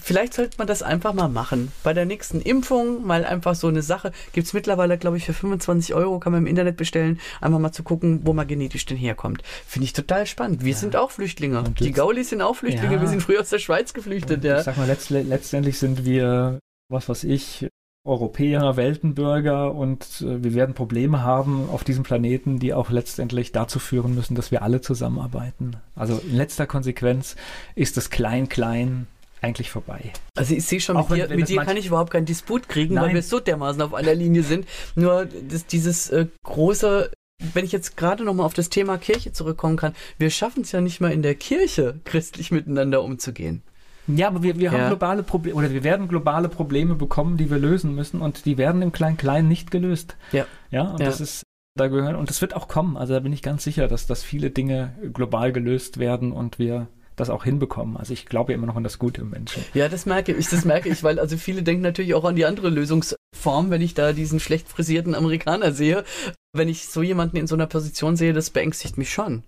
vielleicht 0.00 0.34
sollte 0.34 0.58
man 0.58 0.66
das 0.66 0.82
einfach 0.82 1.12
mal 1.12 1.28
machen. 1.28 1.72
Bei 1.82 1.92
der 1.92 2.04
nächsten 2.04 2.40
Impfung 2.40 3.06
mal 3.06 3.24
einfach 3.24 3.54
so 3.54 3.68
eine 3.68 3.82
Sache. 3.82 4.12
Gibt 4.32 4.46
es 4.46 4.52
mittlerweile, 4.52 4.98
glaube 4.98 5.16
ich, 5.16 5.24
für 5.24 5.32
25 5.32 5.94
Euro, 5.94 6.18
kann 6.18 6.32
man 6.32 6.42
im 6.42 6.46
Internet 6.46 6.76
bestellen, 6.76 7.20
einfach 7.40 7.58
mal 7.58 7.72
zu 7.72 7.82
gucken, 7.82 8.20
wo 8.24 8.32
man 8.32 8.46
genetisch 8.46 8.86
denn 8.86 8.96
herkommt. 8.96 9.42
Finde 9.66 9.84
ich 9.84 9.92
total 9.92 10.26
spannend. 10.26 10.64
Wir 10.64 10.72
ja. 10.72 10.78
sind 10.78 10.96
auch 10.96 11.10
Flüchtlinge. 11.10 11.64
Die 11.78 11.92
Gaulis 11.92 12.30
sind 12.30 12.42
auch 12.42 12.56
Flüchtlinge. 12.56 12.94
Ja. 12.94 13.00
Wir 13.00 13.08
sind 13.08 13.22
früher 13.22 13.40
aus 13.40 13.50
der 13.50 13.58
Schweiz 13.58 13.92
geflüchtet. 13.94 14.44
Ja. 14.44 14.58
Ich 14.58 14.64
sag 14.64 14.76
mal, 14.76 14.86
letzt, 14.86 15.10
letztendlich 15.10 15.78
sind 15.78 16.04
wir, 16.04 16.58
was 16.88 17.08
weiß 17.08 17.24
ich, 17.24 17.66
Europäer, 18.04 18.76
Weltenbürger 18.76 19.72
und 19.72 20.22
äh, 20.22 20.42
wir 20.42 20.54
werden 20.54 20.74
Probleme 20.74 21.22
haben 21.22 21.68
auf 21.70 21.84
diesem 21.84 22.02
Planeten, 22.02 22.58
die 22.58 22.74
auch 22.74 22.90
letztendlich 22.90 23.52
dazu 23.52 23.78
führen 23.78 24.16
müssen, 24.16 24.34
dass 24.34 24.50
wir 24.50 24.62
alle 24.62 24.80
zusammenarbeiten. 24.80 25.76
Also 25.94 26.18
in 26.18 26.34
letzter 26.34 26.66
Konsequenz 26.66 27.36
ist 27.76 27.96
das 27.96 28.10
Klein-Klein 28.10 29.06
eigentlich 29.42 29.70
vorbei. 29.70 30.12
Also 30.36 30.54
ich 30.54 30.64
sehe 30.64 30.80
schon, 30.80 30.96
Auch 30.96 31.08
mit 31.08 31.18
wenn, 31.18 31.26
dir, 31.26 31.30
wenn 31.30 31.40
mit 31.40 31.48
dir 31.48 31.62
kann 31.62 31.76
ich 31.76 31.86
überhaupt 31.86 32.12
keinen 32.12 32.26
Disput 32.26 32.68
kriegen, 32.68 32.94
Nein. 32.94 33.04
weil 33.04 33.14
wir 33.14 33.22
so 33.22 33.40
dermaßen 33.40 33.82
auf 33.82 33.92
einer 33.92 34.14
Linie 34.14 34.42
sind. 34.42 34.66
Nur 34.94 35.26
das, 35.26 35.66
dieses 35.66 36.10
äh, 36.10 36.26
große 36.44 37.10
wenn 37.54 37.64
ich 37.64 37.72
jetzt 37.72 37.96
gerade 37.96 38.24
nochmal 38.24 38.46
auf 38.46 38.54
das 38.54 38.68
Thema 38.68 38.98
Kirche 38.98 39.32
zurückkommen 39.32 39.76
kann, 39.76 39.94
wir 40.16 40.30
schaffen 40.30 40.62
es 40.62 40.70
ja 40.70 40.80
nicht 40.80 41.00
mal 41.00 41.10
in 41.10 41.22
der 41.22 41.34
Kirche, 41.34 42.00
christlich 42.04 42.52
miteinander 42.52 43.02
umzugehen. 43.02 43.62
Ja, 44.06 44.28
aber 44.28 44.42
wir, 44.42 44.56
wir 44.56 44.70
ja. 44.70 44.72
haben 44.72 44.88
globale 44.88 45.22
Probleme, 45.22 45.56
oder 45.56 45.70
wir 45.70 45.84
werden 45.84 46.08
globale 46.08 46.48
Probleme 46.48 46.94
bekommen, 46.94 47.36
die 47.36 47.50
wir 47.50 47.58
lösen 47.58 47.94
müssen 47.94 48.20
und 48.20 48.46
die 48.46 48.58
werden 48.58 48.82
im 48.82 48.92
Klein-Klein 48.92 49.46
nicht 49.46 49.70
gelöst. 49.70 50.16
Ja. 50.32 50.46
Ja, 50.70 50.90
und 50.90 51.00
ja. 51.00 51.06
das 51.06 51.20
ist, 51.20 51.42
da 51.76 51.88
gehören, 51.88 52.16
und 52.16 52.28
das 52.28 52.40
wird 52.40 52.54
auch 52.54 52.68
kommen. 52.68 52.96
Also 52.96 53.14
da 53.14 53.20
bin 53.20 53.32
ich 53.32 53.42
ganz 53.42 53.62
sicher, 53.62 53.86
dass, 53.88 54.06
dass 54.06 54.22
viele 54.22 54.50
Dinge 54.50 54.96
global 55.12 55.52
gelöst 55.52 55.98
werden 55.98 56.32
und 56.32 56.58
wir 56.58 56.88
das 57.16 57.30
auch 57.30 57.44
hinbekommen. 57.44 57.96
Also 57.96 58.12
ich 58.12 58.26
glaube 58.26 58.52
ja 58.52 58.58
immer 58.58 58.66
noch 58.66 58.76
an 58.76 58.84
das 58.84 58.98
Gute 58.98 59.20
im 59.20 59.30
Menschen. 59.30 59.64
Ja, 59.74 59.88
das 59.88 60.06
merke 60.06 60.32
ich, 60.32 60.48
das 60.48 60.64
merke 60.64 60.88
ich, 60.88 61.02
weil 61.02 61.18
also 61.18 61.36
viele 61.36 61.62
denken 61.62 61.82
natürlich 61.82 62.14
auch 62.14 62.24
an 62.24 62.36
die 62.36 62.46
andere 62.46 62.70
Lösungsform, 62.70 63.70
wenn 63.70 63.82
ich 63.82 63.94
da 63.94 64.12
diesen 64.12 64.40
schlecht 64.40 64.68
frisierten 64.68 65.14
Amerikaner 65.14 65.72
sehe. 65.72 66.04
Wenn 66.52 66.68
ich 66.68 66.88
so 66.88 67.02
jemanden 67.02 67.36
in 67.36 67.46
so 67.46 67.54
einer 67.54 67.66
Position 67.66 68.16
sehe, 68.16 68.32
das 68.32 68.50
beängstigt 68.50 68.98
mich 68.98 69.12
schon. 69.12 69.42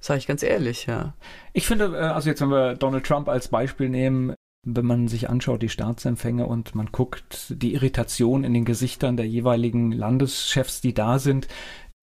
Sage 0.00 0.18
ich 0.18 0.26
ganz 0.26 0.42
ehrlich, 0.42 0.86
ja. 0.86 1.14
Ich 1.52 1.66
finde, 1.66 1.86
äh, 1.96 2.00
also 2.00 2.28
jetzt, 2.28 2.40
wenn 2.42 2.50
wir 2.50 2.74
Donald 2.74 3.06
Trump 3.06 3.28
als 3.28 3.48
Beispiel 3.48 3.88
nehmen, 3.88 4.34
wenn 4.66 4.86
man 4.86 5.08
sich 5.08 5.28
anschaut, 5.28 5.62
die 5.62 5.68
Staatsempfänge 5.68 6.46
und 6.46 6.74
man 6.74 6.90
guckt 6.90 7.46
die 7.50 7.74
Irritation 7.74 8.44
in 8.44 8.54
den 8.54 8.64
Gesichtern 8.64 9.16
der 9.16 9.26
jeweiligen 9.26 9.92
Landeschefs, 9.92 10.80
die 10.80 10.94
da 10.94 11.18
sind, 11.18 11.48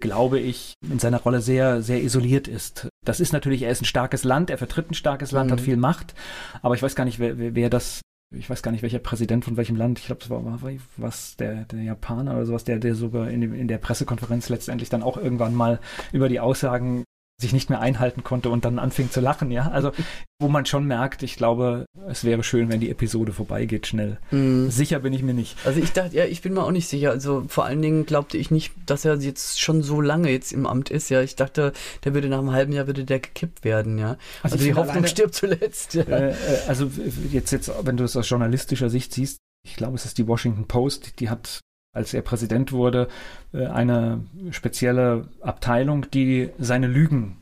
glaube 0.01 0.39
ich, 0.39 0.73
in 0.89 0.99
seiner 0.99 1.19
Rolle 1.19 1.41
sehr, 1.41 1.81
sehr 1.81 2.03
isoliert 2.03 2.47
ist. 2.47 2.89
Das 3.05 3.19
ist 3.19 3.31
natürlich, 3.31 3.61
er 3.61 3.71
ist 3.71 3.81
ein 3.81 3.85
starkes 3.85 4.23
Land, 4.23 4.49
er 4.49 4.57
vertritt 4.57 4.91
ein 4.91 4.95
starkes 4.95 5.31
Land, 5.31 5.49
mhm. 5.49 5.53
hat 5.53 5.61
viel 5.61 5.77
Macht, 5.77 6.13
aber 6.61 6.75
ich 6.75 6.83
weiß 6.83 6.95
gar 6.95 7.05
nicht, 7.05 7.19
wer, 7.19 7.55
wer 7.55 7.69
das 7.69 8.01
ich 8.33 8.49
weiß 8.49 8.63
gar 8.63 8.71
nicht, 8.71 8.81
welcher 8.81 8.99
Präsident 8.99 9.43
von 9.43 9.57
welchem 9.57 9.75
Land, 9.75 9.99
ich 9.99 10.05
glaube, 10.05 10.21
es 10.23 10.29
war, 10.29 10.43
war 10.45 10.59
was, 10.97 11.35
der, 11.35 11.65
der 11.65 11.81
Japaner 11.81 12.35
oder 12.35 12.45
sowas, 12.45 12.63
der, 12.63 12.79
der 12.79 12.95
sogar 12.95 13.29
in, 13.29 13.41
in 13.53 13.67
der 13.67 13.77
Pressekonferenz 13.77 14.47
letztendlich 14.47 14.89
dann 14.89 15.03
auch 15.03 15.17
irgendwann 15.17 15.53
mal 15.53 15.79
über 16.13 16.29
die 16.29 16.39
Aussagen 16.39 17.03
sich 17.41 17.53
nicht 17.53 17.69
mehr 17.69 17.81
einhalten 17.81 18.23
konnte 18.23 18.49
und 18.49 18.63
dann 18.65 18.79
anfing 18.79 19.11
zu 19.11 19.19
lachen, 19.19 19.51
ja. 19.51 19.69
Also, 19.69 19.91
wo 20.39 20.47
man 20.47 20.65
schon 20.65 20.85
merkt, 20.85 21.23
ich 21.23 21.35
glaube, 21.35 21.85
es 22.07 22.23
wäre 22.23 22.43
schön, 22.43 22.69
wenn 22.69 22.79
die 22.79 22.89
Episode 22.89 23.33
vorbeigeht 23.33 23.87
schnell. 23.87 24.17
Mm. 24.31 24.69
Sicher 24.69 24.99
bin 24.99 25.13
ich 25.13 25.23
mir 25.23 25.33
nicht. 25.33 25.57
Also 25.65 25.79
ich 25.79 25.91
dachte, 25.91 26.15
ja, 26.15 26.25
ich 26.25 26.41
bin 26.41 26.53
mir 26.53 26.63
auch 26.63 26.71
nicht 26.71 26.87
sicher. 26.87 27.11
Also 27.11 27.43
vor 27.47 27.65
allen 27.65 27.81
Dingen 27.81 28.05
glaubte 28.05 28.37
ich 28.37 28.51
nicht, 28.51 28.73
dass 28.85 29.05
er 29.05 29.15
jetzt 29.17 29.59
schon 29.59 29.83
so 29.83 30.01
lange 30.01 30.31
jetzt 30.31 30.51
im 30.51 30.65
Amt 30.65 30.89
ist, 30.89 31.09
ja. 31.09 31.21
Ich 31.21 31.35
dachte, 31.35 31.73
der 32.03 32.13
würde 32.13 32.29
nach 32.29 32.39
einem 32.39 32.51
halben 32.51 32.73
Jahr 32.73 32.87
würde 32.87 33.05
der 33.05 33.19
gekippt 33.19 33.63
werden, 33.63 33.97
ja. 33.97 34.17
Also, 34.43 34.55
also 34.55 34.65
die 34.65 34.73
Hoffnung 34.73 34.89
alleine, 34.89 35.07
stirbt 35.07 35.35
zuletzt. 35.35 35.93
Ja. 35.93 36.03
Äh, 36.03 36.31
äh, 36.31 36.35
also 36.67 36.89
jetzt, 37.31 37.51
jetzt, 37.51 37.71
wenn 37.83 37.97
du 37.97 38.03
es 38.03 38.15
aus 38.15 38.29
journalistischer 38.29 38.89
Sicht 38.89 39.13
siehst, 39.13 39.37
ich 39.63 39.75
glaube, 39.75 39.95
es 39.95 40.05
ist 40.05 40.17
die 40.17 40.27
Washington 40.27 40.65
Post, 40.67 41.19
die 41.19 41.29
hat 41.29 41.61
als 41.93 42.13
er 42.13 42.21
Präsident 42.21 42.71
wurde, 42.71 43.07
äh, 43.53 43.65
eine 43.65 44.23
spezielle 44.51 45.27
Abteilung, 45.41 46.09
die 46.11 46.49
seine 46.57 46.87
Lügen 46.87 47.37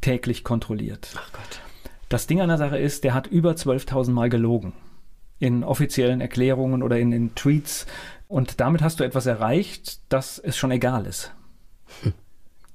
täglich 0.00 0.44
kontrolliert. 0.44 1.14
Ach 1.16 1.32
Gott. 1.32 1.60
Das 2.08 2.26
Ding 2.26 2.40
an 2.40 2.48
der 2.48 2.58
Sache 2.58 2.78
ist, 2.78 3.04
der 3.04 3.14
hat 3.14 3.26
über 3.26 3.52
12.000 3.52 4.10
Mal 4.10 4.28
gelogen. 4.28 4.72
In 5.38 5.64
offiziellen 5.64 6.20
Erklärungen 6.20 6.82
oder 6.82 6.98
in, 6.98 7.12
in 7.12 7.34
Tweets. 7.34 7.86
Und 8.28 8.60
damit 8.60 8.82
hast 8.82 9.00
du 9.00 9.04
etwas 9.04 9.26
erreicht, 9.26 10.00
dass 10.12 10.38
es 10.38 10.56
schon 10.56 10.70
egal 10.70 11.06
ist. 11.06 11.32
Hm. 12.02 12.12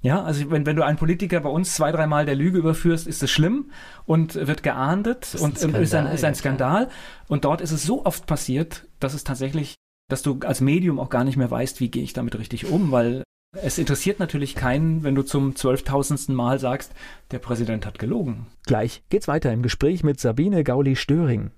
Ja, 0.01 0.24
also 0.24 0.51
wenn, 0.51 0.66
wenn 0.66 0.76
du 0.76 0.86
einen 0.86 0.97
Politiker 0.97 1.39
bei 1.39 1.49
uns 1.49 1.74
zwei, 1.74 1.91
dreimal 1.91 2.26
der 2.26 2.36
Lüge 2.36 2.60
überführst, 2.60 3.08
ist 3.08 3.24
es 3.24 3.32
schlimm 3.32 3.72
und 4.06 4.36
wird 4.36 4.62
geahndet 4.62 5.36
und 5.39 5.58
Skandal, 5.58 5.82
ist 5.82 5.95
ein, 5.95 6.08
ist 6.08 6.24
ein 6.24 6.36
Skandal. 6.36 6.89
Und 7.28 7.43
dort 7.43 7.60
ist 7.62 7.72
es 7.72 7.84
so 7.84 8.06
oft 8.06 8.28
passiert, 8.28 8.86
dass 8.99 9.16
es 9.16 9.24
tatsächlich 9.24 9.76
dass 10.08 10.22
du 10.22 10.39
als 10.41 10.62
Medium 10.62 10.99
auch 10.99 11.10
gar 11.10 11.24
nicht 11.24 11.38
mehr 11.38 11.51
weißt, 11.51 11.80
wie 11.80 11.89
gehe 11.89 12.03
ich 12.03 12.14
damit 12.14 12.38
richtig 12.38 12.68
um, 12.68 12.91
weil 12.91 13.24
es 13.62 13.78
interessiert 13.78 14.20
natürlich 14.20 14.56
keinen, 14.56 15.03
wenn 15.03 15.16
du 15.16 15.24
zum 15.24 15.56
zwölftausendsten 15.56 16.36
Mal 16.36 16.60
sagst, 16.60 16.93
der 17.32 17.39
Präsident 17.39 17.86
hat 17.86 17.99
gelogen. 17.99 18.47
Gleich 18.66 19.03
geht's 19.10 19.28
weiter 19.28 19.51
im 19.53 19.62
Gespräch 19.62 20.03
mit 20.03 20.20
Sabine 20.20 20.64
Gauli-Störing. 20.64 21.51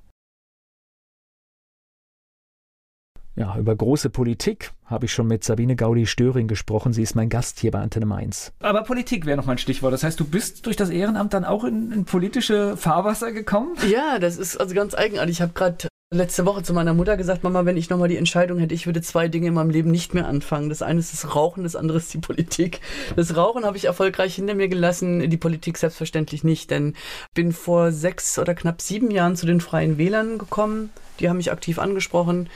Ja, 3.36 3.56
über 3.56 3.76
große 3.76 4.10
Politik 4.10 4.72
habe 4.86 5.06
ich 5.06 5.14
schon 5.14 5.28
mit 5.28 5.43
Sabine 5.43 5.76
Gauli-Störing 5.76 6.48
gesprochen. 6.48 6.91
Sie 6.91 7.04
ist 7.04 7.16
mein 7.16 7.30
Gast 7.30 7.60
hier 7.60 7.70
bei 7.70 7.80
Antenne 7.80 8.08
Mainz. 8.08 8.52
Aber 8.60 8.84
Politik 8.84 9.28
wäre 9.28 9.38
noch 9.38 9.45
mein 9.45 9.60
Stichwort. 9.60 9.93
Das 9.93 10.04
heißt, 10.04 10.20
du 10.20 10.26
bist 10.26 10.66
durch 10.66 10.76
das 10.76 10.89
Ehrenamt 10.89 11.34
dann 11.34 11.45
auch 11.45 11.64
in, 11.64 11.91
in 11.91 12.06
politische 12.06 12.78
Fahrwasser 12.78 13.32
gekommen? 13.32 13.76
Ja, 13.88 14.18
das 14.18 14.38
ist 14.38 14.58
also 14.58 14.74
ganz 14.74 14.95
eigenartig. 14.95 15.36
Ich 15.36 15.41
habe 15.43 15.54
gerade 15.54 15.88
letzte 16.10 16.45
Woche 16.45 16.64
zu 16.64 16.74
meiner 16.74 16.93
Mutter 16.93 17.18
gesagt, 17.18 17.43
Mama, 17.43 17.66
wenn 17.66 17.76
ich 17.76 17.89
nochmal 17.89 18.08
die 18.08 18.18
Entscheidung 18.18 18.60
hätte, 18.60 18.74
ich 18.74 18.86
würde 18.86 19.01
zwei 19.01 19.28
Dinge 19.28 19.47
in 19.47 19.53
meinem 19.53 19.70
Leben 19.70 19.91
nicht 19.91 20.14
mehr 20.14 20.28
anfangen. 20.28 20.70
Das 20.70 20.82
eine 20.82 20.99
ist 20.99 21.12
das 21.12 21.36
Rauchen, 21.36 21.64
das 21.64 21.76
andere 21.76 21.97
ist 21.97 22.14
die 22.14 22.20
Politik. 22.20 22.80
Das 23.18 23.36
Rauchen 23.36 23.66
habe 23.66 23.76
ich 23.76 23.86
erfolgreich 23.86 24.36
hinter 24.36 24.55
mir 24.55 24.70
gelassen, 24.70 25.30
die 25.30 25.38
Politik 25.38 25.78
selbstverständlich 25.78 26.45
nicht, 26.45 26.72
denn 26.72 26.95
bin 27.34 27.51
vor 27.51 27.91
sechs 27.91 28.39
oder 28.39 28.55
knapp 28.55 28.82
sieben 28.82 29.12
Jahren 29.12 29.36
zu 29.36 29.45
den 29.45 29.60
Freien 29.60 29.97
Wählern 29.97 30.38
gekommen. 30.38 30.91
Die 31.20 31.28
haben 31.28 31.38
mich 31.38 31.51
aktiv 31.51 31.78
angesprochen. 31.78 32.49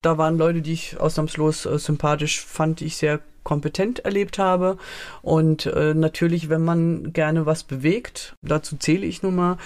Da 0.00 0.16
waren 0.18 0.38
Leute, 0.38 0.62
die 0.62 0.72
ich 0.72 1.00
ausnahmslos 1.00 1.66
äh, 1.66 1.78
sympathisch 1.78 2.44
fand, 2.44 2.80
die 2.80 2.86
ich 2.86 2.96
sehr 2.96 3.20
kompetent 3.42 4.00
erlebt 4.00 4.38
habe. 4.38 4.78
Und 5.22 5.66
äh, 5.66 5.94
natürlich, 5.94 6.48
wenn 6.48 6.64
man 6.64 7.12
gerne 7.12 7.46
was 7.46 7.64
bewegt, 7.64 8.36
dazu 8.42 8.76
zähle 8.76 9.06
ich 9.06 9.22
nun 9.22 9.34
mal, 9.34 9.58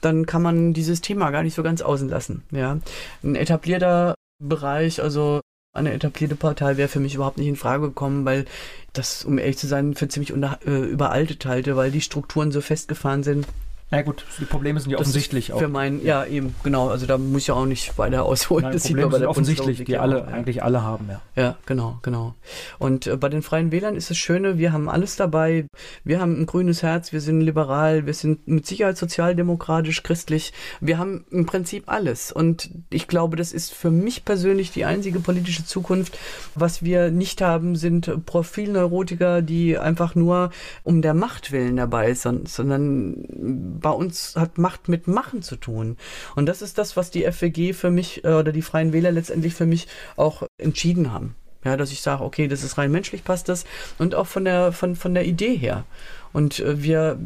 dann 0.00 0.26
kann 0.26 0.42
man 0.42 0.72
dieses 0.72 1.00
Thema 1.00 1.30
gar 1.30 1.42
nicht 1.42 1.54
so 1.54 1.62
ganz 1.62 1.82
außen 1.82 2.08
lassen. 2.08 2.42
Ja. 2.50 2.78
Ein 3.22 3.34
etablierter 3.34 4.14
Bereich, 4.42 5.02
also 5.02 5.40
eine 5.72 5.92
etablierte 5.92 6.34
Partei 6.34 6.76
wäre 6.76 6.88
für 6.88 7.00
mich 7.00 7.14
überhaupt 7.14 7.38
nicht 7.38 7.46
in 7.46 7.56
Frage 7.56 7.88
gekommen, 7.88 8.24
weil 8.24 8.46
das, 8.92 9.24
um 9.24 9.38
ehrlich 9.38 9.58
zu 9.58 9.68
sein, 9.68 9.94
für 9.94 10.08
ziemlich 10.08 10.32
unter, 10.32 10.58
äh, 10.66 10.84
überaltet 10.86 11.46
halte, 11.46 11.76
weil 11.76 11.90
die 11.90 12.00
Strukturen 12.00 12.50
so 12.50 12.60
festgefahren 12.60 13.22
sind, 13.22 13.46
na 13.92 14.02
gut, 14.02 14.24
die 14.38 14.44
Probleme 14.44 14.78
sind 14.78 14.92
ja 14.92 14.98
das 14.98 15.08
offensichtlich 15.08 15.52
auch. 15.52 15.58
Für 15.58 15.66
mein, 15.66 16.04
ja, 16.04 16.24
eben, 16.24 16.54
genau. 16.62 16.90
Also 16.90 17.06
da 17.06 17.18
muss 17.18 17.42
ich 17.42 17.48
ja 17.48 17.54
auch 17.54 17.66
nicht 17.66 17.98
weiter 17.98 18.24
ausholen. 18.24 18.62
Nein, 18.62 18.72
das 18.72 18.84
Probleme 18.84 19.02
sieht 19.02 19.10
man 19.10 19.10
bei 19.10 19.18
der 19.18 19.30
offensichtlich, 19.30 19.84
die 19.84 19.98
alle, 19.98 20.18
ja. 20.18 20.24
eigentlich 20.26 20.62
alle 20.62 20.82
haben, 20.82 21.08
ja. 21.08 21.20
Ja, 21.34 21.56
genau, 21.66 21.98
genau. 22.02 22.34
Und 22.78 23.08
äh, 23.08 23.16
bei 23.16 23.28
den 23.28 23.42
Freien 23.42 23.72
Wählern 23.72 23.96
ist 23.96 24.08
das 24.08 24.16
Schöne, 24.16 24.58
wir 24.58 24.72
haben 24.72 24.88
alles 24.88 25.16
dabei. 25.16 25.66
Wir 26.04 26.20
haben 26.20 26.40
ein 26.40 26.46
grünes 26.46 26.84
Herz, 26.84 27.12
wir 27.12 27.20
sind 27.20 27.40
liberal, 27.40 28.06
wir 28.06 28.14
sind 28.14 28.46
mit 28.46 28.64
Sicherheit 28.64 28.96
sozialdemokratisch, 28.96 30.04
christlich. 30.04 30.52
Wir 30.80 30.98
haben 30.98 31.24
im 31.32 31.46
Prinzip 31.46 31.84
alles. 31.86 32.30
Und 32.30 32.70
ich 32.90 33.08
glaube, 33.08 33.36
das 33.36 33.52
ist 33.52 33.72
für 33.74 33.90
mich 33.90 34.24
persönlich 34.24 34.70
die 34.70 34.84
einzige 34.84 35.18
politische 35.18 35.64
Zukunft. 35.64 36.16
Was 36.54 36.84
wir 36.84 37.10
nicht 37.10 37.42
haben, 37.42 37.74
sind 37.74 38.24
Profilneurotiker, 38.24 39.42
die 39.42 39.76
einfach 39.76 40.14
nur 40.14 40.50
um 40.84 41.02
der 41.02 41.14
Macht 41.14 41.50
willen 41.50 41.74
dabei 41.76 42.14
sind, 42.14 42.48
sondern 42.48 43.79
bei 43.80 43.90
uns 43.90 44.36
hat 44.36 44.58
Macht 44.58 44.88
mit 44.88 45.08
Machen 45.08 45.42
zu 45.42 45.56
tun. 45.56 45.96
Und 46.36 46.46
das 46.46 46.62
ist 46.62 46.78
das, 46.78 46.96
was 46.96 47.10
die 47.10 47.24
FWG 47.30 47.72
für 47.72 47.90
mich 47.90 48.24
äh, 48.24 48.34
oder 48.34 48.52
die 48.52 48.62
Freien 48.62 48.92
Wähler 48.92 49.12
letztendlich 49.12 49.54
für 49.54 49.66
mich 49.66 49.88
auch 50.16 50.42
entschieden 50.58 51.12
haben. 51.12 51.34
Ja, 51.64 51.76
dass 51.76 51.92
ich 51.92 52.00
sage, 52.00 52.24
okay, 52.24 52.48
das 52.48 52.62
ist 52.62 52.78
rein 52.78 52.90
menschlich, 52.90 53.22
passt 53.22 53.48
das. 53.48 53.64
Und 53.98 54.14
auch 54.14 54.26
von 54.26 54.44
der, 54.44 54.72
von, 54.72 54.96
von 54.96 55.12
der 55.12 55.26
Idee 55.26 55.56
her. 55.56 55.84
Und 56.32 56.60
äh, 56.60 56.82
wir 56.82 57.18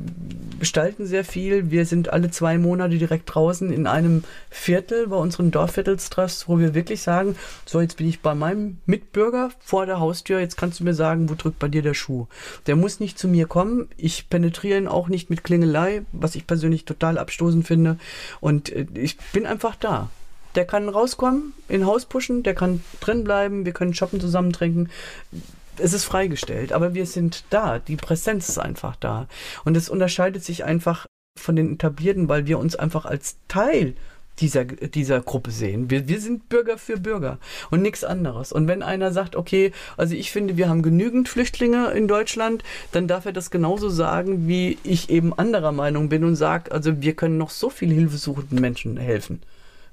gestalten 0.59 1.07
sehr 1.07 1.25
viel. 1.25 1.71
Wir 1.71 1.85
sind 1.85 2.13
alle 2.13 2.31
zwei 2.31 2.59
Monate 2.59 2.97
direkt 2.97 3.35
draußen 3.35 3.73
in 3.73 3.87
einem 3.87 4.25
Viertel 4.51 5.09
bei 5.09 5.17
unseren 5.17 5.51
Dorfviertelstreffs, 5.51 6.49
wo 6.49 6.59
wir 6.59 6.75
wirklich 6.75 7.03
sagen, 7.03 7.37
so 7.67 7.81
jetzt 7.81 7.99
bin 7.99 8.09
ich 8.09 8.21
bei 8.21 8.35
meinem 8.35 8.79
Mitbürger 8.87 9.51
vor 9.61 9.87
der 9.87 10.01
Haustür, 10.01 10.41
jetzt 10.41 10.57
kannst 10.57 10.81
du 10.81 10.85
mir 10.85 10.95
sagen, 10.95 11.29
wo 11.29 11.35
drückt 11.35 11.59
bei 11.59 11.69
dir 11.69 11.83
der 11.83 11.95
Schuh. 11.95 12.27
Der 12.67 12.77
muss 12.77 13.01
nicht 13.01 13.19
zu 13.19 13.29
mir 13.29 13.47
kommen. 13.47 13.89
Ich 13.97 14.29
penetriere 14.31 14.79
ihn 14.79 14.89
auch 14.89 15.09
nicht 15.09 15.31
mit 15.31 15.45
Klingelei, 15.45 16.03
was 16.13 16.35
ich 16.35 16.47
persönlich 16.47 16.85
total 16.85 17.19
abstoßend 17.19 17.67
finde. 17.67 17.99
Und 18.41 18.71
äh, 18.71 18.87
ich 18.95 19.19
bin 19.33 19.47
einfach 19.47 19.77
da. 19.77 20.11
Der 20.55 20.65
kann 20.65 20.89
rauskommen, 20.89 21.53
in 21.69 21.85
Haus 21.85 22.07
pushen, 22.07 22.45
der 22.45 22.55
kann 22.55 22.83
drin 23.01 23.25
bleiben, 23.25 23.65
wir 23.65 23.73
können 23.73 23.93
shoppen 23.93 24.21
zusammen 24.21 24.53
trinken 24.53 24.89
es 25.79 25.93
ist 25.93 26.05
freigestellt, 26.05 26.73
aber 26.73 26.95
wir 26.95 27.07
sind 27.07 27.45
da. 27.51 27.79
Die 27.79 27.97
Präsenz 27.97 28.49
ist 28.49 28.59
einfach 28.59 28.97
da. 28.97 29.27
Und 29.65 29.77
es 29.77 29.89
unterscheidet 29.89 30.45
sich 30.45 30.65
einfach 30.65 31.07
von 31.39 31.57
den 31.57 31.75
Etablierten, 31.75 32.29
weil 32.29 32.47
wir 32.47 32.59
uns 32.59 32.77
einfach 32.77 33.05
als 33.07 33.37
Teil 33.49 33.95
dieser, 34.41 34.65
dieser 34.65 35.21
Gruppe 35.21 35.51
sehen. 35.51 35.91
Wir, 35.91 36.09
wir 36.09 36.21
sind 36.21 36.49
Bürger 36.49 36.79
für 36.79 36.99
Bürger 36.99 37.39
und 37.71 37.83
nichts 37.83 38.05
anderes. 38.05 38.53
Und 38.53 38.67
wenn 38.67 38.83
einer 38.83 39.13
sagt, 39.13 39.37
okay, 39.37 39.73
also 39.97 40.15
ich 40.15 40.33
finde, 40.33 40.57
wir 40.57 40.69
haben 40.69 40.83
genügend 40.83 41.29
Flüchtlinge 41.29 41.91
in 41.93 42.09
Deutschland, 42.09 42.65
dann 42.93 43.07
darf 43.07 43.27
er 43.27 43.33
das 43.33 43.51
genauso 43.51 43.89
sagen, 43.89 44.49
wie 44.49 44.79
ich 44.83 45.11
eben 45.11 45.33
anderer 45.33 45.73
Meinung 45.73 46.09
bin 46.09 46.25
und 46.25 46.37
sage, 46.37 46.73
also 46.73 47.01
wir 47.01 47.15
können 47.15 47.39
noch 47.39 47.51
so 47.51 47.71
viel 47.71 47.93
hilfesuchenden 47.93 48.61
Menschen 48.61 48.97
helfen. 48.97 49.41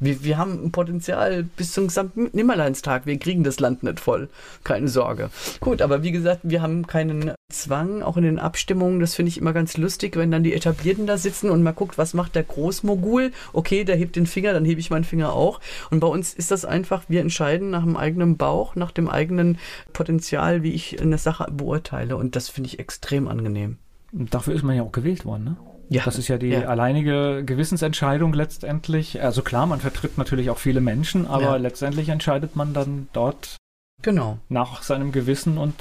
Wir, 0.02 0.24
wir 0.24 0.38
haben 0.40 0.66
ein 0.66 0.72
Potenzial 0.72 1.44
bis 1.44 1.74
zum 1.74 1.88
gesamten 1.88 2.30
Nimmerleinstag. 2.34 3.06
Wir 3.06 3.20
kriegen 3.20 3.44
das 3.44 3.60
Land 3.60 3.84
nicht 3.84 4.00
voll. 4.00 4.30
Keine 4.64 4.88
Sorge. 4.88 5.30
Gut, 5.60 5.80
aber 5.82 6.02
wie 6.02 6.12
gesagt, 6.12 6.42
wir 6.42 6.64
haben 6.64 6.88
keinen 6.88 7.34
Zwang, 7.52 8.02
auch 8.02 8.18
in 8.18 8.24
den 8.24 8.40
Abstimmungen. 8.40 9.00
Das 9.00 9.14
finde 9.14 9.30
ich 9.30 9.38
immer 9.38 9.54
ganz 9.54 9.78
lustig, 9.78 10.16
wenn 10.16 10.32
dann 10.32 10.44
die 10.44 10.54
Etablierten 10.54 11.06
da 11.06 11.18
sitzen 11.18 11.52
und 11.52 11.62
man 11.62 11.76
guckt, 11.76 12.00
was 12.00 12.16
macht 12.16 12.34
der 12.34 12.44
Großmogul. 12.44 13.32
Okay, 13.54 13.84
der 13.84 13.96
hebt 13.96 14.16
den 14.16 14.26
Finger, 14.26 14.54
dann 14.54 14.66
hebe 14.66 14.80
ich 14.80 14.90
meinen 14.90 15.04
Finger 15.04 15.34
auch. 15.34 15.60
Und 15.92 16.00
bei 16.00 16.08
uns 16.08 16.34
ist 16.34 16.50
das 16.50 16.66
einfach, 16.66 17.04
wir 17.08 17.22
entscheiden 17.22 17.70
nach 17.70 17.84
dem 17.84 17.96
eigenen 17.96 18.38
Bauch, 18.38 18.76
nach 18.76 18.92
dem 18.92 19.08
eigenen 19.08 19.60
Potenzial, 19.94 20.64
wie 20.64 20.74
ich 20.74 21.00
eine 21.00 21.20
Sache 21.20 21.46
beurteile. 21.52 22.18
Und 22.18 22.36
das 22.36 22.50
finde 22.50 22.70
ich 22.70 22.80
extrem 22.80 23.28
angenehm. 23.28 23.78
Dafür 24.12 24.56
ist 24.56 24.64
man 24.64 24.76
ja 24.76 24.82
auch 24.82 24.92
gewählt 24.92 25.26
worden, 25.26 25.44
ne? 25.44 25.58
Ja, 25.92 26.04
das 26.06 26.18
ist 26.18 26.30
ja 26.30 26.38
die 26.38 26.48
ja. 26.48 26.62
alleinige 26.68 27.44
Gewissensentscheidung 27.46 28.32
letztendlich. 28.32 29.22
Also 29.22 29.42
klar, 29.42 29.66
man 29.66 29.82
vertritt 29.82 30.18
natürlich 30.18 30.50
auch 30.50 30.58
viele 30.58 30.80
Menschen, 30.80 31.28
aber 31.28 31.44
ja. 31.44 31.56
letztendlich 31.58 32.08
entscheidet 32.08 32.56
man 32.56 32.74
dann 32.74 33.10
dort 33.12 33.58
genau. 34.02 34.38
nach 34.48 34.84
seinem 34.84 35.12
Gewissen 35.12 35.58
und 35.58 35.76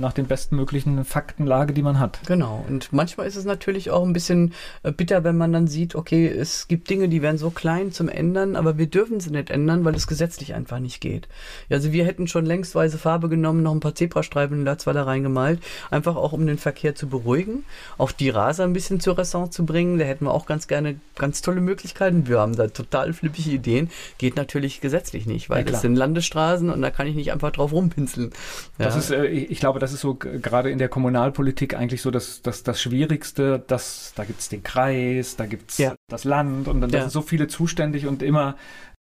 nach 0.00 0.12
den 0.12 0.26
bestmöglichen 0.26 1.04
Faktenlage, 1.04 1.72
die 1.72 1.82
man 1.82 1.98
hat. 1.98 2.20
Genau. 2.26 2.64
Und 2.68 2.92
manchmal 2.92 3.26
ist 3.26 3.36
es 3.36 3.44
natürlich 3.44 3.90
auch 3.90 4.04
ein 4.04 4.12
bisschen 4.12 4.52
äh, 4.82 4.92
bitter, 4.92 5.24
wenn 5.24 5.36
man 5.36 5.52
dann 5.52 5.66
sieht, 5.66 5.94
okay, 5.94 6.26
es 6.26 6.66
gibt 6.68 6.90
Dinge, 6.90 7.08
die 7.08 7.22
werden 7.22 7.38
so 7.38 7.50
klein 7.50 7.92
zum 7.92 8.08
Ändern, 8.08 8.56
aber 8.56 8.78
wir 8.78 8.86
dürfen 8.86 9.20
sie 9.20 9.30
nicht 9.30 9.50
ändern, 9.50 9.84
weil 9.84 9.94
es 9.94 10.06
gesetzlich 10.06 10.54
einfach 10.54 10.78
nicht 10.78 11.00
geht. 11.00 11.28
Also 11.70 11.92
wir 11.92 12.04
hätten 12.04 12.26
schon 12.26 12.46
längst 12.46 12.74
weiße 12.74 12.98
Farbe 12.98 13.28
genommen, 13.28 13.62
noch 13.62 13.72
ein 13.72 13.80
paar 13.80 13.94
Zebrastreifen 13.94 14.58
in 14.58 14.64
Latzweiler 14.64 15.06
reingemalt, 15.06 15.60
einfach 15.90 16.16
auch 16.16 16.32
um 16.32 16.46
den 16.46 16.58
Verkehr 16.58 16.94
zu 16.94 17.08
beruhigen, 17.08 17.64
auch 17.98 18.12
die 18.12 18.30
Raser 18.30 18.64
ein 18.64 18.72
bisschen 18.72 19.00
zur 19.00 19.18
Raison 19.18 19.50
zu 19.50 19.64
bringen. 19.66 19.98
Da 19.98 20.04
hätten 20.04 20.24
wir 20.24 20.32
auch 20.32 20.46
ganz 20.46 20.66
gerne 20.66 20.98
ganz 21.16 21.42
tolle 21.42 21.60
Möglichkeiten. 21.60 22.26
Wir 22.26 22.40
haben 22.40 22.56
da 22.56 22.68
total 22.68 23.12
flippige 23.12 23.50
Ideen. 23.50 23.90
Geht 24.18 24.36
natürlich 24.36 24.80
gesetzlich 24.80 25.26
nicht, 25.26 25.50
weil 25.50 25.64
ja, 25.64 25.70
das 25.70 25.82
sind 25.82 25.94
Landesstraßen 25.94 26.70
und 26.70 26.80
da 26.80 26.90
kann 26.90 27.06
ich 27.06 27.14
nicht 27.14 27.32
einfach 27.32 27.52
drauf 27.52 27.72
rumpinseln. 27.72 28.30
Ja. 28.78 28.86
Das 28.86 28.96
ist, 28.96 29.10
äh, 29.10 29.26
ich 29.26 29.60
glaube, 29.60 29.78
das 29.78 29.89
das 29.90 29.94
ist 29.94 30.02
so 30.02 30.14
gerade 30.14 30.70
in 30.70 30.78
der 30.78 30.88
Kommunalpolitik 30.88 31.74
eigentlich 31.74 32.00
so 32.00 32.12
das, 32.12 32.42
das, 32.42 32.62
das 32.62 32.80
Schwierigste, 32.80 33.58
dass 33.66 34.12
da 34.14 34.24
gibt 34.24 34.38
es 34.38 34.48
den 34.48 34.62
Kreis, 34.62 35.34
da 35.34 35.46
gibt 35.46 35.72
es 35.72 35.78
ja. 35.78 35.96
das 36.08 36.22
Land 36.22 36.68
und 36.68 36.80
dann 36.80 36.90
ja. 36.90 37.00
sind 37.00 37.10
so 37.10 37.22
viele 37.22 37.48
zuständig 37.48 38.06
und 38.06 38.22
immer 38.22 38.56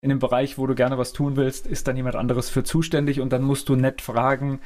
in 0.02 0.10
dem 0.10 0.20
Bereich, 0.20 0.58
wo 0.58 0.66
du 0.68 0.74
gerne 0.74 0.98
was 0.98 1.12
tun 1.12 1.36
willst, 1.36 1.68
ist 1.68 1.90
dann 1.90 1.98
jemand 1.98 2.16
anderes 2.16 2.50
für 2.50 2.64
zuständig 2.64 3.20
und 3.20 3.34
dann 3.34 3.44
musst 3.44 3.68
du 3.68 3.76
nett 3.76 4.02
fragen, 4.02 4.62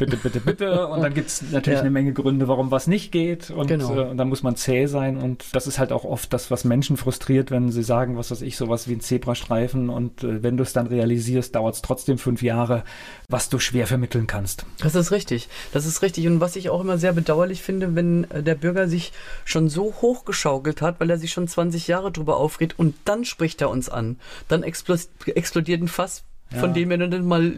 bitte, 0.00 0.16
bitte, 0.16 0.40
bitte. 0.40 0.86
Und 0.88 1.02
dann 1.02 1.14
gibt 1.14 1.28
es 1.28 1.42
natürlich 1.42 1.78
ja. 1.78 1.80
eine 1.80 1.90
Menge 1.90 2.12
Gründe, 2.12 2.48
warum 2.48 2.70
was 2.70 2.86
nicht 2.86 3.12
geht. 3.12 3.50
Und, 3.50 3.68
genau. 3.68 3.94
äh, 3.94 4.08
und 4.08 4.16
dann 4.16 4.28
muss 4.28 4.42
man 4.42 4.56
zäh 4.56 4.86
sein. 4.86 5.18
Und 5.18 5.44
das 5.54 5.66
ist 5.66 5.78
halt 5.78 5.92
auch 5.92 6.04
oft 6.04 6.32
das, 6.32 6.50
was 6.50 6.64
Menschen 6.64 6.96
frustriert, 6.96 7.50
wenn 7.50 7.70
sie 7.70 7.82
sagen, 7.82 8.16
was 8.16 8.30
weiß 8.30 8.42
ich, 8.42 8.56
sowas 8.56 8.88
wie 8.88 8.94
ein 8.94 9.00
Zebrastreifen. 9.00 9.90
Und 9.90 10.24
äh, 10.24 10.42
wenn 10.42 10.56
du 10.56 10.62
es 10.62 10.72
dann 10.72 10.86
realisierst, 10.86 11.54
dauert 11.54 11.74
es 11.74 11.82
trotzdem 11.82 12.18
fünf 12.18 12.42
Jahre, 12.42 12.82
was 13.28 13.48
du 13.48 13.58
schwer 13.58 13.86
vermitteln 13.86 14.26
kannst. 14.26 14.64
Das 14.80 14.94
ist 14.94 15.12
richtig. 15.12 15.48
Das 15.72 15.86
ist 15.86 16.02
richtig. 16.02 16.26
Und 16.26 16.40
was 16.40 16.56
ich 16.56 16.70
auch 16.70 16.80
immer 16.80 16.98
sehr 16.98 17.12
bedauerlich 17.12 17.62
finde, 17.62 17.94
wenn 17.94 18.24
äh, 18.30 18.42
der 18.42 18.54
Bürger 18.54 18.88
sich 18.88 19.12
schon 19.44 19.68
so 19.68 19.94
hochgeschaukelt 20.00 20.82
hat, 20.82 21.00
weil 21.00 21.10
er 21.10 21.18
sich 21.18 21.30
schon 21.30 21.46
20 21.46 21.86
Jahre 21.86 22.10
drüber 22.10 22.38
aufregt 22.38 22.78
und 22.78 22.94
dann 23.04 23.24
spricht 23.24 23.60
er 23.60 23.70
uns 23.70 23.88
an. 23.88 24.18
Dann 24.48 24.62
explodiert 24.62 25.82
ein 25.82 25.88
Fass 25.88 26.24
von 26.58 26.74
denen 26.74 26.90
wir 26.90 26.98
dann 26.98 27.24
mal 27.24 27.52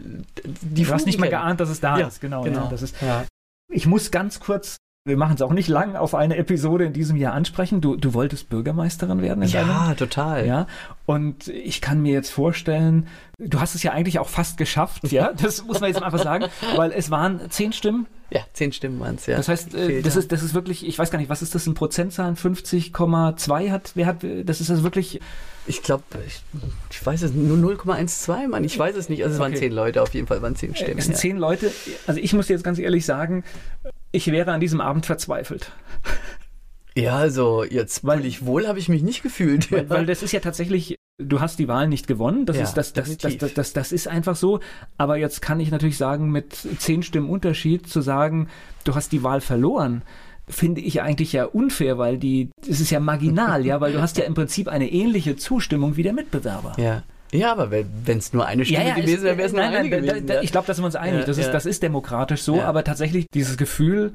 die 0.61 0.83
Du 0.83 0.91
hast 0.91 1.05
nicht 1.05 1.19
mal 1.19 1.29
geahnt, 1.29 1.59
dass 1.59 1.69
es 1.69 1.79
da 1.79 1.97
ja, 1.97 2.07
ist, 2.07 2.21
genau. 2.21 2.43
genau. 2.43 2.65
Ja, 2.65 2.69
das 2.69 2.81
ist, 2.81 2.95
ja. 3.01 3.25
Ich 3.71 3.87
muss 3.87 4.11
ganz 4.11 4.39
kurz, 4.39 4.77
wir 5.05 5.17
machen 5.17 5.35
es 5.35 5.41
auch 5.41 5.51
nicht 5.51 5.67
lang, 5.67 5.95
auf 5.95 6.15
eine 6.15 6.37
Episode 6.37 6.85
in 6.85 6.93
diesem 6.93 7.17
Jahr 7.17 7.33
ansprechen. 7.33 7.81
Du, 7.81 7.95
du 7.95 8.13
wolltest 8.13 8.49
Bürgermeisterin 8.49 9.21
werden? 9.21 9.43
ja, 9.43 9.65
deinem, 9.65 9.97
total. 9.97 10.45
Ja, 10.45 10.67
und 11.05 11.47
ich 11.47 11.81
kann 11.81 12.01
mir 12.01 12.13
jetzt 12.13 12.29
vorstellen, 12.29 13.07
du 13.37 13.59
hast 13.59 13.75
es 13.75 13.83
ja 13.83 13.91
eigentlich 13.91 14.19
auch 14.19 14.29
fast 14.29 14.57
geschafft, 14.57 15.11
ja, 15.11 15.33
das 15.41 15.65
muss 15.65 15.79
man 15.79 15.89
jetzt 15.89 16.01
einfach 16.01 16.23
sagen, 16.23 16.45
weil 16.75 16.91
es 16.91 17.11
waren 17.11 17.49
zehn 17.49 17.73
Stimmen. 17.73 18.05
Ja, 18.29 18.41
zehn 18.53 18.71
Stimmen 18.71 18.99
waren 18.99 19.15
es, 19.15 19.25
ja. 19.25 19.37
Das 19.37 19.47
heißt, 19.47 19.75
äh, 19.75 20.01
das, 20.01 20.15
ist, 20.15 20.31
das 20.31 20.41
ist 20.41 20.53
wirklich, 20.53 20.87
ich 20.87 20.97
weiß 20.97 21.11
gar 21.11 21.19
nicht, 21.19 21.29
was 21.29 21.41
ist 21.41 21.53
das 21.53 21.67
in 21.67 21.73
Prozentzahlen? 21.73 22.35
50,2 22.35 23.71
hat, 23.71 23.91
wer 23.95 24.05
hat, 24.05 24.25
das 24.45 24.61
ist 24.61 24.69
also 24.69 24.83
wirklich 24.83 25.19
ich 25.65 25.81
glaube, 25.81 26.03
ich, 26.27 26.41
ich, 26.89 27.05
weiß 27.05 27.21
es 27.21 27.33
nur 27.33 27.57
0,12, 27.57 28.47
Mann. 28.47 28.63
Ich 28.63 28.77
weiß 28.77 28.95
es 28.95 29.09
nicht. 29.09 29.23
Also 29.23 29.35
es 29.35 29.39
okay. 29.39 29.51
waren 29.51 29.57
zehn 29.57 29.71
Leute, 29.71 30.01
auf 30.01 30.13
jeden 30.13 30.27
Fall 30.27 30.41
waren 30.41 30.55
zehn 30.55 30.75
Stimmen. 30.75 30.97
Es 30.97 31.05
sind 31.05 31.13
ja. 31.13 31.19
zehn 31.19 31.37
Leute. 31.37 31.71
Also 32.07 32.19
ich 32.19 32.33
muss 32.33 32.47
dir 32.47 32.53
jetzt 32.53 32.63
ganz 32.63 32.79
ehrlich 32.79 33.05
sagen, 33.05 33.43
ich 34.11 34.27
wäre 34.27 34.51
an 34.51 34.59
diesem 34.59 34.81
Abend 34.81 35.05
verzweifelt. 35.05 35.71
Ja, 36.95 37.15
also 37.15 37.63
jetzt 37.63 38.05
weil 38.05 38.25
ich 38.25 38.45
wohl 38.45 38.67
habe 38.67 38.77
ich 38.77 38.87
mich 38.87 39.01
nicht 39.01 39.23
gefühlt. 39.23 39.71
Weil, 39.71 39.89
weil, 39.89 40.05
das 40.05 40.21
ist 40.21 40.31
ja 40.31 40.39
tatsächlich, 40.39 40.97
du 41.17 41.39
hast 41.39 41.57
die 41.57 41.67
Wahl 41.67 41.87
nicht 41.87 42.07
gewonnen. 42.07 42.45
Das 42.45 42.57
ja, 42.57 42.63
ist 42.63 42.75
das, 42.75 42.93
das, 42.93 43.17
das, 43.17 43.37
das, 43.37 43.53
das, 43.53 43.73
das 43.73 43.91
ist 43.91 44.07
einfach 44.07 44.35
so. 44.35 44.59
Aber 44.97 45.17
jetzt 45.17 45.41
kann 45.41 45.59
ich 45.59 45.71
natürlich 45.71 45.97
sagen, 45.97 46.29
mit 46.29 46.55
zehn 46.77 47.01
Stimmen 47.01 47.29
Unterschied 47.29 47.87
zu 47.87 48.01
sagen, 48.01 48.49
du 48.83 48.93
hast 48.95 49.11
die 49.11 49.23
Wahl 49.23 49.41
verloren 49.41 50.03
finde 50.47 50.81
ich 50.81 51.01
eigentlich 51.01 51.33
ja 51.33 51.45
unfair, 51.45 51.97
weil 51.97 52.17
die, 52.17 52.49
es 52.67 52.79
ist 52.79 52.91
ja 52.91 52.99
marginal, 52.99 53.65
ja, 53.65 53.79
weil 53.81 53.93
du 53.93 54.01
hast 54.01 54.17
ja 54.17 54.25
im 54.25 54.33
Prinzip 54.33 54.67
eine 54.67 54.91
ähnliche 54.91 55.35
Zustimmung 55.35 55.95
wie 55.95 56.03
der 56.03 56.13
Mitbewerber. 56.13 56.73
Ja. 56.77 57.03
Ja, 57.31 57.51
aber 57.51 57.71
wenn 57.71 58.17
es 58.19 58.31
nur 58.31 58.45
eine 58.45 58.63
Stimme 58.63 58.83
ja, 58.83 58.89
ja, 58.89 58.95
gewesen 58.95 59.23
wäre, 59.23 59.37
wäre 59.37 59.47
es 59.47 59.53
nur 59.53 59.63
eine 59.63 59.77
nein, 59.77 59.89
gewesen. 59.89 60.27
Da, 60.27 60.35
da, 60.35 60.41
ich 60.41 60.51
glaube, 60.51 60.67
da 60.67 60.73
sind 60.75 60.83
wir 60.83 60.87
uns 60.87 60.95
einig. 60.95 61.25
das, 61.25 61.39
ist, 61.39 61.49
das 61.49 61.65
ist 61.65 61.81
demokratisch 61.81 62.43
so, 62.43 62.61
aber 62.61 62.83
tatsächlich 62.83 63.25
dieses 63.33 63.57
Gefühl, 63.57 64.13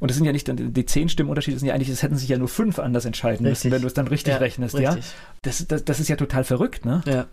und 0.00 0.10
das 0.10 0.16
sind 0.16 0.26
ja 0.26 0.32
nicht 0.32 0.48
dann 0.48 0.74
die 0.74 0.84
zehn 0.84 1.08
Stimmenunterschiede, 1.08 1.58
sind 1.58 1.68
ja 1.68 1.74
eigentlich, 1.74 1.88
es 1.88 2.02
hätten 2.02 2.16
sich 2.16 2.28
ja 2.28 2.38
nur 2.38 2.48
fünf 2.48 2.80
anders 2.80 3.04
entscheiden 3.04 3.46
richtig. 3.46 3.64
müssen, 3.64 3.70
wenn 3.70 3.82
du 3.82 3.86
es 3.86 3.94
dann 3.94 4.08
richtig 4.08 4.32
ja, 4.32 4.38
rechnest, 4.38 4.74
richtig. 4.74 5.04
ja. 5.04 5.10
Das, 5.42 5.64
das, 5.68 5.84
das 5.84 6.00
ist 6.00 6.08
ja 6.08 6.16
total 6.16 6.42
verrückt, 6.42 6.84
ne? 6.84 7.02
Ja. 7.06 7.26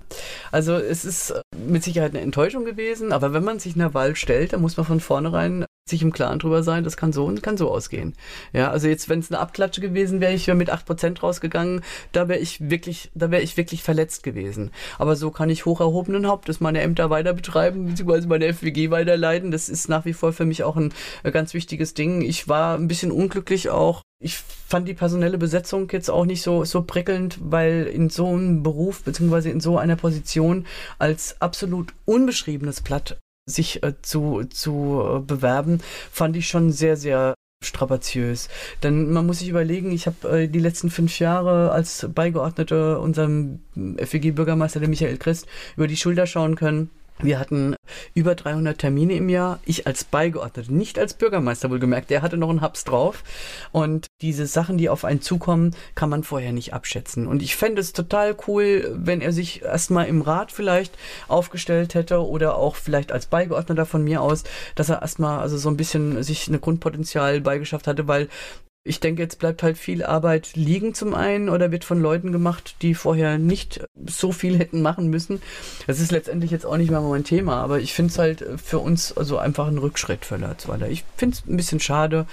Also 0.51 0.75
es 0.75 1.03
ist 1.03 1.33
mit 1.67 1.83
Sicherheit 1.83 2.11
eine 2.11 2.21
Enttäuschung 2.21 2.63
gewesen, 2.63 3.11
aber 3.11 3.33
wenn 3.33 3.43
man 3.43 3.57
sich 3.57 3.75
einer 3.75 3.95
Wahl 3.95 4.15
stellt, 4.15 4.53
dann 4.53 4.61
muss 4.61 4.77
man 4.77 4.85
von 4.85 4.99
vornherein 4.99 5.65
sich 5.89 6.01
im 6.01 6.13
Klaren 6.13 6.39
drüber 6.39 6.63
sein, 6.63 6.83
das 6.83 6.95
kann 6.95 7.11
so 7.11 7.25
und 7.25 7.43
kann 7.43 7.57
so 7.57 7.69
ausgehen. 7.69 8.13
Ja, 8.53 8.71
also 8.71 8.87
jetzt, 8.87 9.09
wenn 9.09 9.19
es 9.19 9.31
eine 9.31 9.39
Abklatsche 9.41 9.81
gewesen 9.81 10.21
wäre, 10.21 10.33
ich 10.33 10.47
wäre 10.47 10.55
mit 10.55 10.71
8% 10.71 11.19
rausgegangen, 11.19 11.81
da 12.13 12.29
wäre 12.29 12.39
ich 12.39 12.69
wirklich, 12.69 13.11
da 13.15 13.31
wäre 13.31 13.41
ich 13.41 13.57
wirklich 13.57 13.83
verletzt 13.83 14.23
gewesen. 14.23 14.71
Aber 14.97 15.17
so 15.17 15.29
kann 15.29 15.49
ich 15.49 15.65
hoch 15.65 15.81
erhobenen 15.81 16.27
Hauptes 16.27 16.61
meine 16.61 16.81
Ämter 16.81 17.09
weiter 17.09 17.33
betreiben, 17.33 17.87
beziehungsweise 17.87 18.27
meine 18.27 18.53
FWG 18.53 18.91
weiterleiten. 18.91 19.51
Das 19.51 19.67
ist 19.67 19.89
nach 19.89 20.05
wie 20.05 20.13
vor 20.13 20.31
für 20.31 20.45
mich 20.45 20.63
auch 20.63 20.77
ein 20.77 20.93
äh, 21.23 21.31
ganz 21.31 21.53
wichtiges 21.53 21.93
Ding. 21.93 22.21
Ich 22.21 22.47
war 22.47 22.77
ein 22.77 22.87
bisschen 22.87 23.11
unglücklich 23.11 23.69
auch. 23.69 24.03
Ich 24.21 24.37
fand 24.37 24.87
die 24.87 24.93
personelle 24.93 25.37
Besetzung 25.37 25.89
jetzt 25.91 26.09
auch 26.09 26.23
nicht 26.23 26.43
so, 26.43 26.63
so 26.63 26.81
prickelnd, 26.83 27.39
weil 27.41 27.87
in 27.87 28.09
so 28.09 28.27
einem 28.29 28.63
Beruf, 28.63 29.03
beziehungsweise 29.03 29.49
in 29.49 29.59
so 29.59 29.77
einer 29.77 29.97
Position 29.97 30.65
als 30.97 31.41
absolut 31.41 31.93
unbeschriebenes 32.05 32.81
Blatt 32.81 33.17
sich 33.45 33.83
äh, 33.83 33.93
zu, 34.01 34.43
zu 34.45 35.01
äh, 35.03 35.19
bewerben, 35.19 35.79
fand 36.11 36.35
ich 36.35 36.47
schon 36.47 36.71
sehr, 36.71 36.97
sehr 36.97 37.33
strapaziös. 37.63 38.49
Denn 38.83 39.11
man 39.11 39.25
muss 39.25 39.39
sich 39.39 39.49
überlegen, 39.49 39.91
ich 39.91 40.05
habe 40.05 40.43
äh, 40.43 40.47
die 40.47 40.59
letzten 40.59 40.89
fünf 40.89 41.19
Jahre 41.19 41.71
als 41.71 42.07
Beigeordnete 42.13 42.99
unserem 42.99 43.59
FWG-Bürgermeister, 43.75 44.79
der 44.79 44.89
Michael 44.89 45.17
Christ, 45.17 45.47
über 45.75 45.87
die 45.87 45.97
Schulter 45.97 46.27
schauen 46.27 46.55
können 46.55 46.89
wir 47.23 47.39
hatten 47.39 47.75
über 48.13 48.35
300 48.35 48.77
Termine 48.77 49.13
im 49.13 49.29
Jahr. 49.29 49.59
Ich 49.65 49.87
als 49.87 50.03
Beigeordnete, 50.03 50.73
nicht 50.73 50.99
als 50.99 51.13
Bürgermeister 51.13 51.69
wohlgemerkt. 51.69 52.09
Der 52.09 52.21
hatte 52.21 52.37
noch 52.37 52.49
einen 52.49 52.61
Hubs 52.61 52.83
drauf. 52.83 53.23
Und 53.71 54.07
diese 54.21 54.45
Sachen, 54.45 54.77
die 54.77 54.89
auf 54.89 55.05
einen 55.05 55.21
zukommen, 55.21 55.75
kann 55.95 56.09
man 56.09 56.23
vorher 56.23 56.51
nicht 56.51 56.73
abschätzen. 56.73 57.27
Und 57.27 57.41
ich 57.41 57.55
fände 57.55 57.81
es 57.81 57.93
total 57.93 58.35
cool, 58.47 58.91
wenn 58.93 59.21
er 59.21 59.31
sich 59.31 59.63
erstmal 59.63 60.07
im 60.07 60.21
Rat 60.21 60.51
vielleicht 60.51 60.97
aufgestellt 61.27 61.95
hätte 61.95 62.25
oder 62.25 62.57
auch 62.57 62.75
vielleicht 62.75 63.11
als 63.11 63.25
Beigeordneter 63.25 63.85
von 63.85 64.03
mir 64.03 64.21
aus, 64.21 64.43
dass 64.75 64.89
er 64.89 65.01
erstmal 65.01 65.39
also 65.39 65.57
so 65.57 65.69
ein 65.69 65.77
bisschen 65.77 66.23
sich 66.23 66.47
eine 66.47 66.59
Grundpotenzial 66.59 67.41
beigeschafft 67.41 67.87
hatte, 67.87 68.07
weil 68.07 68.29
ich 68.85 68.99
denke, 68.99 69.21
jetzt 69.21 69.39
bleibt 69.39 69.63
halt 69.63 69.77
viel 69.77 70.03
Arbeit 70.03 70.55
liegen 70.55 70.93
zum 70.93 71.13
einen 71.13 71.47
oder 71.47 71.71
wird 71.71 71.85
von 71.85 72.01
Leuten 72.01 72.33
gemacht, 72.33 72.75
die 72.81 72.95
vorher 72.95 73.37
nicht 73.37 73.85
so 74.07 74.33
viel 74.33 74.59
hätten 74.59 74.81
machen 74.81 75.07
müssen. 75.07 75.41
Das 75.87 76.01
ist 76.01 76.11
letztendlich 76.11 76.51
jetzt 76.51 76.65
auch 76.65 76.75
nicht 76.75 76.91
mehr 76.91 76.99
mein 76.99 77.23
Thema, 77.23 77.61
aber 77.61 77.79
ich 77.79 77.93
finde 77.93 78.11
es 78.11 78.19
halt 78.19 78.45
für 78.61 78.79
uns 78.79 79.15
also 79.15 79.37
einfach 79.37 79.67
ein 79.67 79.77
Rückschritt 79.77 80.25
für 80.25 80.35
Lörzweiler. 80.35 80.89
Ich 80.89 81.05
finde 81.15 81.37
es 81.37 81.47
ein 81.47 81.55
bisschen 81.55 81.79
schade. 81.79 82.25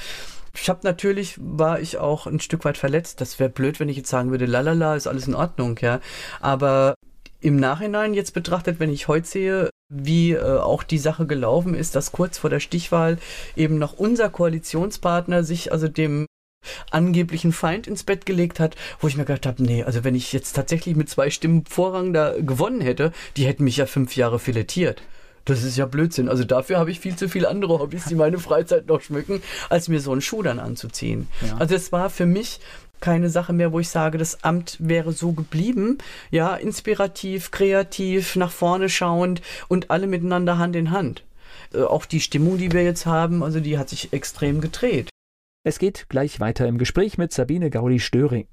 Ich 0.53 0.69
habe 0.69 0.81
natürlich, 0.83 1.37
war 1.39 1.79
ich 1.79 1.99
auch 1.99 2.27
ein 2.27 2.41
Stück 2.41 2.65
weit 2.65 2.77
verletzt. 2.77 3.21
Das 3.21 3.39
wäre 3.39 3.51
blöd, 3.51 3.79
wenn 3.79 3.89
ich 3.89 3.97
jetzt 3.97 4.11
sagen 4.11 4.33
würde, 4.33 4.47
lalala, 4.47 4.97
ist 4.97 5.07
alles 5.07 5.29
in 5.29 5.37
Ordnung, 5.37 5.79
ja. 5.81 6.01
Aber 6.41 6.95
im 7.41 7.57
Nachhinein 7.57 8.13
jetzt 8.13 8.35
betrachtet, 8.35 8.81
wenn 8.81 8.91
ich 8.91 9.07
heute 9.07 9.27
sehe, 9.27 9.71
wie 9.89 10.33
äh, 10.33 10.59
auch 10.59 10.83
die 10.83 10.99
Sache 10.99 11.27
gelaufen 11.27 11.75
ist, 11.75 11.95
dass 11.95 12.11
kurz 12.11 12.39
vor 12.39 12.51
der 12.51 12.61
Stichwahl 12.61 13.19
eben 13.55 13.79
noch 13.79 13.93
unser 13.93 14.29
Koalitionspartner 14.29 15.45
sich 15.45 15.71
also 15.73 15.87
dem 15.87 16.27
angeblichen 16.91 17.53
Feind 17.53 17.87
ins 17.87 18.05
Bett 18.05 18.27
gelegt 18.27 18.61
hat, 18.61 18.77
wo 19.01 19.09
ich 19.09 19.17
mir 19.17 19.25
gedacht 19.25 19.47
habe, 19.47 19.63
nee, 19.63 19.83
also 19.83 20.05
wenn 20.05 20.15
ich 20.15 20.33
jetzt 20.33 20.55
tatsächlich 20.55 20.97
mit 20.97 21.09
zwei 21.09 21.31
Stimmen 21.31 21.65
Vorrang 21.67 22.13
da 22.13 22.35
gewonnen 22.39 22.81
hätte, 22.81 23.13
die 23.37 23.47
hätten 23.47 23.65
mich 23.65 23.77
ja 23.77 23.87
fünf 23.87 24.17
Jahre 24.17 24.39
filetiert. 24.39 25.03
Das 25.47 25.63
ist 25.63 25.77
ja 25.77 25.87
Blödsinn. 25.87 26.29
Also 26.29 26.45
dafür 26.45 26.79
habe 26.79 26.91
ich 26.91 27.01
viel 27.01 27.17
zu 27.17 27.29
viele 27.29 27.49
andere 27.49 27.79
Hobbys, 27.79 28.05
die 28.05 28.15
meine 28.15 28.39
Freizeit 28.39 28.87
noch 28.89 29.01
schmücken, 29.01 29.43
als 29.69 29.89
mir 29.89 30.01
so 30.01 30.13
einen 30.13 30.21
Schuh 30.21 30.43
dann 30.43 30.59
anzuziehen. 30.59 31.29
Ja. 31.47 31.57
Also 31.59 31.75
es 31.75 31.93
war 31.93 32.11
für 32.11 32.27
mich 32.27 32.61
keine 33.01 33.31
Sache 33.31 33.55
mehr, 33.55 33.73
wo 33.73 33.81
ich 33.81 33.89
sage, 33.89 34.19
das 34.19 34.45
Amt 34.45 34.77
wäre 34.79 35.13
so 35.13 35.33
geblieben. 35.33 35.99
Ja, 36.31 36.55
inspirativ, 36.55 37.51
kreativ, 37.51 38.37
nach 38.37 38.53
vorne 38.53 38.91
schauend 38.91 39.41
und 39.69 39.91
alle 39.91 40.07
miteinander 40.07 40.59
Hand 40.59 40.77
in 40.77 40.91
Hand. 40.91 41.25
Äh, 41.73 41.83
auch 41.83 42.05
die 42.05 42.21
Stimmung, 42.21 42.59
die 42.59 42.73
wir 42.73 42.83
jetzt 42.83 43.07
haben, 43.07 43.43
also 43.43 43.61
die 43.61 43.79
hat 43.79 43.89
sich 43.89 44.13
extrem 44.13 44.61
gedreht. 44.61 45.10
Es 45.63 45.79
geht 45.79 46.09
gleich 46.09 46.41
weiter 46.41 46.67
im 46.67 46.79
Gespräch 46.79 47.19
mit 47.19 47.35
Sabine 47.35 47.69
Gauli-Störing. 47.69 48.47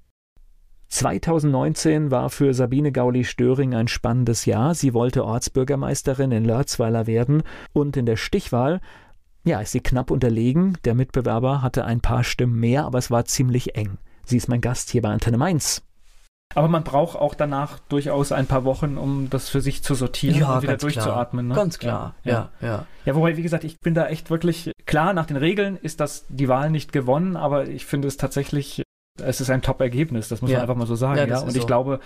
2019 0.89 2.11
war 2.11 2.29
für 2.29 2.53
Sabine 2.53 2.91
Gauli-Störing 2.91 3.73
ein 3.73 3.87
spannendes 3.87 4.45
Jahr. 4.45 4.75
Sie 4.75 4.93
wollte 4.93 5.23
Ortsbürgermeisterin 5.23 6.31
in 6.31 6.43
Lörzweiler 6.43 7.07
werden 7.07 7.43
und 7.71 7.95
in 7.95 8.05
der 8.05 8.17
Stichwahl, 8.17 8.81
ja, 9.45 9.61
ist 9.61 9.71
sie 9.71 9.79
knapp 9.79 10.11
unterlegen. 10.11 10.77
Der 10.83 10.95
Mitbewerber 10.95 11.61
hatte 11.61 11.85
ein 11.85 12.01
paar 12.01 12.25
Stimmen 12.25 12.59
mehr, 12.59 12.83
aber 12.83 12.97
es 12.97 13.09
war 13.09 13.23
ziemlich 13.23 13.75
eng. 13.75 13.97
Sie 14.25 14.35
ist 14.35 14.49
mein 14.49 14.59
Gast 14.59 14.89
hier 14.89 15.01
bei 15.01 15.09
Antenne 15.09 15.37
Mainz. 15.37 15.86
Aber 16.55 16.67
man 16.67 16.83
braucht 16.83 17.17
auch 17.17 17.35
danach 17.35 17.79
durchaus 17.89 18.31
ein 18.31 18.47
paar 18.47 18.63
Wochen, 18.63 18.97
um 18.97 19.29
das 19.29 19.49
für 19.49 19.61
sich 19.61 19.83
zu 19.83 19.95
sortieren 19.95 20.39
ja, 20.39 20.55
und 20.55 20.63
wieder 20.63 20.77
durchzuatmen. 20.77 21.49
Ne? 21.49 21.55
Ganz 21.55 21.77
klar, 21.77 22.15
ja, 22.23 22.49
ja, 22.61 22.67
ja. 22.67 22.85
Ja, 23.05 23.15
wobei, 23.15 23.37
wie 23.37 23.43
gesagt, 23.43 23.63
ich 23.63 23.79
bin 23.79 23.93
da 23.93 24.07
echt 24.07 24.29
wirklich 24.29 24.71
klar, 24.85 25.13
nach 25.13 25.25
den 25.25 25.37
Regeln 25.37 25.77
ist 25.77 25.99
das 25.99 26.25
die 26.29 26.47
Wahl 26.47 26.71
nicht 26.71 26.91
gewonnen, 26.91 27.35
aber 27.35 27.67
ich 27.67 27.85
finde 27.85 28.07
es 28.07 28.17
tatsächlich, 28.17 28.81
es 29.21 29.41
ist 29.41 29.49
ein 29.49 29.61
Top-Ergebnis, 29.61 30.29
das 30.29 30.41
muss 30.41 30.51
man 30.51 30.61
einfach 30.61 30.75
mal 30.75 30.87
so 30.87 30.95
sagen. 30.95 31.29
Ja? 31.29 31.39
Und 31.41 31.55
ich 31.55 31.61
so. 31.61 31.67
glaube, 31.67 31.99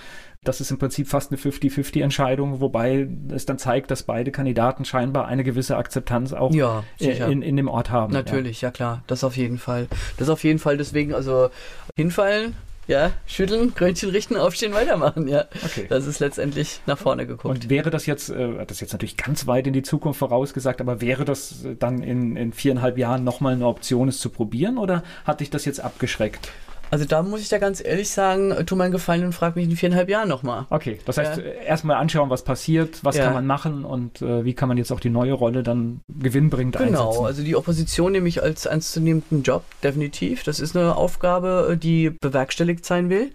das 0.44 0.60
ist 0.60 0.72
im 0.72 0.80
Prinzip 0.80 1.08
fast 1.08 1.32
eine 1.32 1.40
50-50-Entscheidung, 1.40 2.60
wobei 2.60 3.08
es 3.30 3.46
dann 3.46 3.58
zeigt, 3.58 3.92
dass 3.92 4.04
beide 4.04 4.32
Kandidaten 4.32 4.86
scheinbar 4.86 5.28
eine 5.28 5.44
gewisse 5.44 5.78
Akzeptanz 5.78 6.34
auch 6.34 6.54
ja, 6.54 6.84
in, 6.98 7.42
in 7.42 7.58
dem 7.58 7.68
Ort 7.68 7.92
haben. 7.92 8.12
Natürlich, 8.12 8.62
ja. 8.62 8.70
ja 8.70 8.72
klar, 8.72 9.04
das 9.08 9.24
auf 9.24 9.38
jeden 9.38 9.60
Fall. 9.60 9.88
Das 10.18 10.30
auf 10.30 10.44
jeden 10.44 10.60
Fall, 10.60 10.78
deswegen, 10.78 11.14
also 11.14 11.50
hinfallen, 11.96 12.56
ja, 12.88 13.12
schütteln, 13.26 13.74
Krönchen 13.74 14.10
richten, 14.10 14.36
aufstehen, 14.36 14.74
weitermachen, 14.74 15.28
ja. 15.28 15.46
Okay. 15.64 15.86
Das 15.88 16.08
ist 16.08 16.20
letztendlich 16.20 16.82
nach 16.86 16.98
vorne 16.98 17.26
geguckt. 17.26 17.46
Und 17.46 17.70
wäre 17.70 17.90
das 17.90 18.06
jetzt, 18.06 18.30
äh, 18.30 18.54
das 18.66 18.72
ist 18.78 18.82
jetzt 18.82 18.92
natürlich 18.94 19.18
ganz 19.18 19.48
weit 19.48 19.68
in 19.68 19.74
die 19.74 19.84
Zukunft 19.84 20.20
vorausgesagt, 20.20 20.82
aber 20.82 21.02
wäre 21.02 21.26
das 21.26 21.66
dann 21.80 22.04
in, 22.04 22.36
in 22.36 22.54
viereinhalb 22.54 22.98
Jahren 22.98 23.24
nochmal 23.24 23.54
eine 23.54 23.68
Option, 23.68 24.08
es 24.10 24.20
zu 24.20 24.30
probieren 24.30 24.78
oder 24.78 25.04
hat 25.26 25.40
dich 25.40 25.50
das 25.50 25.66
jetzt 25.66 25.80
abgeschreckt? 25.80 26.50
Also 26.92 27.06
da 27.06 27.24
muss 27.24 27.42
ich 27.42 27.48
da 27.48 27.58
ganz 27.58 27.82
ehrlich 27.84 28.10
sagen, 28.10 28.54
tu 28.66 28.76
mir 28.76 28.84
einen 28.84 28.92
Gefallen 28.92 29.24
und 29.24 29.32
frag 29.32 29.56
mich 29.56 29.64
in 29.64 29.76
viereinhalb 29.78 30.10
Jahren 30.10 30.28
nochmal. 30.28 30.66
Okay, 30.70 31.00
das 31.06 31.18
heißt, 31.18 31.38
ja. 31.38 31.44
erstmal 31.44 31.96
anschauen, 31.96 32.30
was 32.30 32.44
passiert, 32.44 33.00
was 33.04 33.16
ja. 33.16 33.24
kann 33.24 33.34
man 33.34 33.48
machen 33.48 33.86
und 33.86 34.22
äh, 34.22 34.44
wie 34.44 34.54
kann 34.54 34.68
man 34.68 34.78
jetzt 34.78 34.92
auch 34.92 35.00
die 35.00 35.10
neue 35.10 35.32
Rolle 35.32 35.64
dann 35.64 36.02
gewinnbringend 36.10 36.76
genau, 36.76 36.88
einsetzen. 36.88 37.12
Genau, 37.12 37.26
also 37.26 37.44
die 37.44 37.56
Opposition 37.56 38.12
nehme 38.12 38.28
ich 38.28 38.44
als 38.44 38.66
ernstzunehmenden 38.66 39.44
Job, 39.44 39.64
definitiv. 39.82 40.44
Das 40.44 40.60
ist 40.60 40.76
eine 40.76 40.98
Aufgabe, 40.98 41.78
die 41.82 42.10
bewerkstelligt 42.10 42.86
sein 42.86 43.10
will. 43.10 43.32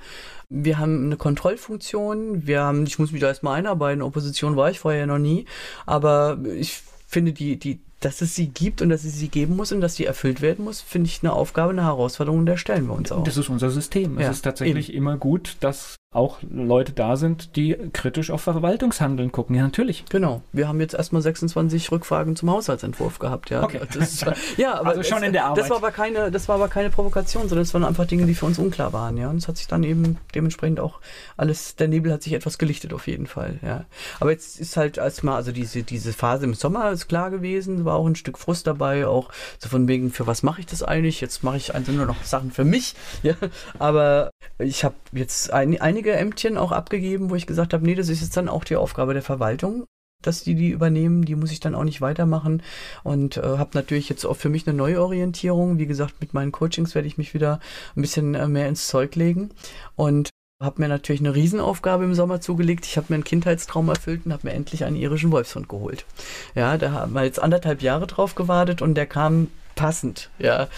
Wir 0.50 0.78
haben 0.78 1.06
eine 1.06 1.16
Kontrollfunktion. 1.16 2.46
Wir 2.46 2.62
haben, 2.62 2.84
ich 2.84 2.98
muss 2.98 3.10
mich 3.10 3.22
da 3.22 3.28
erstmal 3.28 3.58
einarbeiten. 3.58 4.02
Opposition 4.02 4.54
war 4.54 4.70
ich 4.70 4.80
vorher 4.80 5.06
noch 5.06 5.18
nie. 5.18 5.46
Aber 5.86 6.38
ich 6.56 6.82
finde, 7.08 7.32
die, 7.32 7.58
die 7.58 7.80
dass 8.06 8.20
es 8.20 8.36
sie 8.36 8.46
gibt 8.46 8.82
und 8.82 8.88
dass 8.88 9.02
es 9.02 9.18
sie 9.18 9.26
geben 9.26 9.56
muss 9.56 9.72
und 9.72 9.80
dass 9.80 9.96
sie 9.96 10.04
erfüllt 10.04 10.40
werden 10.40 10.64
muss, 10.64 10.80
finde 10.80 11.08
ich 11.08 11.24
eine 11.24 11.32
Aufgabe, 11.32 11.72
eine 11.72 11.82
Herausforderung 11.82 12.38
und 12.38 12.46
der 12.46 12.56
stellen 12.56 12.86
wir 12.86 12.94
uns 12.94 13.10
auch. 13.10 13.24
Das 13.24 13.36
ist 13.36 13.48
unser 13.48 13.70
System. 13.70 14.20
Ja, 14.20 14.30
es 14.30 14.36
ist 14.36 14.42
tatsächlich 14.42 14.90
eben. 14.90 14.98
immer 14.98 15.16
gut, 15.16 15.56
dass 15.58 15.96
auch 16.16 16.38
Leute 16.50 16.92
da 16.92 17.16
sind, 17.16 17.56
die 17.56 17.76
kritisch 17.92 18.30
auf 18.30 18.42
Verwaltungshandeln 18.42 19.32
gucken. 19.32 19.54
Ja, 19.56 19.62
natürlich. 19.62 20.04
Genau. 20.08 20.42
Wir 20.52 20.68
haben 20.68 20.80
jetzt 20.80 20.94
erstmal 20.94 21.22
26 21.22 21.90
Rückfragen 21.92 22.36
zum 22.36 22.50
Haushaltsentwurf 22.50 23.18
gehabt. 23.18 23.50
Ja, 23.50 23.62
okay. 23.62 23.80
ist, 23.98 24.24
ja 24.56 24.74
aber 24.74 24.90
also 24.90 25.02
schon 25.02 25.18
es, 25.18 25.24
in 25.24 25.32
der 25.32 25.44
Arbeit. 25.44 25.58
Das 25.58 25.70
war 25.70 25.76
aber 25.76 25.90
keine, 25.90 26.30
das 26.30 26.48
war 26.48 26.56
aber 26.56 26.68
keine 26.68 26.90
Provokation, 26.90 27.48
sondern 27.48 27.62
es 27.62 27.74
waren 27.74 27.84
einfach 27.84 28.06
Dinge, 28.06 28.26
die 28.26 28.34
für 28.34 28.46
uns 28.46 28.58
unklar 28.58 28.92
waren. 28.92 29.16
Ja, 29.16 29.30
und 29.30 29.36
es 29.36 29.48
hat 29.48 29.56
sich 29.56 29.68
dann 29.68 29.84
eben 29.84 30.18
dementsprechend 30.34 30.80
auch 30.80 31.00
alles, 31.36 31.76
der 31.76 31.88
Nebel 31.88 32.12
hat 32.12 32.22
sich 32.22 32.32
etwas 32.32 32.58
gelichtet 32.58 32.92
auf 32.92 33.06
jeden 33.06 33.26
Fall. 33.26 33.58
Ja, 33.62 33.84
aber 34.20 34.30
jetzt 34.30 34.58
ist 34.58 34.76
halt 34.76 34.98
erstmal, 34.98 35.36
also 35.36 35.52
diese 35.52 35.82
diese 35.82 36.12
Phase 36.12 36.44
im 36.44 36.54
Sommer 36.54 36.90
ist 36.90 37.08
klar 37.08 37.30
gewesen, 37.30 37.84
war 37.84 37.96
auch 37.96 38.06
ein 38.06 38.16
Stück 38.16 38.38
Frust 38.38 38.66
dabei, 38.66 39.06
auch 39.06 39.30
so 39.58 39.68
von 39.68 39.86
wegen, 39.88 40.10
für 40.10 40.26
was 40.26 40.42
mache 40.42 40.60
ich 40.60 40.66
das 40.66 40.82
eigentlich? 40.82 41.20
Jetzt 41.20 41.42
mache 41.42 41.56
ich 41.56 41.74
also 41.74 41.92
nur 41.92 42.06
noch 42.06 42.24
Sachen 42.24 42.50
für 42.50 42.64
mich. 42.64 42.94
Ja, 43.22 43.34
aber 43.78 44.30
ich 44.58 44.84
habe 44.84 44.96
jetzt 45.12 45.52
ein, 45.52 45.80
einige 45.80 46.12
Ämtchen 46.12 46.56
auch 46.56 46.72
abgegeben, 46.72 47.30
wo 47.30 47.34
ich 47.34 47.46
gesagt 47.46 47.72
habe, 47.74 47.84
nee, 47.84 47.94
das 47.94 48.08
ist 48.08 48.20
jetzt 48.20 48.36
dann 48.36 48.48
auch 48.48 48.64
die 48.64 48.76
Aufgabe 48.76 49.12
der 49.12 49.22
Verwaltung 49.22 49.86
dass 50.22 50.42
die 50.42 50.54
die 50.54 50.70
übernehmen, 50.70 51.24
die 51.24 51.34
muss 51.34 51.52
ich 51.52 51.60
dann 51.60 51.74
auch 51.74 51.84
nicht 51.84 52.00
weitermachen 52.00 52.62
und 53.04 53.36
äh, 53.36 53.42
habe 53.42 53.70
natürlich 53.74 54.08
jetzt 54.08 54.24
auch 54.24 54.36
für 54.36 54.48
mich 54.48 54.66
eine 54.66 54.76
neue 54.76 55.00
Orientierung. 55.00 55.78
Wie 55.78 55.86
gesagt, 55.86 56.20
mit 56.20 56.34
meinen 56.34 56.52
Coachings 56.52 56.94
werde 56.94 57.08
ich 57.08 57.18
mich 57.18 57.34
wieder 57.34 57.60
ein 57.94 58.02
bisschen 58.02 58.34
äh, 58.34 58.48
mehr 58.48 58.68
ins 58.68 58.88
Zeug 58.88 59.14
legen 59.14 59.50
und 59.94 60.30
habe 60.60 60.80
mir 60.80 60.88
natürlich 60.88 61.20
eine 61.20 61.34
Riesenaufgabe 61.34 62.04
im 62.04 62.14
Sommer 62.14 62.40
zugelegt. 62.40 62.86
Ich 62.86 62.96
habe 62.96 63.06
mir 63.10 63.16
einen 63.16 63.24
Kindheitstraum 63.24 63.88
erfüllt 63.88 64.24
und 64.24 64.32
habe 64.32 64.48
mir 64.48 64.54
endlich 64.54 64.84
einen 64.84 64.96
irischen 64.96 65.30
Wolfshund 65.30 65.68
geholt. 65.68 66.06
Ja, 66.54 66.78
da 66.78 66.92
haben 66.92 67.12
wir 67.12 67.24
jetzt 67.24 67.40
anderthalb 67.40 67.82
Jahre 67.82 68.06
drauf 68.06 68.34
gewartet 68.34 68.80
und 68.80 68.94
der 68.94 69.06
kam 69.06 69.48
passend, 69.76 70.30
ja, 70.38 70.68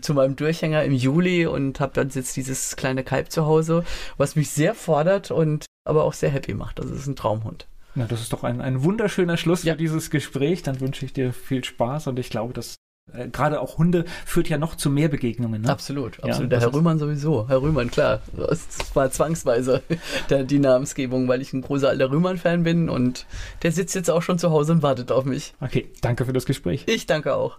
zu 0.00 0.14
meinem 0.14 0.34
Durchhänger 0.34 0.82
im 0.82 0.92
Juli 0.92 1.46
und 1.46 1.78
habe 1.78 1.92
dann 1.94 2.08
jetzt 2.08 2.36
dieses 2.36 2.74
kleine 2.74 3.04
Kalb 3.04 3.30
zu 3.30 3.46
Hause, 3.46 3.84
was 4.16 4.34
mich 4.34 4.50
sehr 4.50 4.74
fordert 4.74 5.30
und 5.30 5.66
aber 5.84 6.02
auch 6.02 6.14
sehr 6.14 6.30
happy 6.30 6.54
macht. 6.54 6.80
Das 6.80 6.90
ist 6.90 7.06
ein 7.06 7.14
Traumhund. 7.14 7.68
Ja, 7.94 8.06
das 8.06 8.20
ist 8.20 8.32
doch 8.32 8.44
ein, 8.44 8.60
ein 8.60 8.82
wunderschöner 8.82 9.36
Schluss 9.36 9.62
ja. 9.62 9.74
für 9.74 9.78
dieses 9.78 10.10
Gespräch. 10.10 10.62
Dann 10.62 10.80
wünsche 10.80 11.04
ich 11.04 11.12
dir 11.12 11.32
viel 11.32 11.64
Spaß 11.64 12.08
und 12.08 12.18
ich 12.18 12.30
glaube, 12.30 12.52
dass 12.52 12.76
äh, 13.12 13.28
gerade 13.28 13.60
auch 13.60 13.78
Hunde 13.78 14.04
führt 14.24 14.48
ja 14.48 14.58
noch 14.58 14.76
zu 14.76 14.90
mehr 14.90 15.08
Begegnungen. 15.08 15.62
Ne? 15.62 15.68
Absolut, 15.68 16.22
absolut. 16.22 16.52
Ja, 16.52 16.58
der 16.58 16.60
Herr 16.60 16.74
Rühmann 16.74 16.98
sowieso. 16.98 17.48
Herr 17.48 17.62
Rühmann, 17.62 17.90
klar. 17.90 18.20
Das 18.36 18.66
war 18.94 19.10
zwangsweise 19.10 19.82
der, 20.30 20.44
die 20.44 20.58
Namensgebung, 20.58 21.28
weil 21.28 21.40
ich 21.40 21.52
ein 21.52 21.62
großer 21.62 21.88
alter 21.88 22.10
Rühmann-Fan 22.10 22.62
bin 22.62 22.88
und 22.88 23.26
der 23.62 23.72
sitzt 23.72 23.94
jetzt 23.94 24.10
auch 24.10 24.22
schon 24.22 24.38
zu 24.38 24.50
Hause 24.50 24.72
und 24.72 24.82
wartet 24.82 25.10
auf 25.10 25.24
mich. 25.24 25.54
Okay, 25.60 25.90
danke 26.00 26.24
für 26.24 26.32
das 26.32 26.44
Gespräch. 26.44 26.84
Ich 26.86 27.06
danke 27.06 27.34
auch. 27.34 27.58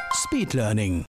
Speedlearning. 0.13 0.99